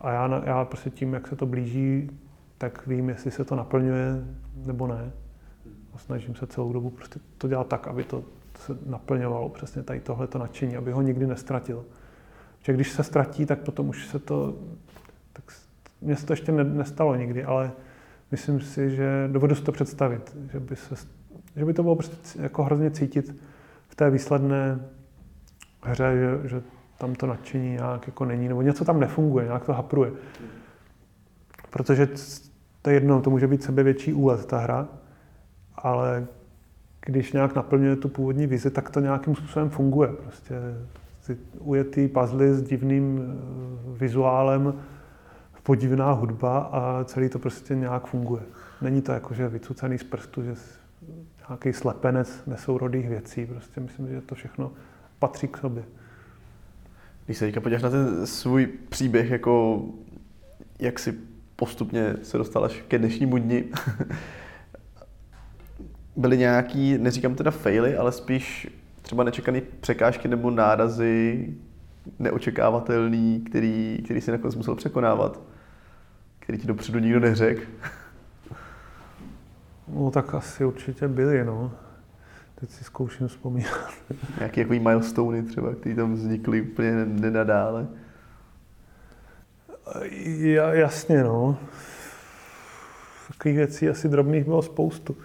A 0.00 0.12
já, 0.12 0.42
já 0.46 0.64
prostě 0.64 0.90
tím, 0.90 1.14
jak 1.14 1.28
se 1.28 1.36
to 1.36 1.46
blíží, 1.46 2.10
tak 2.58 2.86
vím, 2.86 3.08
jestli 3.08 3.30
se 3.30 3.44
to 3.44 3.56
naplňuje 3.56 4.24
nebo 4.66 4.86
ne. 4.86 5.12
A 5.94 5.98
snažím 5.98 6.34
se 6.34 6.46
celou 6.46 6.72
dobu 6.72 6.90
prostě 6.90 7.20
to 7.38 7.48
dělat 7.48 7.66
tak, 7.66 7.86
aby 7.86 8.04
to 8.04 8.24
se 8.58 8.78
naplňovalo 8.86 9.48
přesně 9.48 9.82
tady 9.82 10.00
tohleto 10.00 10.38
nadšení, 10.38 10.76
aby 10.76 10.92
ho 10.92 11.02
nikdy 11.02 11.26
nestratil. 11.26 11.84
Protože 12.58 12.72
když 12.72 12.90
se 12.90 13.02
ztratí, 13.02 13.46
tak 13.46 13.58
potom 13.60 13.88
už 13.88 14.06
se 14.06 14.18
to, 14.18 14.54
tak 15.32 15.44
mně 16.04 16.16
se 16.16 16.26
to 16.26 16.32
ještě 16.32 16.52
nestalo 16.52 17.16
nikdy, 17.16 17.44
ale 17.44 17.72
myslím 18.30 18.60
si, 18.60 18.90
že 18.90 19.28
dovedu 19.32 19.54
si 19.54 19.62
to 19.62 19.72
představit, 19.72 20.36
že 20.52 20.60
by, 20.60 20.76
se, 20.76 20.94
že 21.56 21.64
by 21.64 21.74
to 21.74 21.82
bylo 21.82 21.96
prostě 21.96 22.42
jako 22.42 22.64
hrozně 22.64 22.90
cítit 22.90 23.36
v 23.88 23.94
té 23.94 24.10
výsledné 24.10 24.80
hře, 25.82 26.16
že, 26.16 26.48
že 26.48 26.62
tam 26.98 27.14
to 27.14 27.26
nadšení 27.26 27.72
nějak 27.72 28.06
jako 28.06 28.24
není, 28.24 28.48
nebo 28.48 28.62
něco 28.62 28.84
tam 28.84 29.00
nefunguje, 29.00 29.44
nějak 29.44 29.64
to 29.64 29.72
hapruje. 29.72 30.12
Protože 31.70 32.08
to 32.82 32.90
je 32.90 32.96
jedno, 32.96 33.20
to 33.20 33.30
může 33.30 33.46
být 33.46 33.62
sebevětší 33.62 34.12
úlet, 34.12 34.46
ta 34.46 34.58
hra, 34.58 34.88
ale 35.74 36.26
když 37.06 37.32
nějak 37.32 37.54
naplňuje 37.54 37.96
tu 37.96 38.08
původní 38.08 38.46
vizi, 38.46 38.70
tak 38.70 38.90
to 38.90 39.00
nějakým 39.00 39.34
způsobem 39.34 39.70
funguje. 39.70 40.08
Prostě 40.08 40.54
ty 41.26 41.36
ujetý 41.58 42.08
puzzle 42.08 42.54
s 42.54 42.62
divným 42.62 43.20
eh, 43.20 43.98
vizuálem, 43.98 44.74
podivná 45.64 46.12
hudba 46.12 46.58
a 46.58 47.04
celý 47.04 47.28
to 47.28 47.38
prostě 47.38 47.74
nějak 47.74 48.06
funguje. 48.06 48.42
Není 48.82 49.02
to 49.02 49.12
jako, 49.12 49.34
že 49.34 49.48
vycucený 49.48 49.98
z 49.98 50.04
prstu, 50.04 50.42
že 50.42 50.54
nějaký 51.48 51.72
slepenec 51.72 52.42
nesourodých 52.46 53.08
věcí. 53.08 53.46
Prostě 53.46 53.80
myslím, 53.80 54.08
že 54.08 54.20
to 54.20 54.34
všechno 54.34 54.72
patří 55.18 55.48
k 55.48 55.56
sobě. 55.56 55.84
Když 57.24 57.38
se 57.38 57.44
teďka 57.44 57.60
podíváš 57.60 57.82
na 57.82 57.90
ten 57.90 58.26
svůj 58.26 58.66
příběh, 58.88 59.30
jako 59.30 59.82
jak 60.78 60.98
si 60.98 61.14
postupně 61.56 62.14
se 62.22 62.38
dostal 62.38 62.64
až 62.64 62.84
ke 62.88 62.98
dnešnímu 62.98 63.38
dni, 63.38 63.64
byly 66.16 66.38
nějaký, 66.38 66.98
neříkám 66.98 67.34
teda 67.34 67.50
faily, 67.50 67.96
ale 67.96 68.12
spíš 68.12 68.68
třeba 69.02 69.24
nečekané 69.24 69.60
překážky 69.80 70.28
nebo 70.28 70.50
nárazy 70.50 71.48
neočekávatelný, 72.18 73.40
který, 73.40 73.98
který 74.04 74.20
si 74.20 74.30
nakonec 74.30 74.54
musel 74.54 74.74
překonávat, 74.74 75.40
který 76.44 76.58
ti 76.58 76.66
dopředu 76.66 76.98
nikdo 76.98 77.20
neřekl? 77.20 77.62
No 79.88 80.10
tak 80.10 80.34
asi 80.34 80.64
určitě 80.64 81.08
byly, 81.08 81.44
no. 81.44 81.72
Teď 82.54 82.70
si 82.70 82.84
zkouším 82.84 83.28
vzpomínat. 83.28 83.90
Nějaký 84.38 84.60
jako 84.60 84.72
milestony 84.72 85.42
třeba, 85.42 85.74
které 85.74 85.94
tam 85.94 86.14
vznikly 86.14 86.62
úplně 86.62 87.04
nenadále? 87.04 87.86
Ja, 90.38 90.72
jasně, 90.72 91.24
no. 91.24 91.58
Takových 93.28 93.56
věcí 93.56 93.88
asi 93.88 94.08
drobných 94.08 94.44
bylo 94.44 94.62
spoustu. 94.62 95.16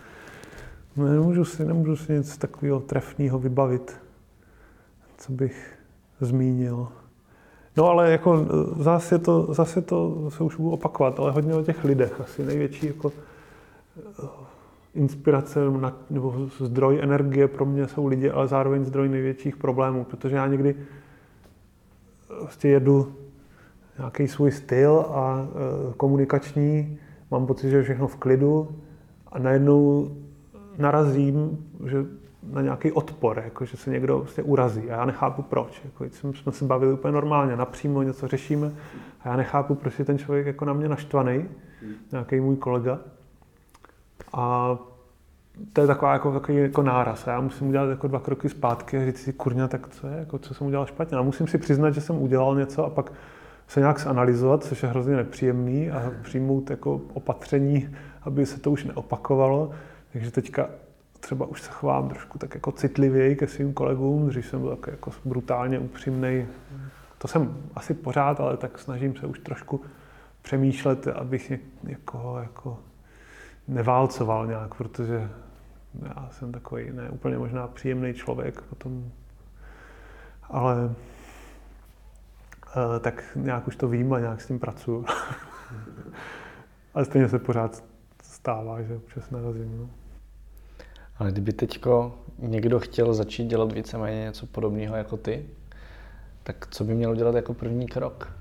No, 0.95 1.05
nemůžu 1.05 1.45
si, 1.45 1.65
nemůžu 1.65 1.95
si 1.95 2.13
nic 2.13 2.38
takového 2.38 2.80
trefného 2.80 3.39
vybavit, 3.39 3.97
co 5.17 5.32
bych 5.32 5.80
zmínil. 6.22 6.88
No 7.78 7.88
ale 7.89 8.11
jako 8.11 8.45
zase 8.78 9.20
to, 9.20 9.53
zase 9.53 9.82
to 9.82 10.32
se 10.32 10.43
už 10.43 10.55
budu 10.55 10.72
opakovat, 10.72 11.20
ale 11.20 11.32
hodně 11.32 11.55
o 11.55 11.63
těch 11.63 11.84
lidech. 11.84 12.22
Asi 12.22 12.45
největší 12.45 12.88
jako 12.88 13.11
inspirace 14.95 15.59
nebo 16.09 16.36
zdroj 16.59 16.99
energie 17.01 17.47
pro 17.47 17.65
mě 17.65 17.88
jsou 17.88 18.07
lidi, 18.07 18.30
ale 18.30 18.47
zároveň 18.47 18.86
zdroj 18.86 19.09
největších 19.09 19.57
problémů, 19.57 20.03
protože 20.03 20.36
já 20.36 20.47
někdy 20.47 20.76
prostě 22.39 22.67
jedu 22.67 23.13
nějaký 23.97 24.28
svůj 24.28 24.51
styl 24.51 25.05
a 25.09 25.47
e, 25.47 25.93
komunikační, 25.93 26.97
mám 27.32 27.47
pocit, 27.47 27.70
že 27.70 27.78
je 27.78 27.84
všechno 27.84 28.07
v 28.07 28.15
klidu 28.15 28.70
a 29.28 29.39
najednou 29.39 30.11
narazím 30.78 31.65
že 31.86 32.05
na 32.53 32.61
nějaký 32.61 32.91
odpor, 32.91 33.41
jako 33.45 33.65
že 33.65 33.77
se 33.77 33.89
někdo 33.89 34.19
prostě 34.19 34.43
urazí 34.43 34.91
a 34.91 34.97
já 34.97 35.05
nechápu 35.05 35.41
proč. 35.41 35.81
Jako, 35.85 36.05
jsme 36.33 36.51
se 36.51 36.65
bavili 36.65 36.93
úplně 36.93 37.11
normálně, 37.11 37.55
napřímo 37.55 38.01
něco 38.01 38.27
řešíme 38.27 38.71
a 39.21 39.29
já 39.29 39.35
nechápu, 39.35 39.75
proč 39.75 39.99
je 39.99 40.05
ten 40.05 40.17
člověk 40.17 40.47
jako 40.47 40.65
na 40.65 40.73
mě 40.73 40.87
naštvaný, 40.87 41.45
nějaký 42.11 42.39
můj 42.39 42.55
kolega. 42.55 42.99
A 44.33 44.77
to 45.73 45.81
je 45.81 45.87
taková 45.87 46.13
jako, 46.13 46.31
takový 46.31 46.57
jako 46.57 46.81
náraz. 46.81 47.27
A 47.27 47.31
já 47.31 47.41
musím 47.41 47.67
udělat 47.67 47.89
jako 47.89 48.07
dva 48.07 48.19
kroky 48.19 48.49
zpátky 48.49 48.97
a 48.97 49.05
říct 49.05 49.19
si, 49.19 49.33
kurňa, 49.33 49.67
tak 49.67 49.87
co 49.89 50.07
je, 50.07 50.17
jako, 50.17 50.39
co 50.39 50.53
jsem 50.53 50.67
udělal 50.67 50.85
špatně. 50.85 51.17
A 51.17 51.21
musím 51.21 51.47
si 51.47 51.57
přiznat, 51.57 51.91
že 51.91 52.01
jsem 52.01 52.21
udělal 52.21 52.55
něco 52.55 52.85
a 52.85 52.89
pak 52.89 53.11
se 53.67 53.79
nějak 53.79 53.99
zanalizovat, 53.99 54.63
což 54.63 54.83
je 54.83 54.89
hrozně 54.89 55.15
nepříjemný 55.15 55.91
a 55.91 56.11
přijmout 56.21 56.69
jako 56.69 57.01
opatření, 57.13 57.95
aby 58.21 58.45
se 58.45 58.59
to 58.59 58.71
už 58.71 58.83
neopakovalo. 58.83 59.71
Takže 60.13 60.31
teďka 60.31 60.69
třeba 61.20 61.45
už 61.45 61.61
se 61.61 61.72
chovám 61.72 62.09
trošku 62.09 62.38
tak 62.38 62.55
jako 62.55 62.72
citlivěji 62.72 63.36
ke 63.36 63.47
svým 63.47 63.74
kolegům, 63.74 64.30
dřív 64.30 64.45
jsem 64.45 64.61
byl 64.61 64.70
jako, 64.72 64.91
jako 64.91 65.11
brutálně 65.26 65.80
upřímný. 65.80 66.47
To 67.17 67.28
jsem 67.28 67.57
asi 67.76 67.93
pořád, 67.93 68.39
ale 68.39 68.57
tak 68.57 68.80
snažím 68.80 69.15
se 69.15 69.28
už 69.28 69.39
trošku 69.39 69.82
přemýšlet, 70.41 71.07
abych 71.07 71.51
někoho 71.84 72.39
jako 72.39 72.80
neválcoval 73.67 74.47
nějak, 74.47 74.76
protože 74.76 75.30
já 76.03 76.30
jsem 76.32 76.51
takový 76.51 76.91
ne 76.91 77.09
úplně 77.09 77.38
možná 77.38 77.67
příjemný 77.67 78.13
člověk 78.13 78.61
potom, 78.61 79.11
ale 80.43 80.86
uh, 80.86 80.93
tak 82.99 83.24
nějak 83.36 83.67
už 83.67 83.76
to 83.76 83.88
vím 83.88 84.13
a 84.13 84.20
nějak 84.20 84.41
s 84.41 84.47
tím 84.47 84.59
pracuju. 84.59 85.05
ale 86.93 87.05
stejně 87.05 87.30
se 87.30 87.39
pořád 87.39 87.84
stává, 88.24 88.82
že 88.82 88.95
občas 88.95 89.30
narazím. 89.30 89.78
No. 89.78 89.98
Ale 91.20 91.32
kdyby 91.32 91.53
teďko 91.53 92.15
někdo 92.39 92.80
chtěl 92.80 93.13
začít 93.13 93.47
dělat 93.47 93.72
víceméně 93.72 94.22
něco 94.22 94.45
podobného 94.45 94.95
jako 94.95 95.17
ty, 95.17 95.45
tak 96.43 96.67
co 96.70 96.84
by 96.84 96.93
měl 96.93 97.15
dělat 97.15 97.36
jako 97.36 97.53
první 97.53 97.88
krok? 97.88 98.34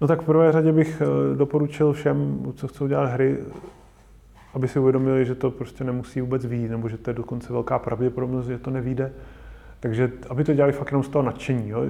No 0.00 0.08
tak 0.08 0.22
v 0.22 0.24
prvé 0.24 0.52
řadě 0.52 0.72
bych 0.72 1.02
eh, 1.02 1.36
doporučil 1.36 1.92
všem, 1.92 2.42
co 2.56 2.68
chcou 2.68 2.86
dělat 2.86 3.04
hry, 3.04 3.38
aby 4.54 4.68
si 4.68 4.78
uvědomili, 4.78 5.26
že 5.26 5.34
to 5.34 5.50
prostě 5.50 5.84
nemusí 5.84 6.20
vůbec 6.20 6.46
výjít, 6.46 6.70
nebo 6.70 6.88
že 6.88 6.98
to 6.98 7.10
je 7.10 7.14
dokonce 7.14 7.52
velká 7.52 7.78
pravděpodobnost, 7.78 8.46
že 8.46 8.58
to 8.58 8.70
nevíde. 8.70 9.12
Takže 9.80 10.12
aby 10.28 10.44
to 10.44 10.54
dělali 10.54 10.72
fakt 10.72 10.90
jenom 10.90 11.02
z 11.02 11.08
toho 11.08 11.22
nadšení. 11.22 11.68
Jo? 11.68 11.80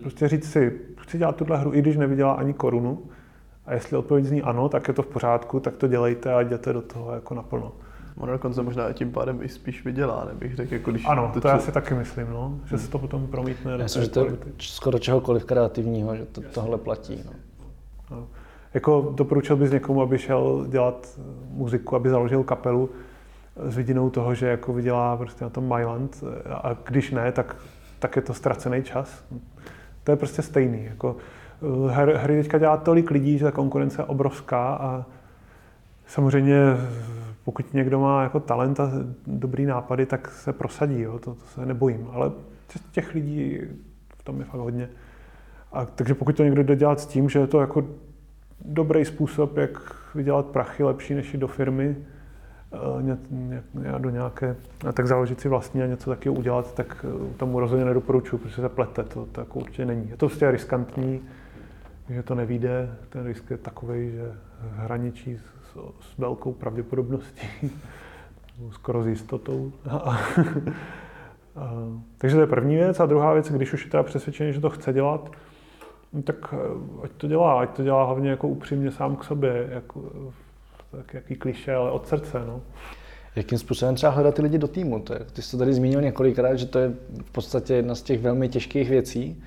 Prostě 0.00 0.28
říct 0.28 0.52
si, 0.52 0.80
chci 1.00 1.18
dělat 1.18 1.36
tuhle 1.36 1.58
hru, 1.58 1.74
i 1.74 1.82
když 1.82 1.96
nevydělá 1.96 2.32
ani 2.32 2.54
korunu, 2.54 3.02
a 3.66 3.74
jestli 3.74 3.96
odpověď 3.96 4.24
zní 4.24 4.42
ano, 4.42 4.68
tak 4.68 4.88
je 4.88 4.94
to 4.94 5.02
v 5.02 5.06
pořádku, 5.06 5.60
tak 5.60 5.76
to 5.76 5.88
dělejte 5.88 6.34
a 6.34 6.40
jděte 6.40 6.72
do 6.72 6.82
toho 6.82 7.14
jako 7.14 7.34
naplno. 7.34 7.72
Ono 8.16 8.32
dokonce 8.32 8.62
možná 8.62 8.92
tím 8.92 9.12
pádem 9.12 9.42
i 9.42 9.48
spíš 9.48 9.84
vydělá, 9.84 10.24
nebych 10.24 10.56
řekl. 10.56 10.74
Jako 10.74 10.90
když 10.90 11.04
ano, 11.06 11.30
to, 11.34 11.40
to 11.40 11.48
já 11.48 11.58
si 11.58 11.72
taky 11.72 11.94
myslím, 11.94 12.30
no, 12.30 12.58
že 12.66 12.78
se 12.78 12.90
to 12.90 12.98
potom 12.98 13.26
promítne 13.26 13.70
já 13.70 13.76
do 13.76 13.88
že 13.88 14.08
to 14.08 14.26
skoro 14.58 14.98
čehokoliv 14.98 15.44
kreativního, 15.44 16.16
že 16.16 16.24
to, 16.24 16.40
tohle 16.40 16.78
platí. 16.78 17.20
No. 17.26 17.32
No. 18.10 18.26
Jako 18.74 19.12
doporučil 19.14 19.56
bys 19.56 19.70
někomu, 19.70 20.02
aby 20.02 20.18
šel 20.18 20.66
dělat 20.68 21.20
muziku, 21.48 21.96
aby 21.96 22.10
založil 22.10 22.44
kapelu 22.44 22.90
s 23.56 23.76
vidinou 23.76 24.10
toho, 24.10 24.34
že 24.34 24.46
jako 24.46 24.72
vydělá 24.72 25.16
prostě 25.16 25.44
na 25.44 25.50
tom 25.50 25.74
Myland 25.76 26.24
a 26.50 26.76
když 26.84 27.10
ne, 27.10 27.32
tak, 27.32 27.56
tak 27.98 28.16
je 28.16 28.22
to 28.22 28.34
ztracený 28.34 28.82
čas. 28.82 29.24
To 30.04 30.10
je 30.10 30.16
prostě 30.16 30.42
stejný. 30.42 30.84
Jako, 30.84 31.16
her, 31.88 32.16
hry 32.16 32.42
teďka 32.42 32.58
dělá 32.58 32.76
tolik 32.76 33.10
lidí, 33.10 33.38
že 33.38 33.44
ta 33.44 33.50
konkurence 33.50 34.02
je 34.02 34.06
obrovská 34.06 34.74
a 34.74 35.04
samozřejmě 36.06 36.56
pokud 37.44 37.74
někdo 37.74 38.00
má 38.00 38.22
jako 38.22 38.40
talent 38.40 38.80
a 38.80 38.90
dobrý 39.26 39.66
nápady, 39.66 40.06
tak 40.06 40.30
se 40.30 40.52
prosadí, 40.52 41.00
jo, 41.00 41.18
to, 41.18 41.34
to 41.34 41.44
se 41.54 41.66
nebojím. 41.66 42.08
Ale 42.12 42.32
těch 42.92 43.14
lidí 43.14 43.60
v 44.18 44.24
tom 44.24 44.38
je 44.38 44.44
fakt 44.44 44.60
hodně. 44.60 44.88
A, 45.72 45.84
takže 45.84 46.14
pokud 46.14 46.36
to 46.36 46.44
někdo 46.44 46.62
jde 46.62 46.76
dělat 46.76 47.00
s 47.00 47.06
tím, 47.06 47.28
že 47.28 47.38
je 47.38 47.46
to 47.46 47.60
jako 47.60 47.84
dobrý 48.64 49.04
způsob, 49.04 49.56
jak 49.56 49.96
vydělat 50.14 50.46
prachy 50.46 50.84
lepší 50.84 51.14
než 51.14 51.34
jít 51.34 51.40
do 51.40 51.48
firmy, 51.48 51.96
eh, 52.72 53.02
ně, 53.02 53.18
ně, 53.30 53.62
do 53.98 54.10
nějaké, 54.10 54.56
a 54.88 54.92
tak 54.92 55.06
založit 55.06 55.40
si 55.40 55.48
vlastní 55.48 55.82
a 55.82 55.86
něco 55.86 56.10
taky 56.10 56.28
udělat, 56.28 56.74
tak 56.74 57.06
eh, 57.08 57.34
tomu 57.36 57.60
rozhodně 57.60 57.84
nedoporučuji, 57.84 58.38
protože 58.38 58.62
se 58.62 58.68
plete, 58.68 59.02
to, 59.02 59.26
to 59.26 59.40
jako 59.40 59.58
určitě 59.58 59.84
není. 59.84 60.08
Je 60.10 60.16
to 60.16 60.26
prostě 60.26 60.50
riskantní, 60.50 61.20
že 62.08 62.22
to 62.22 62.34
nevíde, 62.34 62.96
ten 63.08 63.26
risk 63.26 63.50
je 63.50 63.58
takový, 63.58 64.10
že 64.10 64.32
hraničí 64.60 65.38
s, 65.38 65.76
s 66.00 66.18
velkou 66.18 66.52
pravděpodobností, 66.52 67.70
skoro 68.70 69.02
s 69.02 69.06
jistotou. 69.06 69.72
takže 72.18 72.36
to 72.36 72.40
je 72.40 72.46
první 72.46 72.76
věc. 72.76 73.00
A 73.00 73.06
druhá 73.06 73.32
věc, 73.32 73.50
když 73.50 73.72
už 73.72 73.84
je 73.84 73.90
teda 73.90 74.02
přesvědčený, 74.02 74.52
že 74.52 74.60
to 74.60 74.70
chce 74.70 74.92
dělat, 74.92 75.30
no 76.12 76.22
tak 76.22 76.54
eh, 76.54 77.04
ať 77.04 77.10
to 77.10 77.28
dělá, 77.28 77.60
ať 77.60 77.76
to 77.76 77.82
dělá 77.82 78.04
hlavně 78.04 78.30
jako 78.30 78.48
upřímně 78.48 78.90
sám 78.90 79.16
k 79.16 79.24
sobě, 79.24 79.68
jako, 79.70 80.02
tak 80.90 81.14
jaký 81.14 81.34
kliše, 81.34 81.74
ale 81.74 81.90
od 81.90 82.08
srdce. 82.08 82.42
No. 82.46 82.60
Jakým 83.36 83.58
způsobem 83.58 83.94
třeba 83.94 84.12
hledat 84.12 84.34
ty 84.34 84.42
lidi 84.42 84.58
do 84.58 84.68
týmu? 84.68 85.00
To 85.00 85.12
je, 85.12 85.20
ty 85.32 85.42
jsi 85.42 85.50
to 85.50 85.58
tady 85.58 85.74
zmínil 85.74 86.00
několikrát, 86.00 86.56
že 86.56 86.66
to 86.66 86.78
je 86.78 86.92
v 87.24 87.30
podstatě 87.30 87.74
jedna 87.74 87.94
z 87.94 88.02
těch 88.02 88.20
velmi 88.20 88.48
těžkých 88.48 88.90
věcí. 88.90 89.42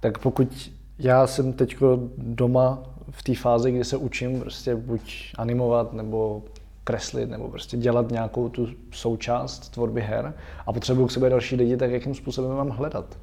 Tak 0.00 0.18
pokud 0.18 0.72
já 1.02 1.26
jsem 1.26 1.52
teď 1.52 1.76
doma 2.18 2.82
v 3.10 3.22
té 3.22 3.34
fázi, 3.34 3.72
kdy 3.72 3.84
se 3.84 3.96
učím 3.96 4.40
prostě 4.40 4.76
buď 4.76 5.32
animovat 5.38 5.92
nebo 5.92 6.42
kreslit 6.84 7.30
nebo 7.30 7.48
prostě 7.48 7.76
dělat 7.76 8.10
nějakou 8.10 8.48
tu 8.48 8.68
součást 8.90 9.68
tvorby 9.68 10.00
her 10.00 10.34
a 10.66 10.72
potřebuju 10.72 11.06
k 11.06 11.10
sobě 11.10 11.30
další 11.30 11.56
lidi, 11.56 11.76
tak 11.76 11.90
jakým 11.90 12.14
způsobem 12.14 12.56
mám 12.56 12.68
hledat? 12.68 13.18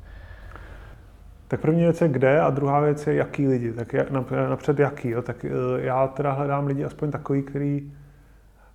Tak 1.47 1.61
první 1.61 1.81
věc 1.81 2.01
je 2.01 2.07
kde 2.07 2.41
a 2.41 2.49
druhá 2.49 2.79
věc 2.79 3.07
je 3.07 3.13
jaký 3.13 3.47
lidi. 3.47 3.73
Tak 3.73 3.93
jak, 3.93 4.11
napřed 4.49 4.79
jaký. 4.79 5.09
Jo. 5.09 5.21
Tak 5.21 5.45
eh, 5.45 5.49
já 5.77 6.07
teda 6.07 6.31
hledám 6.31 6.67
lidi 6.67 6.83
aspoň 6.83 7.11
takový, 7.11 7.43
který 7.43 7.91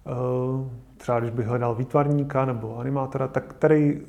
eh, 0.07 0.11
třeba 0.97 1.21
když 1.21 1.31
bych 1.31 1.47
hledal 1.47 1.75
výtvarníka 1.75 2.45
nebo 2.45 2.79
animátora, 2.79 3.29
tak 3.29 3.45
který 3.45 4.01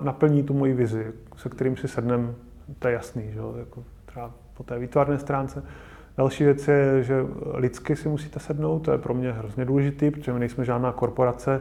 naplní 0.00 0.42
tu 0.42 0.54
moji 0.54 0.74
vizi, 0.74 1.12
se 1.36 1.48
kterým 1.48 1.76
si 1.76 1.88
sednem, 1.88 2.34
to 2.78 2.88
je 2.88 2.94
jasný, 2.94 3.32
že 3.32 3.38
jo, 3.38 3.54
jako 3.58 3.84
třeba 4.06 4.30
po 4.54 4.62
té 4.62 4.78
výtvarné 4.78 5.18
stránce. 5.18 5.62
Další 6.16 6.44
věc 6.44 6.68
je, 6.68 7.02
že 7.02 7.26
lidsky 7.54 7.96
si 7.96 8.08
musíte 8.08 8.40
sednout, 8.40 8.78
to 8.78 8.92
je 8.92 8.98
pro 8.98 9.14
mě 9.14 9.32
hrozně 9.32 9.64
důležitý, 9.64 10.10
protože 10.10 10.32
my 10.32 10.38
nejsme 10.38 10.64
žádná 10.64 10.92
korporace, 10.92 11.60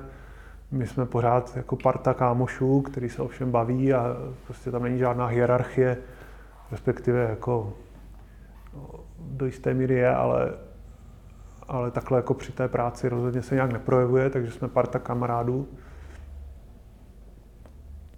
my 0.71 0.87
jsme 0.87 1.05
pořád 1.05 1.57
jako 1.57 1.75
parta 1.75 2.13
kámošů, 2.13 2.81
který 2.81 3.09
se 3.09 3.21
ovšem 3.21 3.51
baví 3.51 3.93
a 3.93 4.17
prostě 4.45 4.71
tam 4.71 4.83
není 4.83 4.97
žádná 4.97 5.25
hierarchie, 5.25 5.97
respektive 6.71 7.19
jako 7.29 7.73
do 9.19 9.45
jisté 9.45 9.73
míry 9.73 9.93
je, 9.93 10.15
ale, 10.15 10.53
ale 11.67 11.91
takhle 11.91 12.19
jako 12.19 12.33
při 12.33 12.51
té 12.51 12.67
práci 12.67 13.09
rozhodně 13.09 13.41
se 13.41 13.55
nějak 13.55 13.71
neprojevuje, 13.71 14.29
takže 14.29 14.51
jsme 14.51 14.67
parta 14.67 14.99
kamarádů. 14.99 15.67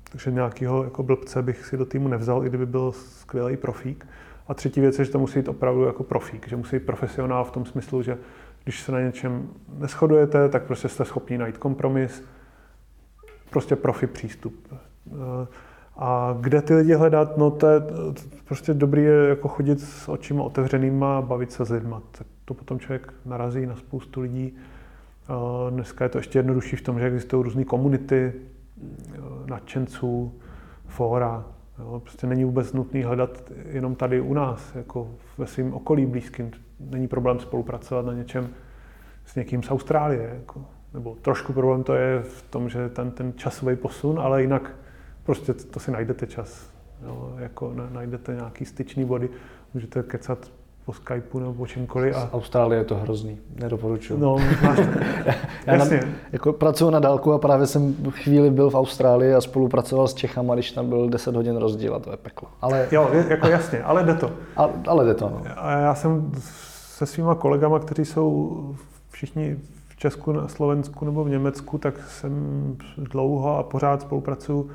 Takže 0.10 0.32
nějakého 0.32 0.84
jako 0.84 1.04
blbce 1.04 1.42
bych 1.42 1.66
si 1.66 1.78
do 1.78 1.86
týmu 1.86 2.08
nevzal, 2.08 2.46
i 2.46 2.50
kdyby 2.50 2.66
byl 2.66 2.92
skvělý 2.92 3.58
profík. 3.58 4.08
A 4.48 4.54
třetí 4.54 4.82
věc 4.82 5.00
je, 5.00 5.06
že 5.06 5.12
to 5.12 5.20
musí 5.20 5.40
být 5.40 5.48
opravdu 5.48 5.84
jako 5.84 6.04
profík, 6.04 6.48
že 6.48 6.56
musí 6.56 6.76
být 6.76 6.86
profesionál 6.86 7.44
v 7.44 7.52
tom 7.52 7.66
smyslu, 7.66 8.02
že 8.02 8.18
když 8.64 8.82
se 8.82 8.92
na 8.92 9.02
něčem 9.02 9.50
neschodujete, 9.78 10.50
tak 10.50 10.64
prostě 10.64 10.90
jste 10.90 11.06
schopni 11.06 11.38
najít 11.38 11.58
kompromis, 11.58 12.24
prostě 13.50 13.76
profi 13.76 14.08
přístup. 14.08 14.74
A 15.98 16.38
kde 16.42 16.62
ty 16.62 16.76
lidi 16.76 16.94
hledat? 16.94 17.38
No 17.38 17.52
to 17.52 17.68
je 17.68 17.82
prostě 18.46 18.74
dobrý 18.74 19.04
je 19.04 19.30
jako 19.30 19.48
chodit 19.48 19.82
s 19.82 20.10
očima 20.10 20.44
otevřenýma 20.44 21.18
a 21.18 21.22
bavit 21.22 21.52
se 21.52 21.66
s 21.66 21.70
lidma. 21.70 22.02
Tak 22.12 22.28
to 22.46 22.54
potom 22.54 22.80
člověk 22.80 23.14
narazí 23.26 23.66
na 23.66 23.76
spoustu 23.76 24.22
lidí. 24.22 24.56
Dneska 25.70 26.06
je 26.06 26.10
to 26.10 26.18
ještě 26.18 26.40
jednodušší 26.40 26.76
v 26.76 26.82
tom, 26.82 27.00
že 27.00 27.06
existují 27.06 27.44
různé 27.44 27.66
komunity 27.66 28.34
nadšenců, 29.46 30.34
fóra, 30.88 31.46
Jo, 31.80 32.00
prostě 32.00 32.28
není 32.28 32.44
vůbec 32.44 32.74
nutný 32.74 33.04
hledat 33.04 33.52
jenom 33.66 33.96
tady 33.96 34.22
u 34.22 34.34
nás, 34.34 34.76
jako 34.76 35.12
ve 35.38 35.48
svém 35.48 35.74
okolí 35.74 36.06
blízkým. 36.06 36.52
Není 36.80 37.08
problém 37.08 37.40
spolupracovat 37.40 38.06
na 38.06 38.14
něčem 38.14 38.50
s 39.26 39.36
někým 39.36 39.64
z 39.64 39.72
Austrálie. 39.72 40.32
Jako. 40.36 40.66
Nebo 40.94 41.16
trošku 41.22 41.54
problém 41.54 41.84
to 41.84 41.94
je 41.94 42.22
v 42.22 42.42
tom, 42.42 42.70
že 42.70 42.90
ten, 42.90 43.12
ten 43.12 43.34
časový 43.34 43.76
posun, 43.76 44.20
ale 44.20 44.42
jinak 44.42 44.76
prostě 45.24 45.54
to 45.54 45.80
si 45.80 45.92
najdete 45.92 46.28
čas. 46.28 46.74
Jo, 47.06 47.36
jako 47.38 47.74
najdete 47.92 48.34
nějaký 48.34 48.66
styčný 48.66 49.06
body, 49.06 49.30
můžete 49.74 50.04
kecat 50.04 50.52
po 50.90 50.94
Skypeu 50.94 51.40
nebo 51.40 51.54
po 51.54 51.68
čemkoliv. 51.68 52.16
A... 52.16 52.20
Z 52.20 52.34
Austrálie 52.34 52.80
je 52.82 52.86
to 52.86 52.96
hrozný, 52.96 53.38
nedoporučuji. 53.56 54.20
No, 54.20 54.38
máš. 54.64 54.80
Já 55.66 55.76
Jasně. 55.76 55.98
Na, 55.98 56.08
jako 56.32 56.54
pracuji 56.54 56.90
na 56.90 57.00
dálku 57.00 57.34
a 57.34 57.38
právě 57.38 57.68
jsem 57.68 57.96
chvíli 58.10 58.50
byl 58.50 58.70
v 58.70 58.76
Austrálii 58.76 59.34
a 59.34 59.42
spolupracoval 59.42 60.08
s 60.08 60.14
Čechama, 60.14 60.54
když 60.54 60.72
tam 60.72 60.90
byl 60.90 61.10
10 61.10 61.36
hodin 61.36 61.58
rozdíl 61.58 61.96
a 61.96 62.00
to 62.00 62.12
je 62.12 62.18
peklo. 62.18 62.48
Ale... 62.62 62.88
Jo, 62.92 63.10
jako 63.28 63.48
jasně, 63.48 63.84
ale 63.84 64.04
jde 64.04 64.14
to. 64.14 64.32
A, 64.58 64.70
ale 64.88 65.06
jde 65.06 65.14
to, 65.14 65.30
no. 65.30 65.42
A 65.58 65.72
já 65.72 65.96
jsem 65.96 66.32
se 66.72 67.06
svýma 67.06 67.36
kolegama, 67.36 67.80
kteří 67.80 68.06
jsou 68.06 68.76
všichni 69.10 69.58
v 69.88 69.96
Česku, 69.96 70.32
na 70.32 70.48
Slovensku 70.48 71.06
nebo 71.06 71.24
v 71.24 71.30
Německu, 71.30 71.78
tak 71.78 71.94
jsem 72.08 72.34
dlouho 72.98 73.58
a 73.58 73.64
pořád 73.64 74.02
spolupracuju 74.02 74.70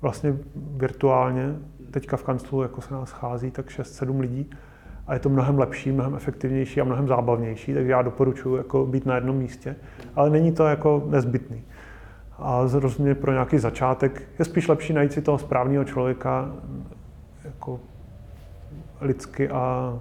vlastně 0.00 0.36
virtuálně. 0.56 1.54
Teďka 1.90 2.16
v 2.16 2.22
kanclu 2.22 2.62
jako 2.62 2.80
se 2.80 2.94
nás 2.94 3.08
schází 3.08 3.50
tak 3.50 3.66
6-7 3.66 4.20
lidí 4.20 4.50
a 5.10 5.14
je 5.14 5.20
to 5.20 5.28
mnohem 5.28 5.58
lepší, 5.58 5.92
mnohem 5.92 6.14
efektivnější 6.14 6.80
a 6.80 6.84
mnohem 6.84 7.08
zábavnější, 7.08 7.74
takže 7.74 7.90
já 7.90 8.02
doporučuji 8.02 8.56
jako 8.56 8.86
být 8.86 9.06
na 9.06 9.14
jednom 9.14 9.36
místě, 9.36 9.76
ale 10.16 10.30
není 10.30 10.52
to 10.52 10.66
jako 10.66 11.02
nezbytný. 11.06 11.62
A 12.38 12.66
zrozumě 12.66 13.14
pro 13.14 13.32
nějaký 13.32 13.58
začátek 13.58 14.22
je 14.38 14.44
spíš 14.44 14.68
lepší 14.68 14.92
najít 14.92 15.12
si 15.12 15.22
toho 15.22 15.38
správného 15.38 15.84
člověka 15.84 16.52
jako 17.44 17.80
lidsky 19.00 19.48
a 19.48 19.98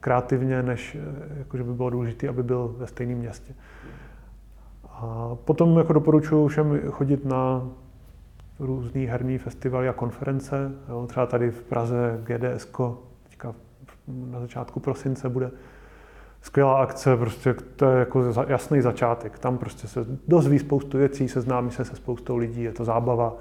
kreativně, 0.00 0.62
než 0.62 0.96
jako, 1.38 1.56
že 1.56 1.64
by 1.64 1.72
bylo 1.72 1.90
důležité, 1.90 2.28
aby 2.28 2.42
byl 2.42 2.74
ve 2.78 2.86
stejném 2.86 3.18
městě. 3.18 3.54
A 4.84 5.30
potom 5.44 5.78
jako 5.78 5.92
doporučuji 5.92 6.48
všem 6.48 6.80
chodit 6.90 7.24
na 7.24 7.68
různý 8.58 9.06
herní 9.06 9.38
festivaly 9.38 9.88
a 9.88 9.92
konference. 9.92 10.72
Jo, 10.88 11.06
třeba 11.06 11.26
tady 11.26 11.50
v 11.50 11.62
Praze 11.62 12.20
GDS, 12.24 12.64
teďka 12.64 13.15
na 14.08 14.40
začátku 14.40 14.80
prosince 14.80 15.28
bude 15.28 15.50
skvělá 16.42 16.82
akce, 16.82 17.16
prostě 17.16 17.54
to 17.76 17.90
je 17.90 17.98
jako 17.98 18.24
jasný 18.48 18.80
začátek. 18.80 19.38
Tam 19.38 19.58
prostě 19.58 19.88
se 19.88 20.06
dozví 20.28 20.58
spoustu 20.58 20.98
věcí, 20.98 21.28
seznámí 21.28 21.70
se 21.70 21.84
se 21.84 21.96
spoustou 21.96 22.36
lidí, 22.36 22.62
je 22.62 22.72
to 22.72 22.84
zábava, 22.84 23.34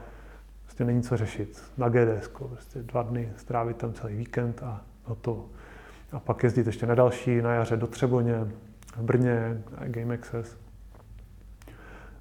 prostě 0.63 0.86
není 0.86 1.03
co 1.03 1.18
řešit. 1.18 1.63
Na 1.78 1.89
GDS, 1.89 2.28
prostě 2.28 2.84
dva 2.84 3.03
dny, 3.03 3.30
strávit 3.38 3.78
tam 3.78 3.93
celý 3.93 4.16
víkend 4.16 4.63
a 4.63 4.82
hotovo. 5.03 5.45
A 6.11 6.20
pak 6.20 6.43
jezdit 6.43 6.68
ještě 6.68 6.86
na 6.86 6.95
další, 6.95 7.41
na 7.41 7.53
jaře 7.53 7.78
do 7.78 7.88
Třeboně, 7.88 8.47
v 8.97 9.01
Brně, 9.01 9.61
Game 9.86 10.13
Access. 10.13 10.57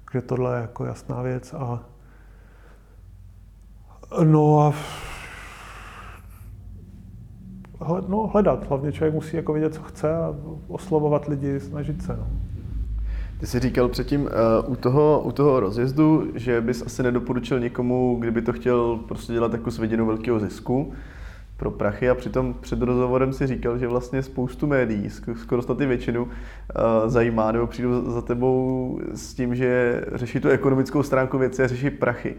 Takže 0.05 0.27
tohle 0.27 0.57
je 0.57 0.61
jako 0.61 0.85
jasná 0.85 1.21
věc. 1.21 1.53
A 1.53 1.83
no 4.23 4.59
a 4.59 4.73
no, 8.07 8.27
hledat. 8.27 8.67
Hlavně 8.69 8.91
člověk 8.91 9.13
musí 9.13 9.37
jako 9.37 9.53
vědět, 9.53 9.73
co 9.73 9.81
chce 9.81 10.15
a 10.15 10.35
oslovovat 10.67 11.27
lidi, 11.27 11.59
snažit 11.59 12.03
se. 12.03 12.17
No. 12.17 12.27
Ty 13.39 13.47
jsi 13.47 13.59
říkal 13.59 13.87
předtím 13.87 14.21
uh, 14.21 14.29
u, 14.71 14.75
toho, 14.75 15.21
u 15.25 15.31
toho 15.31 15.59
rozjezdu, 15.59 16.27
že 16.35 16.61
bys 16.61 16.81
asi 16.85 17.03
nedoporučil 17.03 17.59
někomu, 17.59 18.17
kdyby 18.19 18.41
to 18.41 18.53
chtěl 18.53 18.99
prostě 19.07 19.33
dělat 19.33 19.53
jako 19.53 19.71
s 19.71 19.79
vidinou 19.79 20.05
velkého 20.05 20.39
zisku 20.39 20.93
pro 21.57 21.71
prachy 21.71 22.09
a 22.09 22.15
přitom 22.15 22.55
před 22.61 22.81
rozhovorem 22.81 23.33
si 23.33 23.47
říkal, 23.47 23.77
že 23.77 23.87
vlastně 23.87 24.23
spoustu 24.23 24.67
médií, 24.67 25.09
skoro 25.35 25.61
snad 25.61 25.81
i 25.81 25.85
většinu, 25.85 26.23
uh, 26.23 26.29
zajímá 27.05 27.51
nebo 27.51 27.67
přijdu 27.67 28.11
za 28.11 28.21
tebou 28.21 28.99
s 29.13 29.33
tím, 29.33 29.55
že 29.55 30.01
řeší 30.13 30.39
tu 30.39 30.49
ekonomickou 30.49 31.03
stránku 31.03 31.37
věci 31.37 31.63
a 31.63 31.67
řeší 31.67 31.89
prachy. 31.89 32.35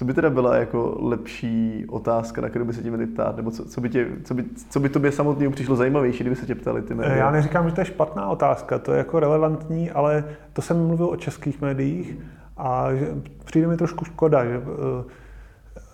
Co 0.00 0.04
by 0.04 0.14
teda 0.14 0.30
byla 0.30 0.56
jako 0.56 0.96
lepší 1.00 1.84
otázka, 1.88 2.40
na 2.40 2.48
kterou 2.48 2.64
by 2.64 2.72
se 2.72 2.82
tě 2.82 2.88
měli 2.88 3.06
ptát? 3.06 3.36
Nebo 3.36 3.50
co, 3.50 3.64
co, 3.64 3.80
by, 3.80 3.88
tě, 3.88 4.06
co, 4.24 4.34
by, 4.34 4.44
co 4.70 4.80
by 4.80 4.88
tobě 4.88 5.12
samotnému 5.12 5.52
přišlo 5.52 5.76
zajímavější, 5.76 6.24
kdyby 6.24 6.36
se 6.36 6.46
tě 6.46 6.54
ptali 6.54 6.82
ty 6.82 6.94
média? 6.94 7.16
Já 7.16 7.30
neříkám, 7.30 7.68
že 7.68 7.74
to 7.74 7.80
je 7.80 7.84
špatná 7.84 8.28
otázka, 8.28 8.78
to 8.78 8.92
je 8.92 8.98
jako 8.98 9.20
relevantní, 9.20 9.90
ale 9.90 10.24
to 10.52 10.62
jsem 10.62 10.86
mluvil 10.86 11.06
o 11.06 11.16
českých 11.16 11.60
médiích 11.60 12.18
a 12.56 12.94
že 12.94 13.08
přijde 13.44 13.66
mi 13.66 13.76
trošku 13.76 14.04
škoda, 14.04 14.44
že, 14.44 14.62
eh, 14.62 15.04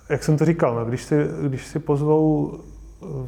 jak 0.09 0.25
jsem 0.25 0.37
to 0.37 0.45
říkal, 0.45 0.75
no, 0.75 0.85
když, 0.85 1.03
si, 1.03 1.27
když 1.43 1.67
si 1.67 1.79
pozvou 1.79 2.55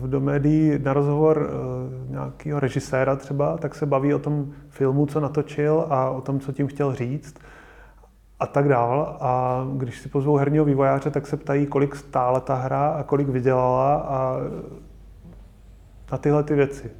eh, 0.04 0.08
do 0.08 0.20
médií 0.20 0.78
na 0.82 0.92
rozhovor 0.92 1.50
eh, 1.50 2.10
nějakého 2.10 2.60
režiséra 2.60 3.16
třeba, 3.16 3.56
tak 3.56 3.74
se 3.74 3.86
baví 3.86 4.14
o 4.14 4.18
tom 4.18 4.52
filmu, 4.68 5.06
co 5.06 5.20
natočil 5.20 5.86
a 5.88 6.10
o 6.10 6.20
tom, 6.20 6.40
co 6.40 6.52
tím 6.52 6.66
chtěl 6.66 6.94
říct 6.94 7.34
a 8.40 8.46
tak 8.46 8.68
dál. 8.68 9.16
A 9.20 9.64
když 9.76 9.98
si 9.98 10.08
pozvou 10.08 10.36
herního 10.36 10.64
vývojáře, 10.64 11.10
tak 11.10 11.26
se 11.26 11.36
ptají, 11.36 11.66
kolik 11.66 11.96
stála 11.96 12.40
ta 12.40 12.54
hra 12.54 12.88
a 12.88 13.02
kolik 13.02 13.28
vydělala 13.28 13.94
a 13.94 14.36
na 16.12 16.18
tyhle 16.18 16.42
ty 16.42 16.54
věci. 16.54 16.90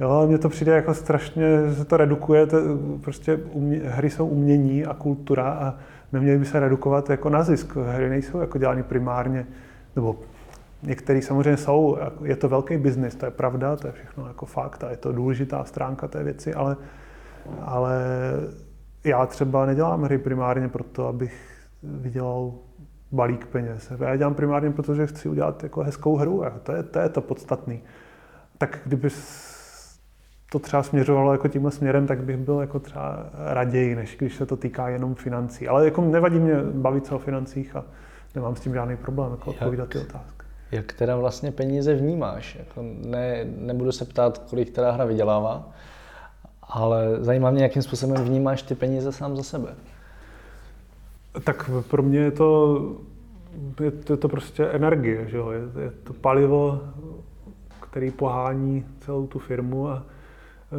Jo, 0.00 0.10
ale 0.10 0.26
mně 0.26 0.38
to 0.38 0.48
přijde 0.48 0.72
jako 0.72 0.94
strašně, 0.94 1.42
že 1.68 1.74
se 1.74 1.84
to 1.84 1.96
redukuje, 1.96 2.46
to, 2.46 2.56
prostě 3.00 3.36
umě, 3.36 3.80
hry 3.84 4.10
jsou 4.10 4.26
umění 4.26 4.86
a 4.86 4.94
kultura 4.94 5.44
a 5.44 5.74
neměly 6.12 6.38
by 6.38 6.44
se 6.44 6.60
redukovat 6.60 7.10
jako 7.10 7.28
na 7.28 7.42
zisk. 7.42 7.76
Hry 7.76 8.08
nejsou 8.08 8.40
jako 8.40 8.58
dělány 8.58 8.82
primárně, 8.82 9.46
nebo 9.96 10.16
některý 10.82 11.22
samozřejmě 11.22 11.56
jsou, 11.56 11.98
je 12.24 12.36
to 12.36 12.48
velký 12.48 12.76
biznis, 12.76 13.14
to 13.14 13.24
je 13.24 13.30
pravda, 13.30 13.76
to 13.76 13.86
je 13.86 13.92
všechno 13.92 14.26
jako 14.26 14.46
fakt 14.46 14.84
a 14.84 14.90
je 14.90 14.96
to 14.96 15.12
důležitá 15.12 15.64
stránka 15.64 16.08
té 16.08 16.22
věci, 16.24 16.54
ale, 16.54 16.76
ale 17.60 18.00
já 19.08 19.26
třeba 19.26 19.66
nedělám 19.66 20.02
hry 20.02 20.18
primárně 20.18 20.68
proto, 20.68 21.06
abych 21.06 21.50
vydělal 21.82 22.52
balík 23.12 23.46
peněz. 23.46 23.92
Já 24.00 24.16
dělám 24.16 24.34
primárně 24.34 24.70
proto, 24.70 24.94
že 24.94 25.06
chci 25.06 25.28
udělat 25.28 25.62
jako 25.62 25.82
hezkou 25.82 26.16
hru 26.16 26.44
a 26.44 26.50
to 26.50 26.72
je 26.72 26.82
to, 26.82 26.98
je 26.98 27.08
to 27.08 27.20
podstatný. 27.20 27.80
Tak 28.58 28.80
kdyby 28.84 29.08
to 30.52 30.58
třeba 30.58 30.82
směřovalo 30.82 31.32
jako 31.32 31.48
tímhle 31.48 31.70
směrem, 31.70 32.06
tak 32.06 32.24
bych 32.24 32.36
byl 32.36 32.60
jako 32.60 32.78
třeba 32.78 33.26
raději, 33.34 33.94
než 33.94 34.16
když 34.16 34.36
se 34.36 34.46
to 34.46 34.56
týká 34.56 34.88
jenom 34.88 35.14
financí. 35.14 35.68
Ale 35.68 35.84
jako 35.84 36.02
nevadí 36.02 36.38
mě 36.38 36.54
bavit 36.62 37.06
se 37.06 37.14
o 37.14 37.18
financích 37.18 37.76
a 37.76 37.84
nemám 38.34 38.56
s 38.56 38.60
tím 38.60 38.74
žádný 38.74 38.96
problém 38.96 39.30
jako 39.30 39.50
odpovídat 39.50 39.88
ty 39.88 39.98
otázky. 39.98 40.38
Jak 40.72 40.92
teda 40.92 41.16
vlastně 41.16 41.52
peníze 41.52 41.94
vnímáš? 41.94 42.56
Jako 42.58 42.82
ne, 43.06 43.44
nebudu 43.58 43.92
se 43.92 44.04
ptát, 44.04 44.38
kolik 44.38 44.70
teda 44.70 44.90
hra 44.90 45.04
vydělává, 45.04 45.70
ale 46.68 47.16
zajímá 47.20 47.50
mě, 47.50 47.62
jakým 47.62 47.82
způsobem 47.82 48.24
vnímáš 48.24 48.62
ty 48.62 48.74
peníze 48.74 49.12
sám 49.12 49.36
za 49.36 49.42
sebe. 49.42 49.74
Tak 51.44 51.70
pro 51.90 52.02
mě 52.02 52.18
je 52.18 52.30
to, 52.30 52.80
je 53.80 53.90
to, 53.90 54.12
je 54.12 54.16
to 54.16 54.28
prostě 54.28 54.66
energie, 54.66 55.28
že 55.28 55.36
jo? 55.36 55.50
Je, 55.50 55.82
je 55.82 55.90
to 55.90 56.12
palivo, 56.12 56.80
který 57.80 58.10
pohání 58.10 58.84
celou 59.00 59.26
tu 59.26 59.38
firmu 59.38 59.88
a 59.88 60.02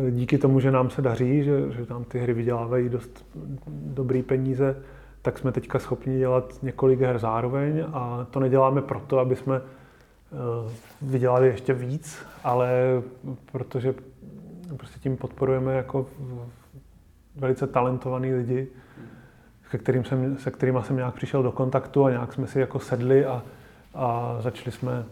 e, 0.08 0.12
díky 0.12 0.38
tomu, 0.38 0.60
že 0.60 0.72
nám 0.72 0.90
se 0.90 1.02
daří, 1.02 1.44
že, 1.44 1.72
že 1.72 1.86
nám 1.90 2.04
ty 2.04 2.20
hry 2.20 2.34
vydělávají 2.34 2.90
dost 2.90 3.26
dobrý 3.68 4.24
peníze, 4.24 4.76
tak 5.22 5.38
jsme 5.38 5.52
teďka 5.52 5.80
schopni 5.80 6.18
dělat 6.18 6.54
několik 6.62 7.00
her 7.00 7.20
zároveň 7.20 7.86
a 7.94 8.28
to 8.32 8.40
neděláme 8.40 8.82
proto, 8.82 9.20
aby 9.20 9.36
jsme 9.36 9.56
e, 9.56 9.62
vydělali 11.02 11.48
ještě 11.48 11.74
víc, 11.74 12.18
ale 12.44 12.72
protože 13.52 13.94
prostě 14.78 14.99
tím 14.99 15.17
podporujeme 15.17 15.74
jako 15.74 16.05
velice 17.36 17.67
talentovaný 17.67 18.34
lidi, 18.34 18.67
se, 19.70 19.78
kterým 19.78 20.05
jsem, 20.05 20.38
se 20.38 20.51
kterými 20.51 20.80
jsem 20.84 20.95
nějak 20.95 21.13
přišel 21.13 21.43
do 21.43 21.51
kontaktu 21.51 22.05
a 22.05 22.09
nějak 22.09 22.34
jsme 22.34 22.47
si 22.47 22.59
jako 22.59 22.80
sedli 22.80 23.26
a, 23.26 23.43
a 23.95 24.38
začali 24.39 24.72
jsme 24.72 25.05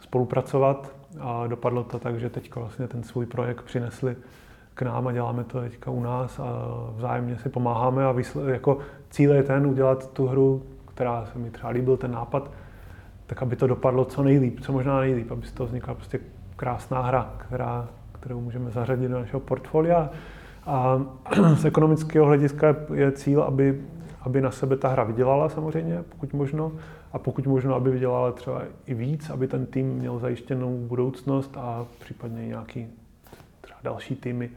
spolupracovat. 0.00 0.98
A 1.20 1.46
dopadlo 1.46 1.84
to 1.84 1.98
tak, 1.98 2.20
že 2.20 2.30
teď 2.30 2.54
vlastně 2.54 2.88
ten 2.88 3.02
svůj 3.02 3.26
projekt 3.26 3.62
přinesli 3.62 4.16
k 4.74 4.82
nám 4.82 5.06
a 5.06 5.12
děláme 5.12 5.44
to 5.44 5.60
teďka 5.60 5.90
u 5.90 6.02
nás 6.02 6.38
a 6.38 6.44
vzájemně 6.96 7.38
si 7.38 7.48
pomáháme 7.48 8.04
a 8.04 8.12
výsle, 8.12 8.52
jako 8.52 8.78
cíl 9.10 9.32
je 9.32 9.42
ten 9.42 9.66
udělat 9.66 10.12
tu 10.12 10.26
hru, 10.26 10.62
která 10.94 11.26
se 11.26 11.38
mi 11.38 11.50
třeba 11.50 11.70
líbil, 11.70 11.96
ten 11.96 12.10
nápad, 12.10 12.50
tak 13.26 13.42
aby 13.42 13.56
to 13.56 13.66
dopadlo 13.66 14.04
co 14.04 14.22
nejlíp, 14.22 14.60
co 14.60 14.72
možná 14.72 15.00
nejlíp, 15.00 15.32
aby 15.32 15.46
z 15.46 15.52
toho 15.52 15.66
vznikla 15.66 15.94
prostě 15.94 16.20
krásná 16.56 17.02
hra, 17.02 17.34
která 17.38 17.88
kterou 18.20 18.40
můžeme 18.40 18.70
zařadit 18.70 19.08
do 19.08 19.18
našeho 19.18 19.40
portfolia. 19.40 20.10
A 20.66 21.02
z 21.54 21.64
ekonomického 21.64 22.26
hlediska 22.26 22.76
je 22.94 23.12
cíl, 23.12 23.42
aby, 23.42 23.80
aby 24.20 24.40
na 24.40 24.50
sebe 24.50 24.76
ta 24.76 24.88
hra 24.88 25.04
vydělala 25.04 25.48
samozřejmě, 25.48 26.04
pokud 26.08 26.32
možno, 26.32 26.72
a 27.12 27.18
pokud 27.18 27.46
možno, 27.46 27.74
aby 27.74 27.90
vydělala 27.90 28.32
třeba 28.32 28.62
i 28.86 28.94
víc, 28.94 29.30
aby 29.30 29.48
ten 29.48 29.66
tým 29.66 29.86
měl 29.86 30.18
zajištěnou 30.18 30.78
budoucnost 30.78 31.56
a 31.56 31.86
případně 31.98 32.46
nějaký 32.46 32.86
třeba 33.60 33.78
další 33.82 34.16
týmy. 34.16 34.50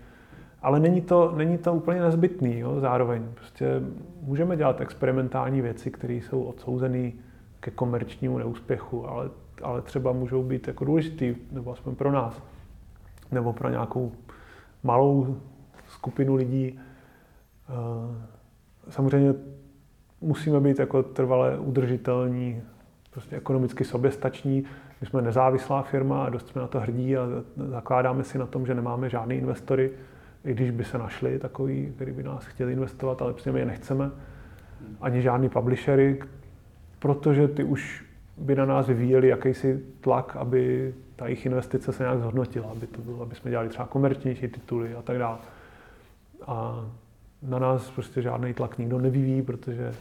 Ale 0.62 0.80
není 0.80 1.02
to, 1.02 1.34
není 1.36 1.58
to 1.58 1.74
úplně 1.74 2.02
nezbytný, 2.02 2.60
jo, 2.60 2.80
zároveň. 2.80 3.24
Prostě 3.34 3.82
můžeme 4.22 4.58
dělat 4.58 4.82
experimentální 4.82 5.62
věci, 5.62 5.92
které 5.92 6.14
jsou 6.14 6.44
odsouzené 6.44 7.12
ke 7.60 7.72
komerčnímu 7.72 8.38
neúspěchu, 8.38 9.10
ale, 9.10 9.30
ale 9.64 9.82
třeba 9.82 10.12
můžou 10.12 10.44
být 10.44 10.68
jako 10.68 10.86
důležitý, 10.86 11.36
nebo 11.52 11.72
aspoň 11.72 11.96
pro 11.96 12.12
nás 12.12 12.42
nebo 13.32 13.54
pro 13.54 13.70
nějakou 13.70 14.12
malou 14.84 15.38
skupinu 15.88 16.36
lidí. 16.36 16.80
Eh, 17.70 17.72
samozřejmě 18.90 19.34
musíme 20.22 20.60
být 20.60 20.80
jako 20.80 21.04
trvale 21.04 21.58
udržitelní, 21.58 22.62
prostě 23.12 23.36
ekonomicky 23.36 23.84
soběstační. 23.84 24.64
My 25.02 25.08
jsme 25.08 25.22
nezávislá 25.22 25.82
firma 25.82 26.26
a 26.26 26.30
dost 26.30 26.48
jsme 26.48 26.62
na 26.62 26.68
to 26.68 26.80
hrdí 26.80 27.18
a 27.18 27.28
zakládáme 27.56 28.24
si 28.24 28.38
na 28.38 28.46
tom, 28.46 28.66
že 28.66 28.76
nemáme 28.76 29.10
žádný 29.10 29.36
investory, 29.36 29.92
i 30.46 30.54
když 30.54 30.72
by 30.72 30.84
se 30.84 30.98
našli 30.98 31.40
takový, 31.40 31.92
který 31.96 32.12
by 32.12 32.24
nás 32.24 32.46
chtěli 32.46 32.74
investovat, 32.74 33.22
ale 33.22 33.34
prostě 33.34 33.52
my 33.52 33.60
je 33.60 33.66
nechceme. 33.66 34.12
Ani 35.02 35.22
žádný 35.22 35.50
publishery, 35.50 36.20
protože 37.00 37.48
ty 37.48 37.64
už 37.64 38.11
by 38.42 38.56
na 38.56 38.66
nás 38.66 38.88
vyvíjeli 38.88 39.28
jakýsi 39.28 39.80
tlak, 40.02 40.36
aby 40.36 40.94
ta 41.16 41.26
jejich 41.26 41.46
investice 41.46 41.94
se 41.94 42.04
nějak 42.04 42.20
zhodnotila, 42.20 42.72
aby 42.72 42.88
to 42.88 43.02
bylo, 43.02 43.22
aby 43.22 43.36
jsme 43.36 43.52
dělali 43.52 43.70
třeba 43.70 43.88
komerčnější 43.88 44.48
tituly 44.48 44.96
a 44.96 45.02
tak 45.02 45.18
dále. 45.18 45.38
A 46.48 46.86
na 47.42 47.60
nás 47.60 47.90
prostě 47.90 48.22
žádný 48.22 48.54
tlak 48.54 48.78
nikdo 48.78 49.00
nevyvíjí, 49.00 49.42
protože 49.42 49.94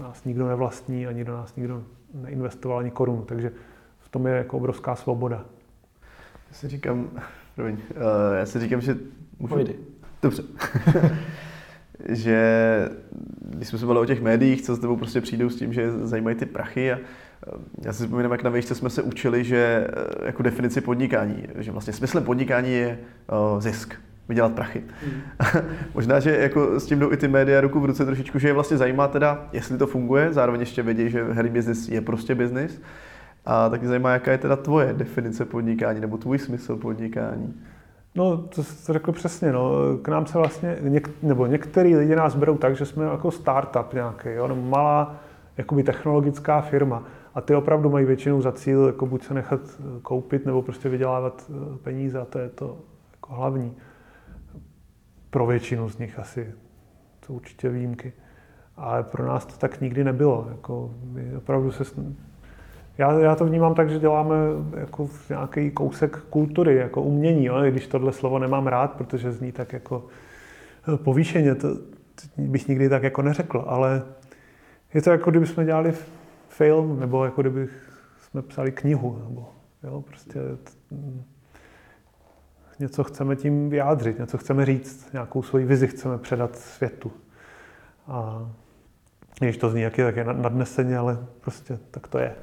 nás 0.00 0.24
nikdo 0.24 0.48
nevlastní, 0.48 1.06
ani 1.06 1.24
do 1.24 1.32
nás 1.32 1.56
nikdo 1.56 1.82
neinvestoval 2.14 2.78
ani 2.78 2.90
korunu, 2.90 3.22
takže 3.22 3.52
v 3.98 4.08
tom 4.08 4.26
je 4.26 4.34
jako 4.34 4.56
obrovská 4.56 4.96
svoboda. 4.96 5.44
Já 6.48 6.54
si 6.54 6.68
říkám, 6.68 7.10
promiň, 7.54 7.74
uh, 7.74 8.36
já 8.38 8.46
si 8.46 8.60
říkám, 8.60 8.80
že... 8.80 8.96
Můžu... 9.38 9.54
Pojdi. 9.54 9.76
Dobře. 10.22 10.42
že 12.08 12.88
když 13.40 13.68
jsme 13.68 13.78
se 13.78 13.86
bavili 13.86 14.02
o 14.02 14.06
těch 14.06 14.22
médiích, 14.22 14.62
co 14.62 14.74
s 14.74 14.78
tebou 14.78 14.96
prostě 14.96 15.20
přijdou 15.20 15.50
s 15.50 15.56
tím, 15.56 15.72
že 15.72 16.06
zajímají 16.06 16.36
ty 16.36 16.46
prachy 16.46 16.92
a 16.92 16.98
já 17.84 17.92
si 17.92 18.04
vzpomínám, 18.04 18.32
jak 18.32 18.42
na 18.42 18.50
výšce 18.50 18.74
jsme 18.74 18.90
se 18.90 19.02
učili, 19.02 19.44
že 19.44 19.86
eh, 19.88 20.26
jako 20.26 20.42
definici 20.42 20.80
podnikání, 20.80 21.46
že 21.58 21.72
vlastně 21.72 21.92
smyslem 21.92 22.24
podnikání 22.24 22.72
je 22.72 22.98
uh, 23.52 23.60
zisk, 23.60 23.94
vydělat 24.28 24.52
prachy. 24.52 24.82
Mm. 25.06 25.20
Možná, 25.94 26.20
že 26.20 26.36
jako 26.36 26.80
s 26.80 26.86
tím 26.86 26.98
jdou 26.98 27.12
i 27.12 27.16
ty 27.16 27.28
média 27.28 27.60
ruku 27.60 27.80
v 27.80 27.84
ruce 27.84 28.04
trošičku, 28.04 28.38
že 28.38 28.48
je 28.48 28.52
vlastně 28.52 28.76
zajímá 28.76 29.08
teda, 29.08 29.48
jestli 29.52 29.78
to 29.78 29.86
funguje, 29.86 30.32
zároveň 30.32 30.60
ještě 30.60 30.82
vědí, 30.82 31.10
že 31.10 31.24
herní 31.24 31.50
biznis 31.50 31.88
je 31.88 32.00
prostě 32.00 32.34
biznis. 32.34 32.82
A 33.46 33.68
taky 33.68 33.86
zajímá, 33.86 34.12
jaká 34.12 34.32
je 34.32 34.38
teda 34.38 34.56
tvoje 34.56 34.92
definice 34.92 35.44
podnikání 35.44 36.00
nebo 36.00 36.16
tvůj 36.16 36.38
smysl 36.38 36.76
podnikání. 36.76 37.54
No, 38.14 38.36
to 38.36 38.62
jsi 38.62 38.92
řekl 38.92 39.12
přesně, 39.12 39.52
no. 39.52 39.72
K 40.02 40.08
nám 40.08 40.26
se 40.26 40.38
vlastně, 40.38 40.76
něk, 40.80 41.10
nebo 41.22 41.46
některý 41.46 41.96
lidi 41.96 42.16
nás 42.16 42.34
berou 42.34 42.56
tak, 42.56 42.76
že 42.76 42.86
jsme 42.86 43.04
jako 43.04 43.30
startup 43.30 43.94
nějaký, 43.94 44.28
jo, 44.28 44.48
no, 44.48 44.56
malá 44.56 45.16
jakoby 45.58 45.82
technologická 45.82 46.60
firma. 46.60 47.02
A 47.38 47.40
ty 47.40 47.54
opravdu 47.54 47.90
mají 47.90 48.06
většinou 48.06 48.42
za 48.42 48.52
cíl 48.52 48.86
jako 48.86 49.06
buď 49.06 49.24
se 49.24 49.34
nechat 49.34 49.60
eh, 49.80 49.82
koupit, 50.02 50.46
nebo 50.46 50.62
prostě 50.62 50.88
vydělávat 50.88 51.50
eh, 51.50 51.78
peníze 51.78 52.20
a 52.20 52.24
to 52.24 52.38
je 52.38 52.48
to 52.48 52.78
jako 53.12 53.34
hlavní. 53.34 53.76
Pro 55.30 55.46
většinu 55.46 55.88
z 55.88 55.98
nich 55.98 56.18
asi 56.18 56.54
jsou 57.26 57.34
určitě 57.34 57.68
výjimky. 57.68 58.12
Ale 58.76 59.02
pro 59.02 59.26
nás 59.26 59.46
to 59.46 59.56
tak 59.58 59.80
nikdy 59.80 60.04
nebylo. 60.04 60.46
Jako 60.50 60.90
my 61.02 61.36
opravdu 61.36 61.72
se 61.72 61.84
já, 62.98 63.12
já 63.12 63.34
to 63.34 63.44
vnímám 63.44 63.74
tak, 63.74 63.90
že 63.90 63.98
děláme 63.98 64.36
jako 64.76 65.10
nějaký 65.28 65.70
kousek 65.70 66.16
kultury, 66.30 66.76
jako 66.76 67.02
umění, 67.02 67.44
jo? 67.44 67.62
když 67.70 67.86
tohle 67.86 68.12
slovo 68.12 68.38
nemám 68.38 68.66
rád, 68.66 68.92
protože 68.92 69.32
zní 69.32 69.52
tak 69.52 69.72
jako 69.72 70.06
eh, 70.94 70.96
povýšeně, 70.96 71.54
to 71.54 71.68
bych 72.36 72.68
nikdy 72.68 72.88
tak 72.88 73.02
jako 73.02 73.22
neřekl, 73.22 73.64
ale 73.66 74.02
je 74.94 75.02
to 75.02 75.10
jako 75.10 75.30
kdybychom 75.30 75.66
dělali 75.66 75.92
film, 76.58 77.00
nebo 77.00 77.24
jako 77.24 77.40
kdyby 77.40 77.68
jsme 78.20 78.42
psali 78.42 78.72
knihu, 78.72 79.22
nebo 79.28 79.48
jo, 79.82 80.02
prostě 80.02 80.40
něco 82.78 83.04
chceme 83.04 83.36
tím 83.36 83.70
vyjádřit, 83.70 84.18
něco 84.18 84.38
chceme 84.38 84.66
říct, 84.66 85.12
nějakou 85.12 85.42
svoji 85.42 85.64
vizi 85.64 85.88
chceme 85.88 86.18
předat 86.18 86.56
světu. 86.56 87.12
A 88.06 88.48
když 89.40 89.56
to 89.56 89.70
zní 89.70 89.80
jak 89.80 89.98
je, 89.98 90.04
tak 90.04 90.16
je 90.16 90.24
nadneseně, 90.24 90.98
ale 90.98 91.18
prostě 91.40 91.78
tak 91.90 92.08
to 92.08 92.18
je. 92.18 92.34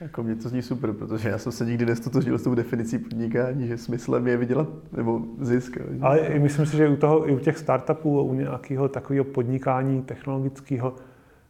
Jako 0.00 0.22
mě 0.22 0.36
to 0.36 0.48
zní 0.48 0.62
super, 0.62 0.92
protože 0.92 1.28
já 1.28 1.38
jsem 1.38 1.52
se 1.52 1.66
nikdy 1.66 1.86
nestotožil 1.86 2.38
s 2.38 2.42
tou 2.42 2.54
definicí 2.54 2.98
podnikání, 2.98 3.66
že 3.66 3.78
smyslem 3.78 4.26
je 4.26 4.36
vydělat 4.36 4.68
nebo 4.92 5.20
zisk. 5.40 5.78
Ale 6.00 6.38
myslím 6.38 6.66
si, 6.66 6.76
že 6.76 6.88
u, 6.88 6.96
toho, 6.96 7.30
i 7.30 7.34
u 7.34 7.38
těch 7.38 7.58
startupů, 7.58 8.22
u 8.22 8.34
nějakého 8.34 8.88
takového 8.88 9.24
podnikání 9.24 10.02
technologického, 10.02 10.94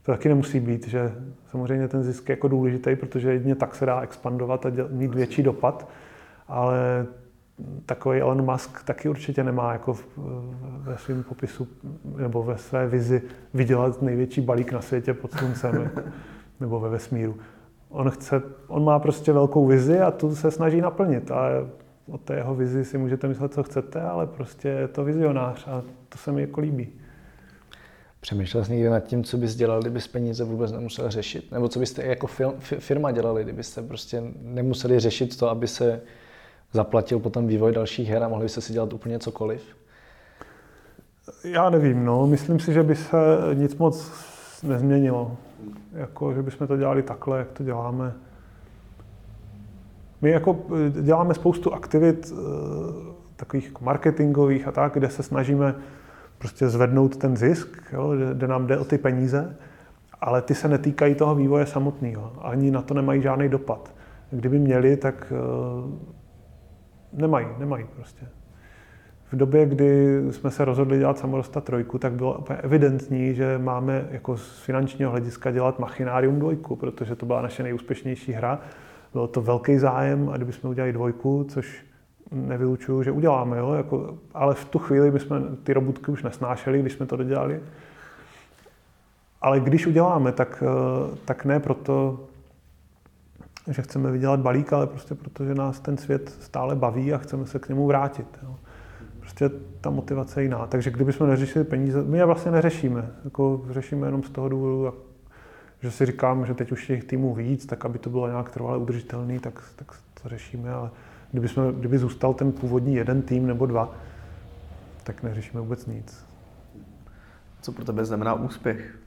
to 0.04 0.12
taky 0.12 0.28
nemusí 0.28 0.60
být, 0.60 0.88
že 0.88 1.12
samozřejmě 1.50 1.88
ten 1.88 2.02
zisk 2.02 2.28
je 2.28 2.32
jako 2.32 2.48
důležitý, 2.48 2.96
protože 2.96 3.32
jedině 3.32 3.54
tak 3.54 3.74
se 3.74 3.86
dá 3.86 4.00
expandovat 4.00 4.66
a 4.66 4.70
děl, 4.70 4.88
mít 4.90 5.14
větší 5.14 5.42
dopad, 5.42 5.88
ale 6.48 7.06
takový 7.86 8.20
Elon 8.20 8.52
Musk 8.52 8.84
taky 8.84 9.08
určitě 9.08 9.44
nemá 9.44 9.72
jako 9.72 9.96
ve 10.80 10.98
svém 10.98 11.22
popisu 11.22 11.68
nebo 12.16 12.42
ve 12.42 12.58
své 12.58 12.86
vizi 12.86 13.22
vydělat 13.54 14.02
největší 14.02 14.40
balík 14.40 14.72
na 14.72 14.80
světě 14.80 15.14
pod 15.14 15.32
sluncem 15.32 15.82
jako, 15.82 16.00
nebo 16.60 16.80
ve 16.80 16.88
vesmíru. 16.88 17.36
On, 17.88 18.10
chce, 18.10 18.42
on 18.66 18.84
má 18.84 18.98
prostě 18.98 19.32
velkou 19.32 19.66
vizi 19.66 20.00
a 20.00 20.10
tu 20.10 20.34
se 20.34 20.50
snaží 20.50 20.80
naplnit. 20.80 21.30
A 21.30 21.48
o 22.10 22.18
té 22.18 22.34
jeho 22.34 22.54
vizi 22.54 22.84
si 22.84 22.98
můžete 22.98 23.28
myslet, 23.28 23.52
co 23.52 23.62
chcete, 23.62 24.02
ale 24.02 24.26
prostě 24.26 24.68
je 24.68 24.88
to 24.88 25.04
vizionář 25.04 25.68
a 25.68 25.82
to 26.08 26.18
se 26.18 26.32
mi 26.32 26.40
jako 26.40 26.60
líbí. 26.60 26.92
Přemýšlel 28.24 28.64
jsi 28.64 28.72
někdy 28.72 28.88
nad 28.88 29.00
tím, 29.00 29.24
co 29.24 29.36
bys 29.36 29.54
dělal, 29.54 29.80
kdybys 29.80 30.08
peníze 30.08 30.44
vůbec 30.44 30.72
nemusel 30.72 31.10
řešit? 31.10 31.52
Nebo 31.52 31.68
co 31.68 31.78
byste 31.78 32.02
jako 32.04 32.26
firma 32.78 33.10
dělali, 33.10 33.44
kdybyste 33.44 33.82
prostě 33.82 34.22
nemuseli 34.42 35.00
řešit 35.00 35.36
to, 35.36 35.50
aby 35.50 35.68
se 35.68 36.00
zaplatil 36.72 37.18
potom 37.18 37.46
vývoj 37.46 37.72
dalších 37.72 38.08
her 38.08 38.22
a 38.22 38.28
mohli 38.28 38.44
byste 38.44 38.60
si 38.60 38.72
dělat 38.72 38.92
úplně 38.92 39.18
cokoliv? 39.18 39.62
Já 41.44 41.70
nevím, 41.70 42.04
no. 42.04 42.26
Myslím 42.26 42.60
si, 42.60 42.72
že 42.72 42.82
by 42.82 42.96
se 42.96 43.16
nic 43.54 43.76
moc 43.76 44.12
nezměnilo. 44.62 45.36
Jako, 45.92 46.34
že 46.34 46.42
bychom 46.42 46.66
to 46.66 46.76
dělali 46.76 47.02
takhle, 47.02 47.38
jak 47.38 47.52
to 47.52 47.64
děláme. 47.64 48.12
My 50.22 50.30
jako 50.30 50.56
děláme 51.02 51.34
spoustu 51.34 51.74
aktivit 51.74 52.32
eh, 52.32 52.36
takových 53.36 53.66
jako 53.66 53.84
marketingových 53.84 54.68
a 54.68 54.72
tak, 54.72 54.94
kde 54.94 55.10
se 55.10 55.22
snažíme 55.22 55.74
prostě 56.44 56.68
zvednout 56.68 57.16
ten 57.16 57.36
zisk, 57.36 57.92
jo, 57.92 58.14
kde 58.32 58.46
nám 58.46 58.66
jde 58.66 58.78
o 58.78 58.84
ty 58.84 58.98
peníze, 58.98 59.56
ale 60.20 60.42
ty 60.42 60.54
se 60.54 60.68
netýkají 60.68 61.14
toho 61.14 61.34
vývoje 61.34 61.66
samotného. 61.66 62.32
Ani 62.40 62.70
na 62.70 62.82
to 62.82 62.94
nemají 62.94 63.22
žádný 63.22 63.48
dopad. 63.48 63.94
Kdyby 64.30 64.58
měli, 64.58 64.96
tak 64.96 65.32
eh, 65.32 65.40
nemají, 67.12 67.46
nemají 67.58 67.84
prostě. 67.96 68.26
V 69.32 69.36
době, 69.36 69.66
kdy 69.66 70.20
jsme 70.30 70.50
se 70.50 70.64
rozhodli 70.64 70.98
dělat 70.98 71.18
Samorosta 71.18 71.60
trojku, 71.60 71.98
tak 71.98 72.12
bylo 72.12 72.38
úplně 72.38 72.58
evidentní, 72.58 73.34
že 73.34 73.58
máme 73.58 74.08
jako 74.10 74.36
z 74.36 74.58
finančního 74.58 75.10
hlediska 75.10 75.50
dělat 75.50 75.78
Machinárium 75.78 76.38
dvojku, 76.38 76.76
protože 76.76 77.16
to 77.16 77.26
byla 77.26 77.42
naše 77.42 77.62
nejúspěšnější 77.62 78.32
hra. 78.32 78.60
Bylo 79.12 79.28
to 79.28 79.42
velký 79.42 79.78
zájem 79.78 80.28
a 80.28 80.36
kdybychom 80.36 80.70
udělali 80.70 80.92
dvojku, 80.92 81.44
což 81.48 81.84
nevylučuju, 82.34 83.02
že 83.02 83.10
uděláme, 83.10 83.58
jo? 83.58 83.72
Jako, 83.72 84.14
ale 84.34 84.54
v 84.54 84.64
tu 84.64 84.78
chvíli 84.78 85.20
jsme 85.20 85.40
ty 85.62 85.72
robotky 85.72 86.10
už 86.10 86.22
nesnášeli, 86.22 86.80
když 86.80 86.92
jsme 86.92 87.06
to 87.06 87.16
dodělali. 87.16 87.60
Ale 89.40 89.60
když 89.60 89.86
uděláme, 89.86 90.32
tak, 90.32 90.62
eh, 90.66 91.16
tak 91.24 91.44
ne 91.44 91.60
proto, 91.60 92.20
že 93.68 93.82
chceme 93.82 94.10
vydělat 94.10 94.40
balík, 94.40 94.72
ale 94.72 94.86
prostě 94.86 95.14
protože 95.14 95.54
nás 95.54 95.80
ten 95.80 95.96
svět 95.96 96.36
stále 96.40 96.76
baví 96.76 97.12
a 97.12 97.18
chceme 97.18 97.46
se 97.46 97.58
k 97.58 97.68
němu 97.68 97.86
vrátit. 97.86 98.26
Jo. 98.42 98.56
Prostě 99.20 99.50
ta 99.80 99.90
motivace 99.90 100.40
je 100.40 100.44
jiná. 100.44 100.66
Takže 100.66 100.90
kdybychom 100.90 101.28
neřešili 101.28 101.64
peníze, 101.64 102.02
my 102.02 102.18
je 102.18 102.24
vlastně 102.24 102.50
neřešíme. 102.50 103.10
Jako 103.24 103.62
řešíme 103.70 104.06
jenom 104.06 104.22
z 104.22 104.30
toho 104.30 104.48
důvodu, 104.48 104.94
že 105.80 105.90
si 105.90 106.06
říkám, 106.06 106.46
že 106.46 106.54
teď 106.54 106.72
už 106.72 106.86
těch 106.86 107.04
týmů 107.04 107.34
víc, 107.34 107.66
tak 107.66 107.84
aby 107.84 107.98
to 107.98 108.10
bylo 108.10 108.28
nějak 108.28 108.50
trvale 108.50 108.78
udržitelný, 108.78 109.38
tak, 109.38 109.62
tak 109.76 109.92
to 110.22 110.28
řešíme, 110.28 110.72
ale 110.72 110.90
kdyby, 111.34 111.48
jsme, 111.48 111.72
kdyby 111.72 111.98
zůstal 111.98 112.34
ten 112.34 112.52
původní 112.52 112.94
jeden 112.94 113.22
tým 113.22 113.46
nebo 113.46 113.66
dva, 113.66 113.94
tak 115.02 115.22
neřešíme 115.22 115.60
vůbec 115.60 115.86
nic. 115.86 116.24
Co 117.62 117.72
pro 117.72 117.84
tebe 117.84 118.04
znamená 118.04 118.34
úspěch? 118.34 118.98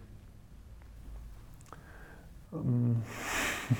Um, 2.51 3.03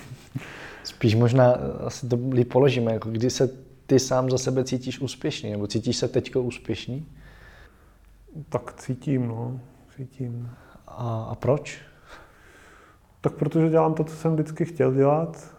Spíš 0.84 1.16
možná 1.16 1.52
asi 1.86 2.08
to 2.08 2.20
líp 2.32 2.52
položíme, 2.52 2.94
jako 2.94 3.10
kdy 3.10 3.30
se 3.30 3.50
ty 3.86 4.00
sám 4.00 4.30
za 4.30 4.38
sebe 4.38 4.64
cítíš 4.64 5.00
úspěšný, 5.00 5.52
nebo 5.52 5.68
cítíš 5.68 5.98
se 5.98 6.08
teďko 6.08 6.42
úspěšný? 6.42 7.06
Tak 8.50 8.74
cítím, 8.74 9.28
no, 9.28 9.60
cítím. 9.96 10.52
A, 10.88 11.28
a 11.32 11.36
proč? 11.36 11.82
Tak 13.22 13.34
protože 13.34 13.70
dělám 13.70 13.94
to, 13.94 14.04
co 14.04 14.16
jsem 14.16 14.34
vždycky 14.34 14.66
chtěl 14.66 14.94
dělat. 14.94 15.57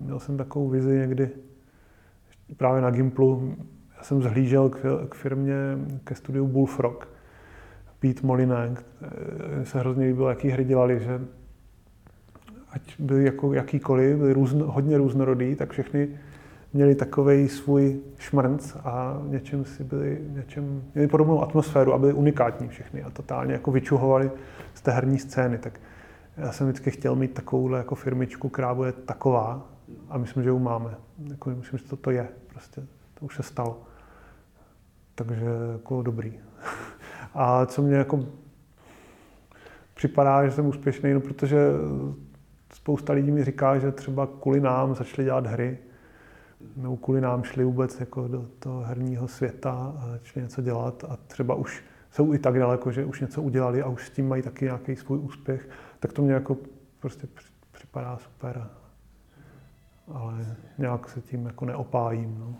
Měl 0.00 0.20
jsem 0.20 0.36
takovou 0.36 0.68
vizi 0.68 0.98
někdy 0.98 1.30
právě 2.56 2.82
na 2.82 2.90
Gimplu. 2.90 3.54
Já 3.96 4.02
jsem 4.02 4.22
zhlížel 4.22 4.68
k, 4.68 5.14
firmě, 5.14 5.54
ke 6.04 6.14
studiu 6.14 6.46
Bullfrog. 6.46 7.08
Pete 7.98 8.26
Molinek, 8.26 8.84
se 9.62 9.78
hrozně 9.78 10.06
líbilo, 10.06 10.28
jaký 10.28 10.48
hry 10.48 10.64
dělali, 10.64 11.00
že 11.00 11.20
ať 12.70 13.00
byli 13.00 13.24
jako 13.24 13.52
jakýkoliv, 13.52 14.18
byli 14.18 14.32
různo, 14.32 14.72
hodně 14.72 14.98
různorodý, 14.98 15.54
tak 15.54 15.70
všechny 15.70 16.08
měli 16.72 16.94
takový 16.94 17.48
svůj 17.48 18.00
šmrnc 18.18 18.76
a 18.76 19.22
něčem 19.26 19.64
si 19.64 19.84
byli, 19.84 20.18
něčem, 20.28 20.82
měli 20.94 21.08
podobnou 21.08 21.42
atmosféru 21.42 21.94
a 21.94 21.98
byli 21.98 22.12
unikátní 22.12 22.68
všechny 22.68 23.02
a 23.02 23.10
totálně 23.10 23.52
jako 23.52 23.70
vyčuhovali 23.70 24.30
z 24.74 24.82
té 24.82 24.90
herní 24.92 25.18
scény. 25.18 25.58
Tak 25.58 25.80
já 26.40 26.52
jsem 26.52 26.66
vždycky 26.66 26.90
chtěl 26.90 27.16
mít 27.16 27.34
takovouhle 27.34 27.78
jako 27.78 27.94
firmičku, 27.94 28.48
která 28.48 28.74
bude 28.74 28.92
taková 28.92 29.68
a 30.08 30.18
myslím, 30.18 30.42
že 30.42 30.50
ji 30.50 30.58
máme. 30.58 30.94
Jako, 31.30 31.50
myslím, 31.50 31.78
že 31.78 31.84
to, 31.84 31.96
to 31.96 32.10
je 32.10 32.28
prostě. 32.46 32.82
To 33.14 33.26
už 33.26 33.36
se 33.36 33.42
stalo. 33.42 33.82
Takže 35.14 35.46
jako 35.72 36.02
dobrý. 36.02 36.38
A 37.34 37.66
co 37.66 37.82
mě 37.82 37.96
jako 37.96 38.26
připadá, 39.94 40.44
že 40.44 40.50
jsem 40.50 40.66
úspěšný, 40.66 41.14
no 41.14 41.20
protože 41.20 41.58
spousta 42.74 43.12
lidí 43.12 43.30
mi 43.30 43.44
říká, 43.44 43.78
že 43.78 43.92
třeba 43.92 44.28
kvůli 44.40 44.60
nám 44.60 44.94
začali 44.94 45.24
dělat 45.24 45.46
hry, 45.46 45.78
nebo 46.76 46.96
kvůli 46.96 47.20
nám 47.20 47.42
šli 47.42 47.64
vůbec 47.64 48.00
jako 48.00 48.28
do 48.28 48.46
toho 48.58 48.80
herního 48.80 49.28
světa 49.28 49.94
a 49.98 50.08
začali 50.10 50.42
něco 50.42 50.62
dělat 50.62 51.04
a 51.08 51.16
třeba 51.26 51.54
už 51.54 51.84
jsou 52.10 52.34
i 52.34 52.38
tak 52.38 52.58
daleko, 52.58 52.92
že 52.92 53.04
už 53.04 53.20
něco 53.20 53.42
udělali 53.42 53.82
a 53.82 53.88
už 53.88 54.06
s 54.06 54.10
tím 54.10 54.28
mají 54.28 54.42
taky 54.42 54.64
nějaký 54.64 54.96
svůj 54.96 55.18
úspěch, 55.18 55.68
tak 56.00 56.12
to 56.12 56.22
mě 56.22 56.32
jako 56.32 56.56
prostě 57.00 57.28
připadá 57.72 58.18
super. 58.18 58.66
Ale 60.08 60.56
nějak 60.78 61.08
se 61.08 61.20
tím 61.20 61.46
jako 61.46 61.64
neopájím. 61.64 62.36
No. 62.38 62.54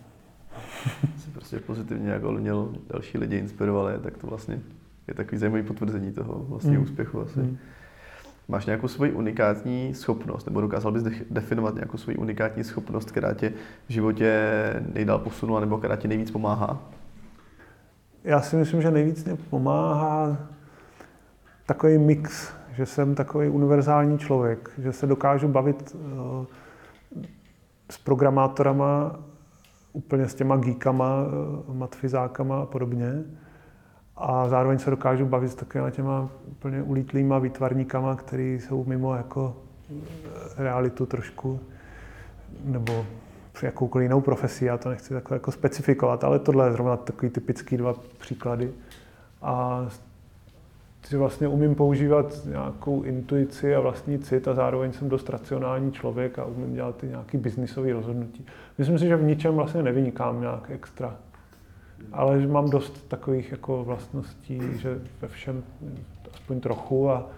Jsi 1.18 1.30
prostě 1.30 1.60
pozitivně 1.60 2.10
jako 2.10 2.32
měl 2.32 2.72
další 2.90 3.18
lidi 3.18 3.36
inspirovali, 3.36 3.98
tak 3.98 4.18
to 4.18 4.26
vlastně 4.26 4.60
je 5.08 5.14
takový 5.14 5.38
zajímavý 5.38 5.62
potvrzení 5.62 6.12
toho 6.12 6.44
vlastně 6.48 6.78
mm. 6.78 6.82
úspěchu 6.82 7.20
asi. 7.20 7.40
Mm. 7.40 7.58
Máš 8.48 8.66
nějakou 8.66 8.88
svoji 8.88 9.12
unikátní 9.12 9.94
schopnost, 9.94 10.46
nebo 10.46 10.60
dokázal 10.60 10.92
bys 10.92 11.02
definovat 11.30 11.74
nějakou 11.74 11.98
svoji 11.98 12.16
unikátní 12.16 12.64
schopnost, 12.64 13.10
která 13.10 13.34
tě 13.34 13.52
v 13.88 13.92
životě 13.92 14.50
nejdál 14.94 15.18
posunula, 15.18 15.60
nebo 15.60 15.78
která 15.78 15.96
ti 15.96 16.08
nejvíc 16.08 16.30
pomáhá? 16.30 16.90
Já 18.24 18.40
si 18.40 18.56
myslím, 18.56 18.82
že 18.82 18.90
nejvíc 18.90 19.24
mě 19.24 19.36
pomáhá 19.36 20.36
takový 21.66 21.98
mix, 21.98 22.52
že 22.72 22.86
jsem 22.86 23.14
takový 23.14 23.48
univerzální 23.48 24.18
člověk, 24.18 24.70
že 24.78 24.92
se 24.92 25.06
dokážu 25.06 25.48
bavit 25.48 25.94
uh, 25.94 26.46
s 27.90 27.98
programátorama, 27.98 29.16
úplně 29.92 30.28
s 30.28 30.34
těma 30.34 30.56
geekama, 30.56 31.14
uh, 31.68 31.76
matfizákama 31.76 32.62
a 32.62 32.66
podobně 32.66 33.24
a 34.20 34.48
zároveň 34.48 34.78
se 34.78 34.90
dokážu 34.90 35.26
bavit 35.26 35.48
s 35.48 35.54
takovými 35.54 35.92
těma 35.92 36.28
úplně 36.46 36.82
ulítlýma 36.82 37.38
výtvarníkama, 37.38 38.16
který 38.16 38.60
jsou 38.60 38.84
mimo 38.84 39.14
jako 39.14 39.56
eh, 39.90 39.94
realitu 40.56 41.06
trošku, 41.06 41.60
nebo 42.64 43.06
jakoukoliv 43.62 44.04
jinou 44.04 44.20
profesí, 44.20 44.64
já 44.64 44.78
to 44.78 44.88
nechci 44.88 45.14
takhle 45.14 45.34
jako 45.34 45.52
specifikovat, 45.52 46.24
ale 46.24 46.38
tohle 46.38 46.66
je 46.66 46.72
zrovna 46.72 46.96
takový 46.96 47.30
typický 47.30 47.76
dva 47.76 47.94
příklady. 48.18 48.72
A 49.42 49.86
že 51.08 51.18
vlastně 51.18 51.48
umím 51.48 51.74
používat 51.74 52.40
nějakou 52.44 53.02
intuici 53.02 53.74
a 53.74 53.80
vlastní 53.80 54.18
cit 54.18 54.48
a 54.48 54.54
zároveň 54.54 54.92
jsem 54.92 55.08
dost 55.08 55.30
racionální 55.30 55.92
člověk 55.92 56.38
a 56.38 56.44
umím 56.44 56.74
dělat 56.74 56.96
ty 56.96 57.06
nějaký 57.06 57.38
biznisový 57.38 57.92
rozhodnutí. 57.92 58.46
Myslím 58.78 58.98
si, 58.98 59.06
že 59.06 59.16
v 59.16 59.22
ničem 59.22 59.54
vlastně 59.54 59.82
nevynikám 59.82 60.40
nějak 60.40 60.70
extra 60.70 61.16
ale 62.12 62.40
že 62.40 62.48
mám 62.48 62.70
dost 62.70 63.08
takových 63.08 63.50
jako 63.50 63.84
vlastností, 63.84 64.60
že 64.78 64.98
ve 65.20 65.28
všem 65.28 65.62
aspoň 66.32 66.60
trochu 66.60 67.10
a, 67.10 67.30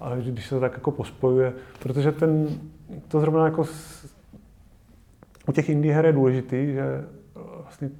a 0.00 0.16
když 0.16 0.46
se 0.46 0.54
to 0.54 0.60
tak 0.60 0.72
jako 0.72 0.90
pospojuje, 0.90 1.52
protože 1.82 2.12
ten, 2.12 2.48
to 3.08 3.20
zrovna 3.20 3.44
jako 3.44 3.64
s, 3.64 4.06
u 5.48 5.52
těch 5.52 5.68
indie 5.68 5.94
her 5.94 6.06
je 6.06 6.12
důležitý, 6.12 6.72
že 6.72 7.04
vlastně 7.62 7.90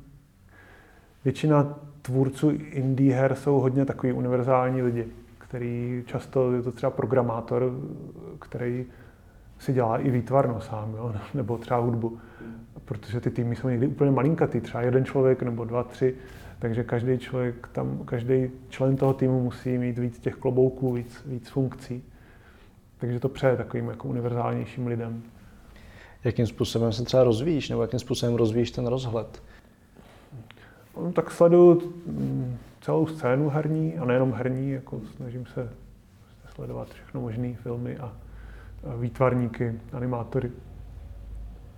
většina 1.25 1.79
tvůrců 2.03 2.51
indie 2.51 3.15
her 3.15 3.35
jsou 3.35 3.61
hodně 3.61 3.85
takový 3.85 4.13
univerzální 4.13 4.83
lidi, 4.83 5.07
který 5.39 6.03
často 6.07 6.53
je 6.53 6.63
to 6.63 6.73
třeba 6.73 6.91
programátor, 6.91 7.73
který 8.39 8.87
si 9.59 9.73
dělá 9.73 9.99
i 9.99 10.11
výtvarno 10.11 10.61
sám, 10.61 10.95
jo? 10.97 11.15
nebo 11.35 11.59
třeba 11.59 11.81
hudbu 11.81 12.19
protože 12.91 13.21
ty 13.21 13.31
týmy 13.31 13.57
jsou 13.57 13.69
někdy 13.69 13.87
úplně 13.87 14.11
malinkatý, 14.11 14.61
třeba 14.61 14.83
jeden 14.83 15.05
člověk 15.05 15.43
nebo 15.43 15.65
dva, 15.65 15.83
tři, 15.83 16.15
takže 16.59 16.85
každý 16.85 17.19
člověk 17.19 17.69
tam, 17.73 17.99
každý 18.05 18.51
člen 18.69 18.97
toho 18.97 19.15
týmu 19.15 19.43
musí 19.43 19.79
mít 19.79 19.99
víc 19.99 20.19
těch 20.19 20.35
klobouků, 20.35 20.93
víc, 20.93 21.23
víc 21.27 21.49
funkcí. 21.49 22.03
Takže 22.99 23.21
to 23.21 23.29
přeje 23.29 23.57
takovým 23.57 23.89
jako 23.89 24.09
univerzálnějším 24.09 24.87
lidem. 24.87 25.23
jakým 26.25 26.47
způsobem 26.47 26.93
se 26.93 27.05
třeba 27.05 27.25
rozvíjíš, 27.25 27.69
nebo 27.69 27.83
jakým 27.83 27.99
způsobem 27.99 28.35
rozvíjíš 28.35 28.71
ten 28.71 28.87
rozhled? 28.87 29.43
No, 31.05 31.13
tak 31.13 31.31
sleduju 31.31 31.93
mm, 32.07 32.57
celou 32.81 33.07
scénu 33.07 33.49
herní, 33.49 33.99
a 33.99 34.05
nejenom 34.05 34.33
herní, 34.33 34.71
jako 34.71 35.01
snažím 35.17 35.47
se 35.47 35.69
sledovat 36.55 36.89
všechno 36.89 37.21
možné 37.21 37.55
filmy 37.55 37.97
a, 37.97 38.13
výtvarníky, 38.97 39.81
animátory. 39.93 40.51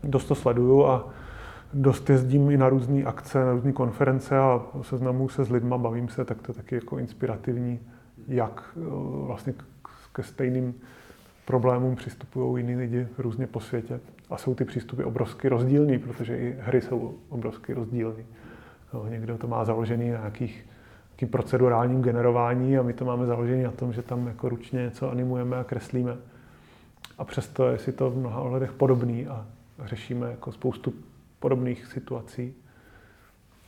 Dost 0.05 0.25
to 0.25 0.35
sleduju 0.35 0.87
a 0.87 1.09
dost 1.75 2.11
jezdím 2.11 2.51
i 2.51 2.57
na 2.57 2.69
různé 2.69 3.05
akce, 3.05 3.45
na 3.45 3.53
různé 3.53 3.73
konference 3.73 4.39
a 4.39 4.63
seznamuju 4.83 5.29
se 5.29 5.45
s 5.45 5.51
lidma, 5.51 5.79
bavím 5.79 6.09
se, 6.09 6.25
tak 6.25 6.43
to 6.43 6.53
je 6.53 6.57
taky 6.57 6.75
jako 6.75 6.99
inspirativní, 6.99 7.81
jak 8.29 8.63
eh, 8.77 8.81
vlastně 9.27 9.55
ke 10.13 10.23
stejným 10.23 10.75
problémům 11.45 11.97
přistupují 11.97 12.65
jiní 12.65 12.77
lidi 12.77 13.09
různě 13.19 13.47
po 13.47 13.61
světě. 13.61 14.01
A 14.31 14.37
jsou 14.37 14.55
ty 14.55 14.65
přístupy 14.65 15.03
obrovsky 15.03 15.49
rozdílný, 15.49 15.99
protože 15.99 16.37
i 16.37 16.57
hry 16.61 16.81
jsou 16.81 17.15
obrovsky 17.29 17.75
rozdílný. 17.75 18.25
No, 18.93 19.07
někdo 19.09 19.39
to 19.39 19.47
má 19.47 19.65
založený 19.65 20.11
na 20.11 20.19
nějakých 20.19 20.67
nějakým 21.23 21.29
procedurálním 21.29 22.03
generování 22.03 22.79
a 22.79 22.83
my 22.83 22.93
to 22.93 23.05
máme 23.05 23.27
založený 23.27 23.63
na 23.63 23.71
tom, 23.71 23.93
že 23.93 24.03
tam 24.03 24.27
jako 24.27 24.49
ručně 24.49 24.83
něco 24.83 25.11
animujeme 25.11 25.57
a 25.57 25.65
kreslíme. 25.65 26.17
A 27.19 27.25
přesto 27.25 27.69
je 27.69 27.79
si 27.79 27.93
to 27.93 28.11
v 28.11 28.17
mnoha 28.17 28.41
ohledech 28.41 28.73
podobný 28.73 29.27
a 29.27 29.47
řešíme 29.85 30.31
jako 30.31 30.53
spoustu 30.53 30.95
podobných 31.39 31.87
situací, 31.87 32.55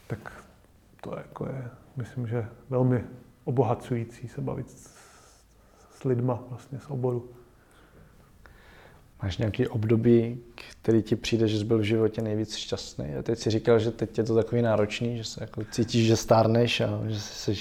tak 0.07 0.45
to 1.01 1.17
jako 1.17 1.47
je, 1.47 1.71
myslím, 1.97 2.27
že 2.27 2.49
velmi 2.71 3.05
obohacující 3.45 4.29
se 4.29 4.41
bavit 4.41 4.71
s, 4.71 4.97
s 5.91 6.05
lidma 6.05 6.43
vlastně 6.51 6.79
z 6.79 6.91
oboru. 6.91 7.29
Máš 9.25 9.39
nějaký 9.39 9.69
období, 9.69 10.39
který 10.83 11.03
ti 11.03 11.17
přijde, 11.17 11.49
že 11.49 11.59
jsi 11.59 11.65
byl 11.65 11.79
v 11.79 11.83
životě 11.83 12.23
nejvíc 12.23 12.57
šťastný? 12.57 13.15
A 13.19 13.23
teď 13.23 13.39
si 13.39 13.51
říkal, 13.51 13.79
že 13.79 13.91
teď 13.91 14.19
je 14.19 14.25
to 14.25 14.35
takový 14.35 14.63
náročný, 14.63 15.17
že 15.17 15.25
se 15.25 15.41
jako 15.41 15.63
cítíš, 15.71 16.07
že 16.07 16.17
stárneš 16.17 16.81
a 16.81 17.01
že 17.07 17.21
jsi 17.21 17.55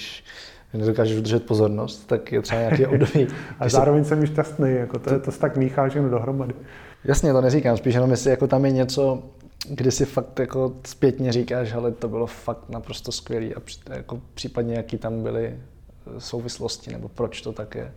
nedokážeš 0.74 1.18
udržet 1.18 1.46
pozornost, 1.46 2.06
tak 2.06 2.32
je 2.32 2.42
třeba 2.42 2.60
nějaký 2.60 2.86
období. 2.86 3.26
a 3.58 3.68
zároveň 3.68 4.04
jsem 4.04 4.26
šťastný, 4.26 4.72
jako 4.72 4.98
to, 4.98 5.20
to 5.20 5.32
se 5.32 5.40
tak 5.40 5.56
míchá 5.56 5.88
všechno 5.88 6.08
dohromady. 6.08 6.54
Jasně, 7.04 7.32
to 7.32 7.40
neříkám, 7.40 7.76
spíš 7.76 7.94
jenom 7.94 8.10
jestli 8.10 8.30
jako 8.30 8.46
tam 8.46 8.64
je 8.64 8.70
něco, 8.70 9.22
kdy 9.68 9.90
si 9.90 10.04
fakt 10.04 10.38
jako 10.38 10.72
zpětně 10.86 11.32
říkáš, 11.32 11.72
ale 11.72 11.92
to 11.92 12.08
bylo 12.08 12.26
fakt 12.26 12.68
naprosto 12.68 13.12
skvělý 13.12 13.54
a 13.54 13.60
jako 13.94 14.20
případně 14.34 14.74
jaký 14.74 14.98
tam 14.98 15.22
byly 15.22 15.46
eh, 15.46 16.20
souvislosti, 16.20 16.92
nebo 16.92 17.08
proč 17.08 17.40
to 17.40 17.52
tak 17.52 17.74
je. 17.74 17.92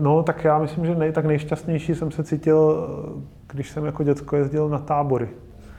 No, 0.00 0.22
tak 0.22 0.44
já 0.44 0.58
myslím, 0.58 0.86
že 0.86 0.94
nej, 0.94 1.12
tak 1.12 1.24
nejšťastnější 1.24 1.94
jsem 1.94 2.10
se 2.10 2.24
cítil, 2.24 2.88
eh, 2.88 3.52
když 3.52 3.70
jsem 3.70 3.84
jako 3.84 4.02
děcko 4.02 4.36
jezdil 4.36 4.68
na 4.68 4.78
tábory. 4.78 5.28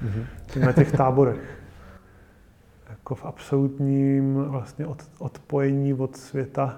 Mm-hmm. 0.05 0.65
Na 0.65 0.71
těch 0.71 0.91
táborech. 0.91 1.59
Jako 2.89 3.15
v 3.15 3.25
absolutním 3.25 4.35
vlastně 4.35 4.87
od, 4.87 5.03
odpojení 5.19 5.93
od 5.93 6.15
světa, 6.15 6.77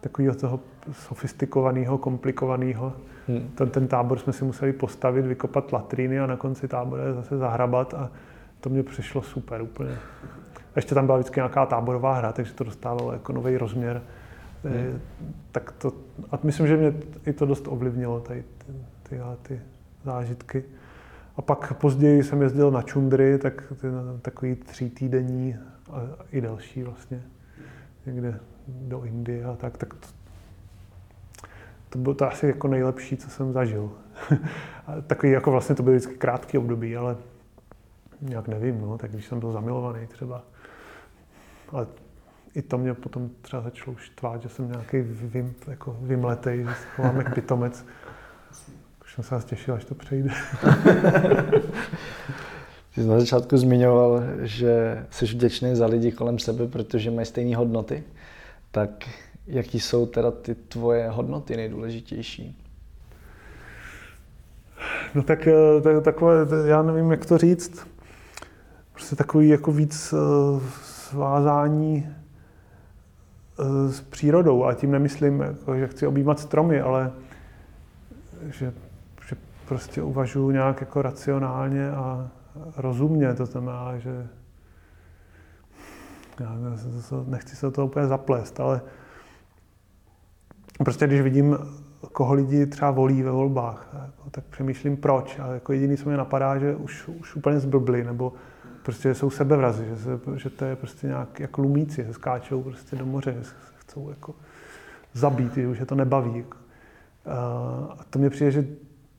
takového 0.00 0.34
toho 0.34 0.60
sofistikovaného, 0.92 1.98
komplikovaného. 1.98 2.92
Hmm. 3.28 3.50
Ten, 3.54 3.70
ten 3.70 3.88
tábor 3.88 4.18
jsme 4.18 4.32
si 4.32 4.44
museli 4.44 4.72
postavit, 4.72 5.26
vykopat 5.26 5.72
latríny 5.72 6.20
a 6.20 6.26
na 6.26 6.36
konci 6.36 6.68
tábora 6.68 7.12
zase 7.12 7.38
zahrabat 7.38 7.94
a 7.94 8.10
to 8.60 8.70
mě 8.70 8.82
přišlo 8.82 9.22
super 9.22 9.62
úplně. 9.62 9.90
A 10.54 10.76
ještě 10.76 10.94
tam 10.94 11.06
byla 11.06 11.18
vždycky 11.18 11.38
nějaká 11.38 11.66
táborová 11.66 12.14
hra, 12.14 12.32
takže 12.32 12.52
to 12.52 12.64
dostávalo 12.64 13.12
jako 13.12 13.32
nový 13.32 13.56
rozměr. 13.56 14.02
Hmm. 14.64 15.00
Tak 15.52 15.72
to, 15.72 15.92
a 16.30 16.38
myslím, 16.42 16.66
že 16.66 16.76
mě 16.76 16.94
i 17.26 17.32
to 17.32 17.46
dost 17.46 17.68
ovlivnilo, 17.68 18.20
tady 18.20 18.44
ty, 18.58 18.72
ty, 19.02 19.20
ty 19.42 19.60
zážitky. 20.04 20.64
A 21.36 21.42
pak 21.42 21.72
později 21.72 22.24
jsem 22.24 22.42
jezdil 22.42 22.70
na 22.70 22.82
čundry, 22.82 23.38
tak 23.38 23.72
ty, 23.80 23.86
takový 24.22 24.54
tří 24.54 24.90
týdenní 24.90 25.56
a 25.90 26.00
i 26.32 26.40
další 26.40 26.82
vlastně, 26.82 27.22
někde 28.06 28.40
do 28.66 29.04
Indie 29.04 29.44
a 29.44 29.56
tak, 29.56 29.78
tak 29.78 29.94
to, 29.94 30.08
to 31.88 31.98
bylo 31.98 32.14
to 32.14 32.26
asi 32.26 32.46
jako 32.46 32.68
nejlepší, 32.68 33.16
co 33.16 33.30
jsem 33.30 33.52
zažil. 33.52 33.92
Takový 35.06 35.32
jako 35.32 35.50
vlastně 35.50 35.74
to 35.74 35.82
byly 35.82 35.96
vždycky 35.96 36.14
krátký 36.14 36.58
období, 36.58 36.96
ale 36.96 37.16
nějak 38.20 38.48
nevím, 38.48 38.80
no, 38.80 38.98
tak 38.98 39.10
když 39.10 39.26
jsem 39.26 39.40
byl 39.40 39.52
zamilovaný 39.52 40.06
třeba. 40.06 40.44
Ale 41.72 41.86
i 42.54 42.62
to 42.62 42.78
mě 42.78 42.94
potom 42.94 43.30
třeba 43.42 43.62
začalo 43.62 43.96
štvát, 43.96 44.42
že 44.42 44.48
jsem 44.48 44.68
nějaký 44.68 45.00
vym, 45.00 45.54
jako 45.66 45.96
vymletej, 46.00 46.58
že 46.58 46.68
se 46.68 46.86
chovám 46.96 47.16
jak 47.16 47.34
pitomec. 47.34 47.84
Už 49.04 49.14
jsem 49.14 49.24
se 49.24 49.34
vás 49.34 49.44
těšil, 49.44 49.74
až 49.74 49.84
to 49.84 49.94
přejde. 49.94 50.30
Ty 52.94 53.02
jsi 53.02 53.06
na 53.08 53.20
začátku 53.20 53.56
zmiňoval, 53.56 54.22
že 54.40 55.04
jsi 55.10 55.24
vděčný 55.24 55.76
za 55.76 55.86
lidi 55.86 56.12
kolem 56.12 56.38
sebe, 56.38 56.68
protože 56.68 57.10
mají 57.10 57.26
stejné 57.26 57.56
hodnoty. 57.56 58.04
Tak 58.70 58.90
jaký 59.46 59.80
jsou 59.80 60.06
teda 60.06 60.30
ty 60.30 60.54
tvoje 60.54 61.08
hodnoty 61.08 61.56
nejdůležitější? 61.56 62.58
No 65.14 65.22
tak 65.22 65.46
eh, 65.46 65.80
to 65.82 65.88
je 65.88 66.00
takové, 66.00 66.46
já 66.66 66.82
nevím, 66.82 67.10
jak 67.10 67.26
to 67.26 67.38
říct. 67.38 67.86
Prostě 68.92 69.16
takový 69.16 69.48
jako 69.48 69.72
víc 69.72 70.12
uh, 70.12 70.62
svázání 70.82 72.06
s 73.88 74.00
přírodou. 74.00 74.64
A 74.64 74.74
tím 74.74 74.90
nemyslím, 74.90 75.40
jako, 75.40 75.76
že 75.76 75.88
chci 75.88 76.06
objímat 76.06 76.40
stromy, 76.40 76.80
ale 76.80 77.12
že, 78.42 78.72
že 79.28 79.36
prostě 79.68 80.02
uvažuji 80.02 80.50
nějak 80.50 80.80
jako 80.80 81.02
racionálně 81.02 81.90
a 81.90 82.28
rozumně. 82.76 83.34
To 83.34 83.46
znamená, 83.46 83.98
že 83.98 84.26
já 86.40 86.56
nechci 87.26 87.56
se 87.56 87.66
do 87.66 87.72
toho 87.72 87.86
úplně 87.86 88.06
zaplést, 88.06 88.60
ale 88.60 88.80
Prostě 90.84 91.06
když 91.06 91.20
vidím, 91.20 91.58
koho 92.12 92.34
lidi 92.34 92.66
třeba 92.66 92.90
volí 92.90 93.22
ve 93.22 93.30
volbách, 93.30 93.88
jako, 93.92 94.30
tak 94.30 94.44
přemýšlím 94.44 94.96
proč. 94.96 95.38
A 95.38 95.46
jako 95.46 95.72
jediný, 95.72 95.96
co 95.96 96.08
mě 96.08 96.16
napadá, 96.18 96.58
že 96.58 96.76
už, 96.76 97.08
už 97.08 97.36
úplně 97.36 97.60
zblbli, 97.60 98.04
nebo 98.04 98.32
prostě 98.82 99.14
jsou 99.14 99.30
sebevrazy, 99.30 99.86
že, 99.86 99.96
se, 99.96 100.20
že 100.36 100.50
to 100.50 100.64
je 100.64 100.76
prostě 100.76 101.06
nějak 101.06 101.40
jako 101.40 101.62
lumíci, 101.62 102.04
že 102.04 102.12
skáčou 102.12 102.62
prostě 102.62 102.96
do 102.96 103.06
moře, 103.06 103.34
že 103.38 103.44
se 103.44 103.54
chcou 103.76 104.10
jako 104.10 104.34
zabít, 105.12 105.54
že 105.54 105.68
už 105.68 105.78
je 105.78 105.86
to 105.86 105.94
nebaví. 105.94 106.36
Jako. 106.36 106.56
A 107.98 108.04
to 108.10 108.18
mě 108.18 108.30
přijde, 108.30 108.50
že 108.50 108.66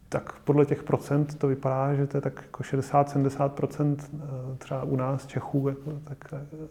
tak 0.09 0.33
podle 0.39 0.65
těch 0.65 0.83
procent 0.83 1.35
to 1.35 1.47
vypadá, 1.47 1.95
že 1.95 2.07
to 2.07 2.17
je 2.17 2.21
tak 2.21 2.41
jako 2.41 2.63
60-70% 2.63 3.97
eh, 3.99 4.57
třeba 4.57 4.83
u 4.83 4.95
nás 4.95 5.27
Čechů 5.27 5.67
jako, 5.67 5.91
tak, 6.03 6.33
eh, 6.33 6.67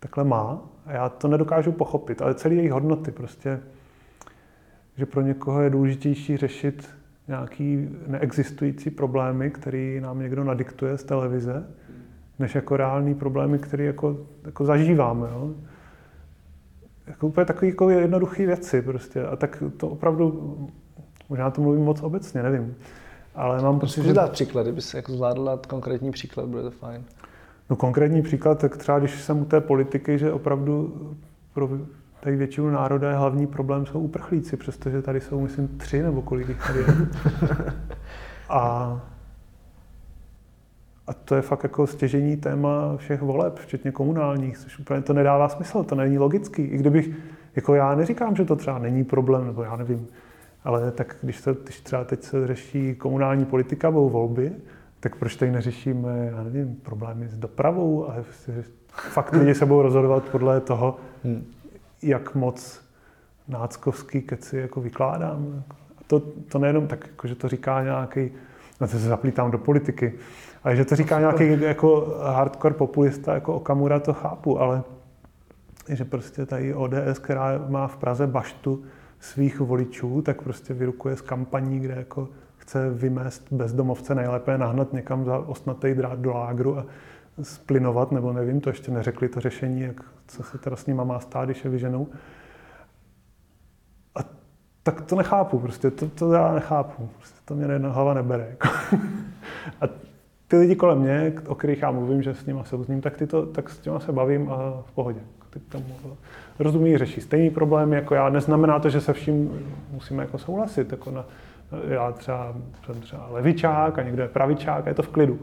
takhle 0.00 0.24
má. 0.24 0.60
A 0.86 0.92
já 0.92 1.08
to 1.08 1.28
nedokážu 1.28 1.72
pochopit, 1.72 2.22
ale 2.22 2.34
celé 2.34 2.54
jejich 2.54 2.72
hodnoty 2.72 3.10
prostě 3.10 3.60
že 4.96 5.06
pro 5.06 5.20
někoho 5.20 5.62
je 5.62 5.70
důležitější 5.70 6.36
řešit 6.36 6.88
nějaký 7.28 7.88
neexistující 8.06 8.90
problémy, 8.90 9.50
který 9.50 10.00
nám 10.00 10.18
někdo 10.18 10.44
nadiktuje 10.44 10.98
z 10.98 11.04
televize, 11.04 11.66
než 12.38 12.54
jako 12.54 12.76
reální 12.76 13.14
problémy, 13.14 13.58
které 13.58 13.84
jako, 13.84 14.16
jako 14.44 14.64
zažíváme. 14.64 15.28
Jo? 15.32 15.50
Jako 17.06 17.26
úplně 17.26 17.46
takové 17.46 17.66
jako 17.66 17.90
jednoduché 17.90 18.46
věci 18.46 18.82
prostě. 18.82 19.24
A 19.24 19.36
tak 19.36 19.62
to 19.76 19.88
opravdu, 19.88 20.56
možná 21.28 21.50
to 21.50 21.62
mluvím 21.62 21.84
moc 21.84 22.02
obecně, 22.02 22.42
nevím. 22.42 22.74
Ale 23.34 23.62
mám 23.62 23.80
pocit, 23.80 24.04
že... 24.04 24.12
dát 24.12 24.32
příklad, 24.32 24.62
kdyby 24.62 24.80
se 24.80 24.96
jako 24.96 25.12
zvládl 25.12 25.44
dát 25.44 25.66
konkrétní 25.66 26.10
příklad, 26.10 26.46
bude 26.46 26.62
to 26.62 26.70
fajn. 26.70 27.04
No 27.70 27.76
konkrétní 27.76 28.22
příklad, 28.22 28.58
tak 28.58 28.76
třeba 28.76 28.98
když 28.98 29.20
jsem 29.20 29.42
u 29.42 29.44
té 29.44 29.60
politiky, 29.60 30.18
že 30.18 30.32
opravdu 30.32 31.00
pro 31.54 31.68
tady 32.20 32.36
většinu 32.36 32.70
národa 32.70 33.10
je 33.10 33.16
hlavní 33.16 33.46
problém 33.46 33.86
jsou 33.86 34.00
uprchlíci, 34.00 34.56
přestože 34.56 35.02
tady 35.02 35.20
jsou, 35.20 35.40
myslím, 35.40 35.68
tři 35.68 36.02
nebo 36.02 36.22
kolik 36.22 36.48
jich 36.48 36.66
tady 36.66 36.78
je. 36.78 36.86
A, 38.48 39.00
a 41.06 41.12
to 41.12 41.34
je 41.34 41.42
fakt 41.42 41.62
jako 41.62 41.86
stěžení 41.86 42.36
téma 42.36 42.96
všech 42.96 43.22
voleb, 43.22 43.58
včetně 43.58 43.92
komunálních, 43.92 44.58
což 44.58 44.78
úplně 44.78 45.02
to 45.02 45.12
nedává 45.12 45.48
smysl, 45.48 45.84
to 45.84 45.94
není 45.94 46.18
logický. 46.18 46.62
I 46.62 46.76
kdybych, 46.76 47.10
jako 47.56 47.74
já 47.74 47.94
neříkám, 47.94 48.36
že 48.36 48.44
to 48.44 48.56
třeba 48.56 48.78
není 48.78 49.04
problém, 49.04 49.46
nebo 49.46 49.62
já 49.62 49.76
nevím, 49.76 50.06
ale 50.64 50.90
tak 50.90 51.16
když, 51.22 51.40
to, 51.40 51.54
když 51.54 51.80
třeba 51.80 52.04
teď 52.04 52.22
se 52.22 52.46
řeší 52.46 52.94
komunální 52.94 53.44
politika 53.44 53.88
nebo 53.88 54.08
volby, 54.08 54.52
tak 55.00 55.16
proč 55.16 55.36
tady 55.36 55.50
neřešíme, 55.50 56.30
já 56.32 56.42
nevím, 56.42 56.76
problémy 56.82 57.28
s 57.28 57.38
dopravou 57.38 58.10
a 58.10 58.14
fakt 58.88 59.32
lidi 59.32 59.54
se 59.54 59.66
budou 59.66 59.82
rozhodovat 59.82 60.28
podle 60.28 60.60
toho, 60.60 60.96
hmm 61.24 61.44
jak 62.02 62.34
moc 62.34 62.80
náckovský 63.48 64.22
keci 64.22 64.56
jako 64.56 64.80
vykládám. 64.80 65.64
A 65.98 66.00
to, 66.06 66.20
to 66.20 66.58
nejenom 66.58 66.86
tak, 66.86 67.06
jako, 67.06 67.28
že 67.28 67.34
to 67.34 67.48
říká 67.48 67.82
nějaký, 67.82 68.30
no 68.80 68.86
to 68.86 68.92
se 68.92 68.98
zaplítám 68.98 69.50
do 69.50 69.58
politiky, 69.58 70.14
ale 70.64 70.76
že 70.76 70.84
to 70.84 70.96
říká 70.96 71.20
nějaký 71.20 71.60
jako 71.60 72.16
hardcore 72.22 72.74
populista, 72.74 73.34
jako 73.34 73.54
Okamura, 73.54 74.00
to 74.00 74.12
chápu, 74.12 74.60
ale 74.60 74.82
že 75.88 76.04
prostě 76.04 76.46
tady 76.46 76.74
ODS, 76.74 77.18
která 77.18 77.64
má 77.68 77.86
v 77.86 77.96
Praze 77.96 78.26
baštu 78.26 78.84
svých 79.20 79.60
voličů, 79.60 80.22
tak 80.22 80.42
prostě 80.42 80.74
vyrukuje 80.74 81.16
z 81.16 81.20
kampaní, 81.20 81.80
kde 81.80 81.94
jako 81.94 82.28
chce 82.56 82.90
vymést 82.90 83.52
bezdomovce, 83.52 84.14
nejlépe 84.14 84.58
nahnat 84.58 84.92
někam 84.92 85.24
za 85.24 85.38
osnatý 85.38 85.94
drát 85.94 86.18
do 86.18 86.32
lágru 86.32 86.78
a 86.78 86.86
splinovat, 87.42 88.12
nebo 88.12 88.32
nevím, 88.32 88.60
to 88.60 88.70
ještě 88.70 88.90
neřekli 88.90 89.28
to 89.28 89.40
řešení, 89.40 89.80
jak, 89.80 90.00
co 90.26 90.42
se 90.42 90.58
teda 90.58 90.76
s 90.76 90.86
nima 90.86 91.04
má 91.04 91.20
stát, 91.20 91.44
když 91.44 91.64
je 91.64 91.70
vyženou. 91.70 92.08
A 94.14 94.20
tak 94.82 95.00
to 95.00 95.16
nechápu, 95.16 95.58
prostě 95.58 95.90
to, 95.90 96.08
to 96.08 96.32
já 96.32 96.52
nechápu, 96.54 97.08
prostě 97.16 97.38
to 97.44 97.54
mě 97.54 97.72
jedna 97.72 97.92
hlava 97.92 98.14
nebere. 98.14 98.46
Jako. 98.50 98.68
a 99.80 99.84
ty 100.52 100.58
lidi 100.58 100.76
kolem 100.76 100.98
mě, 100.98 101.32
o 101.46 101.54
kterých 101.54 101.82
já 101.82 101.90
mluvím, 101.90 102.22
že 102.22 102.34
s 102.34 102.46
nimi 102.46 102.60
souzním, 102.64 103.00
tak, 103.00 103.16
ty 103.16 103.26
to, 103.26 103.46
tak 103.46 103.70
s 103.70 103.78
těma 103.78 104.00
se 104.00 104.12
bavím 104.12 104.50
a 104.50 104.82
v 104.86 104.92
pohodě. 104.92 105.20
Ty 105.50 105.60
tomu 105.60 105.84
rozumí, 106.58 106.98
řeší 106.98 107.20
stejný 107.20 107.50
problém 107.50 107.92
jako 107.92 108.14
já. 108.14 108.28
Neznamená 108.28 108.78
to, 108.78 108.90
že 108.90 109.00
se 109.00 109.12
vším 109.12 109.50
musíme 109.90 110.22
jako 110.22 110.38
souhlasit. 110.38 110.92
Jako 110.92 111.10
na, 111.10 111.24
já 111.88 112.12
třeba 112.12 112.54
jsem 112.86 113.00
třeba 113.00 113.28
levičák 113.30 113.98
a 113.98 114.02
někdo 114.02 114.22
je 114.22 114.28
pravičák 114.28 114.86
a 114.86 114.88
je 114.88 114.94
to 114.94 115.02
v 115.02 115.08
klidu. 115.08 115.38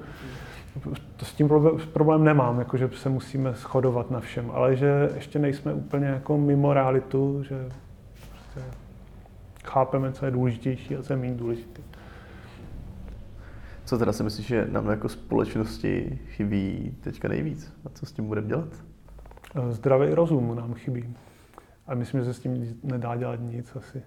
To 1.17 1.25
s 1.25 1.33
tím 1.33 1.47
problém, 1.47 1.77
problém 1.93 2.23
nemám, 2.23 2.59
jako 2.59 2.77
že 2.77 2.89
se 2.95 3.09
musíme 3.09 3.53
shodovat 3.53 4.11
na 4.11 4.19
všem, 4.19 4.51
ale 4.53 4.75
že 4.75 5.09
ještě 5.15 5.39
nejsme 5.39 5.73
úplně 5.73 6.07
jako 6.07 6.37
mimo 6.37 6.73
realitu, 6.73 7.43
že 7.43 7.69
prostě 8.29 8.71
chápeme, 9.65 10.11
co 10.11 10.25
je 10.25 10.31
důležitější 10.31 10.95
a 10.95 11.03
co 11.03 11.13
je 11.13 11.17
méně 11.17 11.35
důležité. 11.35 11.81
Co 13.89 13.97
teda 13.97 14.13
si 14.13 14.23
myslíš, 14.23 14.47
že 14.47 14.67
nám 14.71 14.89
jako 14.89 15.09
společnosti 15.09 16.19
chybí 16.27 16.97
teďka 17.01 17.27
nejvíc? 17.27 17.73
A 17.85 17.89
co 17.89 18.05
s 18.05 18.11
tím 18.11 18.27
budeme 18.27 18.47
dělat? 18.47 18.67
Zdravý 19.69 20.13
rozum 20.13 20.55
nám 20.55 20.73
chybí. 20.73 21.15
A 21.87 21.95
myslím, 21.95 22.19
že 22.19 22.25
se 22.25 22.33
s 22.33 22.39
tím 22.39 22.79
nedá 22.83 23.15
dělat 23.15 23.39
nic 23.39 23.75
asi. 23.75 24.01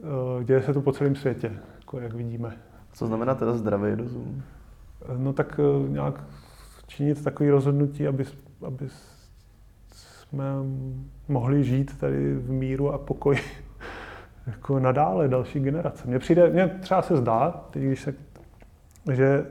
Eh, 0.00 0.44
děje 0.44 0.62
se 0.62 0.74
to 0.74 0.80
po 0.80 0.92
celém 0.92 1.14
světě, 1.14 1.52
jako 1.78 2.00
jak 2.00 2.14
vidíme. 2.14 2.56
Co 2.92 3.06
znamená 3.06 3.34
teda 3.34 3.52
zdravý 3.52 3.94
rozum? 3.94 4.42
Eh, 5.02 5.18
no 5.18 5.32
tak 5.32 5.60
eh, 5.60 5.88
nějak 5.88 6.24
činit 6.86 7.24
takový 7.24 7.50
rozhodnutí, 7.50 8.06
aby, 8.06 8.24
aby 8.66 8.88
jsme 9.86 10.44
mohli 11.28 11.64
žít 11.64 11.98
tady 11.98 12.34
v 12.34 12.50
míru 12.50 12.92
a 12.92 12.98
pokoji 12.98 13.38
jako 14.46 14.78
nadále 14.78 15.28
další 15.28 15.60
generace. 15.60 16.08
Mně 16.08 16.18
přijde, 16.18 16.50
mně 16.50 16.68
třeba 16.68 17.02
se 17.02 17.16
zdá, 17.16 17.50
teď, 17.70 17.82
když 17.82 18.00
se, 18.00 18.29
že 19.12 19.46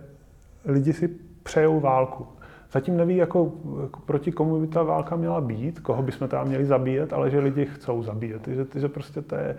lidi 0.65 0.93
si 0.93 1.07
přejou 1.43 1.79
válku. 1.79 2.27
Zatím 2.71 2.97
neví, 2.97 3.15
jako, 3.15 3.53
jako 3.81 3.99
proti 3.99 4.31
komu 4.31 4.59
by 4.59 4.67
ta 4.67 4.83
válka 4.83 5.15
měla 5.15 5.41
být, 5.41 5.79
koho 5.79 6.03
bychom 6.03 6.27
tam 6.27 6.47
měli 6.47 6.65
zabíjet, 6.65 7.13
ale 7.13 7.29
že 7.29 7.39
lidi 7.39 7.65
chcou 7.65 8.03
zabíjet. 8.03 8.47
Že, 8.47 8.65
že 8.75 8.87
prostě 8.87 9.21
to 9.21 9.35
je, 9.35 9.57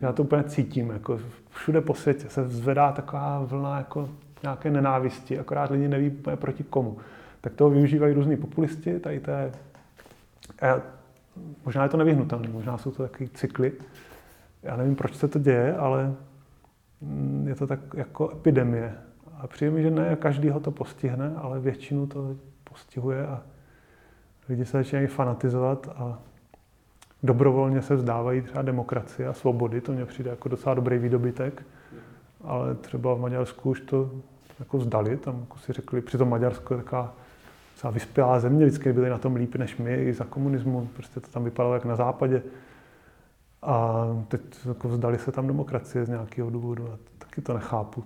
já 0.00 0.12
to 0.12 0.22
úplně 0.22 0.44
cítím, 0.44 0.90
jako 0.90 1.20
všude 1.50 1.80
po 1.80 1.94
světě 1.94 2.28
se 2.28 2.48
zvedá 2.48 2.92
taková 2.92 3.44
vlna 3.44 3.78
jako 3.78 4.08
nějaké 4.42 4.70
nenávisti, 4.70 5.38
akorát 5.38 5.70
lidi 5.70 5.88
neví 5.88 6.10
úplně 6.10 6.36
proti 6.36 6.64
komu. 6.64 6.96
Tak 7.40 7.54
toho 7.54 7.70
využívají 7.70 8.14
různí 8.14 8.36
populisti, 8.36 9.00
tady 9.00 9.20
to 9.20 9.30
je, 9.30 9.52
možná 11.64 11.82
je 11.82 11.88
to 11.88 11.96
nevyhnutelné, 11.96 12.48
možná 12.48 12.78
jsou 12.78 12.90
to 12.90 13.02
takové 13.02 13.30
cykly. 13.34 13.72
Já 14.62 14.76
nevím, 14.76 14.96
proč 14.96 15.16
se 15.16 15.28
to 15.28 15.38
děje, 15.38 15.76
ale 15.76 16.14
je 17.44 17.54
to 17.54 17.66
tak 17.66 17.80
jako 17.94 18.30
epidemie. 18.32 18.94
A 19.40 19.46
přijde 19.46 19.70
mi, 19.70 19.82
že 19.82 19.90
ne 19.90 20.16
každýho 20.16 20.60
to 20.60 20.70
postihne, 20.70 21.34
ale 21.36 21.60
většinu 21.60 22.06
to 22.06 22.36
postihuje 22.64 23.26
a 23.26 23.42
lidi 24.48 24.64
se 24.64 24.78
začínají 24.78 25.06
fanatizovat 25.06 25.88
a 25.96 26.18
dobrovolně 27.22 27.82
se 27.82 27.96
vzdávají 27.96 28.42
třeba 28.42 28.62
demokracie 28.62 29.28
a 29.28 29.32
svobody, 29.32 29.80
to 29.80 29.92
mně 29.92 30.04
přijde 30.04 30.30
jako 30.30 30.48
docela 30.48 30.74
dobrý 30.74 30.98
výdobytek, 30.98 31.62
ale 32.44 32.74
třeba 32.74 33.14
v 33.14 33.20
Maďarsku 33.20 33.70
už 33.70 33.80
to 33.80 34.10
jako 34.58 34.78
vzdali, 34.78 35.16
tam 35.16 35.40
jako 35.40 35.58
si 35.58 35.72
řekli, 35.72 36.00
přitom 36.00 36.28
Maďarsko 36.28 36.74
je 36.74 36.82
taková 36.82 37.14
třeba 37.76 37.90
vyspělá 37.90 38.40
země, 38.40 38.66
vždycky 38.66 38.92
byli 38.92 39.10
na 39.10 39.18
tom 39.18 39.34
líp 39.34 39.54
než 39.54 39.76
my, 39.76 39.94
i 39.94 40.12
za 40.12 40.24
komunismu, 40.24 40.88
prostě 40.96 41.20
to 41.20 41.28
tam 41.28 41.44
vypadalo 41.44 41.74
jak 41.74 41.84
na 41.84 41.96
západě. 41.96 42.42
A 43.62 44.06
teď 44.28 44.40
jako 44.68 44.88
vzdali 44.88 45.18
se 45.18 45.32
tam 45.32 45.46
demokracie 45.46 46.04
z 46.04 46.08
nějakého 46.08 46.50
důvodu 46.50 46.88
a 46.92 46.98
taky 47.18 47.40
to 47.40 47.54
nechápu. 47.54 48.04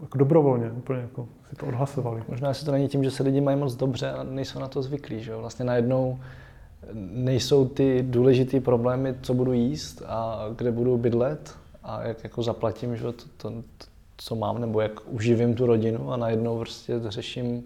Jako 0.00 0.18
dobrovolně, 0.18 0.70
úplně 0.70 1.00
jako 1.00 1.28
si 1.50 1.56
to 1.56 1.66
odhlasovali. 1.66 2.22
Možná 2.28 2.54
si 2.54 2.64
to 2.64 2.72
není 2.72 2.88
tím, 2.88 3.04
že 3.04 3.10
se 3.10 3.22
lidi 3.22 3.40
mají 3.40 3.56
moc 3.56 3.74
dobře 3.74 4.10
a 4.10 4.22
nejsou 4.22 4.58
na 4.58 4.68
to 4.68 4.82
zvyklí, 4.82 5.22
že 5.22 5.30
jo? 5.30 5.40
Vlastně 5.40 5.64
najednou 5.64 6.18
nejsou 7.12 7.68
ty 7.68 8.02
důležité 8.02 8.60
problémy, 8.60 9.14
co 9.22 9.34
budu 9.34 9.52
jíst 9.52 10.02
a 10.06 10.46
kde 10.56 10.72
budu 10.72 10.98
bydlet 10.98 11.54
a 11.84 12.02
jak 12.02 12.24
jako 12.24 12.42
zaplatím, 12.42 12.96
že 12.96 13.02
to, 13.02 13.12
to, 13.12 13.50
to, 13.50 13.62
co 14.16 14.34
mám, 14.34 14.60
nebo 14.60 14.80
jak 14.80 14.92
uživím 15.06 15.54
tu 15.54 15.66
rodinu 15.66 16.12
a 16.12 16.16
najednou 16.16 16.58
prostě 16.58 17.00
řeším, 17.08 17.64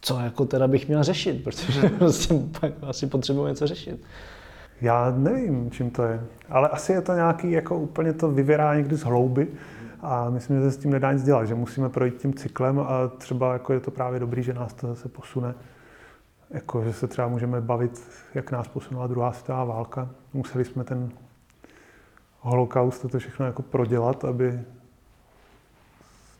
co 0.00 0.20
jako 0.20 0.44
teda 0.44 0.68
bych 0.68 0.88
měl 0.88 1.02
řešit, 1.02 1.44
protože 1.44 1.88
prostě 1.98 2.34
pak 2.60 2.72
asi 2.82 3.06
potřebuji 3.06 3.46
něco 3.46 3.66
řešit. 3.66 4.02
Já 4.80 5.10
nevím, 5.10 5.70
čím 5.70 5.90
to 5.90 6.02
je, 6.02 6.20
ale 6.48 6.68
asi 6.68 6.92
je 6.92 7.00
to 7.00 7.14
nějaký, 7.14 7.50
jako 7.50 7.78
úplně 7.78 8.12
to 8.12 8.30
vyvěrá 8.30 8.74
někdy 8.74 8.96
z 8.96 9.02
hlouby 9.02 9.48
a 10.04 10.30
myslím, 10.30 10.56
že 10.56 10.62
se 10.62 10.70
s 10.70 10.78
tím 10.78 10.90
nedá 10.90 11.12
nic 11.12 11.22
dělat, 11.22 11.44
že 11.44 11.54
musíme 11.54 11.88
projít 11.88 12.14
tím 12.16 12.34
cyklem 12.34 12.80
a 12.80 13.08
třeba 13.18 13.52
jako 13.52 13.72
je 13.72 13.80
to 13.80 13.90
právě 13.90 14.20
dobrý, 14.20 14.42
že 14.42 14.52
nás 14.52 14.74
to 14.74 14.86
zase 14.86 15.08
posune 15.08 15.54
jako, 16.50 16.84
že 16.84 16.92
se 16.92 17.06
třeba 17.06 17.28
můžeme 17.28 17.60
bavit, 17.60 18.08
jak 18.34 18.50
nás 18.50 18.68
posunula 18.68 19.06
druhá 19.06 19.32
světová 19.32 19.64
válka. 19.64 20.08
Museli 20.32 20.64
jsme 20.64 20.84
ten 20.84 21.10
holokaust, 22.40 23.10
to 23.10 23.18
všechno 23.18 23.46
jako 23.46 23.62
prodělat, 23.62 24.24
aby 24.24 24.60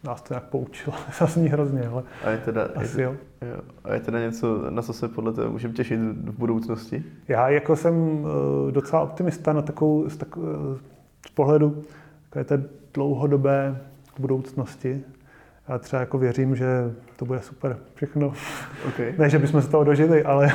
nás 0.04 0.22
to 0.22 0.34
nějak 0.34 0.44
poučilo. 0.44 0.96
Zazní 1.18 1.48
hrozně, 1.48 1.88
ale 1.88 2.02
a 2.24 2.30
je 2.30 2.38
teda, 2.38 2.68
asi 2.74 3.00
je, 3.00 3.04
jo. 3.04 3.16
jo. 3.42 3.60
A 3.84 3.94
je 3.94 4.00
teda 4.00 4.20
něco, 4.20 4.70
na 4.70 4.82
co 4.82 4.92
se 4.92 5.08
podle 5.08 5.32
toho 5.32 5.50
můžeme 5.50 5.74
těšit 5.74 6.00
v 6.00 6.38
budoucnosti? 6.38 7.04
Já 7.28 7.48
jako 7.48 7.76
jsem 7.76 8.26
eh, 8.68 8.72
docela 8.72 9.02
optimista 9.02 9.52
na 9.52 9.62
takovou, 9.62 10.08
z, 10.08 10.16
tak, 10.16 10.28
eh, 10.38 10.78
z 11.26 11.30
pohledu 11.30 11.84
takové 12.30 12.44
té 12.44 12.83
dlouhodobé 12.94 13.80
budoucnosti. 14.18 15.04
Já 15.68 15.78
třeba 15.78 16.00
jako 16.00 16.18
věřím, 16.18 16.56
že 16.56 16.66
to 17.16 17.24
bude 17.24 17.40
super 17.40 17.78
všechno. 17.94 18.32
Okay. 18.88 19.14
ne, 19.18 19.30
že 19.30 19.38
bychom 19.38 19.62
se 19.62 19.68
toho 19.68 19.84
dožili, 19.84 20.24
ale 20.24 20.52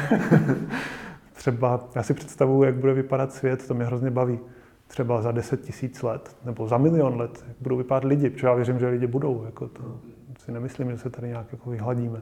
třeba 1.33 1.89
já 1.95 2.03
si 2.03 2.13
představuju, 2.13 2.63
jak 2.63 2.75
bude 2.75 2.93
vypadat 2.93 3.33
svět, 3.33 3.67
to 3.67 3.73
mě 3.73 3.85
hrozně 3.85 4.11
baví. 4.11 4.39
Třeba 4.87 5.21
za 5.21 5.31
10 5.31 5.61
tisíc 5.61 6.01
let, 6.03 6.37
nebo 6.45 6.67
za 6.67 6.77
milion 6.77 7.17
let, 7.17 7.43
jak 7.47 7.57
budou 7.61 7.77
vypadat 7.77 8.03
lidi, 8.03 8.29
protože 8.29 8.47
já 8.47 8.53
věřím, 8.53 8.79
že 8.79 8.87
lidi 8.87 9.07
budou. 9.07 9.43
Jako 9.45 9.67
to 9.67 9.99
si 10.39 10.51
nemyslím, 10.51 10.91
že 10.91 10.97
se 10.97 11.09
tady 11.09 11.27
nějak 11.27 11.47
jako 11.51 11.69
vyhladíme. 11.69 12.21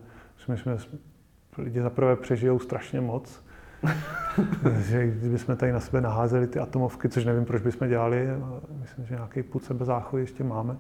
Myslím, 0.50 0.78
že 0.78 0.88
lidi 1.58 1.82
zaprvé 1.82 2.16
přežijou 2.16 2.60
strašně 2.60 3.02
moc, 3.02 3.44
že 4.80 5.08
kdybychom 5.08 5.58
tady 5.58 5.72
na 5.72 5.80
sebe 5.80 6.02
naházeli 6.02 6.48
ty 6.48 6.60
atomovky, 6.60 7.10
což 7.10 7.26
nevím, 7.26 7.46
proč 7.46 7.62
bychom 7.62 7.88
dělali, 7.88 8.28
myslím, 8.82 9.06
že 9.06 9.16
nějaký 9.16 9.44
půd 9.44 9.64
sebezáchovy 9.64 10.22
ještě 10.22 10.44
máme, 10.44 10.78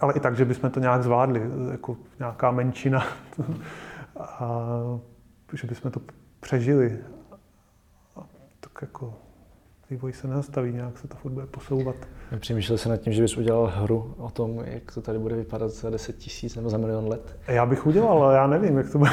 ale 0.00 0.14
i 0.14 0.20
tak, 0.20 0.36
že 0.36 0.44
bychom 0.44 0.70
to 0.70 0.80
nějak 0.80 1.02
zvládli, 1.02 1.42
jako 1.70 1.96
nějaká 2.18 2.50
menšina, 2.50 3.06
a 4.16 4.60
že 5.52 5.66
bychom 5.66 5.90
to 5.90 6.00
přežili. 6.40 6.98
A 8.16 8.20
tak 8.60 8.72
jako 8.82 9.14
vývoj 9.90 10.12
se 10.12 10.28
nezastaví, 10.28 10.72
nějak 10.72 10.98
se 10.98 11.08
to 11.08 11.16
furt 11.16 11.32
bude 11.32 11.46
posouvat. 11.46 11.96
Přemýšlel 12.38 12.78
se 12.78 12.88
nad 12.88 12.96
tím, 12.96 13.12
že 13.12 13.22
bys 13.22 13.36
udělal 13.36 13.72
hru 13.76 14.14
o 14.18 14.30
tom, 14.30 14.62
jak 14.64 14.92
to 14.94 15.00
tady 15.00 15.18
bude 15.18 15.36
vypadat 15.36 15.70
za 15.70 15.90
10 15.90 16.16
tisíc 16.16 16.56
nebo 16.56 16.70
za 16.70 16.78
milion 16.78 17.08
let? 17.08 17.36
Já 17.48 17.66
bych 17.66 17.86
udělal, 17.86 18.22
ale 18.22 18.34
já 18.34 18.46
nevím, 18.46 18.76
jak 18.78 18.90
to 18.90 18.98
bude. 18.98 19.10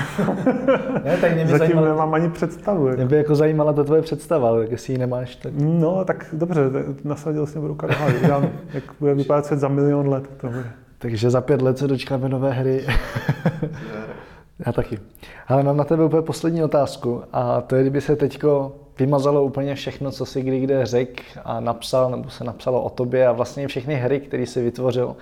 ne, 1.03 1.17
tak 1.17 1.33
mě 1.33 1.47
Zatím 1.47 1.57
zajímalo, 1.57 1.87
nemám 1.87 2.13
ani 2.13 2.29
představu. 2.29 2.87
Mě 2.87 3.05
by 3.05 3.15
jako 3.15 3.35
zajímala 3.35 3.73
ta 3.73 3.83
tvoje 3.83 4.01
představa, 4.01 4.59
tak 4.59 4.71
jestli 4.71 4.93
ji 4.93 4.97
nemáš, 4.97 5.35
tak... 5.35 5.53
No, 5.57 6.05
tak 6.05 6.25
dobře, 6.33 6.61
nasadil 7.03 7.45
jsem 7.45 7.63
ruka 7.63 7.87
do 7.87 7.93
hlavy. 7.93 8.49
Jak 8.73 8.83
bude 8.99 9.13
vypadat 9.13 9.45
svět 9.45 9.59
za 9.59 9.67
milion 9.67 10.07
let, 10.07 10.29
to 10.37 10.47
bude. 10.47 10.71
Takže 10.97 11.29
za 11.29 11.41
pět 11.41 11.61
let 11.61 11.77
se 11.77 11.87
dočkáme 11.87 12.29
nové 12.29 12.51
hry. 12.51 12.85
Já 14.65 14.71
taky. 14.71 14.99
Ale 15.47 15.63
mám 15.63 15.77
na 15.77 15.83
tebe 15.83 16.05
úplně 16.05 16.21
poslední 16.21 16.63
otázku 16.63 17.23
a 17.33 17.61
to 17.61 17.75
je, 17.75 17.81
kdyby 17.81 18.01
se 18.01 18.15
teďko 18.15 18.75
vymazalo 18.99 19.43
úplně 19.43 19.75
všechno, 19.75 20.11
co 20.11 20.25
si 20.25 20.41
kdy 20.41 20.59
kde 20.59 20.85
řekl 20.85 21.23
a 21.45 21.59
napsal, 21.59 22.11
nebo 22.11 22.29
se 22.29 22.43
napsalo 22.43 22.83
o 22.83 22.89
tobě 22.89 23.27
a 23.27 23.31
vlastně 23.31 23.67
všechny 23.67 23.95
hry, 23.95 24.19
které 24.19 24.45
si 24.45 24.63
vytvořil. 24.63 25.15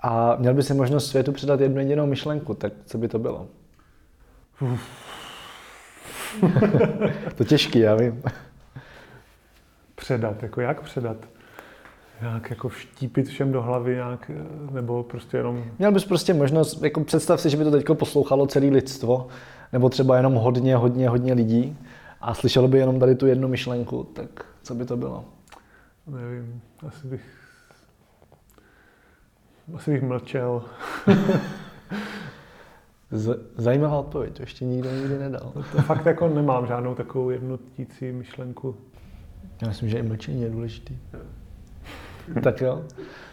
A 0.00 0.36
měl 0.36 0.54
by 0.54 0.62
si 0.62 0.74
možnost 0.74 1.06
světu 1.06 1.32
předat 1.32 1.60
jednu 1.60 1.78
jedinou 1.78 2.06
myšlenku, 2.06 2.54
tak 2.54 2.72
co 2.86 2.98
by 2.98 3.08
to 3.08 3.18
bylo? 3.18 3.46
to 7.36 7.44
těžký, 7.44 7.78
já 7.78 7.94
vím. 7.94 8.22
Předat, 9.94 10.42
jako 10.42 10.60
jak 10.60 10.80
předat? 10.80 11.16
nějak 12.20 12.50
jako 12.50 12.68
vštípit 12.68 13.28
všem 13.28 13.52
do 13.52 13.62
hlavy 13.62 13.94
nějak, 13.94 14.30
nebo 14.70 15.02
prostě 15.02 15.36
jenom... 15.36 15.64
Měl 15.78 15.92
bys 15.92 16.04
prostě 16.04 16.34
možnost, 16.34 16.82
jako 16.82 17.04
představ 17.04 17.40
si, 17.40 17.50
že 17.50 17.56
by 17.56 17.64
to 17.64 17.70
teď 17.70 17.84
poslouchalo 17.94 18.46
celé 18.46 18.66
lidstvo, 18.66 19.26
nebo 19.72 19.88
třeba 19.88 20.16
jenom 20.16 20.34
hodně, 20.34 20.76
hodně, 20.76 21.08
hodně 21.08 21.32
lidí 21.32 21.76
a 22.20 22.34
slyšel 22.34 22.68
by 22.68 22.78
jenom 22.78 23.00
tady 23.00 23.14
tu 23.14 23.26
jednu 23.26 23.48
myšlenku, 23.48 24.04
tak 24.04 24.46
co 24.62 24.74
by 24.74 24.84
to 24.84 24.96
bylo? 24.96 25.24
Nevím, 26.06 26.62
asi 26.86 27.06
bych... 27.06 27.22
Asi 29.74 29.90
bych 29.90 30.02
mlčel. 30.02 30.64
Z, 33.10 33.38
zajímavá 33.56 33.98
odpověď, 33.98 34.36
to 34.36 34.42
ještě 34.42 34.64
nikdo 34.64 34.90
nikdy 34.90 35.18
nedal. 35.18 35.52
To 35.72 35.82
fakt 35.82 36.06
jako 36.06 36.28
nemám 36.28 36.66
žádnou 36.66 36.94
takovou 36.94 37.30
jednotící 37.30 38.12
myšlenku. 38.12 38.76
Já 39.62 39.68
myslím, 39.68 39.88
že 39.88 39.98
i 39.98 40.02
mlčení 40.02 40.42
je 40.42 40.50
důležitý. 40.50 40.98
tak 42.42 42.60
jo, 42.60 42.84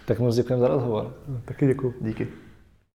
tak 0.05 0.19
moc 0.19 0.35
děkujeme 0.35 0.61
za 0.61 0.67
rozhovor. 0.67 1.13
Taky 1.45 1.67
děkuji. 1.67 1.93
Díky. 2.01 2.42